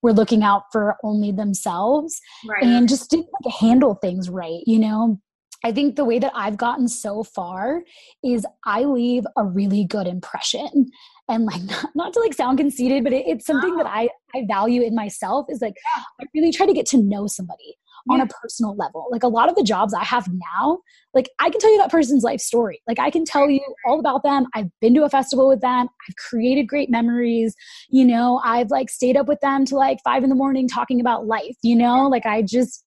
were 0.02 0.12
looking 0.12 0.42
out 0.42 0.64
for 0.70 0.96
only 1.02 1.32
themselves 1.32 2.20
right. 2.46 2.62
and 2.62 2.88
just 2.88 3.10
didn't 3.10 3.28
like, 3.44 3.54
handle 3.54 3.94
things 3.94 4.28
right, 4.28 4.62
you 4.66 4.78
know? 4.78 5.18
I 5.64 5.72
think 5.72 5.96
the 5.96 6.04
way 6.04 6.18
that 6.18 6.32
I've 6.34 6.56
gotten 6.56 6.88
so 6.88 7.22
far 7.22 7.82
is 8.24 8.46
I 8.64 8.84
leave 8.84 9.24
a 9.36 9.44
really 9.44 9.84
good 9.84 10.06
impression. 10.06 10.90
And 11.28 11.44
like 11.44 11.62
not, 11.64 11.90
not 11.94 12.12
to 12.14 12.20
like 12.20 12.34
sound 12.34 12.58
conceited, 12.58 13.04
but 13.04 13.12
it, 13.12 13.26
it's 13.26 13.46
something 13.46 13.76
that 13.76 13.86
I, 13.86 14.08
I 14.34 14.44
value 14.48 14.82
in 14.82 14.94
myself 14.94 15.46
is 15.48 15.60
like 15.60 15.74
I 16.20 16.24
really 16.34 16.52
try 16.52 16.66
to 16.66 16.72
get 16.72 16.86
to 16.86 16.98
know 16.98 17.26
somebody 17.26 17.76
yeah. 18.06 18.14
on 18.14 18.20
a 18.20 18.26
personal 18.26 18.74
level. 18.76 19.06
Like 19.10 19.22
a 19.22 19.28
lot 19.28 19.48
of 19.48 19.54
the 19.54 19.62
jobs 19.62 19.94
I 19.94 20.04
have 20.04 20.28
now, 20.28 20.78
like 21.14 21.28
I 21.38 21.50
can 21.50 21.60
tell 21.60 21.70
you 21.70 21.78
that 21.78 21.90
person's 21.90 22.24
life 22.24 22.40
story. 22.40 22.80
Like 22.88 22.98
I 22.98 23.10
can 23.10 23.24
tell 23.24 23.48
you 23.48 23.60
all 23.86 24.00
about 24.00 24.22
them. 24.22 24.46
I've 24.54 24.68
been 24.80 24.94
to 24.94 25.04
a 25.04 25.10
festival 25.10 25.48
with 25.48 25.60
them. 25.60 25.88
I've 26.08 26.16
created 26.16 26.64
great 26.64 26.90
memories. 26.90 27.54
You 27.90 28.04
know, 28.04 28.40
I've 28.44 28.70
like 28.70 28.90
stayed 28.90 29.16
up 29.16 29.28
with 29.28 29.40
them 29.40 29.64
to 29.66 29.76
like 29.76 29.98
five 30.04 30.22
in 30.22 30.30
the 30.30 30.36
morning 30.36 30.68
talking 30.68 31.00
about 31.00 31.26
life, 31.26 31.56
you 31.62 31.76
know, 31.76 32.08
like 32.08 32.26
I 32.26 32.42
just 32.42 32.84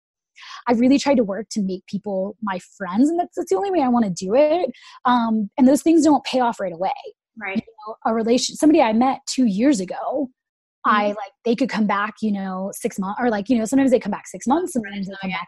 I 0.68 0.74
really 0.74 1.00
tried 1.00 1.16
to 1.16 1.24
work 1.24 1.48
to 1.52 1.62
make 1.62 1.86
people 1.88 2.36
my 2.42 2.60
friends, 2.78 3.10
and 3.10 3.20
that's, 3.20 3.36
that's 3.36 3.50
the 3.50 3.56
only 3.56 3.72
way 3.72 3.82
I 3.82 3.90
want 3.90 4.06
to 4.06 4.12
do 4.12 4.36
it. 4.36 4.70
Um, 5.06 5.50
and 5.58 5.68
those 5.68 5.82
things 5.82 6.04
don't 6.04 6.24
pay 6.24 6.40
off 6.40 6.60
right 6.60 6.74
away. 6.74 6.92
Right. 7.42 7.58
You 7.58 7.74
know, 7.88 7.96
a 8.06 8.14
relation, 8.14 8.56
somebody 8.56 8.82
I 8.82 8.94
met 8.94 9.20
two 9.28 9.46
years 9.46 9.80
ago 9.80 10.30
mm-hmm. 10.86 10.96
I 10.96 11.08
like 11.08 11.32
they 11.46 11.56
could 11.56 11.70
come 11.70 11.88
back, 11.88 12.16
you 12.22 12.32
know, 12.32 12.72
six 12.74 13.00
months 13.00 13.20
or 13.22 13.30
like, 13.30 13.50
you 13.50 13.58
know, 13.58 13.66
sometimes 13.66 13.92
they 13.92 14.00
come 14.00 14.12
back 14.12 14.28
six 14.28 14.48
months, 14.48 14.74
sometimes 14.74 15.08
they 15.08 15.14
come 15.22 15.32
back 15.32 15.48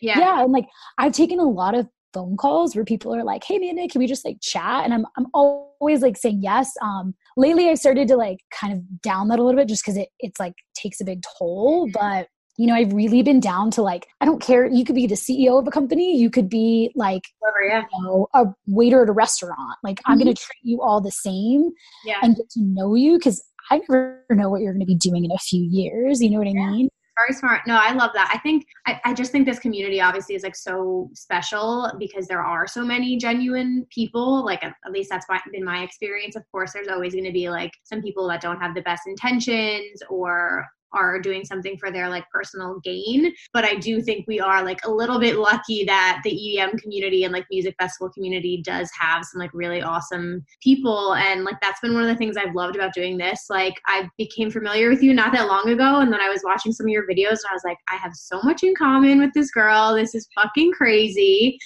Yeah. 0.00 0.18
Yeah. 0.18 0.42
And 0.42 0.52
like 0.52 0.66
I've 0.98 1.12
taken 1.12 1.38
a 1.38 1.44
lot 1.44 1.76
of 1.76 1.86
phone 2.12 2.36
calls 2.36 2.74
where 2.74 2.84
people 2.84 3.14
are 3.14 3.24
like, 3.24 3.44
Hey 3.44 3.56
Amanda, 3.56 3.88
can 3.88 3.98
we 3.98 4.06
just 4.06 4.24
like 4.24 4.38
chat? 4.40 4.84
And 4.84 4.94
I'm 4.94 5.06
I'm 5.16 5.26
always 5.34 6.02
like 6.02 6.16
saying 6.16 6.40
yes. 6.42 6.72
Um 6.82 7.14
lately 7.36 7.68
I've 7.68 7.78
started 7.78 8.08
to 8.08 8.16
like 8.16 8.38
kind 8.50 8.72
of 8.72 9.02
down 9.02 9.28
that 9.28 9.38
a 9.38 9.42
little 9.42 9.60
bit 9.60 9.68
just 9.68 9.84
because 9.84 9.96
it 9.96 10.08
it's 10.20 10.40
like 10.40 10.54
takes 10.74 11.00
a 11.00 11.04
big 11.04 11.22
toll. 11.38 11.86
Mm-hmm. 11.86 11.92
But 11.92 12.28
you 12.56 12.66
know, 12.66 12.74
I've 12.74 12.92
really 12.92 13.22
been 13.22 13.40
down 13.40 13.70
to 13.72 13.82
like, 13.82 14.08
I 14.20 14.24
don't 14.24 14.40
care. 14.40 14.66
You 14.66 14.84
could 14.84 14.94
be 14.94 15.06
the 15.06 15.14
CEO 15.14 15.58
of 15.58 15.66
a 15.66 15.70
company. 15.70 16.16
You 16.16 16.30
could 16.30 16.48
be 16.48 16.90
like, 16.94 17.22
yeah. 17.66 17.82
you 17.92 18.02
know, 18.02 18.28
a 18.34 18.46
waiter 18.66 19.02
at 19.02 19.08
a 19.08 19.12
restaurant. 19.12 19.76
Like, 19.82 19.96
mm-hmm. 19.96 20.12
I'm 20.12 20.18
going 20.18 20.34
to 20.34 20.40
treat 20.40 20.62
you 20.62 20.80
all 20.80 21.00
the 21.00 21.10
same 21.10 21.70
yeah. 22.04 22.16
and 22.22 22.36
get 22.36 22.48
to 22.50 22.60
know 22.62 22.94
you 22.94 23.18
because 23.18 23.44
I 23.70 23.78
never 23.88 24.24
know 24.30 24.48
what 24.48 24.62
you're 24.62 24.72
going 24.72 24.80
to 24.80 24.86
be 24.86 24.96
doing 24.96 25.24
in 25.24 25.30
a 25.32 25.38
few 25.38 25.62
years. 25.62 26.22
You 26.22 26.30
know 26.30 26.38
what 26.38 26.48
I 26.48 26.52
yeah. 26.52 26.70
mean? 26.70 26.88
Very 27.26 27.32
smart. 27.32 27.62
No, 27.66 27.78
I 27.80 27.92
love 27.92 28.10
that. 28.14 28.30
I 28.32 28.38
think, 28.38 28.66
I, 28.86 29.00
I 29.06 29.14
just 29.14 29.32
think 29.32 29.46
this 29.46 29.58
community 29.58 30.02
obviously 30.02 30.34
is 30.34 30.42
like 30.42 30.54
so 30.54 31.08
special 31.14 31.90
because 31.98 32.26
there 32.26 32.42
are 32.42 32.66
so 32.66 32.84
many 32.84 33.16
genuine 33.16 33.86
people. 33.90 34.44
Like, 34.44 34.62
at, 34.62 34.74
at 34.84 34.92
least 34.92 35.08
that's 35.10 35.26
my, 35.28 35.40
been 35.50 35.64
my 35.64 35.82
experience. 35.82 36.36
Of 36.36 36.44
course, 36.52 36.72
there's 36.72 36.88
always 36.88 37.14
going 37.14 37.24
to 37.24 37.32
be 37.32 37.48
like 37.48 37.72
some 37.84 38.02
people 38.02 38.28
that 38.28 38.42
don't 38.42 38.60
have 38.60 38.74
the 38.74 38.82
best 38.82 39.02
intentions 39.06 40.02
or 40.10 40.66
are 40.92 41.20
doing 41.20 41.44
something 41.44 41.76
for 41.78 41.90
their 41.90 42.08
like 42.08 42.24
personal 42.30 42.80
gain. 42.80 43.32
But 43.52 43.64
I 43.64 43.74
do 43.74 44.00
think 44.00 44.26
we 44.26 44.40
are 44.40 44.64
like 44.64 44.84
a 44.84 44.90
little 44.90 45.18
bit 45.18 45.36
lucky 45.36 45.84
that 45.84 46.20
the 46.24 46.30
EDM 46.30 46.78
community 46.80 47.24
and 47.24 47.32
like 47.32 47.46
music 47.50 47.74
festival 47.78 48.10
community 48.10 48.62
does 48.64 48.90
have 48.98 49.24
some 49.24 49.40
like 49.40 49.50
really 49.52 49.82
awesome 49.82 50.44
people. 50.62 51.14
And 51.14 51.44
like 51.44 51.56
that's 51.60 51.80
been 51.80 51.94
one 51.94 52.02
of 52.02 52.08
the 52.08 52.16
things 52.16 52.36
I've 52.36 52.54
loved 52.54 52.76
about 52.76 52.94
doing 52.94 53.16
this. 53.16 53.46
Like 53.50 53.74
I 53.86 54.08
became 54.16 54.50
familiar 54.50 54.88
with 54.88 55.02
you 55.02 55.14
not 55.14 55.32
that 55.32 55.48
long 55.48 55.68
ago. 55.68 56.00
And 56.00 56.12
then 56.12 56.20
I 56.20 56.28
was 56.28 56.42
watching 56.44 56.72
some 56.72 56.86
of 56.86 56.90
your 56.90 57.06
videos 57.06 57.42
and 57.42 57.50
I 57.50 57.54
was 57.54 57.64
like, 57.64 57.78
I 57.90 57.96
have 57.96 58.14
so 58.14 58.40
much 58.42 58.62
in 58.62 58.74
common 58.74 59.20
with 59.20 59.32
this 59.34 59.50
girl. 59.50 59.94
This 59.94 60.14
is 60.14 60.28
fucking 60.34 60.72
crazy. 60.72 61.58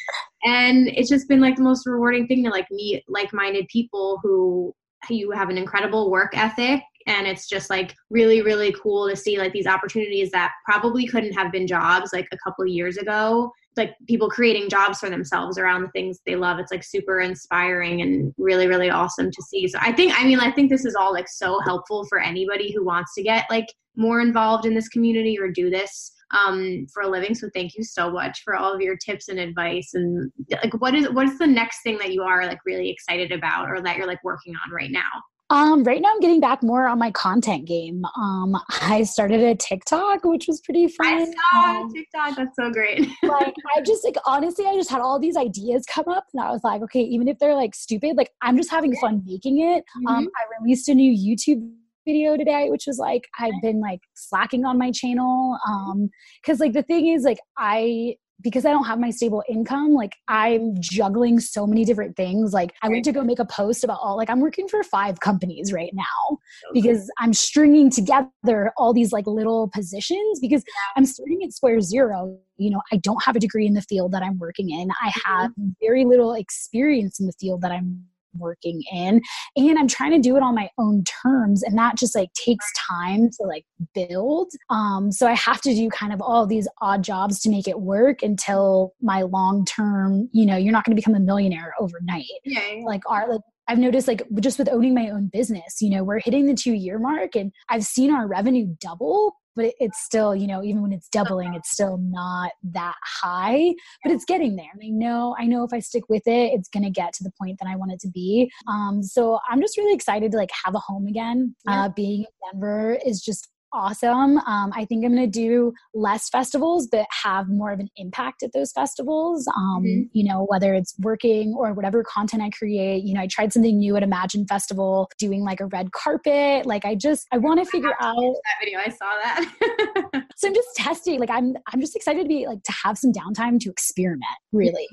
And 0.44 0.88
it's 0.88 1.10
just 1.10 1.28
been 1.28 1.40
like 1.40 1.56
the 1.56 1.62
most 1.62 1.86
rewarding 1.86 2.26
thing 2.26 2.44
to 2.44 2.50
like 2.50 2.66
meet 2.70 3.04
like 3.08 3.32
minded 3.32 3.66
people 3.68 4.18
who 4.22 4.74
you 5.08 5.30
have 5.30 5.48
an 5.48 5.56
incredible 5.56 6.10
work 6.10 6.36
ethic 6.36 6.82
and 7.06 7.26
it's 7.26 7.48
just 7.48 7.70
like 7.70 7.94
really 8.10 8.42
really 8.42 8.74
cool 8.82 9.08
to 9.08 9.16
see 9.16 9.38
like 9.38 9.52
these 9.52 9.66
opportunities 9.66 10.30
that 10.30 10.52
probably 10.64 11.06
couldn't 11.06 11.32
have 11.32 11.52
been 11.52 11.66
jobs 11.66 12.12
like 12.12 12.28
a 12.32 12.38
couple 12.38 12.66
years 12.66 12.96
ago. 12.96 13.50
Like 13.76 13.94
people 14.08 14.28
creating 14.28 14.68
jobs 14.68 14.98
for 14.98 15.08
themselves 15.08 15.56
around 15.56 15.82
the 15.82 15.90
things 15.90 16.18
they 16.26 16.36
love. 16.36 16.58
It's 16.58 16.72
like 16.72 16.84
super 16.84 17.20
inspiring 17.20 18.02
and 18.02 18.34
really 18.36 18.66
really 18.66 18.90
awesome 18.90 19.30
to 19.30 19.42
see. 19.42 19.68
So 19.68 19.78
i 19.80 19.92
think 19.92 20.12
i 20.16 20.24
mean 20.24 20.40
i 20.40 20.50
think 20.50 20.70
this 20.70 20.84
is 20.84 20.94
all 20.94 21.12
like 21.12 21.28
so 21.28 21.60
helpful 21.60 22.04
for 22.08 22.18
anybody 22.18 22.72
who 22.72 22.84
wants 22.84 23.14
to 23.14 23.22
get 23.22 23.46
like 23.50 23.66
more 23.96 24.20
involved 24.20 24.66
in 24.66 24.74
this 24.74 24.88
community 24.88 25.38
or 25.38 25.50
do 25.50 25.70
this 25.70 26.12
um, 26.30 26.86
for 26.92 27.02
a 27.02 27.08
living. 27.08 27.34
So 27.34 27.48
thank 27.54 27.76
you 27.76 27.82
so 27.82 28.10
much 28.10 28.42
for 28.44 28.54
all 28.54 28.72
of 28.72 28.80
your 28.80 28.96
tips 28.96 29.28
and 29.28 29.38
advice. 29.38 29.94
And 29.94 30.30
like 30.50 30.74
what 30.80 30.94
is 30.94 31.10
what 31.10 31.26
is 31.26 31.38
the 31.38 31.46
next 31.46 31.82
thing 31.82 31.98
that 31.98 32.12
you 32.12 32.22
are 32.22 32.46
like 32.46 32.60
really 32.64 32.88
excited 32.88 33.32
about 33.32 33.68
or 33.68 33.80
that 33.82 33.96
you're 33.96 34.06
like 34.06 34.22
working 34.22 34.54
on 34.64 34.72
right 34.72 34.90
now 34.90 35.10
um, 35.50 35.82
right 35.84 36.00
now 36.00 36.10
I'm 36.10 36.20
getting 36.20 36.40
back 36.40 36.62
more 36.62 36.86
on 36.86 36.98
my 36.98 37.10
content 37.10 37.66
game. 37.66 38.04
Um, 38.16 38.56
I 38.82 39.02
started 39.02 39.40
a 39.40 39.54
TikTok, 39.54 40.24
which 40.24 40.46
was 40.46 40.60
pretty 40.60 40.86
fun. 40.86 41.06
I 41.06 41.24
saw 41.24 41.80
um, 41.80 41.92
TikTok. 41.92 42.36
That's 42.36 42.56
so 42.56 42.70
great. 42.70 43.00
like 43.24 43.54
I 43.76 43.80
just 43.80 44.04
like 44.04 44.16
honestly, 44.26 44.64
I 44.66 44.74
just 44.74 44.90
had 44.90 45.00
all 45.00 45.18
these 45.18 45.36
ideas 45.36 45.84
come 45.86 46.08
up, 46.08 46.24
and 46.32 46.42
I 46.42 46.50
was 46.50 46.62
like, 46.62 46.82
okay, 46.82 47.02
even 47.02 47.28
if 47.28 47.38
they're 47.38 47.56
like 47.56 47.74
stupid, 47.74 48.16
like 48.16 48.30
I'm 48.40 48.56
just 48.56 48.70
having 48.70 48.94
fun 48.96 49.22
making 49.26 49.60
it. 49.60 49.84
Um, 49.96 50.04
mm-hmm. 50.04 50.08
Um, 50.08 50.28
I 50.36 50.62
released 50.62 50.88
a 50.88 50.94
new 50.94 51.12
YouTube 51.12 51.68
video 52.06 52.34
today 52.34 52.70
which 52.70 52.84
was 52.86 52.96
like 52.96 53.28
i've 53.38 53.52
been 53.60 53.78
like 53.78 54.00
slacking 54.14 54.64
on 54.64 54.78
my 54.78 54.90
channel 54.90 55.58
um 55.68 56.08
because 56.40 56.58
like 56.58 56.72
the 56.72 56.82
thing 56.82 57.08
is 57.08 57.24
like 57.24 57.38
i 57.58 58.16
because 58.42 58.64
I 58.64 58.70
don't 58.70 58.84
have 58.84 58.98
my 58.98 59.10
stable 59.10 59.42
income, 59.48 59.92
like 59.92 60.16
I'm 60.28 60.74
juggling 60.80 61.40
so 61.40 61.66
many 61.66 61.84
different 61.84 62.16
things. 62.16 62.52
Like 62.52 62.72
I 62.82 62.88
went 62.88 63.04
to 63.06 63.12
go 63.12 63.22
make 63.22 63.38
a 63.38 63.44
post 63.44 63.84
about 63.84 63.98
all 64.02 64.16
like 64.16 64.30
I'm 64.30 64.40
working 64.40 64.68
for 64.68 64.82
five 64.82 65.20
companies 65.20 65.72
right 65.72 65.92
now 65.92 66.38
because 66.72 67.10
I'm 67.18 67.32
stringing 67.32 67.90
together 67.90 68.72
all 68.76 68.92
these 68.92 69.12
like 69.12 69.26
little 69.26 69.68
positions 69.68 70.40
because 70.40 70.64
I'm 70.96 71.06
starting 71.06 71.42
at 71.44 71.52
square 71.52 71.80
zero. 71.80 72.36
You 72.56 72.70
know, 72.70 72.82
I 72.92 72.96
don't 72.96 73.22
have 73.24 73.36
a 73.36 73.40
degree 73.40 73.66
in 73.66 73.74
the 73.74 73.82
field 73.82 74.12
that 74.12 74.22
I'm 74.22 74.38
working 74.38 74.70
in. 74.70 74.90
I 75.02 75.10
mm-hmm. 75.10 75.20
have 75.24 75.50
very 75.80 76.04
little 76.04 76.34
experience 76.34 77.20
in 77.20 77.26
the 77.26 77.32
field 77.32 77.62
that 77.62 77.72
I'm 77.72 78.04
working 78.38 78.82
in 78.92 79.20
and 79.56 79.78
i'm 79.78 79.88
trying 79.88 80.12
to 80.12 80.18
do 80.18 80.36
it 80.36 80.42
on 80.42 80.54
my 80.54 80.68
own 80.78 81.02
terms 81.22 81.62
and 81.62 81.76
that 81.76 81.96
just 81.96 82.14
like 82.14 82.32
takes 82.34 82.64
time 82.88 83.28
to 83.28 83.46
like 83.46 83.64
build. 83.94 84.50
Um 84.68 85.10
so 85.12 85.26
i 85.26 85.34
have 85.34 85.60
to 85.62 85.74
do 85.74 85.88
kind 85.90 86.12
of 86.12 86.20
all 86.20 86.46
these 86.46 86.68
odd 86.80 87.02
jobs 87.02 87.40
to 87.40 87.50
make 87.50 87.68
it 87.68 87.80
work 87.80 88.22
until 88.22 88.94
my 89.00 89.22
long 89.22 89.64
term 89.64 90.28
you 90.32 90.46
know 90.46 90.56
you're 90.56 90.72
not 90.72 90.84
going 90.84 90.94
to 90.96 91.00
become 91.00 91.14
a 91.14 91.20
millionaire 91.20 91.74
overnight. 91.80 92.24
Yeah, 92.44 92.82
like 92.84 93.02
our 93.08 93.28
like 93.28 93.40
I've 93.70 93.78
noticed 93.78 94.08
like 94.08 94.24
just 94.40 94.58
with 94.58 94.68
owning 94.68 94.94
my 94.94 95.10
own 95.10 95.28
business, 95.32 95.80
you 95.80 95.90
know, 95.90 96.02
we're 96.02 96.18
hitting 96.18 96.46
the 96.46 96.54
two 96.54 96.72
year 96.72 96.98
mark 96.98 97.36
and 97.36 97.52
I've 97.68 97.84
seen 97.84 98.12
our 98.12 98.26
revenue 98.26 98.66
double, 98.80 99.36
but 99.54 99.74
it's 99.78 100.02
still, 100.02 100.34
you 100.34 100.48
know, 100.48 100.64
even 100.64 100.82
when 100.82 100.92
it's 100.92 101.08
doubling, 101.08 101.54
it's 101.54 101.70
still 101.70 101.96
not 101.98 102.50
that 102.64 102.96
high, 103.04 103.72
but 104.02 104.12
it's 104.12 104.24
getting 104.24 104.56
there. 104.56 104.70
And 104.72 104.82
I 104.84 104.88
know, 104.88 105.36
I 105.38 105.46
know 105.46 105.62
if 105.62 105.72
I 105.72 105.78
stick 105.78 106.02
with 106.08 106.26
it, 106.26 106.52
it's 106.52 106.68
going 106.68 106.82
to 106.82 106.90
get 106.90 107.12
to 107.12 107.22
the 107.22 107.30
point 107.40 107.58
that 107.60 107.68
I 107.68 107.76
want 107.76 107.92
it 107.92 108.00
to 108.00 108.08
be. 108.08 108.50
Um, 108.66 109.04
so 109.04 109.38
I'm 109.48 109.60
just 109.60 109.78
really 109.78 109.94
excited 109.94 110.32
to 110.32 110.36
like 110.36 110.50
have 110.64 110.74
a 110.74 110.80
home 110.80 111.06
again. 111.06 111.54
Yeah. 111.64 111.84
Uh, 111.84 111.88
being 111.90 112.22
in 112.22 112.50
Denver 112.52 112.98
is 113.06 113.20
just 113.20 113.50
awesome. 113.72 114.38
Um, 114.38 114.72
I 114.74 114.84
think 114.84 115.04
I'm 115.04 115.14
going 115.14 115.30
to 115.30 115.38
do 115.38 115.72
less 115.94 116.28
festivals, 116.28 116.86
but 116.86 117.06
have 117.22 117.48
more 117.48 117.72
of 117.72 117.80
an 117.80 117.88
impact 117.96 118.42
at 118.42 118.52
those 118.52 118.72
festivals. 118.72 119.46
Um, 119.56 119.82
mm-hmm. 119.84 120.02
You 120.12 120.24
know, 120.24 120.46
whether 120.48 120.74
it's 120.74 120.94
working 120.98 121.54
or 121.56 121.72
whatever 121.72 122.02
content 122.04 122.42
I 122.42 122.50
create. 122.50 123.04
You 123.04 123.14
know, 123.14 123.20
I 123.20 123.26
tried 123.26 123.52
something 123.52 123.78
new 123.78 123.96
at 123.96 124.02
Imagine 124.02 124.46
Festival, 124.46 125.10
doing 125.18 125.44
like 125.44 125.60
a 125.60 125.66
red 125.66 125.92
carpet. 125.92 126.66
Like, 126.66 126.84
I 126.84 126.94
just 126.94 127.26
I 127.32 127.38
want 127.38 127.62
to 127.62 127.70
figure 127.70 127.94
out 128.00 128.16
that 128.16 128.64
video. 128.64 128.78
I 128.78 128.88
saw 128.88 128.98
that. 129.00 130.24
so 130.36 130.48
I'm 130.48 130.54
just 130.54 130.68
testing. 130.76 131.20
Like, 131.20 131.30
I'm 131.30 131.56
I'm 131.72 131.80
just 131.80 131.96
excited 131.96 132.22
to 132.22 132.28
be 132.28 132.46
like 132.46 132.62
to 132.64 132.72
have 132.84 132.98
some 132.98 133.12
downtime 133.12 133.60
to 133.60 133.70
experiment. 133.70 134.24
Really, 134.52 134.88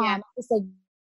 yeah. 0.00 0.14
um, 0.14 0.22
just 0.36 0.50
like 0.50 0.62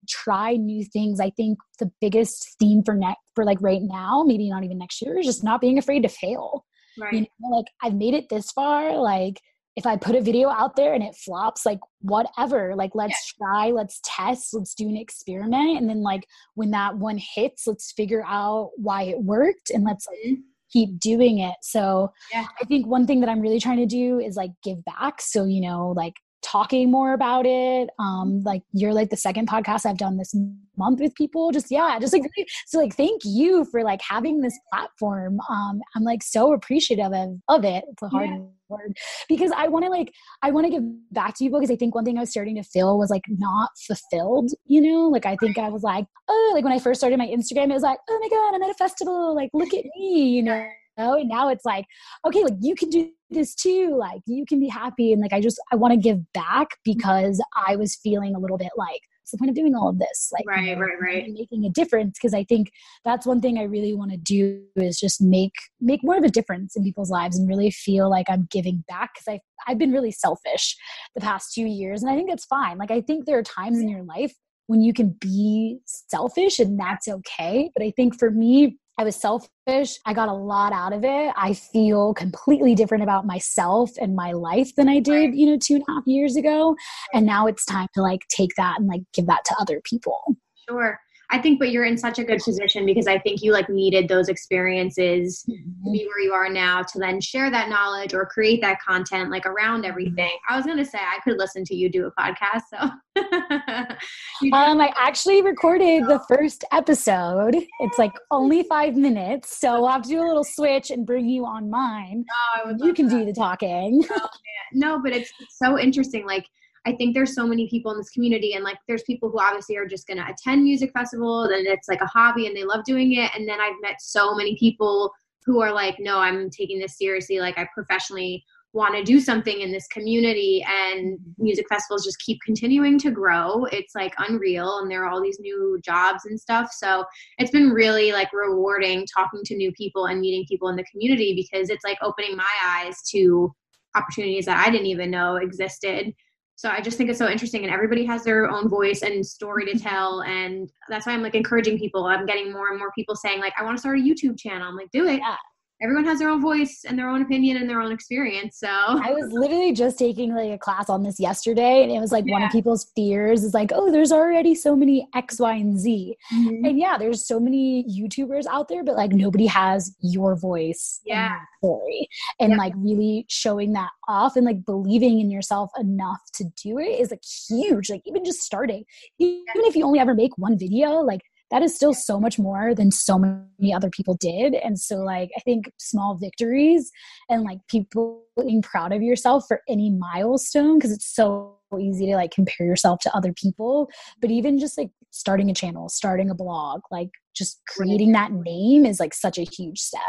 try 0.08 0.54
new 0.56 0.84
things. 0.84 1.20
I 1.20 1.30
think 1.30 1.58
the 1.78 1.90
biggest 2.00 2.56
theme 2.58 2.82
for 2.84 2.94
next 2.94 3.20
for 3.34 3.44
like 3.44 3.58
right 3.60 3.80
now, 3.82 4.24
maybe 4.26 4.50
not 4.50 4.64
even 4.64 4.78
next 4.78 5.00
year, 5.02 5.18
is 5.18 5.26
just 5.26 5.44
not 5.44 5.60
being 5.60 5.78
afraid 5.78 6.02
to 6.02 6.08
fail. 6.08 6.64
Right. 6.98 7.14
You 7.14 7.26
know, 7.40 7.56
like 7.56 7.66
I've 7.82 7.94
made 7.94 8.14
it 8.14 8.28
this 8.28 8.50
far. 8.52 8.96
Like 8.96 9.40
if 9.76 9.86
I 9.86 9.96
put 9.96 10.14
a 10.14 10.20
video 10.20 10.48
out 10.50 10.76
there 10.76 10.92
and 10.92 11.02
it 11.02 11.14
flops, 11.14 11.64
like 11.64 11.80
whatever, 12.00 12.74
like 12.76 12.94
let's 12.94 13.34
yeah. 13.40 13.46
try, 13.46 13.70
let's 13.70 14.00
test, 14.04 14.52
let's 14.52 14.74
do 14.74 14.88
an 14.88 14.96
experiment. 14.96 15.78
And 15.78 15.88
then 15.88 16.02
like 16.02 16.26
when 16.54 16.70
that 16.72 16.96
one 16.96 17.18
hits, 17.18 17.66
let's 17.66 17.92
figure 17.92 18.24
out 18.26 18.70
why 18.76 19.04
it 19.04 19.22
worked 19.22 19.70
and 19.70 19.84
let's 19.84 20.06
mm-hmm. 20.06 20.34
keep 20.70 20.98
doing 20.98 21.38
it. 21.38 21.54
So 21.62 22.12
yeah. 22.32 22.46
I 22.60 22.64
think 22.66 22.86
one 22.86 23.06
thing 23.06 23.20
that 23.20 23.30
I'm 23.30 23.40
really 23.40 23.60
trying 23.60 23.78
to 23.78 23.86
do 23.86 24.20
is 24.20 24.36
like 24.36 24.50
give 24.62 24.84
back. 24.84 25.22
So, 25.22 25.44
you 25.44 25.62
know, 25.62 25.94
like 25.96 26.14
talking 26.42 26.90
more 26.90 27.12
about 27.12 27.46
it. 27.46 27.90
Um 27.98 28.42
like 28.44 28.62
you're 28.72 28.92
like 28.92 29.10
the 29.10 29.16
second 29.16 29.48
podcast 29.48 29.86
i've 29.86 29.98
done 29.98 30.16
this 30.16 30.34
month 30.76 31.00
with 31.00 31.14
people. 31.14 31.50
Just 31.50 31.70
yeah 31.70 31.98
just 32.00 32.12
like 32.12 32.24
so 32.66 32.78
like 32.78 32.94
thank 32.94 33.22
you 33.24 33.64
for 33.66 33.82
like 33.82 34.00
having 34.02 34.40
this 34.40 34.58
platform. 34.72 35.38
Um 35.48 35.80
i'm 35.96 36.02
like 36.02 36.22
so 36.22 36.52
appreciative 36.52 37.12
of, 37.12 37.30
of 37.48 37.64
it 37.64 37.84
it's 37.88 38.02
a 38.02 38.08
hard 38.08 38.30
yeah. 38.30 38.38
word 38.68 38.96
because 39.28 39.52
i 39.56 39.68
want 39.68 39.84
to 39.84 39.90
like 39.90 40.12
i 40.42 40.50
want 40.50 40.66
to 40.66 40.70
give 40.70 40.82
back 41.12 41.36
to 41.36 41.44
you 41.44 41.50
because 41.50 41.70
i 41.70 41.76
think 41.76 41.94
one 41.94 42.04
thing 42.04 42.16
i 42.16 42.20
was 42.20 42.30
starting 42.30 42.56
to 42.56 42.62
feel 42.62 42.98
was 42.98 43.10
like 43.10 43.24
not 43.28 43.70
fulfilled 43.86 44.50
you 44.64 44.80
know? 44.80 45.08
Like 45.08 45.26
i 45.26 45.36
think 45.36 45.58
i 45.58 45.68
was 45.68 45.82
like 45.82 46.06
oh 46.28 46.50
like 46.54 46.64
when 46.64 46.72
i 46.72 46.78
first 46.78 47.00
started 47.00 47.18
my 47.18 47.26
instagram 47.26 47.70
it 47.70 47.74
was 47.74 47.82
like 47.82 47.98
oh 48.08 48.18
my 48.20 48.28
god 48.28 48.54
i'm 48.54 48.62
at 48.62 48.70
a 48.70 48.74
festival. 48.74 49.34
Like 49.34 49.50
look 49.52 49.72
at 49.74 49.84
me 49.96 50.28
you 50.28 50.42
know 50.42 50.64
know? 50.98 51.14
And 51.14 51.28
now 51.28 51.48
it's 51.48 51.64
like 51.64 51.86
okay 52.26 52.42
like 52.42 52.54
you 52.60 52.74
can 52.74 52.90
do 52.90 53.10
this 53.30 53.54
too 53.54 53.96
like 53.98 54.20
you 54.26 54.44
can 54.46 54.60
be 54.60 54.68
happy. 54.68 55.12
And 55.12 55.20
like 55.20 55.32
i 55.32 55.40
just 55.40 55.60
i 55.72 55.76
want 55.76 55.92
to 55.92 56.00
give 56.00 56.32
back 56.32 56.68
because 56.84 57.42
i 57.66 57.76
was 57.76 57.96
feeling 57.96 58.34
a 58.34 58.38
little 58.38 58.58
bit 58.58 58.72
like 58.76 59.00
what's 59.22 59.30
the 59.30 59.38
point 59.38 59.50
of 59.50 59.54
doing 59.54 59.74
all 59.74 59.88
of 59.88 59.98
this? 59.98 60.30
Like 60.32 60.44
right 60.46 60.68
you 60.68 60.74
know, 60.74 60.82
right. 60.82 61.00
right 61.00 61.26
making 61.28 61.64
a 61.64 61.70
difference 61.70 62.18
because 62.18 62.34
i 62.34 62.44
think 62.44 62.70
that's 63.04 63.26
one 63.26 63.40
thing 63.40 63.58
i 63.58 63.62
really 63.62 63.94
want 63.94 64.10
to 64.10 64.16
do 64.16 64.62
is 64.76 64.98
just 64.98 65.20
make 65.20 65.54
make 65.80 66.02
more 66.02 66.16
of 66.16 66.24
a 66.24 66.28
difference 66.28 66.76
in 66.76 66.82
people's 66.82 67.10
lives 67.10 67.38
and 67.38 67.48
really 67.48 67.70
feel 67.70 68.10
like 68.10 68.26
i'm 68.28 68.48
giving 68.50 68.84
back 68.88 69.10
because 69.14 69.28
i 69.28 69.40
i've 69.70 69.78
been 69.78 69.92
really 69.92 70.10
selfish 70.10 70.76
the 71.14 71.20
past 71.20 71.54
two 71.54 71.64
years 71.64 72.02
and 72.02 72.10
i 72.10 72.16
think 72.16 72.28
that's 72.28 72.44
fine. 72.44 72.78
Like 72.78 72.90
i 72.90 73.00
think 73.00 73.24
there 73.24 73.38
are 73.38 73.42
times 73.42 73.78
in 73.78 73.88
your 73.88 74.02
life 74.02 74.34
when 74.66 74.80
you 74.80 74.92
can 74.92 75.16
be 75.20 75.78
selfish 75.86 76.58
and 76.58 76.78
that's 76.78 77.08
okay 77.08 77.70
but 77.76 77.84
i 77.84 77.90
think 77.90 78.18
for 78.18 78.30
me 78.30 78.78
I 78.98 79.04
was 79.04 79.16
selfish. 79.16 79.98
I 80.04 80.12
got 80.12 80.28
a 80.28 80.34
lot 80.34 80.72
out 80.72 80.92
of 80.92 81.02
it. 81.04 81.32
I 81.36 81.54
feel 81.54 82.14
completely 82.14 82.74
different 82.74 83.02
about 83.02 83.26
myself 83.26 83.90
and 84.00 84.14
my 84.14 84.32
life 84.32 84.74
than 84.76 84.88
I 84.88 85.00
did, 85.00 85.34
you 85.34 85.46
know, 85.46 85.58
two 85.58 85.76
and 85.76 85.84
a 85.88 85.92
half 85.92 86.06
years 86.06 86.36
ago. 86.36 86.76
And 87.14 87.24
now 87.24 87.46
it's 87.46 87.64
time 87.64 87.88
to 87.94 88.02
like 88.02 88.20
take 88.28 88.50
that 88.56 88.78
and 88.78 88.88
like 88.88 89.02
give 89.14 89.26
that 89.26 89.44
to 89.46 89.56
other 89.58 89.80
people. 89.84 90.36
Sure. 90.68 90.98
I 91.32 91.40
think, 91.40 91.58
but 91.58 91.70
you're 91.70 91.86
in 91.86 91.96
such 91.96 92.18
a 92.18 92.24
good 92.24 92.40
position 92.40 92.84
because 92.84 93.06
I 93.06 93.18
think 93.18 93.42
you 93.42 93.52
like 93.52 93.70
needed 93.70 94.06
those 94.06 94.28
experiences 94.28 95.44
mm-hmm. 95.48 95.84
to 95.84 95.90
be 95.90 96.06
where 96.06 96.20
you 96.20 96.32
are 96.34 96.50
now 96.50 96.82
to 96.82 96.98
then 96.98 97.22
share 97.22 97.50
that 97.50 97.70
knowledge 97.70 98.12
or 98.12 98.26
create 98.26 98.60
that 98.60 98.80
content 98.82 99.30
like 99.30 99.46
around 99.46 99.80
mm-hmm. 99.80 99.90
everything. 99.90 100.30
I 100.48 100.56
was 100.56 100.66
gonna 100.66 100.84
say 100.84 100.98
I 100.98 101.20
could 101.24 101.38
listen 101.38 101.64
to 101.64 101.74
you 101.74 101.88
do 101.88 102.06
a 102.06 102.20
podcast. 102.20 102.62
So 102.70 102.76
um, 104.52 104.78
I 104.78 104.92
actually 104.98 105.40
recorded 105.40 106.06
the 106.06 106.20
first 106.28 106.64
episode. 106.70 107.56
It's 107.80 107.98
like 107.98 108.12
only 108.30 108.64
five 108.64 108.94
minutes, 108.94 109.58
so 109.58 109.80
we'll 109.80 109.90
have 109.90 110.02
to 110.02 110.08
do 110.10 110.20
a 110.20 110.26
little 110.26 110.44
switch 110.44 110.90
and 110.90 111.06
bring 111.06 111.30
you 111.30 111.46
on 111.46 111.70
mine. 111.70 112.26
Oh, 112.64 112.74
you 112.78 112.92
can 112.92 113.08
that. 113.08 113.18
do 113.18 113.24
the 113.24 113.32
talking. 113.32 114.04
Oh, 114.10 114.28
no, 114.74 115.00
but 115.02 115.12
it's, 115.12 115.32
it's 115.40 115.58
so 115.58 115.78
interesting. 115.78 116.26
Like 116.26 116.46
I 116.84 116.92
think 116.92 117.14
there's 117.14 117.34
so 117.34 117.46
many 117.46 117.68
people 117.68 117.92
in 117.92 117.98
this 117.98 118.10
community, 118.10 118.54
and 118.54 118.64
like 118.64 118.78
there's 118.88 119.04
people 119.04 119.30
who 119.30 119.40
obviously 119.40 119.76
are 119.76 119.86
just 119.86 120.06
to 120.08 120.14
attend 120.14 120.64
music 120.64 120.92
festivals 120.92 121.50
and 121.50 121.66
it's 121.66 121.88
like 121.88 122.00
a 122.00 122.06
hobby 122.06 122.46
and 122.46 122.56
they 122.56 122.64
love 122.64 122.84
doing 122.84 123.12
it. 123.12 123.30
And 123.36 123.48
then 123.48 123.60
I've 123.60 123.80
met 123.80 124.00
so 124.00 124.34
many 124.34 124.56
people 124.58 125.12
who 125.44 125.60
are 125.60 125.72
like, 125.72 125.96
no, 125.98 126.18
I'm 126.18 126.50
taking 126.50 126.78
this 126.78 126.98
seriously. 126.98 127.40
Like 127.40 127.58
I 127.58 127.68
professionally 127.74 128.44
want 128.72 128.94
to 128.94 129.04
do 129.04 129.20
something 129.20 129.60
in 129.60 129.70
this 129.70 129.86
community 129.88 130.64
and 130.66 131.18
music 131.38 131.66
festivals 131.68 132.04
just 132.04 132.18
keep 132.20 132.38
continuing 132.44 132.98
to 132.98 133.10
grow 133.10 133.64
it's 133.66 133.94
like 133.94 134.14
unreal 134.16 134.78
and 134.78 134.90
there 134.90 135.04
are 135.04 135.10
all 135.10 135.22
these 135.22 135.38
new 135.40 135.78
jobs 135.84 136.24
and 136.24 136.40
stuff 136.40 136.70
so 136.72 137.04
it's 137.38 137.50
been 137.50 137.70
really 137.70 138.12
like 138.12 138.32
rewarding 138.32 139.06
talking 139.12 139.40
to 139.44 139.54
new 139.54 139.70
people 139.72 140.06
and 140.06 140.20
meeting 140.20 140.44
people 140.48 140.68
in 140.68 140.76
the 140.76 140.84
community 140.84 141.34
because 141.34 141.68
it's 141.68 141.84
like 141.84 141.98
opening 142.02 142.34
my 142.34 142.44
eyes 142.66 143.02
to 143.02 143.54
opportunities 143.94 144.46
that 144.46 144.66
i 144.66 144.70
didn't 144.70 144.86
even 144.86 145.10
know 145.10 145.36
existed 145.36 146.12
so 146.56 146.68
I 146.68 146.80
just 146.80 146.96
think 146.96 147.10
it's 147.10 147.18
so 147.18 147.28
interesting, 147.28 147.64
and 147.64 147.72
everybody 147.72 148.04
has 148.04 148.24
their 148.24 148.48
own 148.50 148.68
voice 148.68 149.02
and 149.02 149.24
story 149.24 149.64
to 149.72 149.78
tell, 149.78 150.22
and 150.22 150.70
that's 150.88 151.06
why 151.06 151.12
I'm 151.12 151.22
like 151.22 151.34
encouraging 151.34 151.78
people. 151.78 152.04
I'm 152.04 152.26
getting 152.26 152.52
more 152.52 152.68
and 152.68 152.78
more 152.78 152.92
people 152.94 153.16
saying 153.16 153.40
like, 153.40 153.54
"I 153.58 153.64
want 153.64 153.76
to 153.76 153.80
start 153.80 153.98
a 153.98 154.02
YouTube 154.02 154.38
channel." 154.38 154.68
I'm 154.68 154.76
like, 154.76 154.90
"Do 154.92 155.06
it." 155.06 155.18
Yeah 155.20 155.36
everyone 155.82 156.04
has 156.04 156.20
their 156.20 156.28
own 156.28 156.40
voice 156.40 156.84
and 156.86 156.98
their 156.98 157.08
own 157.08 157.22
opinion 157.22 157.56
and 157.56 157.68
their 157.68 157.80
own 157.80 157.92
experience. 157.92 158.58
So 158.58 158.68
I 158.68 159.12
was 159.12 159.32
literally 159.32 159.72
just 159.72 159.98
taking 159.98 160.34
like 160.34 160.52
a 160.52 160.58
class 160.58 160.88
on 160.88 161.02
this 161.02 161.18
yesterday, 161.18 161.82
and 161.82 161.90
it 161.90 161.98
was 161.98 162.12
like 162.12 162.24
yeah. 162.26 162.34
one 162.34 162.42
of 162.44 162.52
people's 162.52 162.90
fears 162.94 163.42
is 163.42 163.52
like, 163.52 163.70
oh, 163.74 163.90
there's 163.90 164.12
already 164.12 164.54
so 164.54 164.76
many 164.76 165.08
X, 165.14 165.40
Y, 165.40 165.54
and 165.54 165.78
Z. 165.78 166.16
Mm-hmm. 166.32 166.64
And 166.64 166.78
yeah, 166.78 166.96
there's 166.98 167.26
so 167.26 167.40
many 167.40 167.84
YouTubers 167.84 168.46
out 168.46 168.68
there, 168.68 168.84
but 168.84 168.96
like 168.96 169.12
nobody 169.12 169.46
has 169.46 169.94
your 170.00 170.36
voice. 170.36 171.00
Yeah. 171.04 171.38
story. 171.58 172.08
And 172.40 172.52
yeah. 172.52 172.58
like 172.58 172.74
really 172.76 173.26
showing 173.28 173.72
that 173.72 173.90
off 174.08 174.36
and 174.36 174.46
like 174.46 174.64
believing 174.64 175.20
in 175.20 175.30
yourself 175.30 175.70
enough 175.78 176.20
to 176.34 176.44
do 176.62 176.78
it 176.78 177.00
is 177.00 177.10
like 177.10 177.24
huge. 177.48 177.90
Like 177.90 178.02
even 178.06 178.24
just 178.24 178.42
starting, 178.42 178.84
even 179.18 179.44
if 179.64 179.74
you 179.74 179.84
only 179.84 179.98
ever 179.98 180.14
make 180.14 180.36
one 180.38 180.58
video, 180.58 181.00
like 181.00 181.22
that 181.52 181.62
is 181.62 181.74
still 181.74 181.94
so 181.94 182.18
much 182.18 182.38
more 182.38 182.74
than 182.74 182.90
so 182.90 183.18
many 183.18 183.72
other 183.72 183.90
people 183.90 184.14
did. 184.14 184.54
And 184.54 184.80
so, 184.80 184.96
like, 184.96 185.30
I 185.36 185.40
think 185.40 185.70
small 185.78 186.16
victories 186.16 186.90
and 187.28 187.42
like 187.44 187.58
people 187.68 188.24
being 188.42 188.62
proud 188.62 188.92
of 188.92 189.02
yourself 189.02 189.44
for 189.46 189.60
any 189.68 189.90
milestone, 189.90 190.78
because 190.78 190.90
it's 190.90 191.14
so 191.14 191.58
easy 191.78 192.06
to 192.06 192.16
like 192.16 192.32
compare 192.32 192.66
yourself 192.66 193.00
to 193.00 193.14
other 193.14 193.32
people. 193.32 193.88
But 194.20 194.30
even 194.30 194.58
just 194.58 194.76
like 194.76 194.90
starting 195.10 195.50
a 195.50 195.54
channel, 195.54 195.88
starting 195.88 196.30
a 196.30 196.34
blog, 196.34 196.80
like 196.90 197.10
just 197.36 197.60
creating 197.68 198.12
that 198.12 198.32
name 198.32 198.84
is 198.84 198.98
like 198.98 199.14
such 199.14 199.38
a 199.38 199.42
huge 199.42 199.78
step. 199.78 200.00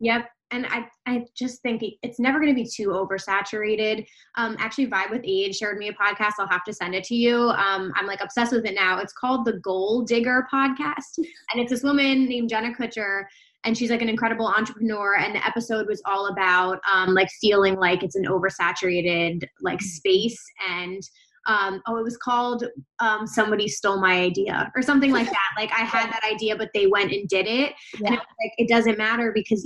Yep 0.00 0.26
and 0.52 0.66
I, 0.66 0.86
I 1.06 1.24
just 1.34 1.62
think 1.62 1.82
it's 2.02 2.20
never 2.20 2.38
going 2.38 2.54
to 2.54 2.62
be 2.62 2.68
too 2.68 2.88
oversaturated. 2.88 4.06
Um, 4.36 4.56
actually, 4.58 4.86
Vibe 4.86 5.10
with 5.10 5.22
Age 5.24 5.56
shared 5.56 5.78
me 5.78 5.88
a 5.88 5.92
podcast. 5.94 6.34
I'll 6.38 6.46
have 6.46 6.64
to 6.64 6.72
send 6.72 6.94
it 6.94 7.04
to 7.04 7.14
you. 7.14 7.36
Um, 7.36 7.92
I'm 7.96 8.06
like 8.06 8.20
obsessed 8.20 8.52
with 8.52 8.66
it 8.66 8.74
now. 8.74 8.98
It's 8.98 9.12
called 9.12 9.44
the 9.44 9.54
Goal 9.54 10.02
Digger 10.02 10.46
Podcast, 10.52 11.16
and 11.18 11.60
it's 11.60 11.70
this 11.70 11.82
woman 11.82 12.26
named 12.26 12.50
Jenna 12.50 12.74
Kutcher, 12.74 13.24
and 13.64 13.76
she's 13.76 13.90
like 13.90 14.02
an 14.02 14.08
incredible 14.08 14.46
entrepreneur. 14.46 15.16
And 15.16 15.34
the 15.34 15.44
episode 15.44 15.86
was 15.88 16.02
all 16.04 16.28
about 16.28 16.80
um, 16.92 17.14
like 17.14 17.28
feeling 17.40 17.76
like 17.76 18.02
it's 18.02 18.16
an 18.16 18.26
oversaturated 18.26 19.42
like 19.62 19.80
space 19.80 20.40
and 20.68 21.02
um, 21.46 21.82
oh, 21.88 21.96
it 21.96 22.04
was 22.04 22.16
called 22.16 22.64
um, 23.00 23.26
Somebody 23.26 23.66
Stole 23.66 24.00
My 24.00 24.20
Idea 24.20 24.70
or 24.76 24.82
something 24.82 25.10
like 25.10 25.26
that. 25.30 25.50
Like 25.56 25.72
I 25.72 25.84
had 25.84 26.10
that 26.10 26.22
idea, 26.24 26.56
but 26.56 26.70
they 26.72 26.86
went 26.86 27.12
and 27.12 27.28
did 27.28 27.46
it. 27.46 27.72
Yeah. 27.98 28.06
And 28.06 28.14
it 28.14 28.20
like, 28.20 28.52
it 28.58 28.68
doesn't 28.68 28.98
matter 28.98 29.32
because 29.34 29.64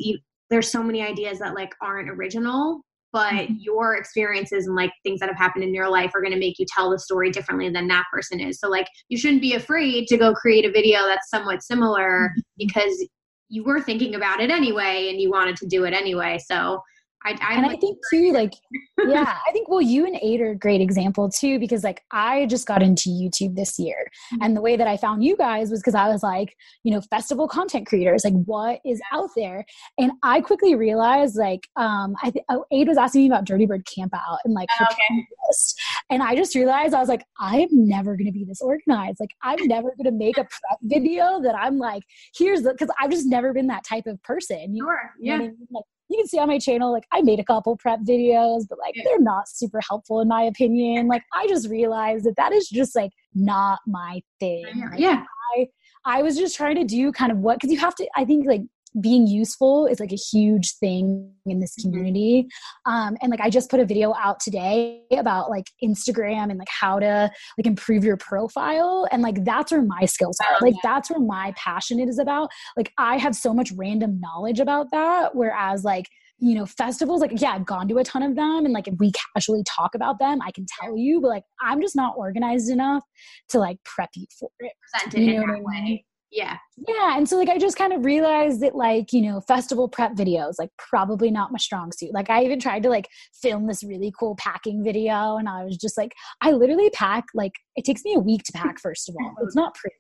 there's 0.51 0.71
so 0.71 0.83
many 0.83 1.03
ideas 1.03 1.39
that 1.39 1.55
like 1.55 1.73
aren't 1.83 2.11
original 2.11 2.81
but 3.13 3.33
mm-hmm. 3.33 3.55
your 3.59 3.95
experiences 3.95 4.67
and 4.67 4.77
like 4.77 4.91
things 5.03 5.21
that 5.21 5.29
have 5.29 5.39
happened 5.39 5.65
in 5.65 5.73
your 5.73 5.89
life 5.89 6.15
are 6.15 6.21
going 6.21 6.33
to 6.33 6.39
make 6.39 6.59
you 6.59 6.67
tell 6.69 6.91
the 6.91 6.99
story 6.99 7.31
differently 7.31 7.71
than 7.71 7.89
that 7.89 8.05
person 8.13 8.41
is 8.41 8.59
so 8.61 8.69
like 8.69 8.87
you 9.09 9.17
shouldn't 9.17 9.41
be 9.41 9.55
afraid 9.55 10.07
to 10.07 10.17
go 10.17 10.35
create 10.35 10.65
a 10.65 10.71
video 10.71 11.01
that's 11.07 11.31
somewhat 11.31 11.63
similar 11.63 12.31
mm-hmm. 12.31 12.41
because 12.59 13.09
you 13.49 13.63
were 13.63 13.81
thinking 13.81 14.17
about 14.17 14.41
it 14.41 14.51
anyway 14.51 15.09
and 15.09 15.21
you 15.21 15.31
wanted 15.31 15.57
to 15.57 15.67
do 15.67 15.85
it 15.85 15.95
anyway 15.95 16.39
so 16.45 16.81
I, 17.25 17.31
I 17.43 17.55
and 17.55 17.67
I 17.67 17.77
think 17.77 17.99
too, 18.11 18.33
like, 18.33 18.55
yeah, 18.99 19.37
I 19.47 19.53
think 19.53 19.69
well, 19.69 19.81
you 19.81 20.07
and 20.07 20.17
Aid 20.23 20.41
are 20.41 20.51
a 20.51 20.57
great 20.57 20.81
example 20.81 21.29
too, 21.29 21.59
because 21.59 21.83
like 21.83 22.03
I 22.13 22.47
just 22.47 22.67
got 22.67 22.83
into 22.83 23.09
YouTube 23.09 23.57
this 23.57 23.79
year, 23.79 24.07
mm-hmm. 24.33 24.43
and 24.43 24.57
the 24.57 24.61
way 24.61 24.77
that 24.77 24.87
I 24.87 24.97
found 24.97 25.25
you 25.25 25.37
guys 25.37 25.71
was 25.71 25.81
because 25.81 25.95
I 25.95 26.09
was 26.09 26.23
like, 26.23 26.55
you 26.85 26.93
know, 26.93 27.01
festival 27.01 27.49
content 27.49 27.87
creators, 27.87 28.25
like 28.25 28.35
what 28.45 28.81
is 28.85 29.01
out 29.13 29.31
there, 29.35 29.65
and 29.99 30.13
I 30.23 30.41
quickly 30.41 30.75
realized 30.75 31.37
like, 31.37 31.67
um, 31.77 32.15
I 32.23 32.31
th- 32.31 32.45
oh, 32.49 32.65
Aid 32.71 32.87
was 32.87 32.99
asking 32.99 33.23
me 33.23 33.27
about 33.29 33.45
Dirtybird 33.45 33.85
Campout 33.85 34.39
and 34.45 34.55
like 34.55 34.69
her 34.79 34.87
okay. 34.87 35.27
list, 35.49 35.81
and 36.11 36.23
I 36.23 36.37
just 36.37 36.55
realized 36.55 36.95
I 36.95 37.01
was 37.01 37.09
like, 37.09 37.25
I 37.41 37.61
am 37.61 37.69
never 37.73 38.17
going 38.17 38.27
to 38.27 38.33
be 38.33 38.45
this 38.45 38.61
organized. 38.61 39.19
Like, 39.19 39.35
I'm 39.43 39.59
never 39.67 39.91
going 39.97 40.05
to 40.05 40.13
make 40.13 40.39
a 40.39 40.45
prep 40.45 40.79
video 40.83 41.41
that 41.43 41.57
I'm 41.57 41.79
like, 41.79 42.03
here's 42.37 42.63
the 42.63 42.73
because 42.73 42.95
I've 43.01 43.11
just 43.11 43.27
never 43.27 43.53
been 43.53 43.67
that 43.69 43.85
type 43.85 44.07
of 44.07 44.23
person. 44.23 44.75
You 44.75 44.85
sure, 44.85 45.11
yeah. 45.21 45.35
I 45.35 45.39
mean? 45.39 45.57
like, 45.71 45.85
you 46.09 46.19
can 46.19 46.27
see 46.29 46.39
on 46.39 46.49
my 46.49 46.59
channel, 46.59 46.93
like 46.93 47.05
I 47.13 47.21
made 47.23 47.41
a 47.41 47.45
couple 47.45 47.77
prep 47.77 48.01
videos, 48.01 48.65
but 48.69 48.79
like 48.79 48.95
they're 49.05 49.21
not 49.21 49.49
super 49.49 49.81
helpful 49.87 50.21
in 50.21 50.29
my 50.29 50.43
opinion. 50.43 51.09
Like 51.09 51.23
I 51.35 51.47
just 51.49 51.69
realized 51.69 52.25
that 52.25 52.37
that 52.37 52.53
is 52.53 52.69
just 52.69 52.95
like 52.95 53.11
not 53.35 53.81
my 53.87 54.21
thing. 54.39 54.65
Like, 54.91 55.01
yeah. 55.01 55.25
I, 55.57 55.67
I 56.05 56.23
was 56.23 56.37
just 56.37 56.57
trying 56.57 56.77
to 56.77 56.85
do 56.85 57.11
kind 57.13 57.33
of 57.33 57.39
what, 57.39 57.61
cause 57.61 57.71
you 57.71 57.79
have 57.79 57.95
to, 57.97 58.09
I 58.15 58.25
think 58.25 58.47
like 58.47 58.63
being 59.01 59.27
useful 59.27 59.87
is 59.87 60.01
like 60.01 60.13
a 60.13 60.17
huge 60.17 60.75
thing 60.79 61.33
in 61.45 61.61
this 61.61 61.75
mm-hmm. 61.75 61.91
community. 61.91 62.49
Um, 62.87 63.17
and 63.21 63.31
like 63.31 63.41
i 63.41 63.51
just 63.51 63.71
put 63.71 63.81
a 63.81 63.85
video 63.85 64.15
out 64.15 64.41
today 64.41 65.03
about 65.13 65.51
like 65.51 65.67
instagram 65.83 66.51
and 66.51 66.59
like 66.59 66.69
how 66.69 66.99
to 66.99 67.31
like 67.59 67.67
improve 67.67 68.05
your 68.05 68.17
profile. 68.17 69.07
And 69.11 69.23
like 69.23 69.45
that's 69.45 69.73
where 69.73 69.83
my 69.83 70.05
skills 70.07 70.39
are. 70.41 70.59
Like 70.61 70.75
that's 70.83 71.11
where 71.11 71.21
my 71.21 71.53
passion 71.57 72.01
is 72.01 72.19
about. 72.19 72.51
Like 72.77 72.93
i 72.99 73.17
have 73.17 73.35
so 73.35 73.53
much 73.53 73.73
random 73.77 74.21
knowledge 74.21 74.61
about 74.61 74.91
that 74.93 75.35
whereas 75.35 75.85
like 75.85 76.07
you 76.39 76.55
know 76.55 76.67
festivals 76.67 77.23
like 77.23 77.41
yeah 77.41 77.53
i've 77.53 77.65
gone 77.65 77.89
to 77.89 77.99
a 77.99 78.05
ton 78.05 78.23
of 78.23 78.37
them. 78.37 78.65
And 78.65 78.73
like 78.73 78.89
if 78.89 78.95
we 78.99 79.13
casually 79.35 79.63
talk 79.65 79.95
about 79.95 80.19
them 80.19 80.41
i 80.43 80.51
can 80.51 80.67
tell 80.81 80.97
you. 80.97 81.21
But 81.21 81.29
like 81.29 81.45
i'm 81.61 81.81
just 81.81 81.97
not 81.97 82.15
organized 82.17 82.71
enough 82.71 83.05
to 83.51 83.59
like 83.59 83.79
prep 83.85 84.11
you 84.15 84.27
for 84.39 84.51
it. 84.61 84.73
Present 84.93 85.15
it 85.15 85.21
you 85.21 85.35
know 85.35 85.43
in 85.43 85.49
that 85.49 85.63
way 85.63 86.05
yeah 86.33 86.57
yeah 86.89 87.17
and 87.17 87.29
so 87.29 87.37
like 87.37 87.49
i 87.49 87.57
just 87.57 87.77
kind 87.77 87.93
of 87.93 88.05
realized 88.05 88.61
that 88.61 88.75
like 88.75 89.13
you 89.13 89.23
know 89.23 89.41
festival 89.41 89.89
prep 89.89 90.13
videos 90.15 90.55
like 90.59 90.71
probably 90.77 91.31
not 91.31 91.53
my 91.53 91.59
strong 91.59 91.93
suit 91.93 92.13
like 92.13 92.29
i 92.31 92.43
even 92.43 92.59
tried 92.59 92.83
to 92.83 92.89
like 92.89 93.09
film 93.41 93.67
this 93.67 93.85
really 93.85 94.13
cool 94.19 94.35
packing 94.37 94.83
video 94.83 95.37
and 95.37 95.49
i 95.49 95.65
was 95.65 95.77
just 95.77 95.97
like 95.97 96.13
i 96.43 96.51
literally 96.51 96.91
pack 96.91 97.25
like 97.35 97.53
it 97.77 97.85
takes 97.85 98.05
me 98.05 98.15
a 98.15 98.19
week 98.19 98.43
to 98.43 98.53
pack 98.53 98.79
first 98.81 99.09
of 99.09 99.15
all 99.21 99.35
it's 99.43 99.55
not 99.55 99.75
pretty 99.75 99.97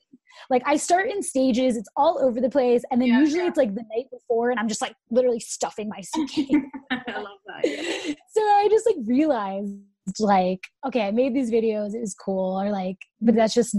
like 0.51 0.63
I 0.67 0.77
start 0.77 1.11
in 1.11 1.23
stages, 1.23 1.77
it's 1.77 1.89
all 1.97 2.21
over 2.23 2.41
the 2.41 2.51
place, 2.51 2.83
and 2.91 3.01
then 3.01 3.09
yeah, 3.09 3.21
usually 3.21 3.43
yeah. 3.43 3.49
it's 3.49 3.57
like 3.57 3.75
the 3.75 3.85
night 3.95 4.07
before, 4.11 4.51
and 4.51 4.61
I'm 4.61 4.69
just 4.69 4.83
like 4.83 4.95
literally 5.11 5.41
stuffing 5.41 5.89
my 5.89 6.01
suitcase. 6.03 6.49
I 6.91 7.21
love 7.21 7.39
that. 7.47 8.17
So 8.29 8.43
I 8.43 8.69
just 8.71 8.87
like 8.87 8.97
realized 9.07 9.73
like, 10.21 10.61
okay, 10.87 11.07
I 11.07 11.11
made 11.11 11.35
these 11.35 11.51
videos, 11.51 11.95
it 11.95 12.01
was 12.01 12.15
cool, 12.15 12.61
or 12.61 12.71
like, 12.71 12.99
but 13.21 13.35
that's 13.35 13.55
just 13.55 13.77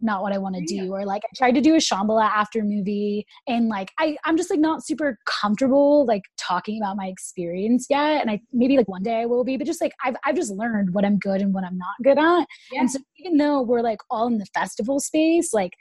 not 0.00 0.22
what 0.22 0.32
I 0.32 0.38
want 0.38 0.56
to 0.56 0.64
do. 0.64 0.92
Or 0.92 1.04
like 1.04 1.22
I 1.24 1.28
tried 1.36 1.54
to 1.54 1.60
do 1.60 1.74
a 1.74 1.78
Shambhala 1.78 2.24
after 2.24 2.62
movie 2.62 3.26
and 3.46 3.68
like 3.68 3.90
I, 3.98 4.16
I'm 4.24 4.36
just 4.36 4.50
like 4.50 4.60
not 4.60 4.84
super 4.84 5.18
comfortable 5.26 6.06
like 6.06 6.22
talking 6.38 6.80
about 6.82 6.96
my 6.96 7.06
experience 7.06 7.86
yet. 7.88 8.20
And 8.20 8.30
I 8.30 8.40
maybe 8.52 8.76
like 8.76 8.88
one 8.88 9.02
day 9.02 9.20
I 9.20 9.26
will 9.26 9.44
be, 9.44 9.56
but 9.56 9.66
just 9.66 9.80
like 9.80 9.92
I've 10.04 10.16
I've 10.24 10.36
just 10.36 10.52
learned 10.52 10.94
what 10.94 11.04
I'm 11.04 11.18
good 11.18 11.40
and 11.40 11.52
what 11.54 11.64
I'm 11.64 11.78
not 11.78 11.94
good 12.02 12.18
at. 12.18 12.46
Yeah. 12.72 12.80
And 12.80 12.90
so 12.90 12.98
even 13.18 13.36
though 13.36 13.62
we're 13.62 13.82
like 13.82 14.00
all 14.10 14.26
in 14.26 14.38
the 14.38 14.46
festival 14.54 15.00
space, 15.00 15.52
like 15.52 15.72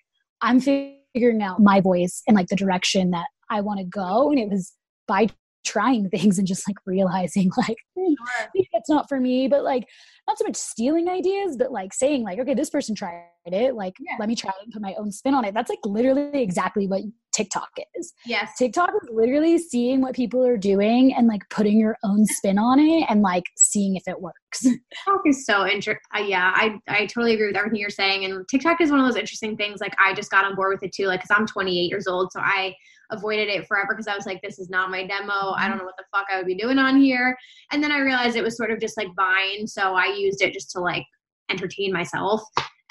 I'm 0.41 0.59
figuring 0.59 1.41
out 1.41 1.59
my 1.59 1.81
voice 1.81 2.21
and 2.27 2.35
like 2.35 2.47
the 2.47 2.55
direction 2.55 3.11
that 3.11 3.27
I 3.49 3.61
want 3.61 3.79
to 3.79 3.85
go. 3.85 4.29
And 4.29 4.39
it 4.39 4.49
was 4.49 4.73
by 5.07 5.27
trying 5.63 6.09
things 6.09 6.37
and 6.37 6.47
just 6.47 6.67
like 6.67 6.77
realizing 6.85 7.51
like 7.57 7.77
hmm, 7.97 8.13
maybe 8.53 8.67
that's 8.73 8.89
not 8.89 9.07
for 9.07 9.19
me 9.19 9.47
but 9.47 9.63
like 9.63 9.85
not 10.27 10.37
so 10.37 10.43
much 10.43 10.55
stealing 10.55 11.07
ideas 11.07 11.55
but 11.57 11.71
like 11.71 11.93
saying 11.93 12.23
like 12.23 12.39
okay 12.39 12.53
this 12.53 12.69
person 12.69 12.95
tried 12.95 13.25
it 13.45 13.75
like 13.75 13.93
yeah. 13.99 14.15
let 14.19 14.29
me 14.29 14.35
try 14.35 14.51
and 14.63 14.71
put 14.71 14.81
my 14.81 14.93
own 14.97 15.11
spin 15.11 15.33
on 15.33 15.43
it 15.43 15.53
that's 15.53 15.69
like 15.69 15.79
literally 15.85 16.41
exactly 16.41 16.87
what 16.87 17.01
tiktok 17.33 17.69
is 17.95 18.13
yes 18.25 18.51
tiktok 18.57 18.89
is 19.01 19.09
literally 19.11 19.57
seeing 19.57 20.01
what 20.01 20.15
people 20.15 20.45
are 20.45 20.57
doing 20.57 21.13
and 21.13 21.27
like 21.27 21.41
putting 21.49 21.77
your 21.79 21.97
own 22.03 22.25
spin 22.25 22.57
on 22.57 22.79
it 22.79 23.05
and 23.09 23.21
like 23.21 23.45
seeing 23.57 23.95
if 23.95 24.03
it 24.07 24.19
works 24.19 24.61
tiktok 24.61 25.21
is 25.25 25.45
so 25.45 25.65
interesting 25.65 25.97
uh, 26.15 26.19
yeah 26.19 26.51
i 26.55 26.77
i 26.87 27.05
totally 27.05 27.33
agree 27.33 27.47
with 27.47 27.55
everything 27.55 27.79
you're 27.79 27.89
saying 27.89 28.25
and 28.25 28.47
tiktok 28.49 28.79
is 28.81 28.91
one 28.91 28.99
of 28.99 29.05
those 29.05 29.15
interesting 29.15 29.55
things 29.57 29.79
like 29.79 29.95
i 29.99 30.13
just 30.13 30.29
got 30.29 30.45
on 30.45 30.55
board 30.55 30.73
with 30.73 30.83
it 30.83 30.93
too 30.93 31.07
like 31.07 31.21
because 31.21 31.35
i'm 31.35 31.47
28 31.47 31.89
years 31.89 32.07
old 32.07 32.31
so 32.31 32.39
i 32.41 32.75
avoided 33.11 33.49
it 33.49 33.67
forever 33.67 33.89
because 33.89 34.07
I 34.07 34.15
was 34.15 34.25
like, 34.25 34.41
this 34.41 34.57
is 34.57 34.69
not 34.69 34.89
my 34.89 35.05
demo. 35.05 35.51
I 35.55 35.67
don't 35.67 35.77
know 35.77 35.83
what 35.83 35.97
the 35.97 36.05
fuck 36.15 36.27
I 36.31 36.37
would 36.37 36.45
be 36.47 36.55
doing 36.55 36.79
on 36.79 36.99
here. 36.99 37.37
And 37.71 37.83
then 37.83 37.91
I 37.91 37.99
realized 37.99 38.35
it 38.35 38.43
was 38.43 38.57
sort 38.57 38.71
of 38.71 38.79
just 38.79 38.97
like 38.97 39.09
Vine. 39.15 39.67
So 39.67 39.95
I 39.95 40.05
used 40.05 40.41
it 40.41 40.53
just 40.53 40.71
to 40.71 40.79
like 40.79 41.05
entertain 41.49 41.91
myself. 41.93 42.41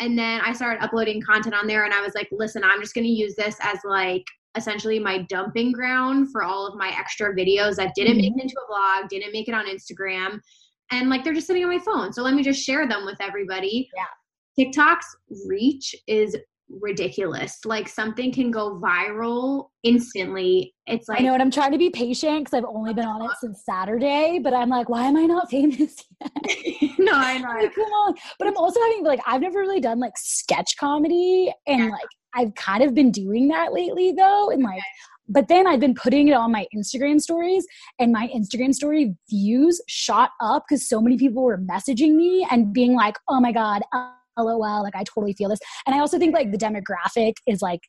And 0.00 0.18
then 0.18 0.40
I 0.40 0.52
started 0.52 0.82
uploading 0.82 1.22
content 1.22 1.54
on 1.54 1.66
there 1.66 1.84
and 1.84 1.92
I 1.92 2.00
was 2.00 2.14
like, 2.14 2.28
listen, 2.32 2.64
I'm 2.64 2.80
just 2.80 2.94
going 2.94 3.04
to 3.06 3.10
use 3.10 3.34
this 3.36 3.56
as 3.60 3.78
like 3.84 4.24
essentially 4.56 4.98
my 4.98 5.18
dumping 5.28 5.72
ground 5.72 6.32
for 6.32 6.42
all 6.42 6.66
of 6.66 6.74
my 6.74 6.88
extra 6.98 7.34
videos 7.34 7.76
that 7.76 7.94
didn't 7.94 8.16
make 8.16 8.32
mm-hmm. 8.32 8.40
it 8.40 8.42
into 8.44 8.56
a 8.56 8.72
vlog, 8.72 9.08
didn't 9.08 9.32
make 9.32 9.48
it 9.48 9.54
on 9.54 9.66
Instagram. 9.66 10.40
And 10.90 11.08
like 11.08 11.22
they're 11.22 11.34
just 11.34 11.46
sitting 11.46 11.62
on 11.62 11.70
my 11.70 11.78
phone. 11.78 12.12
So 12.12 12.22
let 12.22 12.34
me 12.34 12.42
just 12.42 12.64
share 12.64 12.88
them 12.88 13.04
with 13.04 13.18
everybody. 13.20 13.88
Yeah. 13.94 14.64
TikTok's 14.64 15.16
reach 15.46 15.94
is 16.06 16.36
ridiculous. 16.80 17.64
Like 17.64 17.88
something 17.88 18.32
can 18.32 18.50
go 18.50 18.80
viral 18.80 19.68
instantly. 19.82 20.74
It's 20.86 21.08
like 21.08 21.20
I 21.20 21.24
know, 21.24 21.32
and 21.32 21.42
I'm 21.42 21.50
trying 21.50 21.72
to 21.72 21.78
be 21.78 21.90
patient 21.90 22.44
because 22.44 22.54
I've 22.54 22.68
only 22.68 22.94
been 22.94 23.06
on 23.06 23.22
it 23.22 23.26
uh-huh. 23.26 23.34
since 23.40 23.64
Saturday. 23.64 24.38
But 24.42 24.54
I'm 24.54 24.68
like, 24.68 24.88
why 24.88 25.04
am 25.04 25.16
I 25.16 25.24
not 25.24 25.50
famous 25.50 25.78
yet? 26.20 26.92
no, 26.98 27.12
I 27.12 27.38
know. 27.38 27.48
like, 27.48 27.74
come 27.74 27.84
on. 27.84 28.14
But 28.38 28.48
I'm 28.48 28.56
also 28.56 28.80
having 28.80 29.04
like 29.04 29.20
I've 29.26 29.40
never 29.40 29.58
really 29.58 29.80
done 29.80 29.98
like 29.98 30.16
sketch 30.16 30.76
comedy, 30.78 31.52
and 31.66 31.84
yeah. 31.84 31.90
like 31.90 32.08
I've 32.34 32.54
kind 32.54 32.82
of 32.82 32.94
been 32.94 33.10
doing 33.10 33.48
that 33.48 33.72
lately 33.72 34.12
though, 34.12 34.50
and 34.50 34.62
like. 34.62 34.74
Okay. 34.74 34.84
But 35.32 35.46
then 35.46 35.64
I've 35.68 35.78
been 35.78 35.94
putting 35.94 36.26
it 36.26 36.32
on 36.32 36.50
my 36.50 36.66
Instagram 36.76 37.20
stories, 37.20 37.64
and 38.00 38.10
my 38.10 38.28
Instagram 38.34 38.74
story 38.74 39.14
views 39.28 39.80
shot 39.86 40.30
up 40.40 40.64
because 40.68 40.88
so 40.88 41.00
many 41.00 41.16
people 41.16 41.44
were 41.44 41.56
messaging 41.56 42.16
me 42.16 42.44
and 42.50 42.72
being 42.72 42.94
like, 42.94 43.16
"Oh 43.28 43.38
my 43.38 43.52
god, 43.52 43.82
lol 44.44 44.82
like 44.82 44.94
i 44.94 45.04
totally 45.04 45.32
feel 45.32 45.48
this 45.48 45.58
and 45.86 45.94
i 45.94 45.98
also 45.98 46.18
think 46.18 46.34
like 46.34 46.50
the 46.50 46.58
demographic 46.58 47.34
is 47.46 47.62
like 47.62 47.80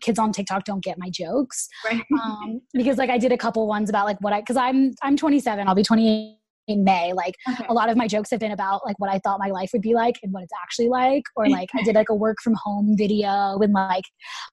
kids 0.00 0.18
on 0.18 0.32
tiktok 0.32 0.64
don't 0.64 0.82
get 0.82 0.98
my 0.98 1.10
jokes 1.10 1.68
right 1.84 2.02
um, 2.22 2.60
because 2.72 2.98
like 2.98 3.10
i 3.10 3.18
did 3.18 3.32
a 3.32 3.38
couple 3.38 3.66
ones 3.66 3.88
about 3.88 4.06
like 4.06 4.20
what 4.20 4.32
i 4.32 4.40
because 4.40 4.56
i'm 4.56 4.92
i'm 5.02 5.16
27 5.16 5.68
i'll 5.68 5.74
be 5.74 5.82
28 5.82 6.36
in 6.68 6.84
May. 6.84 7.12
Like 7.12 7.34
okay. 7.48 7.64
a 7.68 7.72
lot 7.72 7.88
of 7.88 7.96
my 7.96 8.06
jokes 8.06 8.30
have 8.30 8.40
been 8.40 8.52
about 8.52 8.84
like 8.84 8.98
what 8.98 9.10
I 9.10 9.18
thought 9.20 9.38
my 9.38 9.48
life 9.48 9.70
would 9.72 9.82
be 9.82 9.94
like 9.94 10.16
and 10.22 10.32
what 10.32 10.42
it's 10.42 10.52
actually 10.62 10.88
like. 10.88 11.24
Or 11.36 11.48
like 11.48 11.68
I 11.74 11.82
did 11.82 11.94
like 11.94 12.08
a 12.08 12.14
work 12.14 12.38
from 12.42 12.54
home 12.54 12.94
video 12.96 13.58
and 13.58 13.72
like 13.72 14.04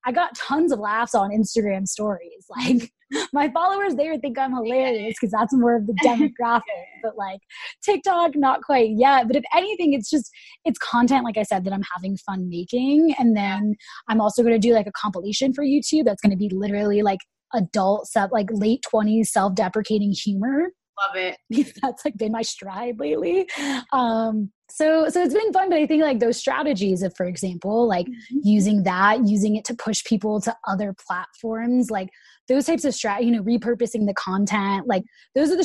I 0.06 0.12
got 0.12 0.36
tons 0.36 0.72
of 0.72 0.80
laughs 0.80 1.16
on 1.16 1.32
Instagram 1.32 1.88
stories. 1.88 2.30
Like 2.56 2.92
my 3.34 3.50
followers 3.52 3.96
there 3.96 4.18
think 4.18 4.38
I'm 4.38 4.54
hilarious 4.54 5.16
because 5.20 5.32
that's 5.32 5.54
more 5.54 5.76
of 5.76 5.88
the 5.88 5.94
demographic. 6.04 6.62
but 7.02 7.18
like 7.18 7.40
TikTok, 7.84 8.36
not 8.36 8.62
quite 8.62 8.92
yet. 8.96 9.28
But 9.28 9.36
if 9.36 9.44
anything, 9.56 9.94
it's 9.94 10.10
just 10.10 10.30
it's 10.66 10.80
content, 10.80 11.24
like 11.24 11.38
I 11.38 11.44
said, 11.44 11.64
that 11.66 11.74
I'm 11.74 11.84
having 11.94 12.18
fun 12.18 12.50
making. 12.50 13.16
And 13.18 13.36
then 13.36 13.76
I'm 14.08 14.22
also 14.22 14.44
gonna 14.44 14.60
do 14.60 14.74
like 14.74 14.88
a 14.88 14.92
compilation 14.92 15.54
for 15.54 15.64
YouTube 15.64 16.06
that's 16.06 16.22
gonna 16.22 16.38
be 16.38 16.50
literally 16.50 17.02
like 17.02 17.20
adult 17.54 18.08
self 18.08 18.32
like 18.32 18.48
late 18.52 18.84
20s 18.92 19.28
self-deprecating 19.28 20.12
humor 20.12 20.72
love 21.00 21.16
it 21.16 21.74
that's 21.82 22.06
like 22.06 22.18
been 22.18 22.32
my 22.32 22.42
stride 22.42 23.00
lately 23.00 23.48
um 23.92 24.52
so 24.70 25.10
so 25.10 25.22
it's 25.22 25.34
been 25.34 25.52
fun 25.54 25.70
but 25.70 25.78
i 25.78 25.86
think 25.86 26.02
like 26.04 26.20
those 26.20 26.38
strategies 26.38 27.02
of 27.02 27.14
for 27.16 27.26
example 27.26 27.88
like 27.88 28.06
mm-hmm. 28.06 28.40
using 28.44 28.84
that 28.84 29.26
using 29.28 29.56
it 29.56 29.66
to 29.66 29.76
push 29.76 30.04
people 30.04 30.40
to 30.40 30.56
other 30.68 30.94
platforms 31.08 31.90
like 31.90 32.10
those 32.48 32.66
types 32.66 32.86
of 32.86 32.94
strat 32.94 33.24
you 33.24 33.32
know 33.32 33.44
repurposing 33.44 34.06
the 34.06 34.14
content 34.16 34.88
like 34.88 35.04
those 35.36 35.52
are 35.52 35.58
the 35.58 35.64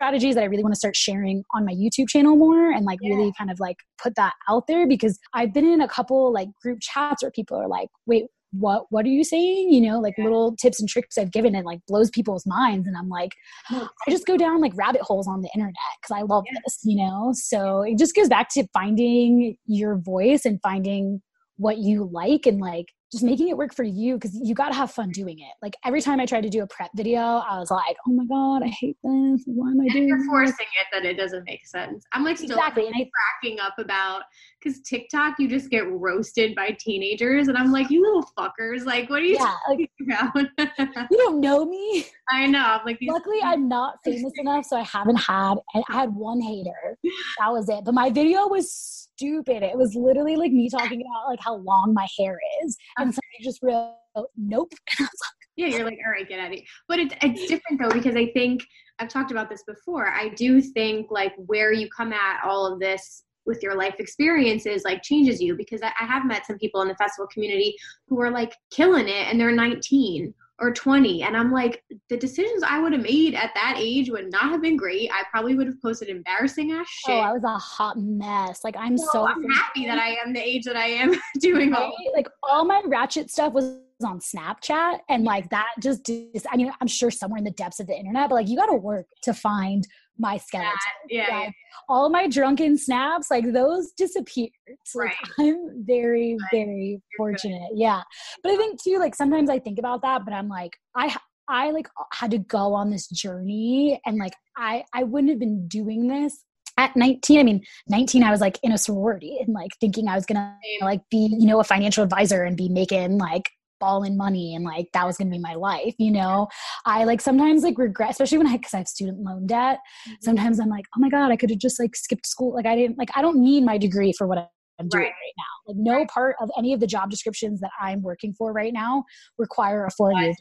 strategies 0.00 0.36
that 0.36 0.42
I 0.42 0.46
really 0.46 0.62
want 0.62 0.74
to 0.74 0.78
start 0.78 0.94
sharing 0.94 1.42
on 1.52 1.64
my 1.64 1.72
YouTube 1.72 2.08
channel 2.08 2.36
more 2.36 2.70
and 2.70 2.84
like 2.84 3.00
yeah. 3.02 3.16
really 3.16 3.32
kind 3.36 3.50
of 3.50 3.58
like 3.58 3.78
put 4.00 4.14
that 4.14 4.32
out 4.48 4.68
there 4.68 4.86
because 4.86 5.18
I've 5.34 5.52
been 5.52 5.66
in 5.66 5.80
a 5.80 5.88
couple 5.88 6.32
like 6.32 6.48
group 6.62 6.78
chats 6.80 7.22
where 7.22 7.32
people 7.32 7.56
are 7.56 7.66
like, 7.66 7.88
wait, 8.06 8.26
what 8.52 8.86
what 8.90 9.04
are 9.04 9.10
you 9.10 9.24
saying 9.24 9.70
you 9.70 9.80
know 9.80 10.00
like 10.00 10.14
yeah. 10.16 10.24
little 10.24 10.56
tips 10.56 10.80
and 10.80 10.88
tricks 10.88 11.18
i've 11.18 11.30
given 11.30 11.54
it 11.54 11.64
like 11.64 11.80
blows 11.86 12.10
people's 12.10 12.46
minds 12.46 12.86
and 12.86 12.96
i'm 12.96 13.08
like 13.08 13.32
i 13.70 13.88
just 14.08 14.26
go 14.26 14.36
down 14.36 14.60
like 14.60 14.72
rabbit 14.74 15.02
holes 15.02 15.28
on 15.28 15.42
the 15.42 15.50
internet 15.54 15.74
because 16.00 16.16
i 16.16 16.22
love 16.22 16.44
yeah. 16.50 16.58
this 16.64 16.78
you 16.84 16.96
know 16.96 17.30
so 17.34 17.82
it 17.82 17.98
just 17.98 18.14
goes 18.14 18.28
back 18.28 18.48
to 18.50 18.66
finding 18.72 19.56
your 19.66 19.96
voice 19.96 20.44
and 20.44 20.58
finding 20.62 21.20
what 21.56 21.78
you 21.78 22.08
like 22.10 22.46
and 22.46 22.60
like 22.60 22.86
just 23.10 23.24
making 23.24 23.48
it 23.48 23.56
work 23.56 23.74
for 23.74 23.84
you 23.84 24.14
because 24.14 24.38
you 24.42 24.54
got 24.54 24.68
to 24.68 24.74
have 24.74 24.90
fun 24.90 25.10
doing 25.10 25.38
it. 25.38 25.52
Like 25.62 25.76
every 25.84 26.02
time 26.02 26.20
I 26.20 26.26
tried 26.26 26.42
to 26.42 26.50
do 26.50 26.62
a 26.62 26.66
prep 26.66 26.90
video, 26.94 27.20
I 27.20 27.58
was 27.58 27.70
like, 27.70 27.96
"Oh 28.06 28.12
my 28.12 28.24
god, 28.26 28.62
I 28.62 28.68
hate 28.68 28.96
this. 29.02 29.42
Why 29.46 29.70
am 29.70 29.80
I 29.80 29.84
and 29.84 29.92
doing?" 29.92 30.08
You're 30.08 30.24
forcing 30.26 30.52
this? 30.56 30.66
it 30.80 30.86
that 30.92 31.04
it 31.04 31.16
doesn't 31.16 31.44
make 31.44 31.66
sense. 31.66 32.04
I'm 32.12 32.22
like 32.22 32.36
still 32.36 32.50
exactly. 32.50 32.86
and 32.86 32.94
I, 32.94 33.10
cracking 33.42 33.60
up 33.60 33.78
about 33.78 34.22
because 34.62 34.80
TikTok, 34.80 35.36
you 35.38 35.48
just 35.48 35.70
get 35.70 35.90
roasted 35.90 36.54
by 36.54 36.76
teenagers, 36.78 37.48
and 37.48 37.56
I'm 37.56 37.72
like, 37.72 37.90
"You 37.90 38.02
little 38.02 38.28
fuckers! 38.38 38.84
Like, 38.84 39.08
what 39.08 39.20
are 39.20 39.24
you 39.24 39.38
yeah, 39.38 39.54
talking 39.66 39.88
like, 39.98 40.50
about? 40.58 41.08
you 41.10 41.16
don't 41.16 41.40
know 41.40 41.64
me." 41.64 42.06
I 42.30 42.46
know. 42.46 42.62
I'm 42.62 42.80
like, 42.84 42.98
luckily, 43.02 43.38
I'm 43.42 43.68
not 43.68 43.96
famous 44.04 44.32
enough, 44.36 44.66
so 44.66 44.76
I 44.76 44.82
haven't 44.82 45.16
had. 45.16 45.54
I 45.74 45.82
had 45.88 46.14
one 46.14 46.40
hater. 46.40 46.98
That 47.38 47.52
was 47.52 47.68
it. 47.70 47.84
But 47.84 47.94
my 47.94 48.10
video 48.10 48.46
was 48.48 49.07
stupid. 49.18 49.62
It 49.62 49.76
was 49.76 49.94
literally 49.94 50.36
like 50.36 50.52
me 50.52 50.70
talking 50.70 51.00
about 51.02 51.28
like 51.28 51.40
how 51.42 51.56
long 51.56 51.92
my 51.94 52.06
hair 52.18 52.38
is, 52.64 52.76
and 52.98 53.12
so 53.12 53.20
somebody 53.20 53.42
just 53.42 53.60
wrote, 53.62 54.28
"Nope." 54.36 54.72
yeah, 55.56 55.66
you're 55.66 55.84
like, 55.84 55.98
all 56.04 56.12
right, 56.12 56.28
get 56.28 56.40
out 56.40 56.46
of 56.46 56.52
here. 56.52 56.62
But 56.86 57.00
it's 57.00 57.14
it's 57.22 57.46
different 57.46 57.80
though 57.80 57.90
because 57.90 58.16
I 58.16 58.26
think 58.32 58.62
I've 58.98 59.08
talked 59.08 59.30
about 59.30 59.50
this 59.50 59.62
before. 59.66 60.08
I 60.08 60.28
do 60.30 60.60
think 60.60 61.10
like 61.10 61.32
where 61.36 61.72
you 61.72 61.88
come 61.94 62.12
at 62.12 62.42
all 62.44 62.72
of 62.72 62.80
this 62.80 63.24
with 63.46 63.62
your 63.62 63.74
life 63.74 63.94
experiences 63.98 64.82
like 64.84 65.02
changes 65.02 65.40
you 65.40 65.56
because 65.56 65.80
I, 65.82 65.90
I 65.98 66.04
have 66.04 66.26
met 66.26 66.46
some 66.46 66.58
people 66.58 66.82
in 66.82 66.88
the 66.88 66.94
festival 66.96 67.26
community 67.32 67.74
who 68.06 68.20
are 68.20 68.30
like 68.30 68.54
killing 68.70 69.08
it 69.08 69.26
and 69.26 69.40
they're 69.40 69.50
19 69.50 70.34
or 70.60 70.72
20 70.72 71.22
and 71.22 71.36
i'm 71.36 71.52
like 71.52 71.82
the 72.08 72.16
decisions 72.16 72.62
i 72.66 72.80
would 72.80 72.92
have 72.92 73.02
made 73.02 73.34
at 73.34 73.52
that 73.54 73.76
age 73.78 74.10
would 74.10 74.30
not 74.30 74.50
have 74.50 74.62
been 74.62 74.76
great. 74.76 75.10
I 75.12 75.22
probably 75.30 75.54
would 75.54 75.66
have 75.66 75.80
posted 75.80 76.08
embarrassing 76.08 76.72
ass 76.72 76.86
oh, 77.06 77.10
shit. 77.10 77.14
Oh 77.14 77.20
i 77.20 77.32
was 77.32 77.44
a 77.44 77.58
hot 77.58 77.98
mess. 77.98 78.64
Like 78.64 78.76
i'm 78.78 78.98
so, 78.98 79.06
so 79.12 79.28
i'm 79.28 79.48
happy 79.50 79.86
that 79.86 79.98
i 79.98 80.16
am 80.24 80.32
the 80.32 80.40
age 80.40 80.64
that 80.64 80.76
i 80.76 80.86
am 80.86 81.14
doing 81.40 81.74
all 81.74 81.94
like 82.14 82.28
all 82.42 82.64
my 82.64 82.82
ratchet 82.86 83.30
stuff 83.30 83.52
was 83.52 83.78
on 84.04 84.20
snapchat 84.20 85.00
and 85.08 85.24
like 85.24 85.48
that 85.50 85.68
just 85.80 86.08
i 86.50 86.56
mean 86.56 86.72
i'm 86.80 86.86
sure 86.86 87.10
somewhere 87.10 87.38
in 87.38 87.44
the 87.44 87.50
depths 87.52 87.80
of 87.80 87.86
the 87.88 87.94
internet 87.94 88.28
but 88.28 88.36
like 88.36 88.48
you 88.48 88.56
got 88.56 88.66
to 88.66 88.76
work 88.76 89.06
to 89.22 89.34
find 89.34 89.86
my 90.18 90.36
skeleton. 90.36 90.72
Yeah, 91.08 91.22
like, 91.22 91.30
yeah. 91.30 91.50
All 91.88 92.10
my 92.10 92.28
drunken 92.28 92.76
snaps, 92.76 93.30
like 93.30 93.52
those 93.52 93.92
disappeared. 93.92 94.50
So, 94.84 95.00
like 95.00 95.08
right. 95.08 95.16
I'm 95.38 95.84
very, 95.84 96.32
right. 96.32 96.48
very 96.52 96.90
You're 96.90 97.00
fortunate. 97.16 97.70
Good. 97.70 97.78
Yeah. 97.78 98.02
But 98.42 98.52
I 98.52 98.56
think 98.56 98.82
too, 98.82 98.98
like 98.98 99.14
sometimes 99.14 99.48
I 99.48 99.58
think 99.58 99.78
about 99.78 100.02
that, 100.02 100.24
but 100.24 100.34
I'm 100.34 100.48
like, 100.48 100.76
I 100.94 101.16
I 101.48 101.70
like 101.70 101.88
had 102.12 102.30
to 102.32 102.38
go 102.38 102.74
on 102.74 102.90
this 102.90 103.08
journey 103.08 104.00
and 104.04 104.18
like 104.18 104.34
I 104.56 104.84
I 104.94 105.04
wouldn't 105.04 105.30
have 105.30 105.38
been 105.38 105.66
doing 105.66 106.08
this 106.08 106.44
at 106.76 106.94
19 106.94 107.40
i 107.40 107.42
mean 107.42 107.60
19 107.88 108.22
i 108.22 108.30
was 108.30 108.40
like 108.40 108.56
in 108.62 108.70
a 108.70 108.78
sorority 108.78 109.38
and 109.40 109.52
like 109.52 109.72
thinking 109.80 110.06
i 110.06 110.14
was 110.14 110.24
gonna 110.24 110.56
like 110.80 111.00
be 111.10 111.28
you 111.38 111.44
know 111.44 111.58
a 111.58 111.64
financial 111.64 112.04
advisor 112.04 112.44
and 112.44 112.56
be 112.56 112.68
making 112.68 113.18
like 113.18 113.50
ball 113.80 114.02
in 114.02 114.16
money 114.16 114.54
and 114.54 114.64
like 114.64 114.88
that 114.92 115.06
was 115.06 115.16
going 115.16 115.28
to 115.28 115.36
be 115.36 115.40
my 115.40 115.54
life 115.54 115.94
you 115.98 116.10
know 116.10 116.46
i 116.86 117.04
like 117.04 117.20
sometimes 117.20 117.62
like 117.62 117.78
regret 117.78 118.10
especially 118.10 118.38
when 118.38 118.46
i 118.46 118.56
because 118.56 118.74
i 118.74 118.78
have 118.78 118.88
student 118.88 119.18
loan 119.20 119.46
debt 119.46 119.78
mm-hmm. 120.06 120.14
sometimes 120.20 120.60
i'm 120.60 120.68
like 120.68 120.84
oh 120.96 121.00
my 121.00 121.08
god 121.08 121.30
i 121.30 121.36
could 121.36 121.50
have 121.50 121.58
just 121.58 121.80
like 121.80 121.94
skipped 121.94 122.26
school 122.26 122.54
like 122.54 122.66
i 122.66 122.74
didn't 122.76 122.98
like 122.98 123.10
i 123.14 123.22
don't 123.22 123.40
need 123.40 123.64
my 123.64 123.78
degree 123.78 124.12
for 124.12 124.26
what 124.26 124.38
i'm 124.78 124.88
doing 124.88 125.04
right, 125.04 125.08
right 125.08 125.34
now 125.36 125.44
like 125.66 125.76
no 125.78 125.94
right. 125.94 126.08
part 126.08 126.36
of 126.40 126.50
any 126.58 126.72
of 126.72 126.80
the 126.80 126.86
job 126.86 127.10
descriptions 127.10 127.60
that 127.60 127.70
i'm 127.80 128.02
working 128.02 128.32
for 128.32 128.52
right 128.52 128.72
now 128.72 129.04
require 129.38 129.84
a 129.86 129.90
four 129.90 130.12
year 130.12 130.34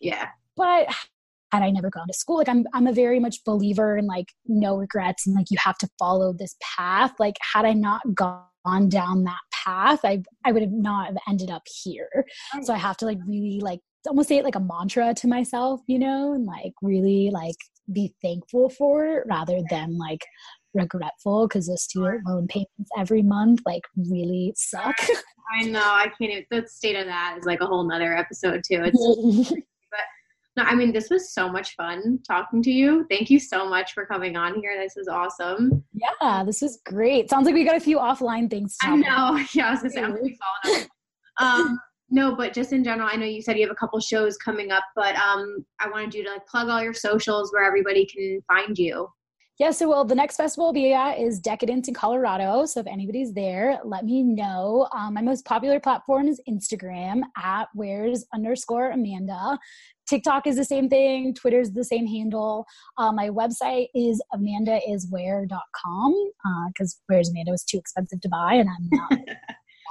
yeah 0.00 0.28
but 0.56 0.88
had 1.52 1.62
I 1.62 1.70
never 1.70 1.90
gone 1.90 2.06
to 2.06 2.14
school, 2.14 2.38
like 2.38 2.48
I'm 2.48 2.64
I'm 2.72 2.86
a 2.86 2.92
very 2.92 3.20
much 3.20 3.44
believer 3.44 3.98
in 3.98 4.06
like 4.06 4.32
no 4.46 4.76
regrets 4.76 5.26
and 5.26 5.36
like 5.36 5.50
you 5.50 5.58
have 5.60 5.76
to 5.78 5.88
follow 5.98 6.32
this 6.32 6.56
path. 6.62 7.12
Like 7.18 7.36
had 7.52 7.66
I 7.66 7.74
not 7.74 8.00
gone 8.14 8.42
down 8.88 9.24
that 9.24 9.40
path, 9.52 10.00
I 10.04 10.22
I 10.44 10.52
would 10.52 10.62
have 10.62 10.72
not 10.72 11.06
have 11.06 11.16
ended 11.28 11.50
up 11.50 11.62
here. 11.82 12.24
So 12.62 12.72
I 12.72 12.78
have 12.78 12.96
to 12.98 13.06
like 13.06 13.18
really 13.26 13.60
like 13.60 13.80
almost 14.06 14.28
say 14.28 14.38
it 14.38 14.44
like 14.44 14.56
a 14.56 14.60
mantra 14.60 15.14
to 15.14 15.28
myself, 15.28 15.80
you 15.86 15.98
know, 15.98 16.32
and 16.34 16.44
like 16.44 16.72
really 16.82 17.30
like 17.32 17.56
be 17.92 18.14
thankful 18.22 18.68
for 18.70 19.06
it 19.06 19.24
rather 19.26 19.58
than 19.70 19.98
like 19.98 20.24
regretful 20.74 21.46
because 21.46 21.66
the 21.66 21.76
student 21.76 22.26
loan 22.26 22.46
payments 22.46 22.90
every 22.96 23.22
month 23.22 23.60
like 23.66 23.82
really 23.96 24.52
suck. 24.56 24.96
I 25.60 25.64
know. 25.64 25.80
I 25.80 26.10
can't 26.18 26.30
even 26.32 26.44
the 26.50 26.66
state 26.66 26.96
of 26.96 27.06
that 27.06 27.36
is 27.38 27.44
like 27.44 27.60
a 27.60 27.66
whole 27.66 27.84
nother 27.84 28.16
episode 28.16 28.62
too. 28.66 28.82
It's 28.84 29.52
No, 30.56 30.64
I 30.64 30.74
mean, 30.74 30.92
this 30.92 31.08
was 31.08 31.32
so 31.32 31.50
much 31.50 31.74
fun 31.76 32.18
talking 32.28 32.62
to 32.62 32.70
you. 32.70 33.06
Thank 33.10 33.30
you 33.30 33.40
so 33.40 33.66
much 33.66 33.94
for 33.94 34.04
coming 34.04 34.36
on 34.36 34.54
here. 34.56 34.76
This 34.78 34.92
was 34.96 35.08
awesome. 35.08 35.82
Yeah, 35.94 36.44
this 36.44 36.60
was 36.60 36.80
great. 36.84 37.30
Sounds 37.30 37.46
like 37.46 37.54
we 37.54 37.64
got 37.64 37.76
a 37.76 37.80
few 37.80 37.98
offline 37.98 38.50
things. 38.50 38.76
I 38.82 38.96
know. 38.96 39.42
Yeah, 39.54 39.68
I 39.68 39.70
was 39.70 39.80
gonna 39.80 39.90
say 39.90 40.02
I'm 40.02 40.12
really 40.12 40.38
following 40.64 40.82
up. 40.82 40.88
Um, 41.38 41.78
no, 42.10 42.36
but 42.36 42.52
just 42.52 42.74
in 42.74 42.84
general, 42.84 43.08
I 43.10 43.16
know 43.16 43.24
you 43.24 43.40
said 43.40 43.56
you 43.56 43.66
have 43.66 43.72
a 43.72 43.76
couple 43.76 43.98
shows 43.98 44.36
coming 44.36 44.70
up, 44.70 44.84
but 44.94 45.16
um, 45.16 45.64
I 45.80 45.88
wanted 45.88 46.12
you 46.12 46.24
to 46.24 46.32
like 46.32 46.46
plug 46.46 46.68
all 46.68 46.82
your 46.82 46.92
socials 46.92 47.50
where 47.52 47.64
everybody 47.64 48.04
can 48.04 48.42
find 48.46 48.76
you. 48.76 49.08
Yeah, 49.58 49.70
so 49.70 49.88
well, 49.88 50.04
the 50.04 50.14
next 50.14 50.36
festival 50.36 50.66
I'll 50.66 50.72
be 50.72 50.92
at 50.92 51.18
is 51.18 51.38
Decadence 51.38 51.86
in 51.86 51.94
Colorado. 51.94 52.66
So 52.66 52.80
if 52.80 52.86
anybody's 52.86 53.32
there, 53.32 53.78
let 53.84 54.04
me 54.04 54.22
know. 54.22 54.88
Um, 54.92 55.14
my 55.14 55.22
most 55.22 55.44
popular 55.44 55.78
platform 55.78 56.26
is 56.26 56.40
Instagram 56.48 57.22
at 57.36 57.68
where's 57.74 58.24
underscore 58.34 58.90
Amanda. 58.90 59.58
TikTok 60.12 60.46
is 60.46 60.56
the 60.56 60.64
same 60.64 60.90
thing. 60.90 61.32
Twitter's 61.32 61.70
the 61.70 61.84
same 61.84 62.06
handle. 62.06 62.66
Uh, 62.98 63.12
my 63.12 63.30
website 63.30 63.86
is 63.94 64.22
amandaiswhere.com 64.34 66.30
because 66.68 66.94
uh, 66.94 67.02
Where's 67.06 67.30
Amanda 67.30 67.50
was 67.50 67.64
too 67.64 67.78
expensive 67.78 68.20
to 68.20 68.28
buy, 68.28 68.54
and 68.54 68.68
I'm 68.68 68.88
not. 68.90 69.20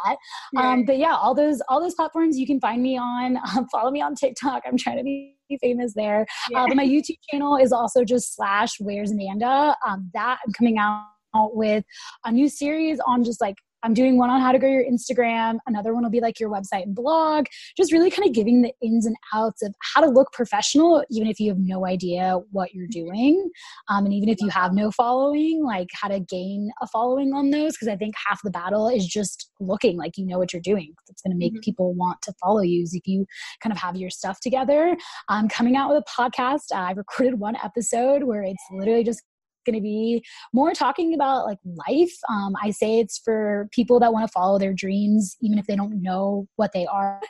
that. 0.06 0.18
Um, 0.56 0.86
but 0.86 1.00
yeah, 1.00 1.16
all 1.16 1.34
those 1.34 1.60
all 1.70 1.82
those 1.82 1.96
platforms 1.96 2.38
you 2.38 2.46
can 2.46 2.60
find 2.60 2.84
me 2.84 2.98
on. 2.98 3.40
Um, 3.58 3.68
follow 3.72 3.90
me 3.90 4.02
on 4.02 4.14
TikTok. 4.14 4.62
I'm 4.66 4.78
trying 4.78 4.98
to 4.98 5.04
be 5.04 5.36
famous 5.60 5.94
there. 5.96 6.28
Yeah. 6.52 6.64
Uh, 6.64 6.68
but 6.68 6.78
my 6.78 6.86
YouTube 6.86 7.18
channel 7.30 7.58
is 7.58 7.72
also 7.74 8.04
just 8.06 8.36
slash 8.36 8.74
Where's 8.80 9.12
Amanda. 9.12 9.76
Um, 9.86 10.10
that 10.14 10.38
I'm 10.46 10.54
coming 10.54 10.78
out 10.78 11.08
with 11.56 11.84
a 12.24 12.32
new 12.32 12.48
series 12.48 13.00
on 13.06 13.24
just 13.24 13.42
like 13.42 13.56
I'm 13.84 13.94
doing 13.94 14.18
one 14.18 14.30
on 14.30 14.42
how 14.42 14.52
to 14.52 14.60
grow 14.60 14.70
your 14.70 14.84
Instagram. 14.84 15.58
Another 15.68 15.94
one 15.94 16.04
will 16.04 16.10
be 16.10 16.20
like 16.20 16.40
your 16.40 16.50
website 16.50 16.84
and 16.84 16.96
blog, 16.96 17.46
just 17.76 17.92
really 17.92 18.12
kind 18.12 18.28
of 18.28 18.34
giving 18.34 18.62
the 18.62 18.74
ins 18.82 19.06
and 19.06 19.16
outs 19.34 19.62
of 19.64 19.74
how 19.94 20.02
to 20.02 20.08
look 20.08 20.32
professional, 20.34 21.04
even 21.10 21.28
if 21.28 21.40
you 21.40 21.50
have 21.50 21.60
no 21.60 21.86
idea 21.86 22.40
what 22.52 22.74
you're 22.74 22.88
doing. 22.88 23.50
Um, 23.90 24.06
and 24.06 24.14
even 24.14 24.30
if 24.30 24.40
you 24.42 24.50
have 24.50 24.74
no 24.74 24.92
following, 24.92 25.64
like 25.64 25.88
how 25.94 26.08
to 26.08 26.20
gain 26.20 26.72
a 26.82 26.88
following 26.88 27.34
on 27.34 27.50
those. 27.50 27.74
Because 27.74 27.88
I 27.88 27.96
think 27.96 28.16
half 28.28 28.40
the 28.44 28.52
battle 28.52 28.88
is 28.88 29.06
just 29.06 29.50
looking 29.60 29.98
like 29.98 30.18
you 30.18 30.26
know 30.26 30.38
what 30.38 30.54
you're 30.54 30.62
doing. 30.62 30.94
It's 31.10 31.22
going 31.22 31.32
to 31.32 31.38
make 31.38 31.54
mm-hmm. 31.54 31.62
people 31.62 31.94
want 31.94 32.22
to 32.24 32.34
follow 32.42 32.62
you 32.62 32.86
if 32.92 33.08
you 33.08 33.26
kind 33.62 33.72
of 33.72 33.80
have 33.80 33.96
your 33.96 34.10
stuff 34.10 34.40
together. 34.42 34.96
I'm 35.30 35.48
coming 35.48 35.76
out 35.76 35.94
with 35.94 36.04
a 36.04 36.22
podcast. 36.22 36.74
I 36.74 36.92
recorded 36.92 37.40
one 37.40 37.56
episode 37.64 38.24
where 38.24 38.44
it's 38.44 38.64
literally 38.72 39.04
just 39.04 39.24
going 39.66 39.76
to 39.76 39.82
be 39.82 40.24
more 40.54 40.72
talking 40.74 41.14
about 41.14 41.46
like 41.46 41.60
life. 41.88 42.14
Um, 42.30 42.56
I 42.62 42.72
say 42.72 43.00
it's 43.00 43.20
for 43.20 43.68
people 43.72 44.00
that 44.00 44.14
want 44.14 44.28
to 44.28 44.32
follow 44.32 44.60
their 44.60 44.74
dreams, 44.74 45.36
even 45.42 45.58
if 45.58 45.68
they 45.68 45.76
don't 45.76 46.02
know 46.02 46.48
what 46.56 46.72
they 46.74 46.86
are. 46.86 47.22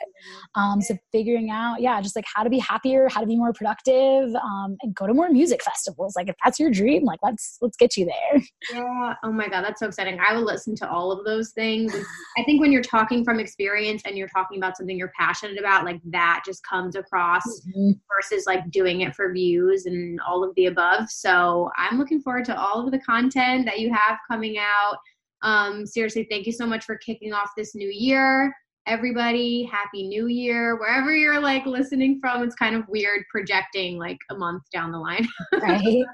Um, 0.54 0.80
so 0.80 0.96
figuring 1.10 1.50
out, 1.50 1.80
yeah, 1.80 2.00
just 2.00 2.16
like 2.16 2.24
how 2.32 2.42
to 2.42 2.50
be 2.50 2.58
happier, 2.58 3.08
how 3.08 3.20
to 3.20 3.26
be 3.26 3.36
more 3.36 3.52
productive, 3.52 4.34
um, 4.34 4.76
and 4.82 4.94
go 4.94 5.06
to 5.06 5.14
more 5.14 5.30
music 5.30 5.62
festivals. 5.62 6.14
Like 6.16 6.28
if 6.28 6.36
that's 6.44 6.58
your 6.58 6.70
dream, 6.70 7.04
like 7.04 7.20
let's 7.22 7.58
let's 7.60 7.76
get 7.76 7.96
you 7.96 8.06
there. 8.06 8.42
Yeah. 8.72 9.14
Oh 9.24 9.32
my 9.32 9.48
god, 9.48 9.62
that's 9.62 9.80
so 9.80 9.86
exciting. 9.86 10.18
I 10.20 10.34
will 10.34 10.44
listen 10.44 10.74
to 10.76 10.90
all 10.90 11.12
of 11.12 11.24
those 11.24 11.50
things. 11.50 11.94
I 12.38 12.42
think 12.44 12.60
when 12.60 12.72
you're 12.72 12.82
talking 12.82 13.24
from 13.24 13.40
experience 13.40 14.02
and 14.06 14.16
you're 14.16 14.28
talking 14.28 14.58
about 14.58 14.76
something 14.76 14.96
you're 14.96 15.12
passionate 15.18 15.58
about, 15.58 15.84
like 15.84 16.00
that 16.06 16.42
just 16.46 16.64
comes 16.66 16.96
across 16.96 17.42
mm-hmm. 17.44 17.92
versus 18.10 18.44
like 18.46 18.70
doing 18.70 19.02
it 19.02 19.14
for 19.14 19.32
views 19.32 19.86
and 19.86 20.20
all 20.26 20.44
of 20.44 20.54
the 20.54 20.66
above. 20.66 21.10
So 21.10 21.70
I'm 21.76 21.98
looking 21.98 22.21
forward 22.22 22.44
to 22.46 22.58
all 22.58 22.84
of 22.84 22.90
the 22.90 22.98
content 23.00 23.66
that 23.66 23.80
you 23.80 23.92
have 23.92 24.18
coming 24.30 24.58
out. 24.58 24.96
Um, 25.42 25.86
seriously, 25.86 26.26
thank 26.30 26.46
you 26.46 26.52
so 26.52 26.66
much 26.66 26.84
for 26.84 26.96
kicking 26.98 27.32
off 27.32 27.50
this 27.56 27.74
new 27.74 27.88
year. 27.88 28.54
Everybody, 28.86 29.62
happy 29.64 30.08
new 30.08 30.26
year. 30.26 30.76
Wherever 30.78 31.14
you're 31.14 31.40
like 31.40 31.66
listening 31.66 32.18
from, 32.20 32.42
it's 32.42 32.54
kind 32.54 32.74
of 32.74 32.84
weird 32.88 33.22
projecting 33.30 33.98
like 33.98 34.18
a 34.30 34.34
month 34.34 34.62
down 34.72 34.90
the 34.90 34.98
line. 34.98 35.26
right. 35.60 36.04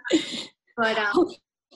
but 0.77 0.99
um, 0.99 1.07
hope, 1.13 1.29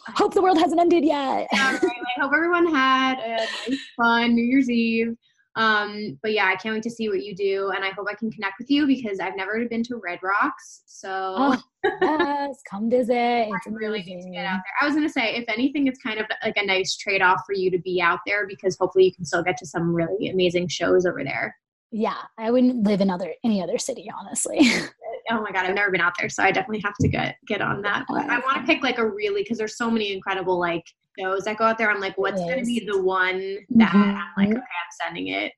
hope, 0.09 0.35
the 0.35 0.43
world 0.43 0.59
hasn't 0.59 0.81
ended 0.81 1.05
yet. 1.05 1.49
yeah, 1.53 1.73
right. 1.73 1.83
I 1.83 2.21
hope 2.21 2.33
everyone 2.35 2.75
had 2.75 3.19
a 3.19 3.37
nice, 3.37 3.79
fun 3.97 4.35
New 4.35 4.45
Year's 4.45 4.69
Eve. 4.69 5.17
Um, 5.55 6.19
but 6.23 6.33
yeah, 6.33 6.47
I 6.47 6.57
can't 6.57 6.75
wait 6.75 6.83
to 6.85 6.91
see 6.91 7.09
what 7.09 7.23
you 7.23 7.35
do, 7.35 7.71
and 7.75 7.85
I 7.85 7.91
hope 7.91 8.07
I 8.11 8.15
can 8.15 8.31
connect 8.31 8.55
with 8.59 8.71
you 8.71 8.87
because 8.87 9.21
I've 9.21 9.37
never 9.37 9.63
been 9.69 9.83
to 9.85 9.97
Red 9.97 10.21
Rocks. 10.23 10.83
So 10.87 11.35
oh, 11.39 11.63
yes, 12.01 12.61
come 12.69 12.89
visit. 12.89 13.49
It's 13.49 13.67
really 13.67 14.03
need 14.03 14.23
to 14.23 14.31
get 14.31 14.47
out 14.47 14.61
there. 14.65 14.75
I 14.81 14.87
was 14.87 14.95
gonna 14.95 15.09
say, 15.09 15.35
if 15.35 15.45
anything, 15.49 15.87
it's 15.87 15.99
kind 15.99 16.19
of 16.19 16.27
like 16.43 16.57
a 16.57 16.65
nice 16.65 16.97
trade 16.97 17.21
off 17.21 17.43
for 17.47 17.55
you 17.55 17.71
to 17.71 17.79
be 17.79 18.01
out 18.01 18.21
there 18.27 18.47
because 18.47 18.77
hopefully 18.79 19.05
you 19.05 19.15
can 19.15 19.25
still 19.25 19.43
get 19.43 19.57
to 19.59 19.67
some 19.67 19.95
really 19.95 20.29
amazing 20.29 20.69
shows 20.69 21.05
over 21.05 21.23
there. 21.23 21.55
Yeah, 21.91 22.17
I 22.39 22.51
wouldn't 22.51 22.87
live 22.87 23.03
in 23.03 23.11
other 23.11 23.35
any 23.45 23.63
other 23.63 23.77
city, 23.77 24.11
honestly. 24.19 24.61
oh 25.31 25.43
my 25.43 25.53
god, 25.53 25.67
I've 25.67 25.75
never 25.75 25.91
been 25.91 26.01
out 26.01 26.15
there, 26.19 26.31
so 26.31 26.43
I 26.43 26.51
definitely 26.51 26.83
have 26.85 26.95
to 27.01 27.09
get 27.09 27.37
get 27.47 27.61
on 27.61 27.83
that. 27.83 28.07
But 28.09 28.31
I 28.31 28.39
want 28.39 28.57
to 28.57 28.73
pick 28.73 28.83
like 28.83 28.97
a 28.97 29.07
really 29.07 29.43
because 29.43 29.59
there's 29.59 29.77
so 29.77 29.91
many 29.91 30.13
incredible 30.13 30.59
like 30.59 30.85
shows 31.19 31.45
that 31.45 31.59
go 31.59 31.65
out 31.65 31.79
there. 31.79 31.91
I'm 31.91 32.01
like, 32.01 32.17
what's 32.19 32.41
going 32.41 32.59
to 32.59 32.65
be 32.65 32.87
the 32.91 33.03
one 33.03 33.59
that 33.71 33.91
mm-hmm. 33.91 33.99
I'm 33.99 34.25
like, 34.37 34.49
okay, 34.49 34.57
I'm 34.57 35.07
sending 35.07 35.29
it. 35.29 35.53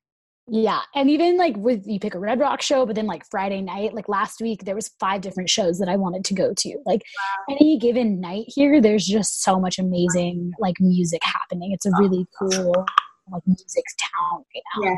Yeah. 0.46 0.80
And 0.94 1.08
even 1.08 1.38
like 1.38 1.56
with 1.56 1.86
you 1.86 1.98
pick 1.98 2.14
a 2.14 2.18
Red 2.18 2.38
Rock 2.38 2.60
show, 2.60 2.84
but 2.84 2.96
then 2.96 3.06
like 3.06 3.24
Friday 3.30 3.62
night, 3.62 3.94
like 3.94 4.08
last 4.10 4.42
week, 4.42 4.64
there 4.64 4.74
was 4.74 4.90
five 5.00 5.22
different 5.22 5.48
shows 5.48 5.78
that 5.78 5.88
I 5.88 5.96
wanted 5.96 6.24
to 6.26 6.34
go 6.34 6.52
to. 6.52 6.78
Like 6.84 7.00
wow. 7.00 7.56
any 7.56 7.78
given 7.78 8.20
night 8.20 8.44
here, 8.48 8.80
there's 8.80 9.06
just 9.06 9.42
so 9.42 9.58
much 9.58 9.78
amazing 9.78 10.52
like 10.58 10.76
music 10.80 11.22
happening. 11.24 11.72
It's 11.72 11.86
a 11.86 11.92
really 11.98 12.26
cool 12.38 12.84
like 13.32 13.42
music 13.46 13.84
town 13.98 14.44
right 14.54 14.62
now. 14.76 14.90
Yeah. 14.90 14.96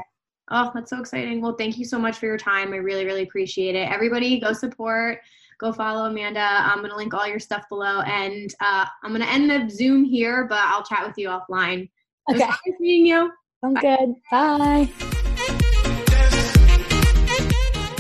Oh, 0.51 0.70
that's 0.74 0.91
so 0.91 1.01
exciting. 1.01 1.41
Well, 1.41 1.55
thank 1.55 1.78
you 1.78 1.85
so 1.85 1.99
much 1.99 2.19
for 2.19 2.27
your 2.27 2.39
time. 2.39 2.73
I 2.73 2.77
really, 2.77 3.05
really 3.05 3.23
appreciate 3.23 3.74
it. 3.74 3.89
Everybody 3.91 4.41
go 4.41 4.53
support 4.53 5.19
go 5.59 5.73
follow 5.73 6.09
Amanda. 6.09 6.41
I'm 6.41 6.78
going 6.78 6.91
to 6.91 6.97
link 6.97 7.15
all 7.15 7.27
your 7.27 7.41
stuff 7.41 7.69
below. 7.69 8.01
And 8.03 8.55
uh, 8.61 8.87
I'm 9.03 9.11
going 9.11 9.23
to 9.23 9.31
end 9.31 9.51
the 9.51 9.69
Zoom 9.74 10.05
here, 10.05 10.47
but 10.49 10.59
I'll 10.59 10.85
chat 10.85 11.07
with 11.07 11.16
you 11.19 11.28
offline. 11.28 11.89
Okay. 12.31 12.39
Nice 12.41 12.59
seeing 12.81 13.07
you. 13.07 13.31
Sounds 13.62 13.81
good. 13.81 14.15
Bye. 14.31 15.12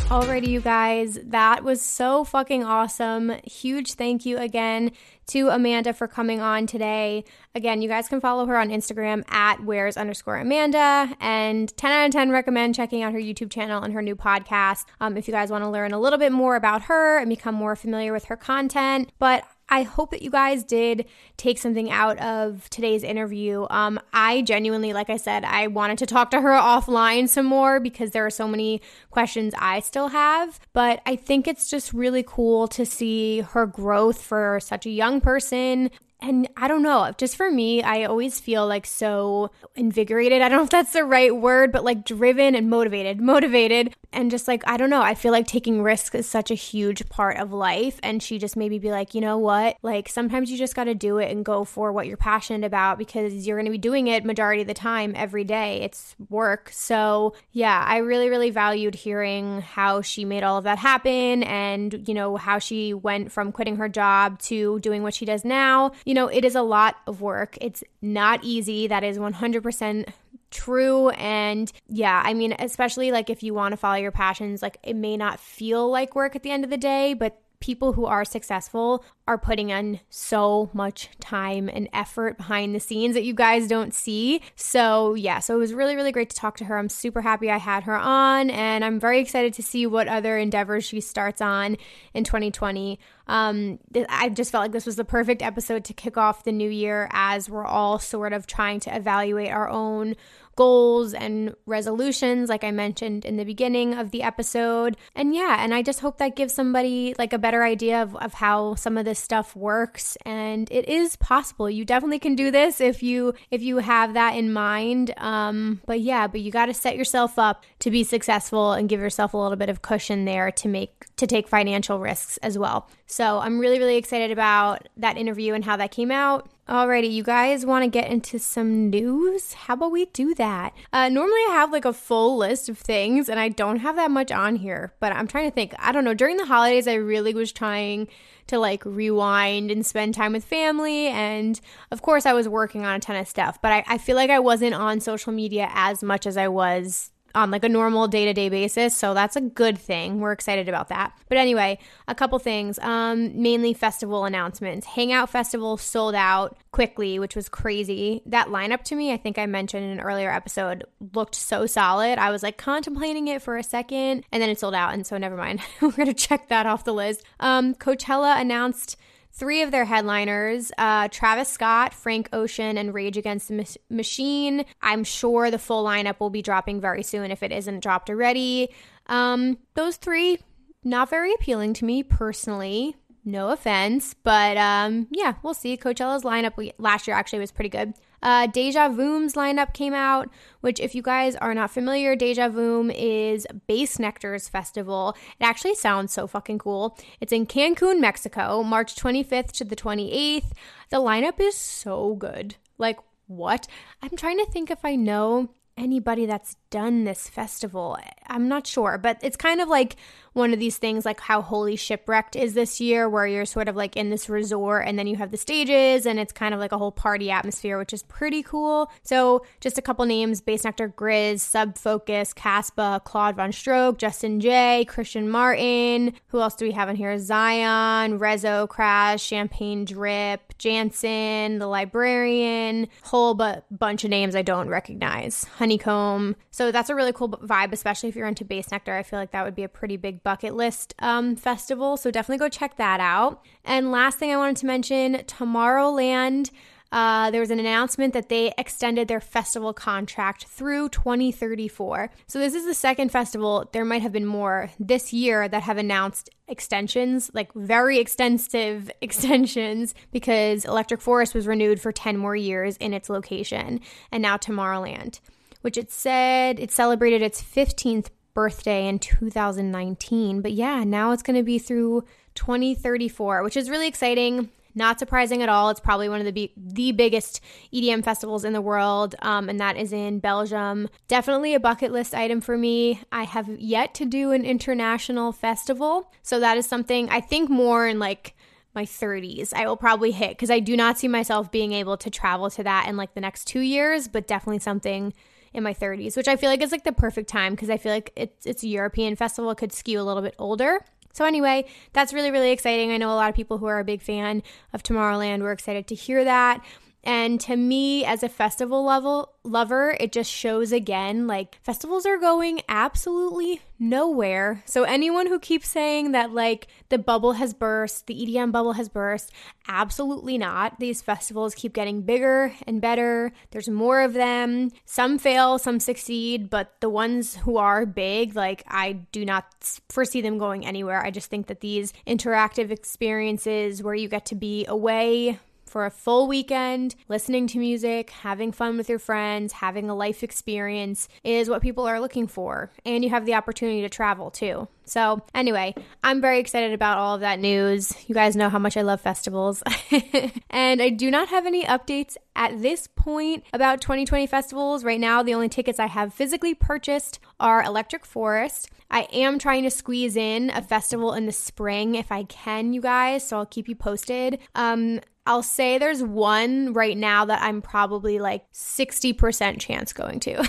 Alrighty, 0.08 0.46
you 0.46 0.60
guys, 0.60 1.18
that 1.24 1.64
was 1.64 1.82
so 1.82 2.22
fucking 2.22 2.62
awesome. 2.62 3.32
Huge 3.42 3.94
thank 3.94 4.24
you 4.24 4.38
again 4.38 4.92
to 5.26 5.48
Amanda 5.48 5.92
for 5.92 6.06
coming 6.06 6.40
on 6.40 6.68
today. 6.68 7.24
Again, 7.56 7.82
you 7.82 7.88
guys 7.88 8.06
can 8.08 8.20
follow 8.20 8.46
her 8.46 8.56
on 8.56 8.68
Instagram 8.68 9.28
at 9.32 9.64
where's 9.64 9.96
underscore 9.96 10.36
Amanda. 10.36 11.12
And 11.18 11.76
10 11.76 11.90
out 11.90 12.06
of 12.06 12.12
10 12.12 12.30
recommend 12.30 12.76
checking 12.76 13.02
out 13.02 13.14
her 13.14 13.18
YouTube 13.18 13.50
channel 13.50 13.82
and 13.82 13.92
her 13.94 14.00
new 14.00 14.14
podcast 14.14 14.84
um, 15.00 15.16
if 15.16 15.26
you 15.26 15.32
guys 15.32 15.50
want 15.50 15.64
to 15.64 15.68
learn 15.68 15.92
a 15.92 15.98
little 15.98 16.20
bit 16.20 16.30
more 16.30 16.54
about 16.54 16.82
her 16.82 17.18
and 17.18 17.28
become 17.28 17.56
more 17.56 17.74
familiar 17.74 18.12
with 18.12 18.26
her 18.26 18.36
content. 18.36 19.10
But 19.18 19.42
I 19.68 19.82
hope 19.82 20.10
that 20.12 20.22
you 20.22 20.30
guys 20.30 20.62
did 20.62 21.06
take 21.36 21.58
something 21.58 21.90
out 21.90 22.18
of 22.18 22.70
today's 22.70 23.02
interview. 23.02 23.66
Um, 23.68 23.98
I 24.12 24.42
genuinely, 24.42 24.92
like 24.92 25.10
I 25.10 25.16
said, 25.16 25.44
I 25.44 25.66
wanted 25.66 25.98
to 25.98 26.06
talk 26.06 26.30
to 26.30 26.40
her 26.40 26.50
offline 26.50 27.28
some 27.28 27.46
more 27.46 27.80
because 27.80 28.12
there 28.12 28.24
are 28.24 28.30
so 28.30 28.46
many 28.46 28.80
questions 29.10 29.54
I 29.58 29.80
still 29.80 30.08
have. 30.08 30.60
But 30.72 31.00
I 31.04 31.16
think 31.16 31.48
it's 31.48 31.68
just 31.68 31.92
really 31.92 32.22
cool 32.26 32.68
to 32.68 32.86
see 32.86 33.40
her 33.40 33.66
growth 33.66 34.20
for 34.20 34.60
such 34.60 34.86
a 34.86 34.90
young 34.90 35.20
person 35.20 35.90
and 36.20 36.48
I 36.56 36.66
don't 36.66 36.82
know, 36.82 37.12
just 37.18 37.36
for 37.36 37.50
me, 37.50 37.82
I 37.82 38.04
always 38.04 38.40
feel 38.40 38.66
like 38.66 38.86
so 38.86 39.50
invigorated. 39.74 40.40
I 40.40 40.48
don't 40.48 40.58
know 40.58 40.64
if 40.64 40.70
that's 40.70 40.92
the 40.92 41.04
right 41.04 41.34
word, 41.34 41.72
but 41.72 41.84
like 41.84 42.06
driven 42.06 42.54
and 42.54 42.70
motivated, 42.70 43.20
motivated. 43.20 43.94
And 44.14 44.30
just 44.30 44.48
like, 44.48 44.62
I 44.66 44.78
don't 44.78 44.88
know, 44.88 45.02
I 45.02 45.14
feel 45.14 45.30
like 45.30 45.46
taking 45.46 45.82
risks 45.82 46.14
is 46.14 46.26
such 46.26 46.50
a 46.50 46.54
huge 46.54 47.06
part 47.10 47.36
of 47.36 47.52
life. 47.52 48.00
And 48.02 48.22
she 48.22 48.38
just 48.38 48.56
maybe 48.56 48.78
be 48.78 48.90
like, 48.90 49.14
you 49.14 49.20
know 49.20 49.36
what? 49.36 49.76
Like 49.82 50.08
sometimes 50.08 50.50
you 50.50 50.56
just 50.56 50.74
got 50.74 50.84
to 50.84 50.94
do 50.94 51.18
it 51.18 51.30
and 51.30 51.44
go 51.44 51.64
for 51.64 51.92
what 51.92 52.06
you're 52.06 52.16
passionate 52.16 52.66
about 52.66 52.96
because 52.96 53.46
you're 53.46 53.58
going 53.58 53.66
to 53.66 53.72
be 53.72 53.76
doing 53.76 54.06
it 54.06 54.24
majority 54.24 54.62
of 54.62 54.68
the 54.68 54.74
time 54.74 55.12
every 55.14 55.44
day. 55.44 55.82
It's 55.82 56.16
work. 56.30 56.70
So 56.72 57.34
yeah, 57.52 57.84
I 57.86 57.98
really, 57.98 58.30
really 58.30 58.50
valued 58.50 58.94
hearing 58.94 59.60
how 59.60 60.00
she 60.00 60.24
made 60.24 60.44
all 60.44 60.56
of 60.56 60.64
that 60.64 60.78
happen 60.78 61.42
and, 61.42 62.08
you 62.08 62.14
know, 62.14 62.36
how 62.36 62.58
she 62.58 62.94
went 62.94 63.32
from 63.32 63.52
quitting 63.52 63.76
her 63.76 63.88
job 63.88 64.38
to 64.38 64.80
doing 64.80 65.02
what 65.02 65.12
she 65.12 65.26
does 65.26 65.44
now 65.44 65.92
you 66.06 66.14
know, 66.14 66.28
it 66.28 66.44
is 66.44 66.54
a 66.54 66.62
lot 66.62 66.96
of 67.06 67.20
work. 67.20 67.58
It's 67.60 67.84
not 68.00 68.42
easy. 68.42 68.86
That 68.86 69.04
is 69.04 69.18
100% 69.18 70.06
true 70.48 71.10
and 71.10 71.72
yeah 71.88 72.22
i 72.24 72.32
mean 72.32 72.54
especially 72.60 73.10
like 73.10 73.28
if 73.28 73.42
you 73.42 73.52
want 73.52 73.72
to 73.72 73.76
follow 73.76 73.96
your 73.96 74.12
passions 74.12 74.62
like 74.62 74.78
it 74.84 74.94
may 74.94 75.16
not 75.16 75.40
feel 75.40 75.90
like 75.90 76.14
work 76.14 76.36
at 76.36 76.44
the 76.44 76.52
end 76.52 76.62
of 76.62 76.70
the 76.70 76.76
day 76.76 77.14
but 77.14 77.42
people 77.60 77.92
who 77.94 78.06
are 78.06 78.24
successful 78.24 79.04
are 79.28 79.38
putting 79.38 79.70
in 79.70 79.98
so 80.08 80.70
much 80.72 81.08
time 81.20 81.68
and 81.72 81.88
effort 81.92 82.36
behind 82.36 82.74
the 82.74 82.80
scenes 82.80 83.14
that 83.14 83.24
you 83.24 83.34
guys 83.34 83.66
don't 83.66 83.92
see. 83.92 84.40
So, 84.54 85.14
yeah, 85.14 85.40
so 85.40 85.56
it 85.56 85.58
was 85.58 85.74
really, 85.74 85.96
really 85.96 86.12
great 86.12 86.30
to 86.30 86.36
talk 86.36 86.56
to 86.58 86.64
her. 86.66 86.78
I'm 86.78 86.88
super 86.88 87.22
happy 87.22 87.50
I 87.50 87.58
had 87.58 87.84
her 87.84 87.96
on, 87.96 88.50
and 88.50 88.84
I'm 88.84 89.00
very 89.00 89.18
excited 89.18 89.52
to 89.54 89.62
see 89.62 89.86
what 89.86 90.06
other 90.06 90.38
endeavors 90.38 90.84
she 90.84 91.00
starts 91.00 91.40
on 91.40 91.76
in 92.14 92.24
2020. 92.24 93.00
Um, 93.26 93.80
I 94.08 94.28
just 94.28 94.52
felt 94.52 94.62
like 94.62 94.72
this 94.72 94.86
was 94.86 94.96
the 94.96 95.04
perfect 95.04 95.42
episode 95.42 95.84
to 95.86 95.92
kick 95.92 96.16
off 96.16 96.44
the 96.44 96.52
new 96.52 96.70
year 96.70 97.08
as 97.10 97.50
we're 97.50 97.66
all 97.66 97.98
sort 97.98 98.32
of 98.32 98.46
trying 98.46 98.78
to 98.80 98.94
evaluate 98.94 99.50
our 99.50 99.68
own 99.68 100.14
goals 100.56 101.14
and 101.14 101.54
resolutions, 101.66 102.48
like 102.48 102.64
I 102.64 102.70
mentioned 102.70 103.24
in 103.24 103.36
the 103.36 103.44
beginning 103.44 103.94
of 103.94 104.10
the 104.10 104.22
episode. 104.22 104.96
And 105.14 105.34
yeah, 105.34 105.58
and 105.60 105.72
I 105.72 105.82
just 105.82 106.00
hope 106.00 106.18
that 106.18 106.34
gives 106.34 106.54
somebody 106.54 107.14
like 107.18 107.32
a 107.32 107.38
better 107.38 107.62
idea 107.62 108.02
of, 108.02 108.16
of 108.16 108.34
how 108.34 108.74
some 108.74 108.98
of 108.98 109.04
this 109.04 109.18
stuff 109.18 109.54
works. 109.54 110.16
And 110.24 110.68
it 110.72 110.88
is 110.88 111.16
possible. 111.16 111.70
You 111.70 111.84
definitely 111.84 112.18
can 112.18 112.34
do 112.34 112.50
this 112.50 112.80
if 112.80 113.02
you 113.02 113.34
if 113.50 113.62
you 113.62 113.78
have 113.78 114.14
that 114.14 114.34
in 114.34 114.52
mind. 114.52 115.12
Um, 115.18 115.80
but 115.86 116.00
yeah, 116.00 116.26
but 116.26 116.40
you 116.40 116.50
got 116.50 116.66
to 116.66 116.74
set 116.74 116.96
yourself 116.96 117.38
up 117.38 117.64
to 117.80 117.90
be 117.90 118.02
successful 118.02 118.72
and 118.72 118.88
give 118.88 119.00
yourself 119.00 119.34
a 119.34 119.36
little 119.36 119.56
bit 119.56 119.68
of 119.68 119.82
cushion 119.82 120.24
there 120.24 120.50
to 120.50 120.68
make 120.68 121.06
to 121.16 121.26
take 121.26 121.48
financial 121.48 121.98
risks 121.98 122.38
as 122.38 122.58
well. 122.58 122.88
So 123.06 123.38
I'm 123.38 123.58
really, 123.58 123.78
really 123.78 123.96
excited 123.96 124.30
about 124.30 124.88
that 124.96 125.16
interview 125.16 125.54
and 125.54 125.64
how 125.64 125.76
that 125.76 125.90
came 125.90 126.10
out. 126.10 126.50
Alrighty, 126.68 127.12
you 127.12 127.22
guys 127.22 127.64
want 127.64 127.84
to 127.84 127.88
get 127.88 128.10
into 128.10 128.40
some 128.40 128.90
news? 128.90 129.52
How 129.52 129.74
about 129.74 129.92
we 129.92 130.06
do 130.06 130.34
that? 130.34 130.74
Uh, 130.92 131.08
normally, 131.08 131.38
I 131.48 131.52
have 131.52 131.70
like 131.70 131.84
a 131.84 131.92
full 131.92 132.36
list 132.36 132.68
of 132.68 132.76
things, 132.76 133.28
and 133.28 133.38
I 133.38 133.50
don't 133.50 133.78
have 133.78 133.94
that 133.94 134.10
much 134.10 134.32
on 134.32 134.56
here, 134.56 134.92
but 134.98 135.12
I'm 135.12 135.28
trying 135.28 135.48
to 135.48 135.54
think. 135.54 135.74
I 135.78 135.92
don't 135.92 136.02
know. 136.02 136.12
During 136.12 136.38
the 136.38 136.46
holidays, 136.46 136.88
I 136.88 136.94
really 136.94 137.34
was 137.34 137.52
trying 137.52 138.08
to 138.48 138.58
like 138.58 138.84
rewind 138.84 139.70
and 139.70 139.86
spend 139.86 140.14
time 140.14 140.32
with 140.32 140.44
family. 140.44 141.06
And 141.06 141.60
of 141.92 142.02
course, 142.02 142.26
I 142.26 142.32
was 142.32 142.48
working 142.48 142.84
on 142.84 142.96
a 142.96 143.00
ton 143.00 143.14
of 143.14 143.28
stuff, 143.28 143.62
but 143.62 143.70
I, 143.70 143.84
I 143.86 143.98
feel 143.98 144.16
like 144.16 144.30
I 144.30 144.40
wasn't 144.40 144.74
on 144.74 144.98
social 144.98 145.32
media 145.32 145.70
as 145.72 146.02
much 146.02 146.26
as 146.26 146.36
I 146.36 146.48
was 146.48 147.12
on 147.36 147.50
like 147.50 147.64
a 147.64 147.68
normal 147.68 148.08
day 148.08 148.24
to 148.24 148.32
day 148.32 148.48
basis. 148.48 148.96
So 148.96 149.14
that's 149.14 149.36
a 149.36 149.40
good 149.40 149.78
thing. 149.78 150.20
We're 150.20 150.32
excited 150.32 150.68
about 150.68 150.88
that. 150.88 151.16
But 151.28 151.38
anyway, 151.38 151.78
a 152.08 152.14
couple 152.14 152.38
things. 152.38 152.78
Um, 152.80 153.40
mainly 153.40 153.74
festival 153.74 154.24
announcements. 154.24 154.86
Hangout 154.86 155.30
Festival 155.30 155.76
sold 155.76 156.14
out 156.14 156.56
quickly, 156.72 157.18
which 157.18 157.36
was 157.36 157.48
crazy. 157.48 158.22
That 158.26 158.48
lineup 158.48 158.82
to 158.84 158.96
me, 158.96 159.12
I 159.12 159.16
think 159.18 159.38
I 159.38 159.46
mentioned 159.46 159.84
in 159.84 159.90
an 159.90 160.00
earlier 160.00 160.32
episode, 160.32 160.84
looked 161.14 161.34
so 161.34 161.66
solid. 161.66 162.18
I 162.18 162.30
was 162.30 162.42
like 162.42 162.56
contemplating 162.56 163.28
it 163.28 163.42
for 163.42 163.56
a 163.56 163.62
second 163.62 164.24
and 164.32 164.42
then 164.42 164.50
it 164.50 164.58
sold 164.58 164.74
out. 164.74 164.94
And 164.94 165.06
so 165.06 165.18
never 165.18 165.36
mind. 165.36 165.60
We're 165.80 165.90
going 165.92 166.06
to 166.06 166.14
check 166.14 166.48
that 166.48 166.66
off 166.66 166.84
the 166.84 166.94
list. 166.94 167.22
Um, 167.38 167.74
Coachella 167.74 168.40
announced 168.40 168.96
three 169.36 169.62
of 169.62 169.70
their 169.70 169.84
headliners 169.84 170.72
uh, 170.78 171.08
Travis 171.08 171.48
Scott, 171.48 171.94
Frank 171.94 172.28
Ocean, 172.32 172.78
and 172.78 172.92
Rage 172.94 173.16
Against 173.16 173.48
the 173.48 173.78
Machine. 173.90 174.64
I'm 174.82 175.04
sure 175.04 175.50
the 175.50 175.58
full 175.58 175.84
lineup 175.84 176.18
will 176.18 176.30
be 176.30 176.42
dropping 176.42 176.80
very 176.80 177.02
soon 177.02 177.30
if 177.30 177.42
it 177.42 177.52
isn't 177.52 177.80
dropped 177.80 178.10
already. 178.10 178.70
Um, 179.06 179.58
those 179.74 179.96
three, 179.96 180.38
not 180.82 181.10
very 181.10 181.32
appealing 181.34 181.74
to 181.74 181.84
me 181.84 182.02
personally. 182.02 182.96
No 183.24 183.50
offense, 183.50 184.14
but 184.14 184.56
um, 184.56 185.08
yeah, 185.10 185.34
we'll 185.42 185.54
see. 185.54 185.76
Coachella's 185.76 186.22
lineup 186.22 186.72
last 186.78 187.08
year 187.08 187.16
actually 187.16 187.40
was 187.40 187.50
pretty 187.50 187.68
good. 187.68 187.94
Uh, 188.26 188.48
Deja 188.48 188.88
Voom's 188.88 189.34
lineup 189.34 189.72
came 189.72 189.94
out, 189.94 190.28
which, 190.60 190.80
if 190.80 190.96
you 190.96 191.00
guys 191.00 191.36
are 191.36 191.54
not 191.54 191.70
familiar, 191.70 192.16
Deja 192.16 192.48
Voom 192.48 192.92
is 192.92 193.46
Bassnectar's 193.68 194.48
festival. 194.48 195.16
It 195.38 195.44
actually 195.44 195.76
sounds 195.76 196.12
so 196.12 196.26
fucking 196.26 196.58
cool. 196.58 196.98
It's 197.20 197.32
in 197.32 197.46
Cancun, 197.46 198.00
Mexico, 198.00 198.64
March 198.64 198.96
25th 198.96 199.52
to 199.52 199.64
the 199.64 199.76
28th. 199.76 200.50
The 200.90 200.96
lineup 200.96 201.38
is 201.38 201.54
so 201.54 202.16
good. 202.16 202.56
Like, 202.78 202.98
what? 203.28 203.68
I'm 204.02 204.16
trying 204.16 204.38
to 204.38 204.46
think 204.46 204.72
if 204.72 204.84
I 204.84 204.96
know 204.96 205.50
anybody 205.76 206.26
that's 206.26 206.56
done 206.70 207.04
this 207.04 207.28
festival. 207.28 207.98
I'm 208.26 208.48
not 208.48 208.66
sure, 208.66 208.98
but 208.98 209.18
it's 209.22 209.36
kind 209.36 209.60
of 209.60 209.68
like 209.68 209.96
one 210.32 210.52
of 210.52 210.58
these 210.58 210.76
things 210.76 211.04
like 211.04 211.20
how 211.20 211.40
Holy 211.40 211.76
Shipwrecked 211.76 212.36
is 212.36 212.54
this 212.54 212.80
year, 212.80 213.08
where 213.08 213.26
you're 213.26 213.46
sort 213.46 213.68
of 213.68 213.76
like 213.76 213.96
in 213.96 214.10
this 214.10 214.28
resort 214.28 214.84
and 214.86 214.98
then 214.98 215.06
you 215.06 215.16
have 215.16 215.30
the 215.30 215.36
stages 215.36 216.04
and 216.04 216.18
it's 216.18 216.32
kind 216.32 216.52
of 216.52 216.60
like 216.60 216.72
a 216.72 216.78
whole 216.78 216.92
party 216.92 217.30
atmosphere, 217.30 217.78
which 217.78 217.92
is 217.92 218.02
pretty 218.02 218.42
cool. 218.42 218.90
So, 219.02 219.44
just 219.60 219.78
a 219.78 219.82
couple 219.82 220.04
names 220.04 220.40
Bass 220.40 220.64
Nectar 220.64 220.90
GRiZ, 220.90 221.40
Sub 221.40 221.78
Focus, 221.78 222.34
Caspa, 222.34 223.02
Claude 223.04 223.36
VonStroke, 223.36 223.98
Justin 223.98 224.40
Jay, 224.40 224.84
Christian 224.88 225.30
Martin. 225.30 226.14
Who 226.28 226.40
else 226.40 226.54
do 226.54 226.66
we 226.66 226.72
have 226.72 226.88
in 226.88 226.96
here? 226.96 227.18
Zion, 227.18 228.18
Rezo, 228.18 228.68
Crash, 228.68 229.22
Champagne 229.22 229.84
Drip, 229.84 230.45
Jantsen, 230.58 231.58
The 231.58 231.66
Librarian, 231.66 232.88
whole 233.02 233.34
but 233.34 233.66
bunch 233.70 234.04
of 234.04 234.10
names 234.10 234.34
I 234.34 234.42
don't 234.42 234.68
recognize. 234.68 235.44
Honeycomb. 235.58 236.36
So, 236.50 236.72
that's 236.72 236.90
a 236.90 236.94
really 236.94 237.12
cool 237.12 237.28
vibe, 237.28 237.72
especially 237.72 238.08
if 238.08 238.16
you're 238.16 238.26
into 238.26 238.44
Bassnectar. 238.44 238.98
I 238.98 239.02
feel 239.02 239.18
like 239.18 239.32
that 239.32 239.44
would 239.44 239.54
be 239.54 239.64
a 239.64 239.68
pretty 239.68 239.96
big 239.96 240.22
bucket 240.22 240.54
list 240.54 240.94
um, 240.98 241.36
festival. 241.36 241.96
So 241.96 242.10
definitely 242.10 242.38
go 242.38 242.48
check 242.48 242.76
that 242.76 243.00
out. 243.00 243.42
And 243.64 243.90
last 243.90 244.18
thing 244.18 244.32
I 244.32 244.36
wanted 244.36 244.56
to 244.58 244.66
mention 244.66 245.14
Tomorrowland. 245.26 246.50
Uh, 246.96 247.30
there 247.30 247.42
was 247.42 247.50
an 247.50 247.60
announcement 247.60 248.14
that 248.14 248.30
they 248.30 248.54
extended 248.56 249.06
their 249.06 249.20
festival 249.20 249.74
contract 249.74 250.46
through 250.46 250.88
2034. 250.88 252.10
So, 252.26 252.38
this 252.38 252.54
is 252.54 252.64
the 252.64 252.72
second 252.72 253.12
festival. 253.12 253.68
There 253.70 253.84
might 253.84 254.00
have 254.00 254.12
been 254.12 254.24
more 254.24 254.70
this 254.80 255.12
year 255.12 255.46
that 255.46 255.64
have 255.64 255.76
announced 255.76 256.30
extensions, 256.48 257.30
like 257.34 257.52
very 257.52 257.98
extensive 257.98 258.90
extensions, 259.02 259.94
because 260.10 260.64
Electric 260.64 261.02
Forest 261.02 261.34
was 261.34 261.46
renewed 261.46 261.82
for 261.82 261.92
10 261.92 262.16
more 262.16 262.34
years 262.34 262.78
in 262.78 262.94
its 262.94 263.10
location, 263.10 263.80
and 264.10 264.22
now 264.22 264.38
Tomorrowland, 264.38 265.20
which 265.60 265.76
it 265.76 265.92
said 265.92 266.58
it 266.58 266.72
celebrated 266.72 267.20
its 267.20 267.42
15th 267.42 268.06
birthday 268.32 268.88
in 268.88 268.98
2019. 269.00 270.40
But 270.40 270.52
yeah, 270.52 270.82
now 270.82 271.12
it's 271.12 271.22
going 271.22 271.36
to 271.36 271.42
be 271.42 271.58
through 271.58 272.04
2034, 272.36 273.42
which 273.42 273.58
is 273.58 273.68
really 273.68 273.86
exciting. 273.86 274.48
Not 274.76 274.98
surprising 274.98 275.42
at 275.42 275.48
all. 275.48 275.70
It's 275.70 275.80
probably 275.80 276.10
one 276.10 276.20
of 276.20 276.26
the 276.26 276.32
be- 276.32 276.52
the 276.54 276.92
biggest 276.92 277.40
EDM 277.72 278.04
festivals 278.04 278.44
in 278.44 278.52
the 278.52 278.60
world, 278.60 279.14
um, 279.22 279.48
and 279.48 279.58
that 279.58 279.78
is 279.78 279.90
in 279.90 280.18
Belgium. 280.18 280.88
Definitely 281.08 281.54
a 281.54 281.60
bucket 281.60 281.92
list 281.92 282.14
item 282.14 282.42
for 282.42 282.58
me. 282.58 283.00
I 283.10 283.24
have 283.24 283.48
yet 283.48 283.94
to 283.94 284.04
do 284.04 284.32
an 284.32 284.44
international 284.44 285.32
festival, 285.32 286.12
so 286.22 286.38
that 286.40 286.58
is 286.58 286.66
something 286.66 287.08
I 287.08 287.22
think 287.22 287.48
more 287.48 287.88
in 287.88 287.98
like 287.98 288.34
my 288.74 288.84
30s 288.84 289.54
I 289.54 289.66
will 289.66 289.78
probably 289.78 290.10
hit 290.10 290.30
because 290.30 290.50
I 290.50 290.60
do 290.60 290.76
not 290.76 290.98
see 290.98 291.08
myself 291.08 291.50
being 291.50 291.72
able 291.72 291.96
to 291.96 292.10
travel 292.10 292.50
to 292.50 292.62
that 292.62 292.86
in 292.86 292.98
like 292.98 293.14
the 293.14 293.22
next 293.22 293.46
two 293.46 293.60
years, 293.60 294.06
but 294.06 294.26
definitely 294.26 294.58
something 294.58 295.14
in 295.54 295.62
my 295.62 295.72
30s, 295.72 296.18
which 296.18 296.28
I 296.28 296.36
feel 296.36 296.50
like 296.50 296.60
is 296.60 296.70
like 296.70 296.84
the 296.84 296.92
perfect 296.92 297.30
time 297.30 297.54
because 297.54 297.70
I 297.70 297.78
feel 297.78 297.92
like 297.92 298.12
it's 298.14 298.44
it's 298.44 298.62
a 298.62 298.68
European 298.68 299.16
festival, 299.16 299.50
it 299.50 299.56
could 299.56 299.72
skew 299.72 299.98
a 299.98 300.02
little 300.02 300.22
bit 300.22 300.34
older. 300.38 300.84
So, 301.16 301.24
anyway, 301.24 301.64
that's 301.94 302.12
really, 302.12 302.30
really 302.30 302.50
exciting. 302.50 302.92
I 302.92 302.98
know 302.98 303.10
a 303.10 303.16
lot 303.16 303.30
of 303.30 303.34
people 303.34 303.56
who 303.56 303.64
are 303.64 303.78
a 303.78 303.84
big 303.84 304.02
fan 304.02 304.42
of 304.74 304.82
Tomorrowland 304.82 305.40
were 305.40 305.50
excited 305.50 305.86
to 305.86 305.94
hear 305.94 306.22
that. 306.24 306.62
And 307.06 307.40
to 307.42 307.56
me, 307.56 308.04
as 308.04 308.24
a 308.24 308.28
festival 308.28 308.84
level 308.84 309.32
lover, 309.44 309.96
it 310.00 310.10
just 310.10 310.28
shows 310.28 310.72
again 310.72 311.28
like 311.28 311.60
festivals 311.62 312.04
are 312.04 312.18
going 312.18 312.62
absolutely 312.68 313.60
nowhere. 313.78 314.64
So 314.66 314.82
anyone 314.82 315.28
who 315.28 315.38
keeps 315.38 315.68
saying 315.68 316.10
that 316.12 316.32
like 316.32 316.66
the 316.88 316.98
bubble 316.98 317.34
has 317.34 317.54
burst, 317.54 318.08
the 318.08 318.14
EDM 318.14 318.50
bubble 318.50 318.72
has 318.72 318.88
burst, 318.88 319.30
absolutely 319.68 320.36
not. 320.36 320.80
These 320.80 321.00
festivals 321.00 321.54
keep 321.54 321.72
getting 321.72 322.02
bigger 322.02 322.52
and 322.66 322.80
better. 322.80 323.30
There's 323.52 323.68
more 323.68 324.00
of 324.00 324.12
them. 324.12 324.72
Some 324.84 325.16
fail, 325.20 325.60
some 325.60 325.78
succeed, 325.78 326.50
but 326.50 326.74
the 326.80 326.90
ones 326.90 327.36
who 327.36 327.56
are 327.56 327.86
big, 327.86 328.34
like 328.34 328.64
I 328.66 328.94
do 329.12 329.24
not 329.24 329.44
foresee 329.90 330.22
them 330.22 330.38
going 330.38 330.66
anywhere. 330.66 331.06
I 331.06 331.12
just 331.12 331.30
think 331.30 331.46
that 331.46 331.60
these 331.60 331.92
interactive 332.04 332.72
experiences 332.72 333.80
where 333.80 333.94
you 333.94 334.08
get 334.08 334.26
to 334.26 334.34
be 334.34 334.66
away 334.66 335.38
for 335.66 335.84
a 335.84 335.90
full 335.90 336.26
weekend, 336.26 336.94
listening 337.08 337.46
to 337.48 337.58
music, 337.58 338.10
having 338.10 338.52
fun 338.52 338.76
with 338.76 338.88
your 338.88 338.98
friends, 338.98 339.52
having 339.52 339.90
a 339.90 339.94
life 339.94 340.22
experience 340.22 341.08
is 341.24 341.48
what 341.48 341.62
people 341.62 341.86
are 341.86 342.00
looking 342.00 342.26
for. 342.26 342.70
And 342.84 343.04
you 343.04 343.10
have 343.10 343.26
the 343.26 343.34
opportunity 343.34 343.82
to 343.82 343.88
travel 343.88 344.30
too. 344.30 344.68
So, 344.88 345.20
anyway, 345.34 345.74
I'm 346.04 346.20
very 346.20 346.38
excited 346.38 346.72
about 346.72 346.98
all 346.98 347.16
of 347.16 347.20
that 347.20 347.40
news. 347.40 347.92
You 348.08 348.14
guys 348.14 348.36
know 348.36 348.48
how 348.48 348.60
much 348.60 348.76
I 348.76 348.82
love 348.82 349.00
festivals. 349.00 349.62
and 350.50 350.80
I 350.80 350.90
do 350.90 351.10
not 351.10 351.28
have 351.28 351.44
any 351.44 351.64
updates 351.64 352.16
at 352.36 352.62
this 352.62 352.86
point 352.86 353.42
about 353.52 353.80
2020 353.80 354.28
festivals. 354.28 354.84
Right 354.84 355.00
now, 355.00 355.24
the 355.24 355.34
only 355.34 355.48
tickets 355.48 355.80
I 355.80 355.86
have 355.86 356.14
physically 356.14 356.54
purchased 356.54 357.18
are 357.40 357.64
Electric 357.64 358.06
Forest. 358.06 358.70
I 358.88 359.08
am 359.12 359.40
trying 359.40 359.64
to 359.64 359.70
squeeze 359.70 360.16
in 360.16 360.50
a 360.50 360.62
festival 360.62 361.12
in 361.14 361.26
the 361.26 361.32
spring 361.32 361.96
if 361.96 362.12
I 362.12 362.22
can, 362.22 362.72
you 362.72 362.80
guys. 362.80 363.26
So, 363.26 363.38
I'll 363.38 363.46
keep 363.46 363.68
you 363.68 363.74
posted. 363.74 364.38
Um, 364.54 365.00
I'll 365.26 365.42
say 365.42 365.78
there's 365.78 366.02
one 366.02 366.72
right 366.72 366.96
now 366.96 367.24
that 367.24 367.42
I'm 367.42 367.60
probably 367.60 368.20
like 368.20 368.50
60% 368.52 369.60
chance 369.60 369.92
going 369.92 370.20
to. 370.20 370.48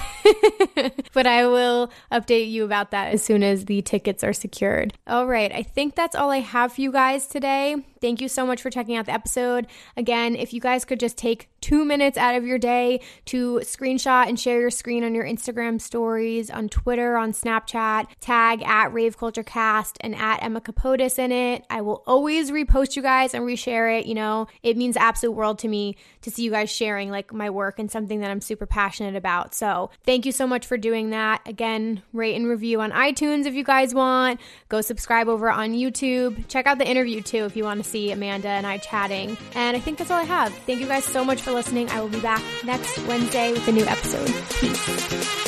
but 1.13 1.25
I 1.25 1.47
will 1.47 1.91
update 2.11 2.51
you 2.51 2.63
about 2.63 2.91
that 2.91 3.13
as 3.13 3.23
soon 3.23 3.41
as 3.41 3.65
the 3.65 3.81
tickets 3.81 4.23
are 4.23 4.33
secured. 4.33 4.93
All 5.07 5.25
right, 5.25 5.51
I 5.51 5.63
think 5.63 5.95
that's 5.95 6.15
all 6.15 6.29
I 6.29 6.41
have 6.41 6.73
for 6.73 6.81
you 6.81 6.91
guys 6.91 7.27
today. 7.27 7.77
Thank 8.01 8.21
you 8.21 8.27
so 8.27 8.45
much 8.45 8.61
for 8.61 8.69
checking 8.69 8.95
out 8.95 9.05
the 9.05 9.13
episode. 9.13 9.67
Again, 9.95 10.35
if 10.35 10.53
you 10.53 10.61
guys 10.61 10.85
could 10.85 10.99
just 10.99 11.17
take 11.17 11.49
two 11.61 11.83
minutes 11.83 12.17
out 12.17 12.35
of 12.35 12.45
your 12.45 12.57
day 12.57 13.01
to 13.25 13.59
screenshot 13.63 14.27
and 14.27 14.39
share 14.39 14.59
your 14.61 14.69
screen 14.69 15.03
on 15.03 15.13
your 15.15 15.25
Instagram 15.25 15.81
stories, 15.81 16.49
on 16.49 16.69
Twitter, 16.69 17.17
on 17.17 17.31
Snapchat, 17.31 18.07
tag 18.19 18.61
at 18.63 18.93
Rave 18.93 19.17
Culture 19.17 19.43
Cast 19.43 19.97
and 20.01 20.15
at 20.15 20.43
Emma 20.43 20.61
Kapotes 20.61 21.19
in 21.19 21.31
it. 21.31 21.65
I 21.69 21.81
will 21.81 22.03
always 22.07 22.51
repost 22.51 22.95
you 22.95 23.01
guys 23.01 23.33
and 23.33 23.43
reshare 23.43 23.99
it. 23.99 24.05
You 24.05 24.15
know, 24.15 24.47
it 24.63 24.77
means 24.77 24.97
absolute 24.97 25.33
world 25.33 25.59
to 25.59 25.67
me 25.67 25.95
to 26.21 26.31
see 26.31 26.43
you 26.43 26.51
guys 26.51 26.69
sharing 26.69 27.09
like 27.09 27.33
my 27.33 27.49
work 27.49 27.79
and 27.79 27.89
something 27.91 28.19
that 28.21 28.31
I'm 28.31 28.41
super 28.41 28.65
passionate 28.65 29.15
about. 29.15 29.55
So 29.55 29.89
thank 30.05 30.25
you 30.25 30.31
so 30.31 30.47
much 30.47 30.65
for 30.65 30.77
doing 30.77 31.09
that. 31.11 31.41
Again, 31.45 32.03
rate 32.13 32.35
and 32.35 32.47
review 32.47 32.81
on 32.81 32.91
iTunes 32.91 33.45
if 33.45 33.53
you 33.53 33.63
guys 33.63 33.93
want. 33.93 34.39
Go 34.69 34.81
subscribe 34.81 35.27
over 35.27 35.49
on 35.49 35.71
YouTube. 35.71 36.47
Check 36.47 36.67
out 36.67 36.77
the 36.77 36.87
interview 36.87 37.21
too 37.21 37.45
if 37.45 37.55
you 37.55 37.63
want 37.63 37.83
to 37.83 37.86
see 37.87 38.11
Amanda 38.11 38.49
and 38.49 38.67
I 38.67 38.77
chatting. 38.77 39.37
And 39.55 39.75
I 39.75 39.79
think 39.79 39.97
that's 39.97 40.11
all 40.11 40.19
I 40.19 40.23
have. 40.23 40.53
Thank 40.65 40.79
you 40.81 40.87
guys 40.87 41.05
so 41.05 41.23
much 41.23 41.41
for 41.41 41.51
listening. 41.51 41.89
I 41.89 42.01
will 42.01 42.09
be 42.09 42.19
back 42.19 42.43
next 42.63 42.99
Wednesday 43.07 43.53
with 43.53 43.67
a 43.67 43.71
new 43.71 43.85
episode. 43.85 44.27
Peace. 44.59 45.47